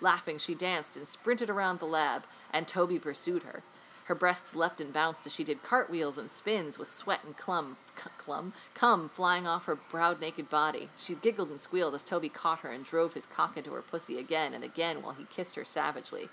Laughing, 0.00 0.38
she 0.38 0.54
danced 0.54 0.96
and 0.96 1.08
sprinted 1.08 1.50
around 1.50 1.80
the 1.80 1.86
lab, 1.86 2.24
and 2.52 2.68
Toby 2.68 3.00
pursued 3.00 3.42
her. 3.42 3.64
Her 4.04 4.14
breasts 4.14 4.56
leapt 4.56 4.80
and 4.80 4.92
bounced 4.92 5.26
as 5.26 5.34
she 5.34 5.44
did 5.44 5.62
cartwheels 5.62 6.18
and 6.18 6.30
spins 6.30 6.78
with 6.78 6.90
sweat 6.90 7.20
and 7.24 7.36
clum, 7.36 7.76
c- 7.94 8.10
clum, 8.16 8.52
cum 8.74 9.08
flying 9.08 9.46
off 9.46 9.66
her 9.66 9.76
proud 9.76 10.20
naked 10.20 10.50
body. 10.50 10.88
She 10.96 11.14
giggled 11.14 11.50
and 11.50 11.60
squealed 11.60 11.94
as 11.94 12.02
Toby 12.02 12.28
caught 12.28 12.60
her 12.60 12.70
and 12.70 12.84
drove 12.84 13.14
his 13.14 13.26
cock 13.26 13.56
into 13.56 13.72
her 13.72 13.82
pussy 13.82 14.18
again 14.18 14.52
and 14.52 14.64
again 14.64 15.02
while 15.02 15.14
he 15.14 15.24
kissed 15.24 15.54
her 15.54 15.64
savagely. 15.64 16.28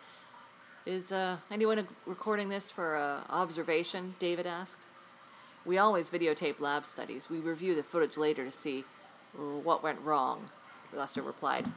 Is 0.86 1.12
uh, 1.12 1.38
anyone 1.52 1.86
recording 2.06 2.50
this 2.50 2.72
for 2.72 2.96
uh, 2.96 3.24
observation? 3.30 4.16
David 4.20 4.48
asked. 4.48 4.86
We 5.66 5.78
always 5.78 6.10
videotape 6.10 6.62
lab 6.62 6.86
studies. 6.86 7.30
We 7.30 7.40
review 7.40 7.76
the 7.76 7.84
footage 7.84 8.16
later 8.18 8.46
to 8.46 8.52
see 8.52 8.86
uh, 9.38 9.42
what 9.42 9.84
went 9.84 10.00
wrong, 10.00 10.50
Lester 10.94 11.22
replied. 11.22 11.68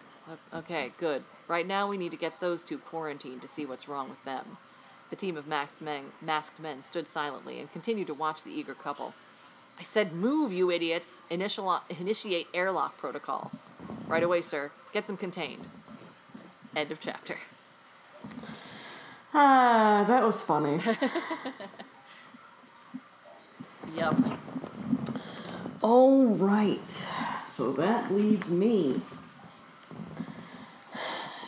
Okay, 0.54 0.92
good. 0.96 1.24
Right 1.48 1.66
now 1.66 1.88
we 1.88 1.98
need 1.98 2.12
to 2.12 2.16
get 2.16 2.38
those 2.40 2.62
two 2.62 2.78
quarantined 2.78 3.42
to 3.42 3.48
see 3.48 3.66
what's 3.66 3.88
wrong 3.88 4.08
with 4.08 4.22
them. 4.24 4.58
The 5.10 5.16
team 5.16 5.36
of 5.36 5.46
masked 5.46 5.82
men, 5.82 6.12
masked 6.22 6.60
men 6.60 6.82
stood 6.82 7.06
silently 7.06 7.58
and 7.60 7.70
continued 7.70 8.06
to 8.06 8.14
watch 8.14 8.42
the 8.44 8.50
eager 8.50 8.74
couple. 8.74 9.14
I 9.78 9.82
said, 9.82 10.12
move, 10.12 10.52
you 10.52 10.70
idiots! 10.70 11.22
Initial, 11.30 11.80
initiate 11.98 12.46
airlock 12.54 12.96
protocol. 12.96 13.50
Right 14.06 14.22
away, 14.22 14.40
sir. 14.40 14.72
Get 14.92 15.06
them 15.06 15.16
contained. 15.16 15.68
End 16.76 16.90
of 16.92 17.00
chapter. 17.00 17.36
Ah, 19.34 20.04
that 20.06 20.24
was 20.24 20.42
funny. 20.42 20.80
Yep. 23.96 24.14
All 25.82 26.26
right. 26.26 27.08
So 27.48 27.72
that 27.72 28.12
leaves 28.12 28.48
me. 28.48 29.02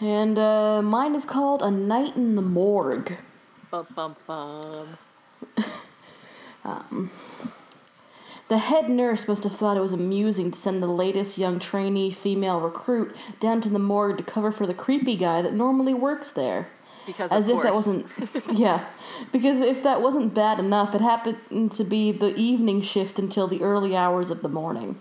And 0.01 0.39
uh, 0.39 0.82
mine 0.82 1.14
is 1.14 1.24
called 1.24 1.62
A 1.62 1.70
Night 1.70 2.16
in 2.16 2.34
the 2.34 2.43
Morgue. 2.43 3.16
Bum 3.73 3.86
bum 3.97 4.16
bum. 4.27 4.99
Um, 6.62 7.11
the 8.49 8.59
head 8.59 8.90
nurse 8.90 9.27
must 9.27 9.44
have 9.44 9.57
thought 9.57 9.78
it 9.78 9.81
was 9.81 9.94
amusing 9.94 10.51
to 10.51 10.59
send 10.59 10.82
the 10.82 10.86
latest 10.86 11.39
young 11.39 11.59
trainee 11.59 12.12
female 12.12 12.61
recruit 12.61 13.16
down 13.40 13.62
to 13.62 13.70
the 13.70 13.78
morgue 13.78 14.19
to 14.19 14.24
cover 14.24 14.53
for 14.53 14.66
the 14.66 14.74
creepy 14.74 15.16
guy 15.16 15.40
that 15.40 15.55
normally 15.55 15.94
works 15.94 16.31
there. 16.31 16.69
Because 17.07 17.32
As 17.32 17.49
if 17.49 17.62
that 17.62 17.73
wasn't. 17.73 18.07
yeah. 18.53 18.85
Because 19.32 19.62
if 19.62 19.82
that 19.82 20.03
wasn't 20.03 20.35
bad 20.35 20.59
enough, 20.59 20.94
it 20.94 21.01
happened 21.01 21.73
to 21.73 21.82
be 21.82 22.12
the 22.12 22.36
evening 22.36 22.82
shift 22.82 23.19
until 23.19 23.49
the 23.49 23.62
early 23.62 23.97
hours 23.97 24.28
of 24.28 24.43
the 24.43 24.51
morning. 24.51 25.01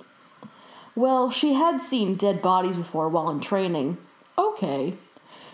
Well, 0.96 1.30
she 1.30 1.56
had 1.56 1.82
seen 1.82 2.16
dead 2.16 2.42
bodies 2.42 2.78
before 2.78 3.10
while 3.10 3.30
in 3.30 3.42
training. 3.42 3.98
Okay. 4.38 4.96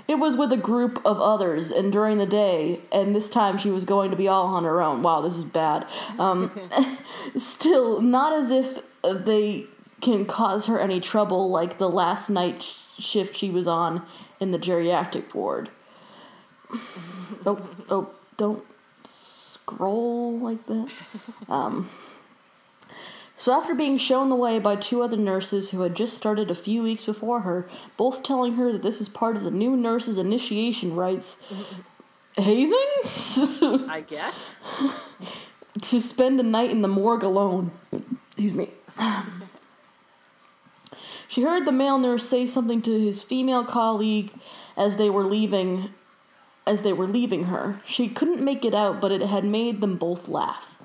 It 0.08 0.20
was 0.20 0.38
with 0.38 0.54
a 0.54 0.58
group 0.58 1.02
of 1.06 1.20
others 1.20 1.70
and 1.72 1.92
during 1.92 2.18
the 2.18 2.26
day, 2.26 2.82
and 2.92 3.14
this 3.14 3.30
time 3.30 3.58
she 3.58 3.70
was 3.70 3.84
going 3.84 4.10
to 4.10 4.18
be 4.18 4.28
all 4.28 4.46
on 4.46 4.64
her 4.64 4.82
own. 4.82 5.02
Wow, 5.02 5.22
this 5.22 5.36
is 5.36 5.44
bad. 5.44 5.86
Um, 6.18 6.50
still, 7.36 8.02
not 8.02 8.32
as 8.32 8.50
if 8.50 8.80
they 9.04 9.66
can 10.00 10.26
cause 10.26 10.68
her 10.68 10.80
any 10.80 11.00
trouble 11.00 11.50
like 11.50 11.78
the 11.78 11.90
last 11.90 12.30
night 12.30 12.64
sh- 12.64 13.04
shift 13.04 13.36
she 13.36 13.50
was 13.50 13.68
on 13.68 14.06
in 14.40 14.52
the 14.52 14.60
geriatric 14.60 15.34
ward. 15.34 15.70
oh, 17.46 17.70
oh, 17.90 18.10
don't 18.38 18.64
scroll 19.04 20.38
like 20.40 20.66
that. 20.68 20.92
Um, 21.50 21.90
So, 23.40 23.54
after 23.54 23.76
being 23.76 23.98
shown 23.98 24.30
the 24.30 24.36
way 24.36 24.58
by 24.58 24.76
two 24.76 25.04
other 25.04 25.16
nurses 25.16 25.70
who 25.70 25.82
had 25.82 25.96
just 25.96 26.18
started 26.18 26.50
a 26.50 26.56
few 26.56 26.82
weeks 26.82 27.04
before 27.04 27.42
her, 27.42 27.70
both 27.96 28.24
telling 28.24 28.54
her 28.54 28.72
that 28.72 28.82
this 28.82 28.98
was 28.98 29.10
part 29.10 29.38
of 29.38 29.44
the 29.44 29.52
new 29.52 29.78
nurses' 29.78 30.18
initiation 30.18 30.96
rites, 30.96 31.38
hazing? 32.36 32.78
I 33.88 34.04
guess. 34.06 34.56
to 35.82 36.02
spend 36.02 36.40
a 36.40 36.44
night 36.44 36.72
in 36.72 36.82
the 36.82 36.88
morgue 36.88 37.24
alone. 37.24 37.72
Excuse 38.32 38.56
me. 38.56 38.72
she 41.28 41.44
heard 41.44 41.66
the 41.66 41.72
male 41.72 42.00
nurse 42.00 42.28
say 42.28 42.48
something 42.48 42.82
to 42.82 43.00
his 43.00 43.22
female 43.22 43.64
colleague 43.64 44.32
as 44.76 44.98
they 44.98 45.12
were 45.12 45.24
leaving 45.24 45.94
as 46.66 46.82
they 46.82 46.92
were 46.92 47.08
leaving 47.08 47.46
her. 47.46 47.80
She 47.86 48.10
couldn't 48.10 48.44
make 48.44 48.66
it 48.66 48.76
out, 48.76 49.00
but 49.00 49.12
it 49.12 49.22
had 49.22 49.46
made 49.46 49.80
them 49.80 49.96
both 49.96 50.28
laugh. 50.28 50.77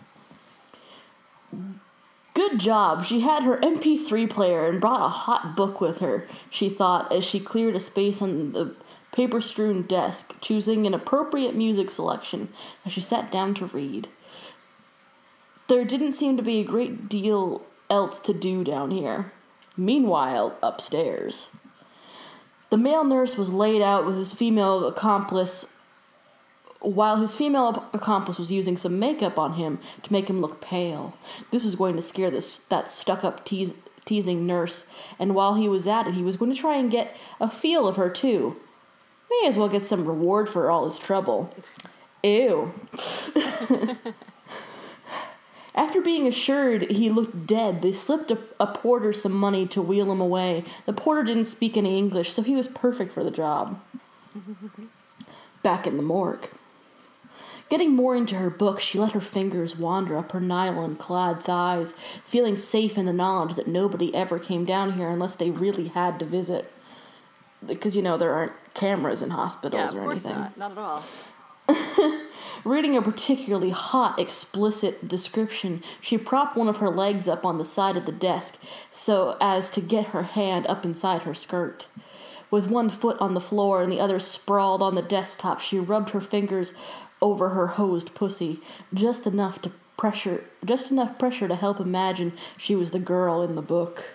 Good 2.35 2.59
job. 2.59 3.05
She 3.05 3.21
had 3.21 3.43
her 3.43 3.59
MP3 3.59 4.29
player 4.31 4.67
and 4.67 4.81
brought 4.81 5.05
a 5.05 5.09
hot 5.09 5.55
book 5.55 5.81
with 5.81 5.99
her, 5.99 6.27
she 6.49 6.69
thought 6.69 7.13
as 7.13 7.25
she 7.25 7.41
cleared 7.41 7.77
a 7.77 7.81
space 7.81 8.23
on 8.23 8.53
the 8.53 8.75
paper 9.13 9.41
strewn 9.41 9.83
desk, 9.83 10.41
choosing 10.41 10.87
an 10.87 10.95
appropriate 10.95 11.55
music 11.55 11.91
selection 11.91 12.49
as 12.87 12.93
she 12.93 13.01
sat 13.01 13.31
down 13.31 13.55
to 13.55 13.67
read. 13.67 14.09
There 15.69 15.85
didn't 15.85 16.13
seem 16.13 16.37
to 16.39 16.43
be 16.43 16.61
a 16.61 16.65
great 16.65 17.09
deal 17.09 17.63
else 17.91 18.19
to 18.21 18.33
do 18.33 18.65
down 18.65 18.91
here. 18.91 19.33
Meanwhile, 19.77 20.57
upstairs, 20.63 21.51
the 22.71 22.79
male 22.79 23.05
nurse 23.05 23.37
was 23.37 23.53
laid 23.53 23.83
out 23.83 24.07
with 24.07 24.17
his 24.17 24.33
female 24.33 24.87
accomplice 24.87 25.77
while 26.83 27.17
his 27.17 27.35
female 27.35 27.89
accomplice 27.93 28.39
was 28.39 28.53
using 28.53 28.77
some 28.77 28.99
makeup 28.99 29.39
on 29.39 29.55
him 29.55 29.79
to 30.03 30.13
make 30.13 30.29
him 30.29 30.41
look 30.41 30.61
pale. 30.61 31.17
This 31.51 31.65
was 31.65 31.77
going 31.77 31.97
to 31.97 32.03
scare 32.03 32.31
this 32.31 32.59
that 32.59 32.91
stuck-up 32.91 33.45
tease, 33.45 33.75
teasing 34.05 34.47
nurse, 34.47 34.87
and 35.19 35.35
while 35.35 35.55
he 35.55 35.69
was 35.69 35.87
at 35.87 36.07
it, 36.09 36.15
he 36.15 36.23
was 36.23 36.37
going 36.37 36.53
to 36.53 36.61
try 36.61 36.77
and 36.77 36.91
get 36.91 37.17
a 37.41 37.49
feel 37.49 37.87
of 37.87 37.97
her 37.97 38.11
too. 38.11 38.57
May 39.31 39.49
as 39.49 39.57
well 39.57 39.69
get 39.69 39.85
some 39.85 40.07
reward 40.07 40.49
for 40.49 40.71
all 40.71 40.85
his 40.85 40.99
trouble. 40.99 41.55
Ew. 42.23 42.73
After 45.75 46.03
being 46.03 46.27
assured 46.27 46.91
he 46.91 47.09
looked 47.09 47.47
dead, 47.47 47.81
they 47.81 47.93
slipped 47.93 48.31
a, 48.31 48.39
a, 48.61 48.67
porter 48.67 49.13
some 49.13 49.33
money 49.33 49.67
to 49.69 49.81
wheel 49.81 50.13
him 50.13 50.21
away. 50.21 50.65
The 50.85 50.93
porter 50.93 51.23
didn't 51.23 51.47
speak 51.47 51.79
any 51.79 51.97
English, 51.97 52.31
so 52.31 52.43
he 52.43 52.55
was 52.55 52.69
perfect 52.69 53.13
for 53.13 53.25
the 53.25 53.31
job. 53.31 53.81
Back 55.63 55.87
in 55.87 55.97
the 55.97 56.03
morgue. 56.03 56.51
Getting 57.73 57.97
more 57.97 58.15
into 58.15 58.35
her 58.35 58.51
book, 58.51 58.81
she 58.81 58.99
let 58.99 59.13
her 59.13 59.21
fingers 59.23 59.79
wander 59.79 60.19
up 60.19 60.33
her 60.33 60.41
nylon 60.41 60.95
clad 60.95 61.43
thighs, 61.43 61.95
feeling 62.27 62.59
safe 62.59 62.99
in 62.99 63.07
the 63.07 63.15
knowledge 63.15 63.55
that 63.55 63.67
nobody 63.67 64.15
ever 64.15 64.39
came 64.39 64.67
down 64.67 64.93
here 64.93 65.09
unless 65.09 65.37
they 65.37 65.51
really 65.51 65.89
had 65.89 66.19
to 66.19 66.27
visit. 66.27 66.71
Because, 67.67 67.97
you 67.97 68.03
know, 68.03 68.19
there 68.19 68.35
aren't 68.35 68.53
cameras 68.75 69.23
in 69.23 69.31
hospitals 69.31 69.81
yeah, 69.81 69.89
of 69.89 69.97
or 69.97 70.03
course 70.03 70.27
anything. 70.27 70.53
Not. 70.59 70.77
not 70.77 71.03
at 71.67 71.79
all. 71.79 72.21
Reading 72.65 72.95
a 72.95 73.01
particularly 73.01 73.71
hot, 73.71 74.19
explicit 74.19 75.09
description, 75.09 75.83
she 75.99 76.19
propped 76.19 76.59
one 76.59 76.69
of 76.69 76.77
her 76.77 76.91
legs 76.91 77.27
up 77.27 77.47
on 77.47 77.57
the 77.57 77.65
side 77.65 77.97
of 77.97 78.05
the 78.05 78.13
desk 78.13 78.59
so 78.91 79.39
as 79.41 79.71
to 79.71 79.81
get 79.81 80.09
her 80.09 80.25
hand 80.25 80.67
up 80.67 80.85
inside 80.85 81.23
her 81.23 81.35
skirt. 81.35 81.87
With 82.53 82.71
one 82.71 82.91
foot 82.91 83.17
on 83.19 83.33
the 83.33 83.41
floor 83.41 83.83
and 83.83 83.91
the 83.91 83.99
other 83.99 84.19
sprawled 84.19 84.83
on 84.83 84.95
the 84.95 85.01
desktop, 85.01 85.63
she 85.63 85.79
rubbed 85.79 86.11
her 86.11 86.21
fingers 86.21 86.75
over 87.23 87.51
her 87.51 87.69
hosed 87.69 88.15
pussy, 88.15 88.61
just 88.93 89.27
enough 89.27 89.63
to 89.63 89.73
pressure 89.97 90.45
just 90.65 90.91
enough 90.91 91.19
pressure 91.19 91.47
to 91.47 91.55
help 91.55 91.79
imagine 91.79 92.33
she 92.57 92.75
was 92.75 92.91
the 92.91 92.99
girl 92.99 93.41
in 93.41 93.55
the 93.55 93.63
book. 93.63 94.11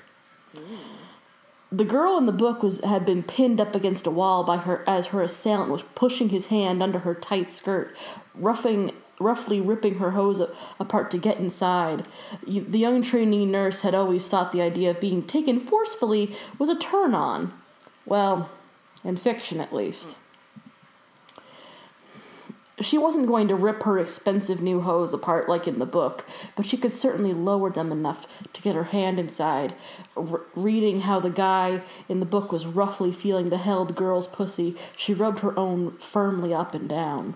The 1.72 1.86
girl 1.86 2.18
in 2.18 2.26
the 2.26 2.32
book 2.32 2.62
was 2.62 2.82
had 2.82 3.06
been 3.06 3.24
pinned 3.24 3.60
up 3.60 3.74
against 3.74 4.08
a 4.08 4.12
wall 4.12 4.44
by 4.44 4.58
her 4.58 4.84
as 4.88 5.08
her 5.08 5.22
assailant 5.22 5.72
was 5.72 5.84
pushing 5.96 6.30
his 6.30 6.48
hand 6.48 6.84
under 6.84 7.00
her 7.00 7.16
tight 7.16 7.50
skirt, 7.50 7.96
roughing 8.36 8.92
roughly 9.20 9.60
ripping 9.60 9.96
her 9.96 10.12
hose 10.12 10.42
apart 10.80 11.10
to 11.12 11.18
get 11.18 11.40
inside. 11.40 12.06
The 12.46 12.80
young 12.80 13.02
trainee 13.02 13.46
nurse 13.46 13.82
had 13.82 13.96
always 13.96 14.28
thought 14.28 14.52
the 14.52 14.62
idea 14.62 14.92
of 14.92 15.02
being 15.02 15.24
taken 15.24 15.60
forcefully 15.60 16.36
was 16.60 16.70
a 16.70 16.78
turn 16.78 17.16
on. 17.16 17.54
Well, 18.06 18.50
in 19.04 19.18
fiction 19.18 19.60
at 19.60 19.74
least. 19.74 20.18
She 22.80 22.98
wasn't 23.00 23.28
going 23.28 23.48
to 23.48 23.56
rip 23.56 23.84
her 23.84 23.98
expensive 23.98 24.62
new 24.62 24.82
hose 24.82 25.12
apart 25.12 25.50
like 25.50 25.68
in 25.68 25.80
the 25.80 25.86
book, 25.88 26.26
but 26.56 26.68
she 26.68 26.78
could 26.78 26.94
certainly 26.94 27.34
lower 27.34 27.72
them 27.72 27.92
enough 27.92 28.28
to 28.54 28.62
get 28.62 28.76
her 28.76 28.86
hand 28.86 29.20
inside. 29.20 29.74
R- 30.16 30.42
reading 30.56 31.02
how 31.02 31.20
the 31.20 31.32
guy 31.32 31.82
in 32.08 32.20
the 32.20 32.26
book 32.26 32.52
was 32.52 32.68
roughly 32.68 33.12
feeling 33.12 33.50
the 33.50 33.58
held 33.58 33.96
girl's 33.96 34.28
pussy, 34.28 34.76
she 34.96 35.14
rubbed 35.14 35.40
her 35.40 35.58
own 35.58 35.98
firmly 35.98 36.54
up 36.54 36.76
and 36.76 36.88
down. 36.88 37.34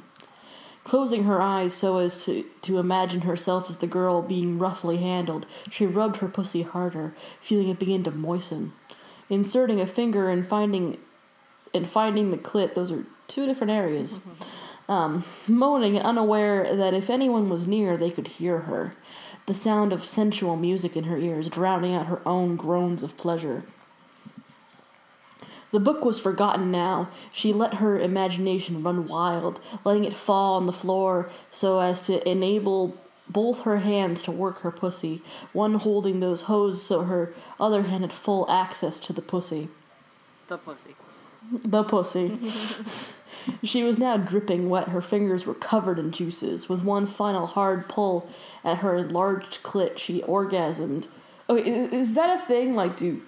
Closing 0.84 1.24
her 1.24 1.42
eyes 1.42 1.74
so 1.74 1.98
as 1.98 2.26
to, 2.26 2.44
to 2.62 2.78
imagine 2.78 3.22
herself 3.22 3.68
as 3.68 3.78
the 3.78 3.88
girl 3.88 4.22
being 4.22 4.60
roughly 4.60 4.98
handled, 4.98 5.48
she 5.72 5.88
rubbed 5.88 6.18
her 6.18 6.28
pussy 6.28 6.62
harder, 6.62 7.16
feeling 7.42 7.70
it 7.70 7.80
begin 7.80 8.04
to 8.04 8.12
moisten. 8.12 8.74
Inserting 9.30 9.80
a 9.80 9.88
finger 9.88 10.30
and 10.30 10.48
finding 10.48 10.98
and 11.74 11.88
finding 11.88 12.32
the 12.32 12.38
clit, 12.38 12.74
those 12.76 12.92
are 12.92 13.06
two 13.28 13.46
different 13.46 13.72
areas. 13.72 14.18
Mm-hmm. 14.18 14.44
Um, 14.92 15.24
moaning 15.48 15.98
unaware 15.98 16.76
that 16.76 16.94
if 16.94 17.10
anyone 17.10 17.48
was 17.48 17.66
near, 17.66 17.96
they 17.96 18.12
could 18.12 18.28
hear 18.28 18.60
her. 18.62 18.94
The 19.46 19.54
sound 19.54 19.94
of 19.94 20.04
sensual 20.04 20.58
music 20.58 20.98
in 20.98 21.06
her 21.06 21.18
ears, 21.18 21.48
drowning 21.48 21.96
out 21.96 22.08
her 22.08 22.22
own 22.26 22.58
groans 22.58 23.02
of 23.02 23.16
pleasure. 23.16 23.64
The 25.72 25.80
book 25.80 26.04
was 26.04 26.20
forgotten 26.20 26.72
now. 26.72 27.08
She 27.32 27.54
let 27.54 27.76
her 27.76 27.98
imagination 27.98 28.84
run 28.84 29.08
wild, 29.08 29.62
letting 29.86 30.04
it 30.04 30.14
fall 30.14 30.58
on 30.58 30.66
the 30.66 30.74
floor 30.74 31.30
so 31.50 31.80
as 31.80 32.02
to 32.02 32.30
enable 32.30 32.98
both 33.30 33.62
her 33.62 33.78
hands 33.78 34.22
to 34.24 34.32
work 34.32 34.60
her 34.60 34.72
pussy, 34.72 35.24
one 35.54 35.76
holding 35.76 36.20
those 36.20 36.42
hose 36.44 36.84
so 36.84 37.04
her 37.04 37.34
other 37.62 37.84
hand 37.84 38.04
had 38.04 38.12
full 38.12 38.46
access 38.52 39.00
to 39.00 39.14
the 39.14 39.22
pussy. 39.22 39.70
The 40.50 40.58
pussy. 40.58 40.98
The 41.50 41.84
pussy. 41.86 42.38
she 43.64 43.84
was 43.84 43.98
now 43.98 44.18
dripping 44.18 44.70
wet. 44.70 44.90
Her 44.90 45.02
fingers 45.02 45.46
were 45.46 45.54
covered 45.54 46.00
in 46.00 46.12
juices. 46.12 46.68
With 46.68 46.84
one 46.84 47.06
final 47.06 47.48
hard 47.48 47.88
pull 47.88 48.30
at 48.64 48.80
her 48.80 48.96
enlarged 48.96 49.64
clit, 49.64 49.98
she 49.98 50.22
orgasmed. 50.22 51.08
Oh, 51.50 51.56
is, 51.56 51.92
is 51.92 52.14
that 52.14 52.42
a 52.42 52.46
thing? 52.46 52.76
Like, 52.76 52.96
do. 52.98 53.22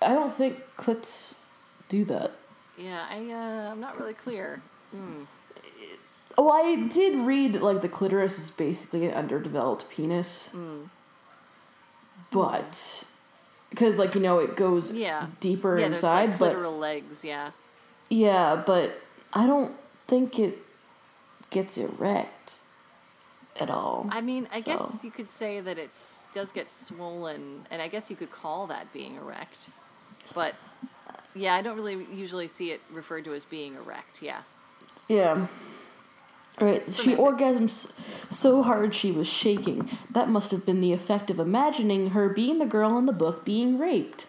I 0.00 0.14
don't 0.14 0.32
think 0.34 0.58
clits 0.76 1.36
do 1.88 2.04
that. 2.06 2.32
Yeah, 2.76 3.06
I, 3.10 3.30
uh, 3.30 3.72
I'm 3.72 3.80
not 3.80 3.98
really 3.98 4.14
clear. 4.14 4.62
Mm. 4.94 5.26
Oh, 6.38 6.48
I 6.50 6.88
did 6.88 7.26
read 7.26 7.52
that, 7.52 7.62
like, 7.62 7.82
the 7.82 7.88
clitoris 7.88 8.38
is 8.38 8.50
basically 8.50 9.06
an 9.06 9.14
underdeveloped 9.14 9.88
penis. 9.90 10.50
Mm. 10.54 10.88
But. 12.30 13.04
Because, 13.70 13.98
like, 13.98 14.14
you 14.14 14.20
know, 14.20 14.38
it 14.38 14.56
goes 14.56 14.92
Yeah. 14.92 15.28
deeper 15.40 15.78
yeah, 15.78 15.86
inside, 15.86 16.40
like 16.40 16.52
clitoral 16.52 16.78
legs, 16.78 17.24
yeah. 17.24 17.50
Yeah, 18.10 18.62
but 18.66 19.01
I 19.32 19.46
don't 19.46 19.74
think 20.06 20.38
it 20.38 20.58
gets 21.50 21.76
erect 21.78 22.60
at 23.58 23.70
all. 23.70 24.06
I 24.10 24.20
mean, 24.20 24.48
I 24.52 24.60
So- 24.60 24.72
guess 24.76 25.04
you 25.04 25.10
could 25.10 25.28
say 25.28 25.60
that 25.60 25.78
it 25.78 25.90
does 26.34 26.52
get 26.52 26.68
swollen, 26.68 27.66
and 27.70 27.80
I 27.82 27.88
guess 27.88 28.10
you 28.10 28.16
could 28.16 28.30
call 28.30 28.66
that 28.68 28.92
being 28.92 29.16
erect. 29.16 29.68
But 30.34 30.54
yeah, 31.34 31.54
I 31.54 31.62
don't 31.62 31.76
really 31.76 32.06
usually 32.12 32.48
see 32.48 32.70
it 32.72 32.80
referred 32.90 33.24
to 33.24 33.34
as 33.34 33.44
being 33.44 33.74
erect. 33.74 34.22
Yeah. 34.22 34.42
Yeah. 35.08 35.46
Right, 36.60 36.84
she 36.86 37.14
Semantics. 37.16 37.24
orgasmed 37.24 37.64
s- 37.64 37.92
so 38.28 38.62
hard 38.62 38.94
she 38.94 39.10
was 39.10 39.26
shaking. 39.26 39.98
That 40.10 40.28
must 40.28 40.50
have 40.50 40.66
been 40.66 40.82
the 40.82 40.92
effect 40.92 41.30
of 41.30 41.38
imagining 41.38 42.10
her 42.10 42.28
being 42.28 42.58
the 42.58 42.66
girl 42.66 42.98
in 42.98 43.06
the 43.06 43.12
book 43.12 43.42
being 43.44 43.78
raped. 43.78 44.26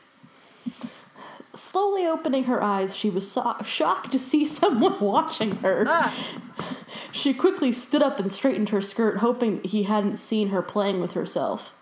Slowly 1.55 2.05
opening 2.07 2.45
her 2.45 2.63
eyes, 2.63 2.95
she 2.95 3.09
was 3.09 3.29
so- 3.29 3.55
shocked 3.63 4.11
to 4.11 4.19
see 4.19 4.43
someone 4.59 4.99
watching 4.99 5.57
her. 5.57 5.83
Ah, 5.87 6.13
She 7.11 7.33
quickly 7.33 7.71
stood 7.71 8.01
up 8.01 8.19
and 8.19 8.31
straightened 8.31 8.69
her 8.69 8.81
skirt, 8.81 9.17
hoping 9.19 9.61
he 9.63 9.83
hadn't 9.83 10.17
seen 10.17 10.49
her 10.49 10.61
playing 10.63 10.99
with 10.99 11.13
herself. 11.13 11.73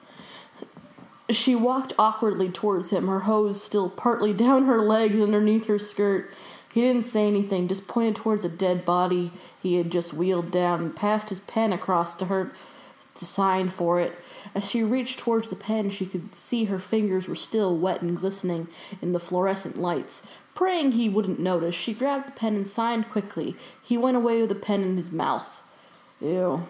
She 1.30 1.56
walked 1.56 1.94
awkwardly 1.98 2.50
towards 2.50 2.90
him, 2.90 3.08
her 3.08 3.22
hose 3.22 3.64
still 3.64 3.90
partly 3.90 4.34
down 4.46 4.66
her 4.66 4.80
legs 4.80 5.20
underneath 5.22 5.68
her 5.68 5.80
skirt. 5.80 6.30
He 6.74 6.82
didn't 6.82 7.04
say 7.04 7.28
anything, 7.28 7.68
just 7.68 7.88
pointed 7.88 8.16
towards 8.18 8.44
a 8.46 8.50
dead 8.50 8.86
body 8.86 9.32
he 9.62 9.76
had 9.76 9.90
just 9.92 10.14
wheeled 10.14 10.52
down 10.52 10.82
and 10.82 10.96
passed 10.96 11.30
his 11.30 11.40
pen 11.42 11.72
across 11.74 12.14
to 12.16 12.26
her 12.26 12.52
to 13.16 13.26
sign 13.26 13.70
for 13.70 14.00
it. 14.00 14.18
As 14.54 14.70
she 14.70 14.84
reached 14.84 15.20
towards 15.20 15.50
the 15.50 15.56
pen, 15.56 15.90
she 15.90 16.06
could 16.06 16.36
see 16.36 16.66
her 16.66 16.80
fingers 16.80 17.28
were 17.28 17.36
still 17.36 17.78
wet 17.78 18.02
and 18.02 18.18
glistening 18.18 18.68
in 19.02 19.14
the 19.14 19.20
fluorescent 19.20 19.78
lights. 19.78 20.28
Praying 20.54 20.94
he 20.94 21.08
wouldn't 21.08 21.40
notice, 21.40 21.76
she 21.76 21.94
grabbed 21.94 22.28
the 22.28 22.32
pen 22.34 22.56
and 22.56 22.68
signed 22.68 23.10
quickly. 23.10 23.56
He 23.82 23.98
went 23.98 24.18
away 24.18 24.42
with 24.42 24.50
the 24.50 24.56
pen 24.56 24.84
in 24.84 24.98
his 24.98 25.12
mouth. 25.12 25.62
Ew. 26.20 26.68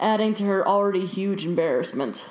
Adding 0.00 0.34
to 0.34 0.44
her 0.44 0.66
already 0.66 1.04
huge 1.04 1.44
embarrassment. 1.44 2.28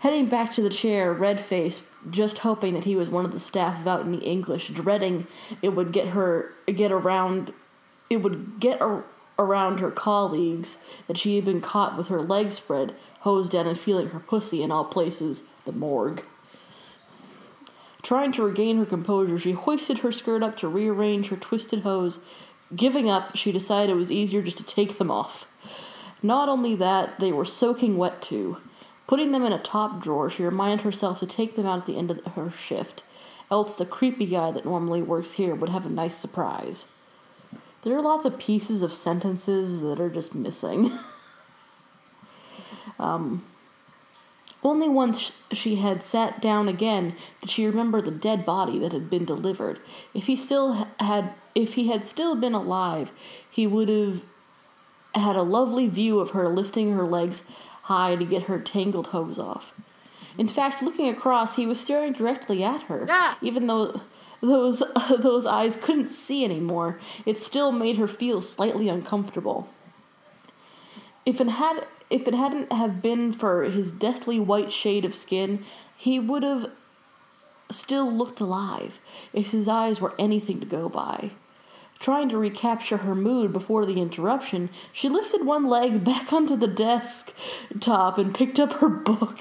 Heading 0.00 0.26
back 0.26 0.54
to 0.54 0.62
the 0.62 0.70
chair, 0.70 1.12
red 1.12 1.40
faced, 1.40 1.82
just 2.08 2.38
hoping 2.38 2.74
that 2.74 2.84
he 2.84 2.96
was 2.96 3.10
one 3.10 3.24
of 3.24 3.32
the 3.32 3.40
staff 3.40 3.78
without 3.78 4.06
any 4.06 4.18
English, 4.18 4.68
dreading 4.68 5.26
it 5.60 5.70
would 5.70 5.92
get 5.92 6.08
her 6.08 6.54
get 6.66 6.90
around 6.90 7.52
it 8.08 8.16
would 8.18 8.58
get 8.58 8.80
ar- 8.80 9.04
around 9.40 9.80
her 9.80 9.90
colleagues 9.90 10.78
that 11.08 11.18
she 11.18 11.36
had 11.36 11.44
been 11.44 11.60
caught 11.60 11.96
with 11.96 12.08
her 12.08 12.22
legs 12.22 12.56
spread, 12.56 12.94
hosed 13.20 13.52
down 13.52 13.66
and 13.66 13.78
feeling 13.78 14.10
her 14.10 14.20
pussy 14.20 14.62
in 14.62 14.70
all 14.70 14.84
places, 14.84 15.44
the 15.64 15.72
morgue. 15.72 16.22
Trying 18.02 18.32
to 18.32 18.42
regain 18.42 18.78
her 18.78 18.86
composure, 18.86 19.38
she 19.38 19.52
hoisted 19.52 19.98
her 19.98 20.12
skirt 20.12 20.42
up 20.42 20.56
to 20.58 20.68
rearrange 20.68 21.28
her 21.28 21.36
twisted 21.36 21.80
hose. 21.80 22.20
Giving 22.74 23.10
up, 23.10 23.34
she 23.34 23.52
decided 23.52 23.92
it 23.92 23.96
was 23.96 24.12
easier 24.12 24.42
just 24.42 24.58
to 24.58 24.64
take 24.64 24.98
them 24.98 25.10
off. 25.10 25.46
Not 26.22 26.48
only 26.48 26.74
that, 26.76 27.18
they 27.18 27.32
were 27.32 27.44
soaking 27.44 27.96
wet 27.96 28.22
too. 28.22 28.58
Putting 29.06 29.32
them 29.32 29.44
in 29.44 29.52
a 29.52 29.58
top 29.58 30.02
drawer, 30.02 30.30
she 30.30 30.44
reminded 30.44 30.82
herself 30.82 31.18
to 31.20 31.26
take 31.26 31.56
them 31.56 31.66
out 31.66 31.80
at 31.80 31.86
the 31.86 31.98
end 31.98 32.10
of 32.10 32.24
her 32.34 32.50
shift, 32.50 33.02
else 33.50 33.74
the 33.74 33.84
creepy 33.86 34.26
guy 34.26 34.52
that 34.52 34.64
normally 34.64 35.02
works 35.02 35.32
here 35.32 35.54
would 35.54 35.70
have 35.70 35.84
a 35.84 35.90
nice 35.90 36.16
surprise. 36.16 36.86
There 37.82 37.96
are 37.96 38.02
lots 38.02 38.24
of 38.24 38.38
pieces 38.38 38.82
of 38.82 38.92
sentences 38.92 39.80
that 39.80 40.00
are 40.00 40.10
just 40.10 40.34
missing. 40.34 40.92
um, 42.98 43.42
only 44.62 44.88
once 44.88 45.32
she 45.52 45.76
had 45.76 46.02
sat 46.02 46.42
down 46.42 46.68
again 46.68 47.16
did 47.40 47.50
she 47.50 47.64
remember 47.64 48.00
the 48.00 48.10
dead 48.10 48.44
body 48.44 48.78
that 48.78 48.92
had 48.92 49.08
been 49.08 49.24
delivered. 49.24 49.80
If 50.12 50.26
he 50.26 50.36
still 50.36 50.86
had, 50.98 51.32
if 51.54 51.74
he 51.74 51.88
had 51.88 52.04
still 52.04 52.36
been 52.36 52.52
alive, 52.52 53.12
he 53.50 53.66
would 53.66 53.88
have 53.88 54.22
had 55.14 55.36
a 55.36 55.42
lovely 55.42 55.88
view 55.88 56.20
of 56.20 56.30
her 56.30 56.48
lifting 56.48 56.92
her 56.92 57.04
legs 57.04 57.44
high 57.84 58.16
to 58.16 58.24
get 58.24 58.42
her 58.44 58.60
tangled 58.60 59.08
hose 59.08 59.38
off. 59.38 59.72
In 60.38 60.46
fact, 60.46 60.82
looking 60.82 61.08
across, 61.08 61.56
he 61.56 61.66
was 61.66 61.80
staring 61.80 62.12
directly 62.12 62.62
at 62.62 62.82
her, 62.82 63.06
Ah! 63.08 63.38
even 63.42 63.66
though 63.66 64.02
those 64.40 64.82
those 65.18 65.46
eyes 65.46 65.76
couldn't 65.76 66.10
see 66.10 66.44
anymore. 66.44 66.98
It 67.26 67.38
still 67.38 67.72
made 67.72 67.96
her 67.96 68.08
feel 68.08 68.40
slightly 68.42 68.88
uncomfortable. 68.88 69.68
If 71.26 71.40
it 71.40 71.50
had 71.50 71.86
if 72.08 72.26
it 72.26 72.34
hadn't 72.34 72.72
have 72.72 73.00
been 73.00 73.32
for 73.32 73.62
his 73.64 73.92
deathly 73.92 74.40
white 74.40 74.72
shade 74.72 75.04
of 75.04 75.14
skin, 75.14 75.64
he 75.96 76.18
would 76.18 76.42
have 76.42 76.70
still 77.70 78.10
looked 78.10 78.40
alive 78.40 78.98
if 79.32 79.52
his 79.52 79.68
eyes 79.68 80.00
were 80.00 80.14
anything 80.18 80.58
to 80.60 80.66
go 80.66 80.88
by. 80.88 81.30
Trying 82.00 82.30
to 82.30 82.38
recapture 82.38 82.98
her 82.98 83.14
mood 83.14 83.52
before 83.52 83.84
the 83.84 84.00
interruption, 84.00 84.70
she 84.92 85.08
lifted 85.08 85.44
one 85.44 85.68
leg 85.68 86.02
back 86.04 86.32
onto 86.32 86.56
the 86.56 86.66
desk 86.66 87.32
top 87.78 88.18
and 88.18 88.34
picked 88.34 88.58
up 88.58 88.74
her 88.74 88.88
book. 88.88 89.38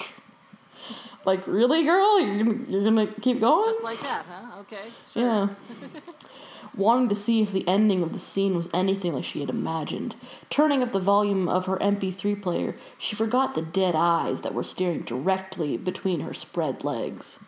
Like, 1.25 1.45
really, 1.47 1.83
girl? 1.83 2.19
You're 2.19 2.43
gonna, 2.43 2.59
you're 2.69 2.83
gonna 2.83 3.07
keep 3.07 3.39
going? 3.39 3.65
Just 3.65 3.83
like 3.83 4.01
that, 4.01 4.25
huh? 4.25 4.59
Okay. 4.61 4.91
Sure. 5.13 5.23
Yeah. 5.23 5.49
Wanting 6.75 7.09
to 7.09 7.15
see 7.15 7.41
if 7.41 7.51
the 7.51 7.67
ending 7.67 8.03
of 8.03 8.13
the 8.13 8.19
scene 8.19 8.55
was 8.55 8.69
anything 8.73 9.13
like 9.13 9.25
she 9.25 9.41
had 9.41 9.49
imagined. 9.49 10.15
Turning 10.49 10.81
up 10.81 10.93
the 10.93 10.99
volume 10.99 11.49
of 11.49 11.65
her 11.65 11.77
MP3 11.77 12.41
player, 12.41 12.75
she 12.97 13.15
forgot 13.15 13.53
the 13.53 13.61
dead 13.61 13.95
eyes 13.95 14.41
that 14.41 14.53
were 14.53 14.63
staring 14.63 15.01
directly 15.01 15.75
between 15.75 16.21
her 16.21 16.33
spread 16.33 16.83
legs. 16.83 17.39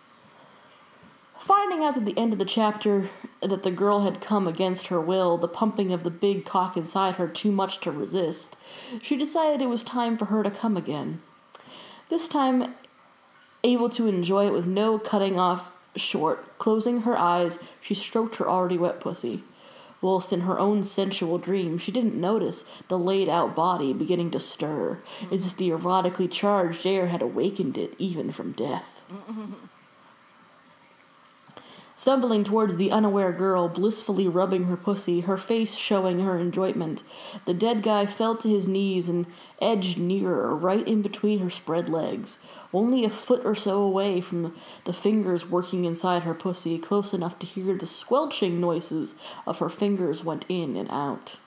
Finding 1.41 1.83
out 1.83 1.97
at 1.97 2.05
the 2.05 2.17
end 2.17 2.33
of 2.33 2.39
the 2.39 2.45
chapter 2.45 3.09
that 3.41 3.63
the 3.63 3.71
girl 3.71 4.01
had 4.01 4.21
come 4.21 4.47
against 4.47 4.87
her 4.87 5.01
will, 5.01 5.37
the 5.37 5.47
pumping 5.47 5.91
of 5.91 6.03
the 6.03 6.11
big 6.11 6.45
cock 6.45 6.77
inside 6.77 7.15
her 7.15 7.27
too 7.27 7.51
much 7.51 7.79
to 7.81 7.89
resist, 7.89 8.55
she 9.01 9.17
decided 9.17 9.61
it 9.61 9.69
was 9.69 9.83
time 9.83 10.17
for 10.17 10.25
her 10.25 10.43
to 10.43 10.51
come 10.51 10.77
again. 10.77 11.21
This 12.09 12.27
time, 12.27 12.75
able 13.63 13.89
to 13.91 14.07
enjoy 14.07 14.47
it 14.47 14.53
with 14.53 14.67
no 14.67 14.97
cutting 14.99 15.39
off 15.39 15.71
short. 15.95 16.57
Closing 16.57 17.01
her 17.01 17.17
eyes, 17.17 17.59
she 17.79 17.93
stroked 17.93 18.37
her 18.37 18.49
already 18.49 18.77
wet 18.77 18.99
pussy. 18.99 19.43
Whilst 20.01 20.33
in 20.33 20.41
her 20.41 20.57
own 20.57 20.83
sensual 20.83 21.37
dream, 21.37 21.77
she 21.77 21.91
didn't 21.91 22.19
notice 22.19 22.65
the 22.87 22.97
laid 22.97 23.29
out 23.29 23.55
body 23.55 23.93
beginning 23.93 24.31
to 24.31 24.39
stir, 24.39 24.99
as 25.31 25.45
if 25.45 25.55
the 25.55 25.69
erotically 25.69 26.29
charged 26.29 26.87
air 26.87 27.07
had 27.07 27.21
awakened 27.21 27.77
it 27.77 27.93
even 27.99 28.31
from 28.31 28.53
death. 28.53 29.01
Stumbling 31.93 32.43
towards 32.43 32.77
the 32.77 32.89
unaware 32.89 33.31
girl, 33.31 33.69
blissfully 33.69 34.27
rubbing 34.27 34.63
her 34.63 34.75
pussy, 34.75 35.19
her 35.19 35.37
face 35.37 35.75
showing 35.75 36.21
her 36.21 36.35
enjoyment, 36.35 37.03
the 37.45 37.53
dead 37.53 37.83
guy 37.83 38.07
fell 38.07 38.35
to 38.37 38.49
his 38.49 38.67
knees 38.67 39.07
and 39.07 39.27
edged 39.61 39.99
nearer, 39.99 40.55
right 40.55 40.87
in 40.87 41.03
between 41.03 41.37
her 41.39 41.51
spread 41.51 41.89
legs, 41.89 42.39
only 42.73 43.05
a 43.05 43.09
foot 43.09 43.41
or 43.45 43.55
so 43.55 43.81
away 43.81 44.21
from 44.21 44.55
the 44.85 44.93
fingers 44.93 45.49
working 45.49 45.85
inside 45.85 46.23
her 46.23 46.33
pussy, 46.33 46.77
close 46.77 47.13
enough 47.13 47.37
to 47.39 47.45
hear 47.45 47.75
the 47.75 47.85
squelching 47.85 48.59
noises 48.59 49.15
of 49.45 49.59
her 49.59 49.69
fingers 49.69 50.23
went 50.23 50.45
in 50.47 50.75
and 50.75 50.89
out. 50.89 51.37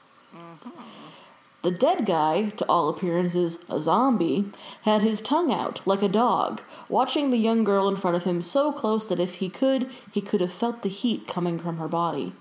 The 1.62 1.70
dead 1.70 2.04
guy, 2.04 2.50
to 2.50 2.66
all 2.68 2.90
appearances 2.90 3.64
a 3.70 3.80
zombie, 3.80 4.50
had 4.82 5.00
his 5.00 5.22
tongue 5.22 5.50
out 5.50 5.80
like 5.86 6.02
a 6.02 6.08
dog, 6.08 6.60
watching 6.90 7.30
the 7.30 7.38
young 7.38 7.64
girl 7.64 7.88
in 7.88 7.96
front 7.96 8.16
of 8.16 8.24
him 8.24 8.42
so 8.42 8.70
close 8.70 9.06
that 9.06 9.18
if 9.18 9.36
he 9.36 9.48
could, 9.48 9.88
he 10.12 10.20
could 10.20 10.42
have 10.42 10.52
felt 10.52 10.82
the 10.82 10.90
heat 10.90 11.26
coming 11.26 11.58
from 11.58 11.78
her 11.78 11.88
body. 11.88 12.34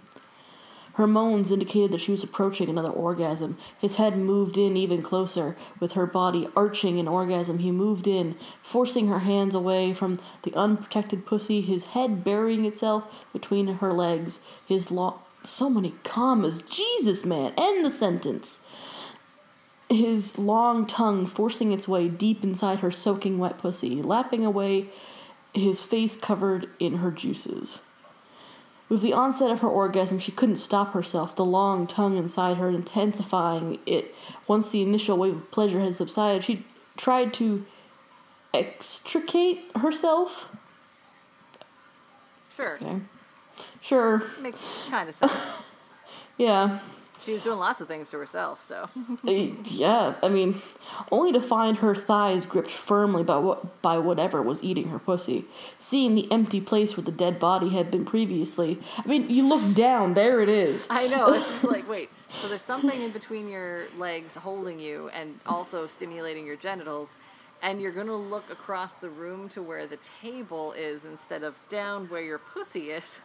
Her 0.93 1.07
moans 1.07 1.51
indicated 1.51 1.91
that 1.91 2.01
she 2.01 2.11
was 2.11 2.23
approaching 2.23 2.69
another 2.69 2.89
orgasm. 2.89 3.57
His 3.79 3.95
head 3.95 4.15
moved 4.15 4.57
in 4.57 4.77
even 4.77 5.01
closer. 5.01 5.57
With 5.79 5.93
her 5.93 6.05
body 6.05 6.47
arching 6.55 6.99
in 6.99 7.07
orgasm, 7.07 7.59
he 7.59 7.71
moved 7.71 8.07
in, 8.07 8.35
forcing 8.61 9.07
her 9.07 9.19
hands 9.19 9.55
away 9.55 9.93
from 9.93 10.19
the 10.43 10.53
unprotected 10.55 11.25
pussy, 11.25 11.61
his 11.61 11.85
head 11.85 12.23
burying 12.23 12.65
itself 12.65 13.05
between 13.33 13.67
her 13.67 13.91
legs. 13.91 14.41
His 14.65 14.91
long. 14.91 15.19
So 15.43 15.69
many 15.69 15.95
commas. 16.03 16.61
Jesus, 16.61 17.25
man. 17.25 17.53
End 17.57 17.83
the 17.83 17.91
sentence. 17.91 18.59
His 19.89 20.37
long 20.37 20.85
tongue 20.85 21.25
forcing 21.25 21.71
its 21.71 21.87
way 21.87 22.07
deep 22.07 22.43
inside 22.43 22.79
her 22.79 22.91
soaking 22.91 23.39
wet 23.39 23.57
pussy, 23.57 24.01
lapping 24.01 24.45
away 24.45 24.89
his 25.53 25.81
face 25.81 26.15
covered 26.15 26.69
in 26.79 26.97
her 26.97 27.11
juices. 27.11 27.81
With 28.93 29.01
the 29.01 29.11
onset 29.11 29.49
of 29.49 29.61
her 29.61 29.67
orgasm, 29.67 30.19
she 30.19 30.31
couldn't 30.31 30.57
stop 30.57 30.93
herself, 30.93 31.35
the 31.35 31.43
long 31.43 31.87
tongue 31.87 32.15
inside 32.15 32.57
her 32.57 32.69
intensifying 32.69 33.79
it. 33.87 34.13
Once 34.47 34.69
the 34.69 34.83
initial 34.83 35.17
wave 35.17 35.35
of 35.35 35.49
pleasure 35.49 35.79
had 35.79 35.95
subsided, 35.95 36.43
she 36.43 36.63
tried 36.95 37.33
to 37.33 37.65
extricate 38.53 39.63
herself. 39.77 40.55
Sure. 42.55 42.75
Okay. 42.75 42.99
Sure. 43.81 44.25
Makes 44.39 44.77
kind 44.87 45.09
of 45.09 45.15
sense. 45.15 45.33
Yeah. 46.37 46.79
She 47.23 47.31
was 47.31 47.39
doing 47.39 47.57
lots 47.57 47.79
of 47.79 47.87
things 47.87 48.09
to 48.11 48.17
herself, 48.17 48.61
so. 48.61 48.87
Uh, 49.25 49.31
yeah, 49.63 50.15
I 50.21 50.27
mean, 50.27 50.61
only 51.09 51.31
to 51.31 51.39
find 51.39 51.77
her 51.77 51.95
thighs 51.95 52.45
gripped 52.45 52.69
firmly 52.69 53.23
by 53.23 53.37
what 53.37 53.81
by 53.81 53.97
whatever 53.97 54.41
was 54.41 54.61
eating 54.61 54.89
her 54.89 54.99
pussy. 54.99 55.45
Seeing 55.79 56.15
the 56.15 56.29
empty 56.31 56.59
place 56.59 56.97
where 56.97 57.03
the 57.05 57.13
dead 57.13 57.39
body 57.39 57.69
had 57.69 57.89
been 57.89 58.03
previously, 58.03 58.77
I 58.97 59.07
mean, 59.07 59.29
you 59.29 59.47
look 59.47 59.75
down, 59.75 60.15
there 60.15 60.41
it 60.41 60.49
is. 60.49 60.85
I 60.89 61.07
know. 61.07 61.31
It's 61.33 61.47
just 61.47 61.63
like, 61.63 61.87
wait. 61.95 62.09
So 62.33 62.49
there's 62.49 62.61
something 62.61 63.01
in 63.01 63.11
between 63.11 63.47
your 63.47 63.85
legs 63.95 64.35
holding 64.35 64.79
you 64.79 65.09
and 65.09 65.39
also 65.45 65.85
stimulating 65.85 66.45
your 66.45 66.57
genitals, 66.57 67.15
and 67.61 67.81
you're 67.81 67.93
gonna 67.93 68.17
look 68.17 68.51
across 68.51 68.93
the 68.93 69.09
room 69.09 69.47
to 69.49 69.61
where 69.63 69.87
the 69.87 69.99
table 70.21 70.73
is 70.73 71.05
instead 71.05 71.41
of 71.41 71.61
down 71.69 72.09
where 72.09 72.23
your 72.23 72.37
pussy 72.37 72.89
is. 72.89 73.21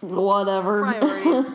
Whatever. 0.00 0.82
Priorities. 0.82 1.52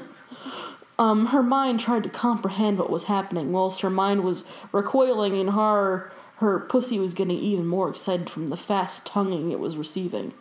Um, 1.00 1.28
her 1.28 1.44
mind 1.44 1.80
tried 1.80 2.04
to 2.04 2.10
comprehend 2.10 2.78
what 2.78 2.90
was 2.90 3.06
happening, 3.06 3.52
whilst 3.52 3.82
her 3.82 3.90
mind 3.90 4.24
was 4.24 4.44
recoiling 4.72 5.36
in 5.36 5.50
horror. 5.50 6.12
Her 6.38 6.60
pussy 6.60 7.00
was 7.00 7.14
getting 7.14 7.38
even 7.38 7.68
more 7.68 7.90
excited 7.90 8.30
from 8.30 8.50
the 8.50 8.58
fast 8.58 9.06
tonguing 9.06 9.52
it 9.52 9.60
was 9.60 9.78
receiving. 9.78 10.34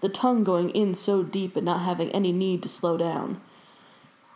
The 0.00 0.08
tongue 0.08 0.44
going 0.44 0.70
in 0.70 0.94
so 0.94 1.22
deep 1.22 1.56
and 1.56 1.64
not 1.64 1.82
having 1.82 2.10
any 2.10 2.32
need 2.32 2.62
to 2.62 2.68
slow 2.68 2.96
down. 2.96 3.40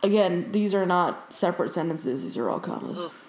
Again, 0.01 0.51
these 0.51 0.73
are 0.73 0.85
not 0.85 1.33
separate 1.33 1.73
sentences, 1.73 2.21
these 2.21 2.37
are 2.37 2.49
all 2.49 2.59
commas. 2.59 3.01
Oof. 3.01 3.28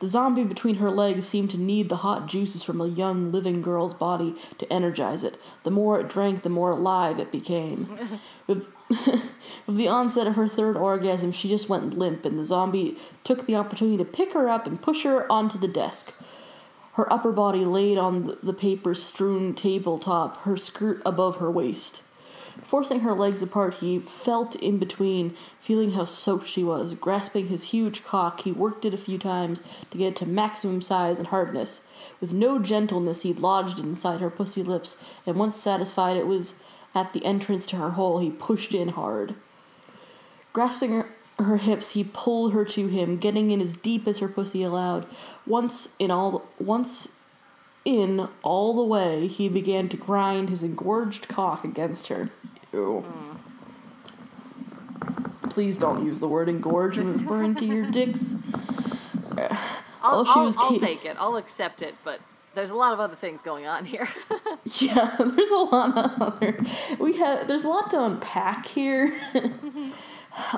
The 0.00 0.08
zombie 0.08 0.44
between 0.44 0.76
her 0.76 0.90
legs 0.90 1.28
seemed 1.28 1.50
to 1.50 1.58
need 1.58 1.90
the 1.90 1.96
hot 1.96 2.26
juices 2.26 2.62
from 2.62 2.80
a 2.80 2.88
young, 2.88 3.30
living 3.30 3.60
girl's 3.60 3.92
body 3.92 4.34
to 4.56 4.72
energize 4.72 5.22
it. 5.22 5.38
The 5.62 5.70
more 5.70 6.00
it 6.00 6.08
drank, 6.08 6.42
the 6.42 6.48
more 6.48 6.70
alive 6.70 7.20
it 7.20 7.30
became. 7.30 7.98
with, 8.46 8.72
with 9.66 9.76
the 9.76 9.88
onset 9.88 10.26
of 10.26 10.36
her 10.36 10.48
third 10.48 10.78
orgasm, 10.78 11.32
she 11.32 11.50
just 11.50 11.68
went 11.68 11.98
limp, 11.98 12.24
and 12.24 12.38
the 12.38 12.44
zombie 12.44 12.96
took 13.24 13.44
the 13.44 13.56
opportunity 13.56 13.98
to 13.98 14.04
pick 14.06 14.32
her 14.32 14.48
up 14.48 14.66
and 14.66 14.80
push 14.80 15.04
her 15.04 15.30
onto 15.30 15.58
the 15.58 15.68
desk. 15.68 16.14
Her 16.94 17.12
upper 17.12 17.30
body 17.30 17.66
laid 17.66 17.98
on 17.98 18.24
the, 18.24 18.38
the 18.42 18.54
paper 18.54 18.94
strewn 18.94 19.54
tabletop, 19.54 20.38
her 20.44 20.56
skirt 20.56 21.02
above 21.04 21.36
her 21.36 21.50
waist. 21.50 22.02
Forcing 22.62 23.00
her 23.00 23.12
legs 23.12 23.42
apart, 23.42 23.74
he 23.74 23.98
felt 23.98 24.54
in 24.56 24.78
between, 24.78 25.36
feeling 25.60 25.92
how 25.92 26.04
soaked 26.04 26.46
she 26.46 26.62
was. 26.62 26.94
Grasping 26.94 27.48
his 27.48 27.64
huge 27.64 28.04
cock, 28.04 28.40
he 28.40 28.52
worked 28.52 28.84
it 28.84 28.94
a 28.94 28.98
few 28.98 29.18
times 29.18 29.62
to 29.90 29.98
get 29.98 30.08
it 30.08 30.16
to 30.16 30.26
maximum 30.26 30.80
size 30.80 31.18
and 31.18 31.28
hardness. 31.28 31.86
With 32.20 32.32
no 32.32 32.58
gentleness, 32.58 33.22
he 33.22 33.32
lodged 33.32 33.78
it 33.78 33.84
inside 33.84 34.20
her 34.20 34.30
pussy 34.30 34.62
lips, 34.62 34.96
and 35.26 35.36
once 35.36 35.56
satisfied 35.56 36.16
it 36.16 36.26
was 36.26 36.54
at 36.94 37.12
the 37.12 37.24
entrance 37.24 37.66
to 37.66 37.76
her 37.76 37.90
hole, 37.90 38.18
he 38.18 38.30
pushed 38.30 38.74
in 38.74 38.90
hard. 38.90 39.34
Grasping 40.52 40.92
her, 40.92 41.08
her 41.38 41.56
hips, 41.56 41.92
he 41.92 42.04
pulled 42.04 42.52
her 42.52 42.64
to 42.64 42.88
him, 42.88 43.16
getting 43.16 43.50
in 43.50 43.60
as 43.60 43.72
deep 43.72 44.06
as 44.06 44.18
her 44.18 44.28
pussy 44.28 44.62
allowed. 44.62 45.06
Once 45.46 45.94
in 45.98 46.10
all, 46.10 46.46
once 46.58 47.08
in 47.84 48.28
all 48.42 48.74
the 48.74 48.84
way, 48.84 49.26
he 49.26 49.48
began 49.48 49.88
to 49.88 49.96
grind 49.96 50.50
his 50.50 50.62
engorged 50.62 51.28
cock 51.28 51.64
against 51.64 52.08
her. 52.08 52.30
Ew. 52.72 53.04
Mm. 53.06 53.36
Please 55.50 55.78
don't 55.78 56.04
use 56.04 56.20
the 56.20 56.28
word 56.28 56.48
engorge 56.48 56.96
when 56.96 57.12
referring 57.12 57.54
to 57.56 57.64
your 57.64 57.90
dicks. 57.90 58.36
I'll, 60.02 60.24
I'll, 60.28 60.46
was 60.46 60.56
I'll 60.56 60.78
take 60.78 61.04
it. 61.04 61.16
I'll 61.18 61.36
accept 61.36 61.82
it, 61.82 61.94
but 62.04 62.20
there's 62.54 62.70
a 62.70 62.74
lot 62.74 62.92
of 62.92 63.00
other 63.00 63.16
things 63.16 63.42
going 63.42 63.66
on 63.66 63.84
here. 63.84 64.08
Yeah, 64.78 65.16
there's 65.18 65.50
a 65.50 65.56
lot 65.56 65.96
of 65.96 66.22
other. 66.22 66.64
We 66.98 67.16
had 67.16 67.48
there's 67.48 67.64
a 67.64 67.68
lot 67.68 67.90
to 67.90 68.04
unpack 68.04 68.66
here. 68.66 69.18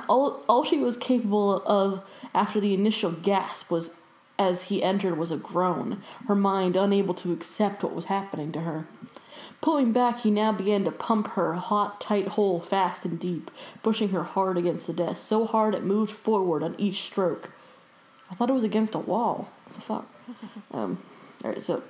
all 0.09 0.44
all 0.48 0.64
she 0.64 0.78
was 0.78 0.97
capable 0.97 1.62
of 1.64 2.02
after 2.34 2.60
the 2.60 2.74
initial 2.74 3.12
gasp 3.12 3.70
was 3.70 3.94
as 4.39 4.64
he 4.64 4.82
entered 4.82 5.16
was 5.16 5.30
a 5.30 5.36
groan, 5.36 6.02
her 6.26 6.34
mind 6.34 6.76
unable 6.76 7.14
to 7.14 7.32
accept 7.32 7.82
what 7.82 7.94
was 7.94 8.06
happening 8.06 8.52
to 8.52 8.60
her. 8.60 8.86
Pulling 9.62 9.93
back, 9.93 10.18
he 10.18 10.30
now 10.30 10.51
began 10.51 10.84
to 10.84 10.90
pump 10.90 11.28
her 11.28 11.52
hot, 11.55 12.01
tight 12.01 12.30
hole 12.30 12.60
fast 12.60 13.05
and 13.05 13.18
deep, 13.18 13.48
pushing 13.84 14.09
her 14.09 14.24
hard 14.24 14.59
against 14.59 14.89
the 14.89 14.93
desk, 14.93 15.24
so 15.24 15.47
hard 15.47 15.72
it 15.72 15.84
moved 15.84 16.10
forward 16.10 16.64
on 16.64 16.74
each 16.78 17.02
stroke. 17.02 17.52
I 18.28 18.34
thought 18.34 18.51
it 18.51 18.55
was 18.55 18.64
against 18.64 18.97
a 18.97 18.98
wall. 18.98 19.52
What 19.64 19.74
the 19.74 19.80
fuck? 19.80 20.06
Um, 20.72 20.98
alright, 21.44 21.62
so 21.62 21.82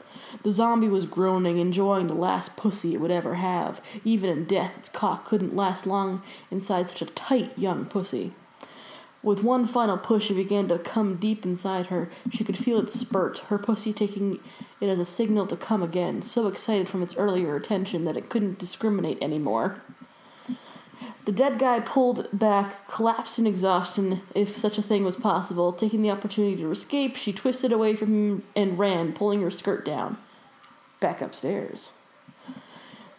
the 0.43 0.51
zombie 0.51 0.89
was 0.89 1.07
groaning, 1.07 1.59
enjoying 1.59 2.09
the 2.09 2.15
last 2.15 2.57
pussy 2.57 2.95
it 2.95 3.01
would 3.01 3.11
ever 3.11 3.35
have. 3.35 3.81
Even 4.05 4.29
in 4.29 4.45
death, 4.45 4.77
its 4.77 4.89
cock 4.89 5.25
couldn't 5.25 5.57
last 5.57 5.87
long 5.87 6.23
inside 6.51 6.89
such 6.89 7.01
a 7.01 7.07
tight 7.07 7.57
young 7.57 7.87
pussy. 7.87 8.33
With 9.23 9.45
one 9.45 9.67
final 9.67 9.99
push, 9.99 10.31
it 10.31 10.35
began 10.35 10.67
to 10.69 10.79
come 10.79 11.17
deep 11.17 11.45
inside 11.45 11.87
her. 11.87 12.11
She 12.31 12.43
could 12.43 12.59
feel 12.59 12.81
it 12.81 12.91
spurt, 12.91 13.39
her 13.47 13.59
pussy 13.59 13.93
taking 13.93 14.41
it 14.81 14.89
as 14.89 14.99
a 14.99 15.05
signal 15.05 15.47
to 15.47 15.57
come 15.57 15.83
again, 15.83 16.23
so 16.23 16.49
excited 16.49 16.89
from 16.89 17.03
its 17.03 17.17
earlier 17.17 17.55
attention 17.55 18.05
that 18.05 18.17
it 18.17 18.29
couldn't 18.29 18.59
discriminate 18.59 19.23
anymore. 19.23 19.81
The 21.25 21.33
dead 21.33 21.61
guy 21.61 21.79
pulled 21.79 22.29
back, 22.37 22.89
collapsed 22.89 23.39
in 23.39 23.47
exhaustion, 23.47 24.23
if 24.35 24.57
such 24.57 24.77
a 24.77 24.83
thing 24.83 25.05
was 25.05 25.15
possible. 25.15 25.73
Taking 25.73 26.03
the 26.03 26.11
opportunity 26.11 26.57
to 26.57 26.71
escape, 26.73 27.15
she 27.15 27.33
twisted 27.33 27.73
away 27.73 27.95
from 27.95 28.09
him 28.09 28.43
and 28.57 28.77
ran, 28.77 29.13
pulling 29.13 29.41
her 29.43 29.51
skirt 29.51 29.85
down. 29.85 30.19
Back 30.99 31.21
upstairs. 31.21 31.93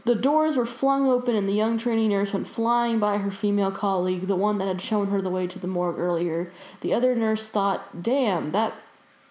The 0.05 0.15
doors 0.15 0.57
were 0.57 0.65
flung 0.65 1.07
open, 1.07 1.33
and 1.35 1.47
the 1.47 1.53
young 1.53 1.77
trainee 1.77 2.09
nurse 2.09 2.33
went 2.33 2.47
flying 2.47 2.99
by 2.99 3.19
her 3.19 3.31
female 3.31 3.71
colleague, 3.71 4.27
the 4.27 4.35
one 4.35 4.57
that 4.57 4.67
had 4.67 4.81
shown 4.81 5.07
her 5.07 5.21
the 5.21 5.29
way 5.29 5.47
to 5.47 5.59
the 5.59 5.67
morgue 5.67 5.97
earlier. 5.97 6.51
The 6.81 6.93
other 6.93 7.15
nurse 7.15 7.47
thought, 7.47 8.03
"Damn, 8.03 8.51
that 8.51 8.73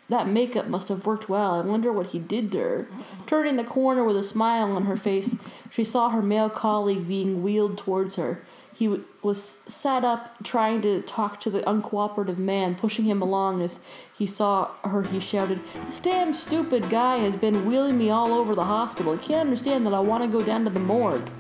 that 0.09 0.29
makeup 0.29 0.69
must 0.69 0.89
have 0.89 1.07
worked 1.07 1.29
well. 1.29 1.55
I 1.55 1.61
wonder 1.61 1.93
what 1.93 2.11
he 2.11 2.19
did 2.19 2.51
to 2.53 2.59
her." 2.59 2.89
Turning 3.27 3.57
the 3.57 3.65
corner 3.65 4.03
with 4.03 4.17
a 4.17 4.23
smile 4.23 4.73
on 4.73 4.85
her 4.85 4.97
face, 4.97 5.37
she 5.71 5.85
saw 5.85 6.09
her 6.09 6.23
male 6.23 6.51
colleague 6.51 7.07
being 7.07 7.43
wheeled 7.43 7.77
towards 7.77 8.17
her. 8.17 8.41
He 8.75 8.87
w- 8.87 9.05
was 9.23 9.59
sat 9.67 10.03
up, 10.05 10.43
trying 10.43 10.81
to 10.81 11.03
talk 11.03 11.39
to 11.41 11.51
the 11.51 11.61
uncooperative 11.63 12.39
man, 12.39 12.75
pushing 12.75 13.05
him 13.05 13.21
along. 13.21 13.61
As 13.63 13.79
he 14.17 14.27
saw 14.27 14.71
her, 14.85 15.03
he 15.03 15.21
shouted, 15.21 15.61
This 15.85 16.01
damn 16.01 16.33
stupid 16.33 16.89
guy 16.89 17.19
has 17.19 17.37
been 17.37 17.67
wheeling 17.67 17.99
me 17.99 18.09
all 18.11 18.33
over 18.33 18.55
the 18.55 18.65
hospital. 18.65 19.17
He 19.17 19.27
can't 19.27 19.41
understand 19.49 19.85
that 19.87 19.95
I 19.95 20.01
want 20.01 20.25
to 20.25 20.29
go 20.39 20.43
down 20.45 20.65
to 20.65 20.71
the 20.71 20.81
morgue. 20.81 21.31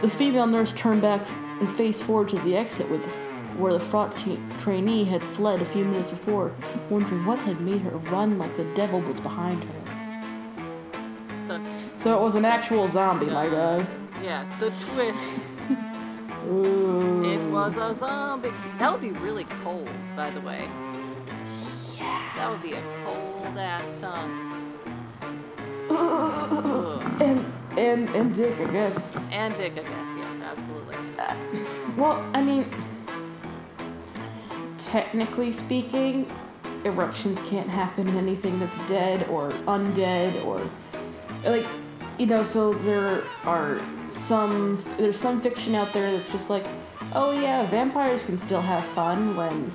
The 0.00 0.08
female 0.10 0.46
nurse 0.46 0.72
turned 0.72 1.02
back 1.02 1.26
and 1.60 1.68
faced 1.76 2.04
forward 2.04 2.30
to 2.30 2.38
the 2.38 2.56
exit 2.56 2.90
with 2.90 3.04
where 3.58 3.74
the 3.74 3.80
fraught 3.80 4.16
t- 4.16 4.38
trainee 4.58 5.04
had 5.04 5.22
fled 5.22 5.60
a 5.60 5.66
few 5.66 5.84
minutes 5.84 6.08
before, 6.10 6.54
wondering 6.88 7.26
what 7.26 7.38
had 7.40 7.60
made 7.60 7.82
her 7.82 7.90
run 7.90 8.38
like 8.38 8.56
the 8.56 8.64
devil 8.74 9.00
was 9.02 9.20
behind 9.20 9.62
her. 9.62 9.74
the, 11.46 11.60
So 11.96 12.18
it 12.18 12.22
was 12.22 12.34
an 12.34 12.46
actual 12.46 12.88
zombie, 12.88 13.26
my 13.26 13.50
guy. 13.50 13.86
yeah, 14.22 14.46
the 14.58 14.70
twist. 14.70 15.46
Ooh. 16.50 17.22
It 17.22 17.38
mm. 17.38 17.50
was 17.50 17.76
a 17.76 17.94
zombie. 17.94 18.50
That 18.78 18.90
would 18.90 19.00
be 19.00 19.12
really 19.12 19.44
cold, 19.44 19.88
by 20.16 20.30
the 20.30 20.40
way. 20.40 20.68
Yeah. 21.96 22.32
That 22.36 22.50
would 22.50 22.62
be 22.62 22.72
a 22.72 22.82
cold 23.04 23.56
ass 23.56 24.00
tongue. 24.00 24.74
Ugh. 25.90 27.22
And 27.22 27.52
and 27.78 28.10
and 28.10 28.34
Dick, 28.34 28.58
I 28.60 28.72
guess. 28.72 29.14
And 29.30 29.54
dick, 29.54 29.72
I 29.72 29.82
guess. 29.82 30.16
Yes, 30.16 30.40
absolutely. 30.42 30.96
Uh, 31.18 31.36
well, 31.96 32.28
I 32.34 32.42
mean, 32.42 32.68
technically 34.76 35.52
speaking, 35.52 36.30
eruptions 36.84 37.38
can't 37.48 37.68
happen 37.68 38.08
in 38.08 38.16
anything 38.16 38.58
that's 38.58 38.78
dead 38.88 39.28
or 39.28 39.50
undead 39.66 40.44
or 40.44 40.68
like 41.44 41.66
you 42.20 42.26
know. 42.26 42.42
So 42.44 42.74
there 42.74 43.22
are 43.44 43.80
some 44.10 44.78
there's 44.98 45.18
some 45.18 45.40
fiction 45.40 45.74
out 45.74 45.92
there 45.92 46.10
that's 46.12 46.30
just 46.30 46.50
like, 46.50 46.66
oh 47.14 47.32
yeah, 47.32 47.64
vampires 47.66 48.22
can 48.22 48.38
still 48.38 48.60
have 48.62 48.84
fun 48.86 49.36
when. 49.36 49.72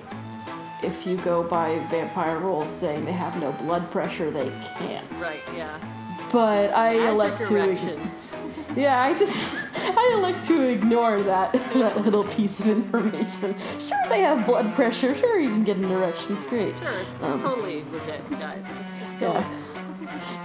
If 0.83 1.07
you 1.07 1.15
go 1.17 1.41
by 1.41 1.79
vampire 1.89 2.37
rules 2.37 2.69
saying 2.69 3.05
they 3.05 3.11
have 3.13 3.39
no 3.41 3.51
blood 3.53 3.89
pressure, 3.89 4.29
they 4.29 4.51
can't. 4.77 5.09
Right. 5.13 5.41
Yeah. 5.55 5.79
But 6.31 6.73
I 6.73 6.93
Magic 6.97 7.09
elect 7.13 7.37
to 7.47 7.55
erections. 7.55 8.35
yeah, 8.75 9.01
I 9.01 9.17
just 9.17 9.57
I 9.77 10.11
elect 10.15 10.43
to 10.45 10.61
ignore 10.67 11.21
that 11.21 11.53
that 11.73 12.01
little 12.01 12.25
piece 12.25 12.59
of 12.59 12.67
information. 12.67 13.55
Sure, 13.79 13.97
they 14.09 14.19
have 14.21 14.45
blood 14.45 14.73
pressure. 14.75 15.15
Sure, 15.15 15.39
you 15.39 15.49
can 15.49 15.63
get 15.63 15.77
an 15.77 15.85
erection. 15.89 16.35
It's 16.35 16.43
great. 16.45 16.75
Sure, 16.77 16.91
it's 16.99 17.23
Um, 17.23 17.39
totally 17.41 17.83
legit, 17.91 18.29
guys. 18.31 18.63
Just, 18.77 18.89
just 18.99 19.19
go 19.19 19.31
Yeah. 19.31 19.39
with 19.39 20.09
it. 20.09 20.41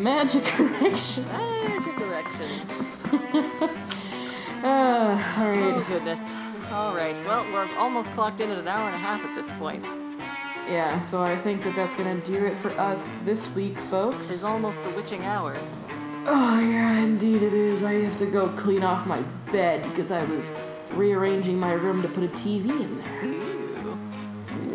Magic 0.00 0.42
erection. 0.58 1.26
Magic 1.26 2.00
erections. 2.00 2.70
Uh, 3.12 3.68
all 4.64 5.44
Oh 5.44 5.76
right. 5.76 5.84
goodness. 5.88 6.34
All 6.72 6.94
right. 6.94 7.16
Well, 7.26 7.44
we're 7.52 7.68
almost 7.78 8.10
clocked 8.12 8.40
in 8.40 8.50
at 8.50 8.56
an 8.58 8.66
hour 8.68 8.86
and 8.86 8.94
a 8.94 8.98
half 8.98 9.22
at 9.24 9.34
this 9.34 9.50
point. 9.58 9.84
Yeah, 10.70 11.02
so 11.04 11.22
I 11.22 11.36
think 11.36 11.62
that 11.64 11.74
that's 11.74 11.92
gonna 11.94 12.18
do 12.20 12.46
it 12.46 12.56
for 12.58 12.70
us 12.80 13.10
this 13.24 13.52
week, 13.54 13.76
folks. 13.78 14.30
It's 14.30 14.44
almost 14.44 14.82
the 14.84 14.90
witching 14.90 15.22
hour. 15.24 15.56
Oh 16.26 16.60
yeah, 16.60 16.98
indeed 17.00 17.42
it 17.42 17.52
is. 17.52 17.82
I 17.82 17.94
have 18.04 18.16
to 18.18 18.26
go 18.26 18.48
clean 18.50 18.82
off 18.82 19.06
my 19.06 19.20
bed 19.52 19.82
because 19.82 20.10
I 20.10 20.24
was 20.24 20.50
rearranging 20.92 21.58
my 21.58 21.72
room 21.72 22.00
to 22.02 22.08
put 22.08 22.22
a 22.24 22.28
TV 22.28 22.70
in 22.70 22.98
there. 23.02 23.24
Ooh. 23.24 23.98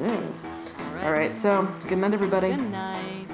Yes. 0.02 0.46
All 0.46 0.94
right. 0.94 1.06
All 1.06 1.12
right. 1.14 1.38
So 1.38 1.68
good 1.88 1.98
night, 1.98 2.14
everybody. 2.14 2.50
Good 2.50 2.70
night. 2.72 3.25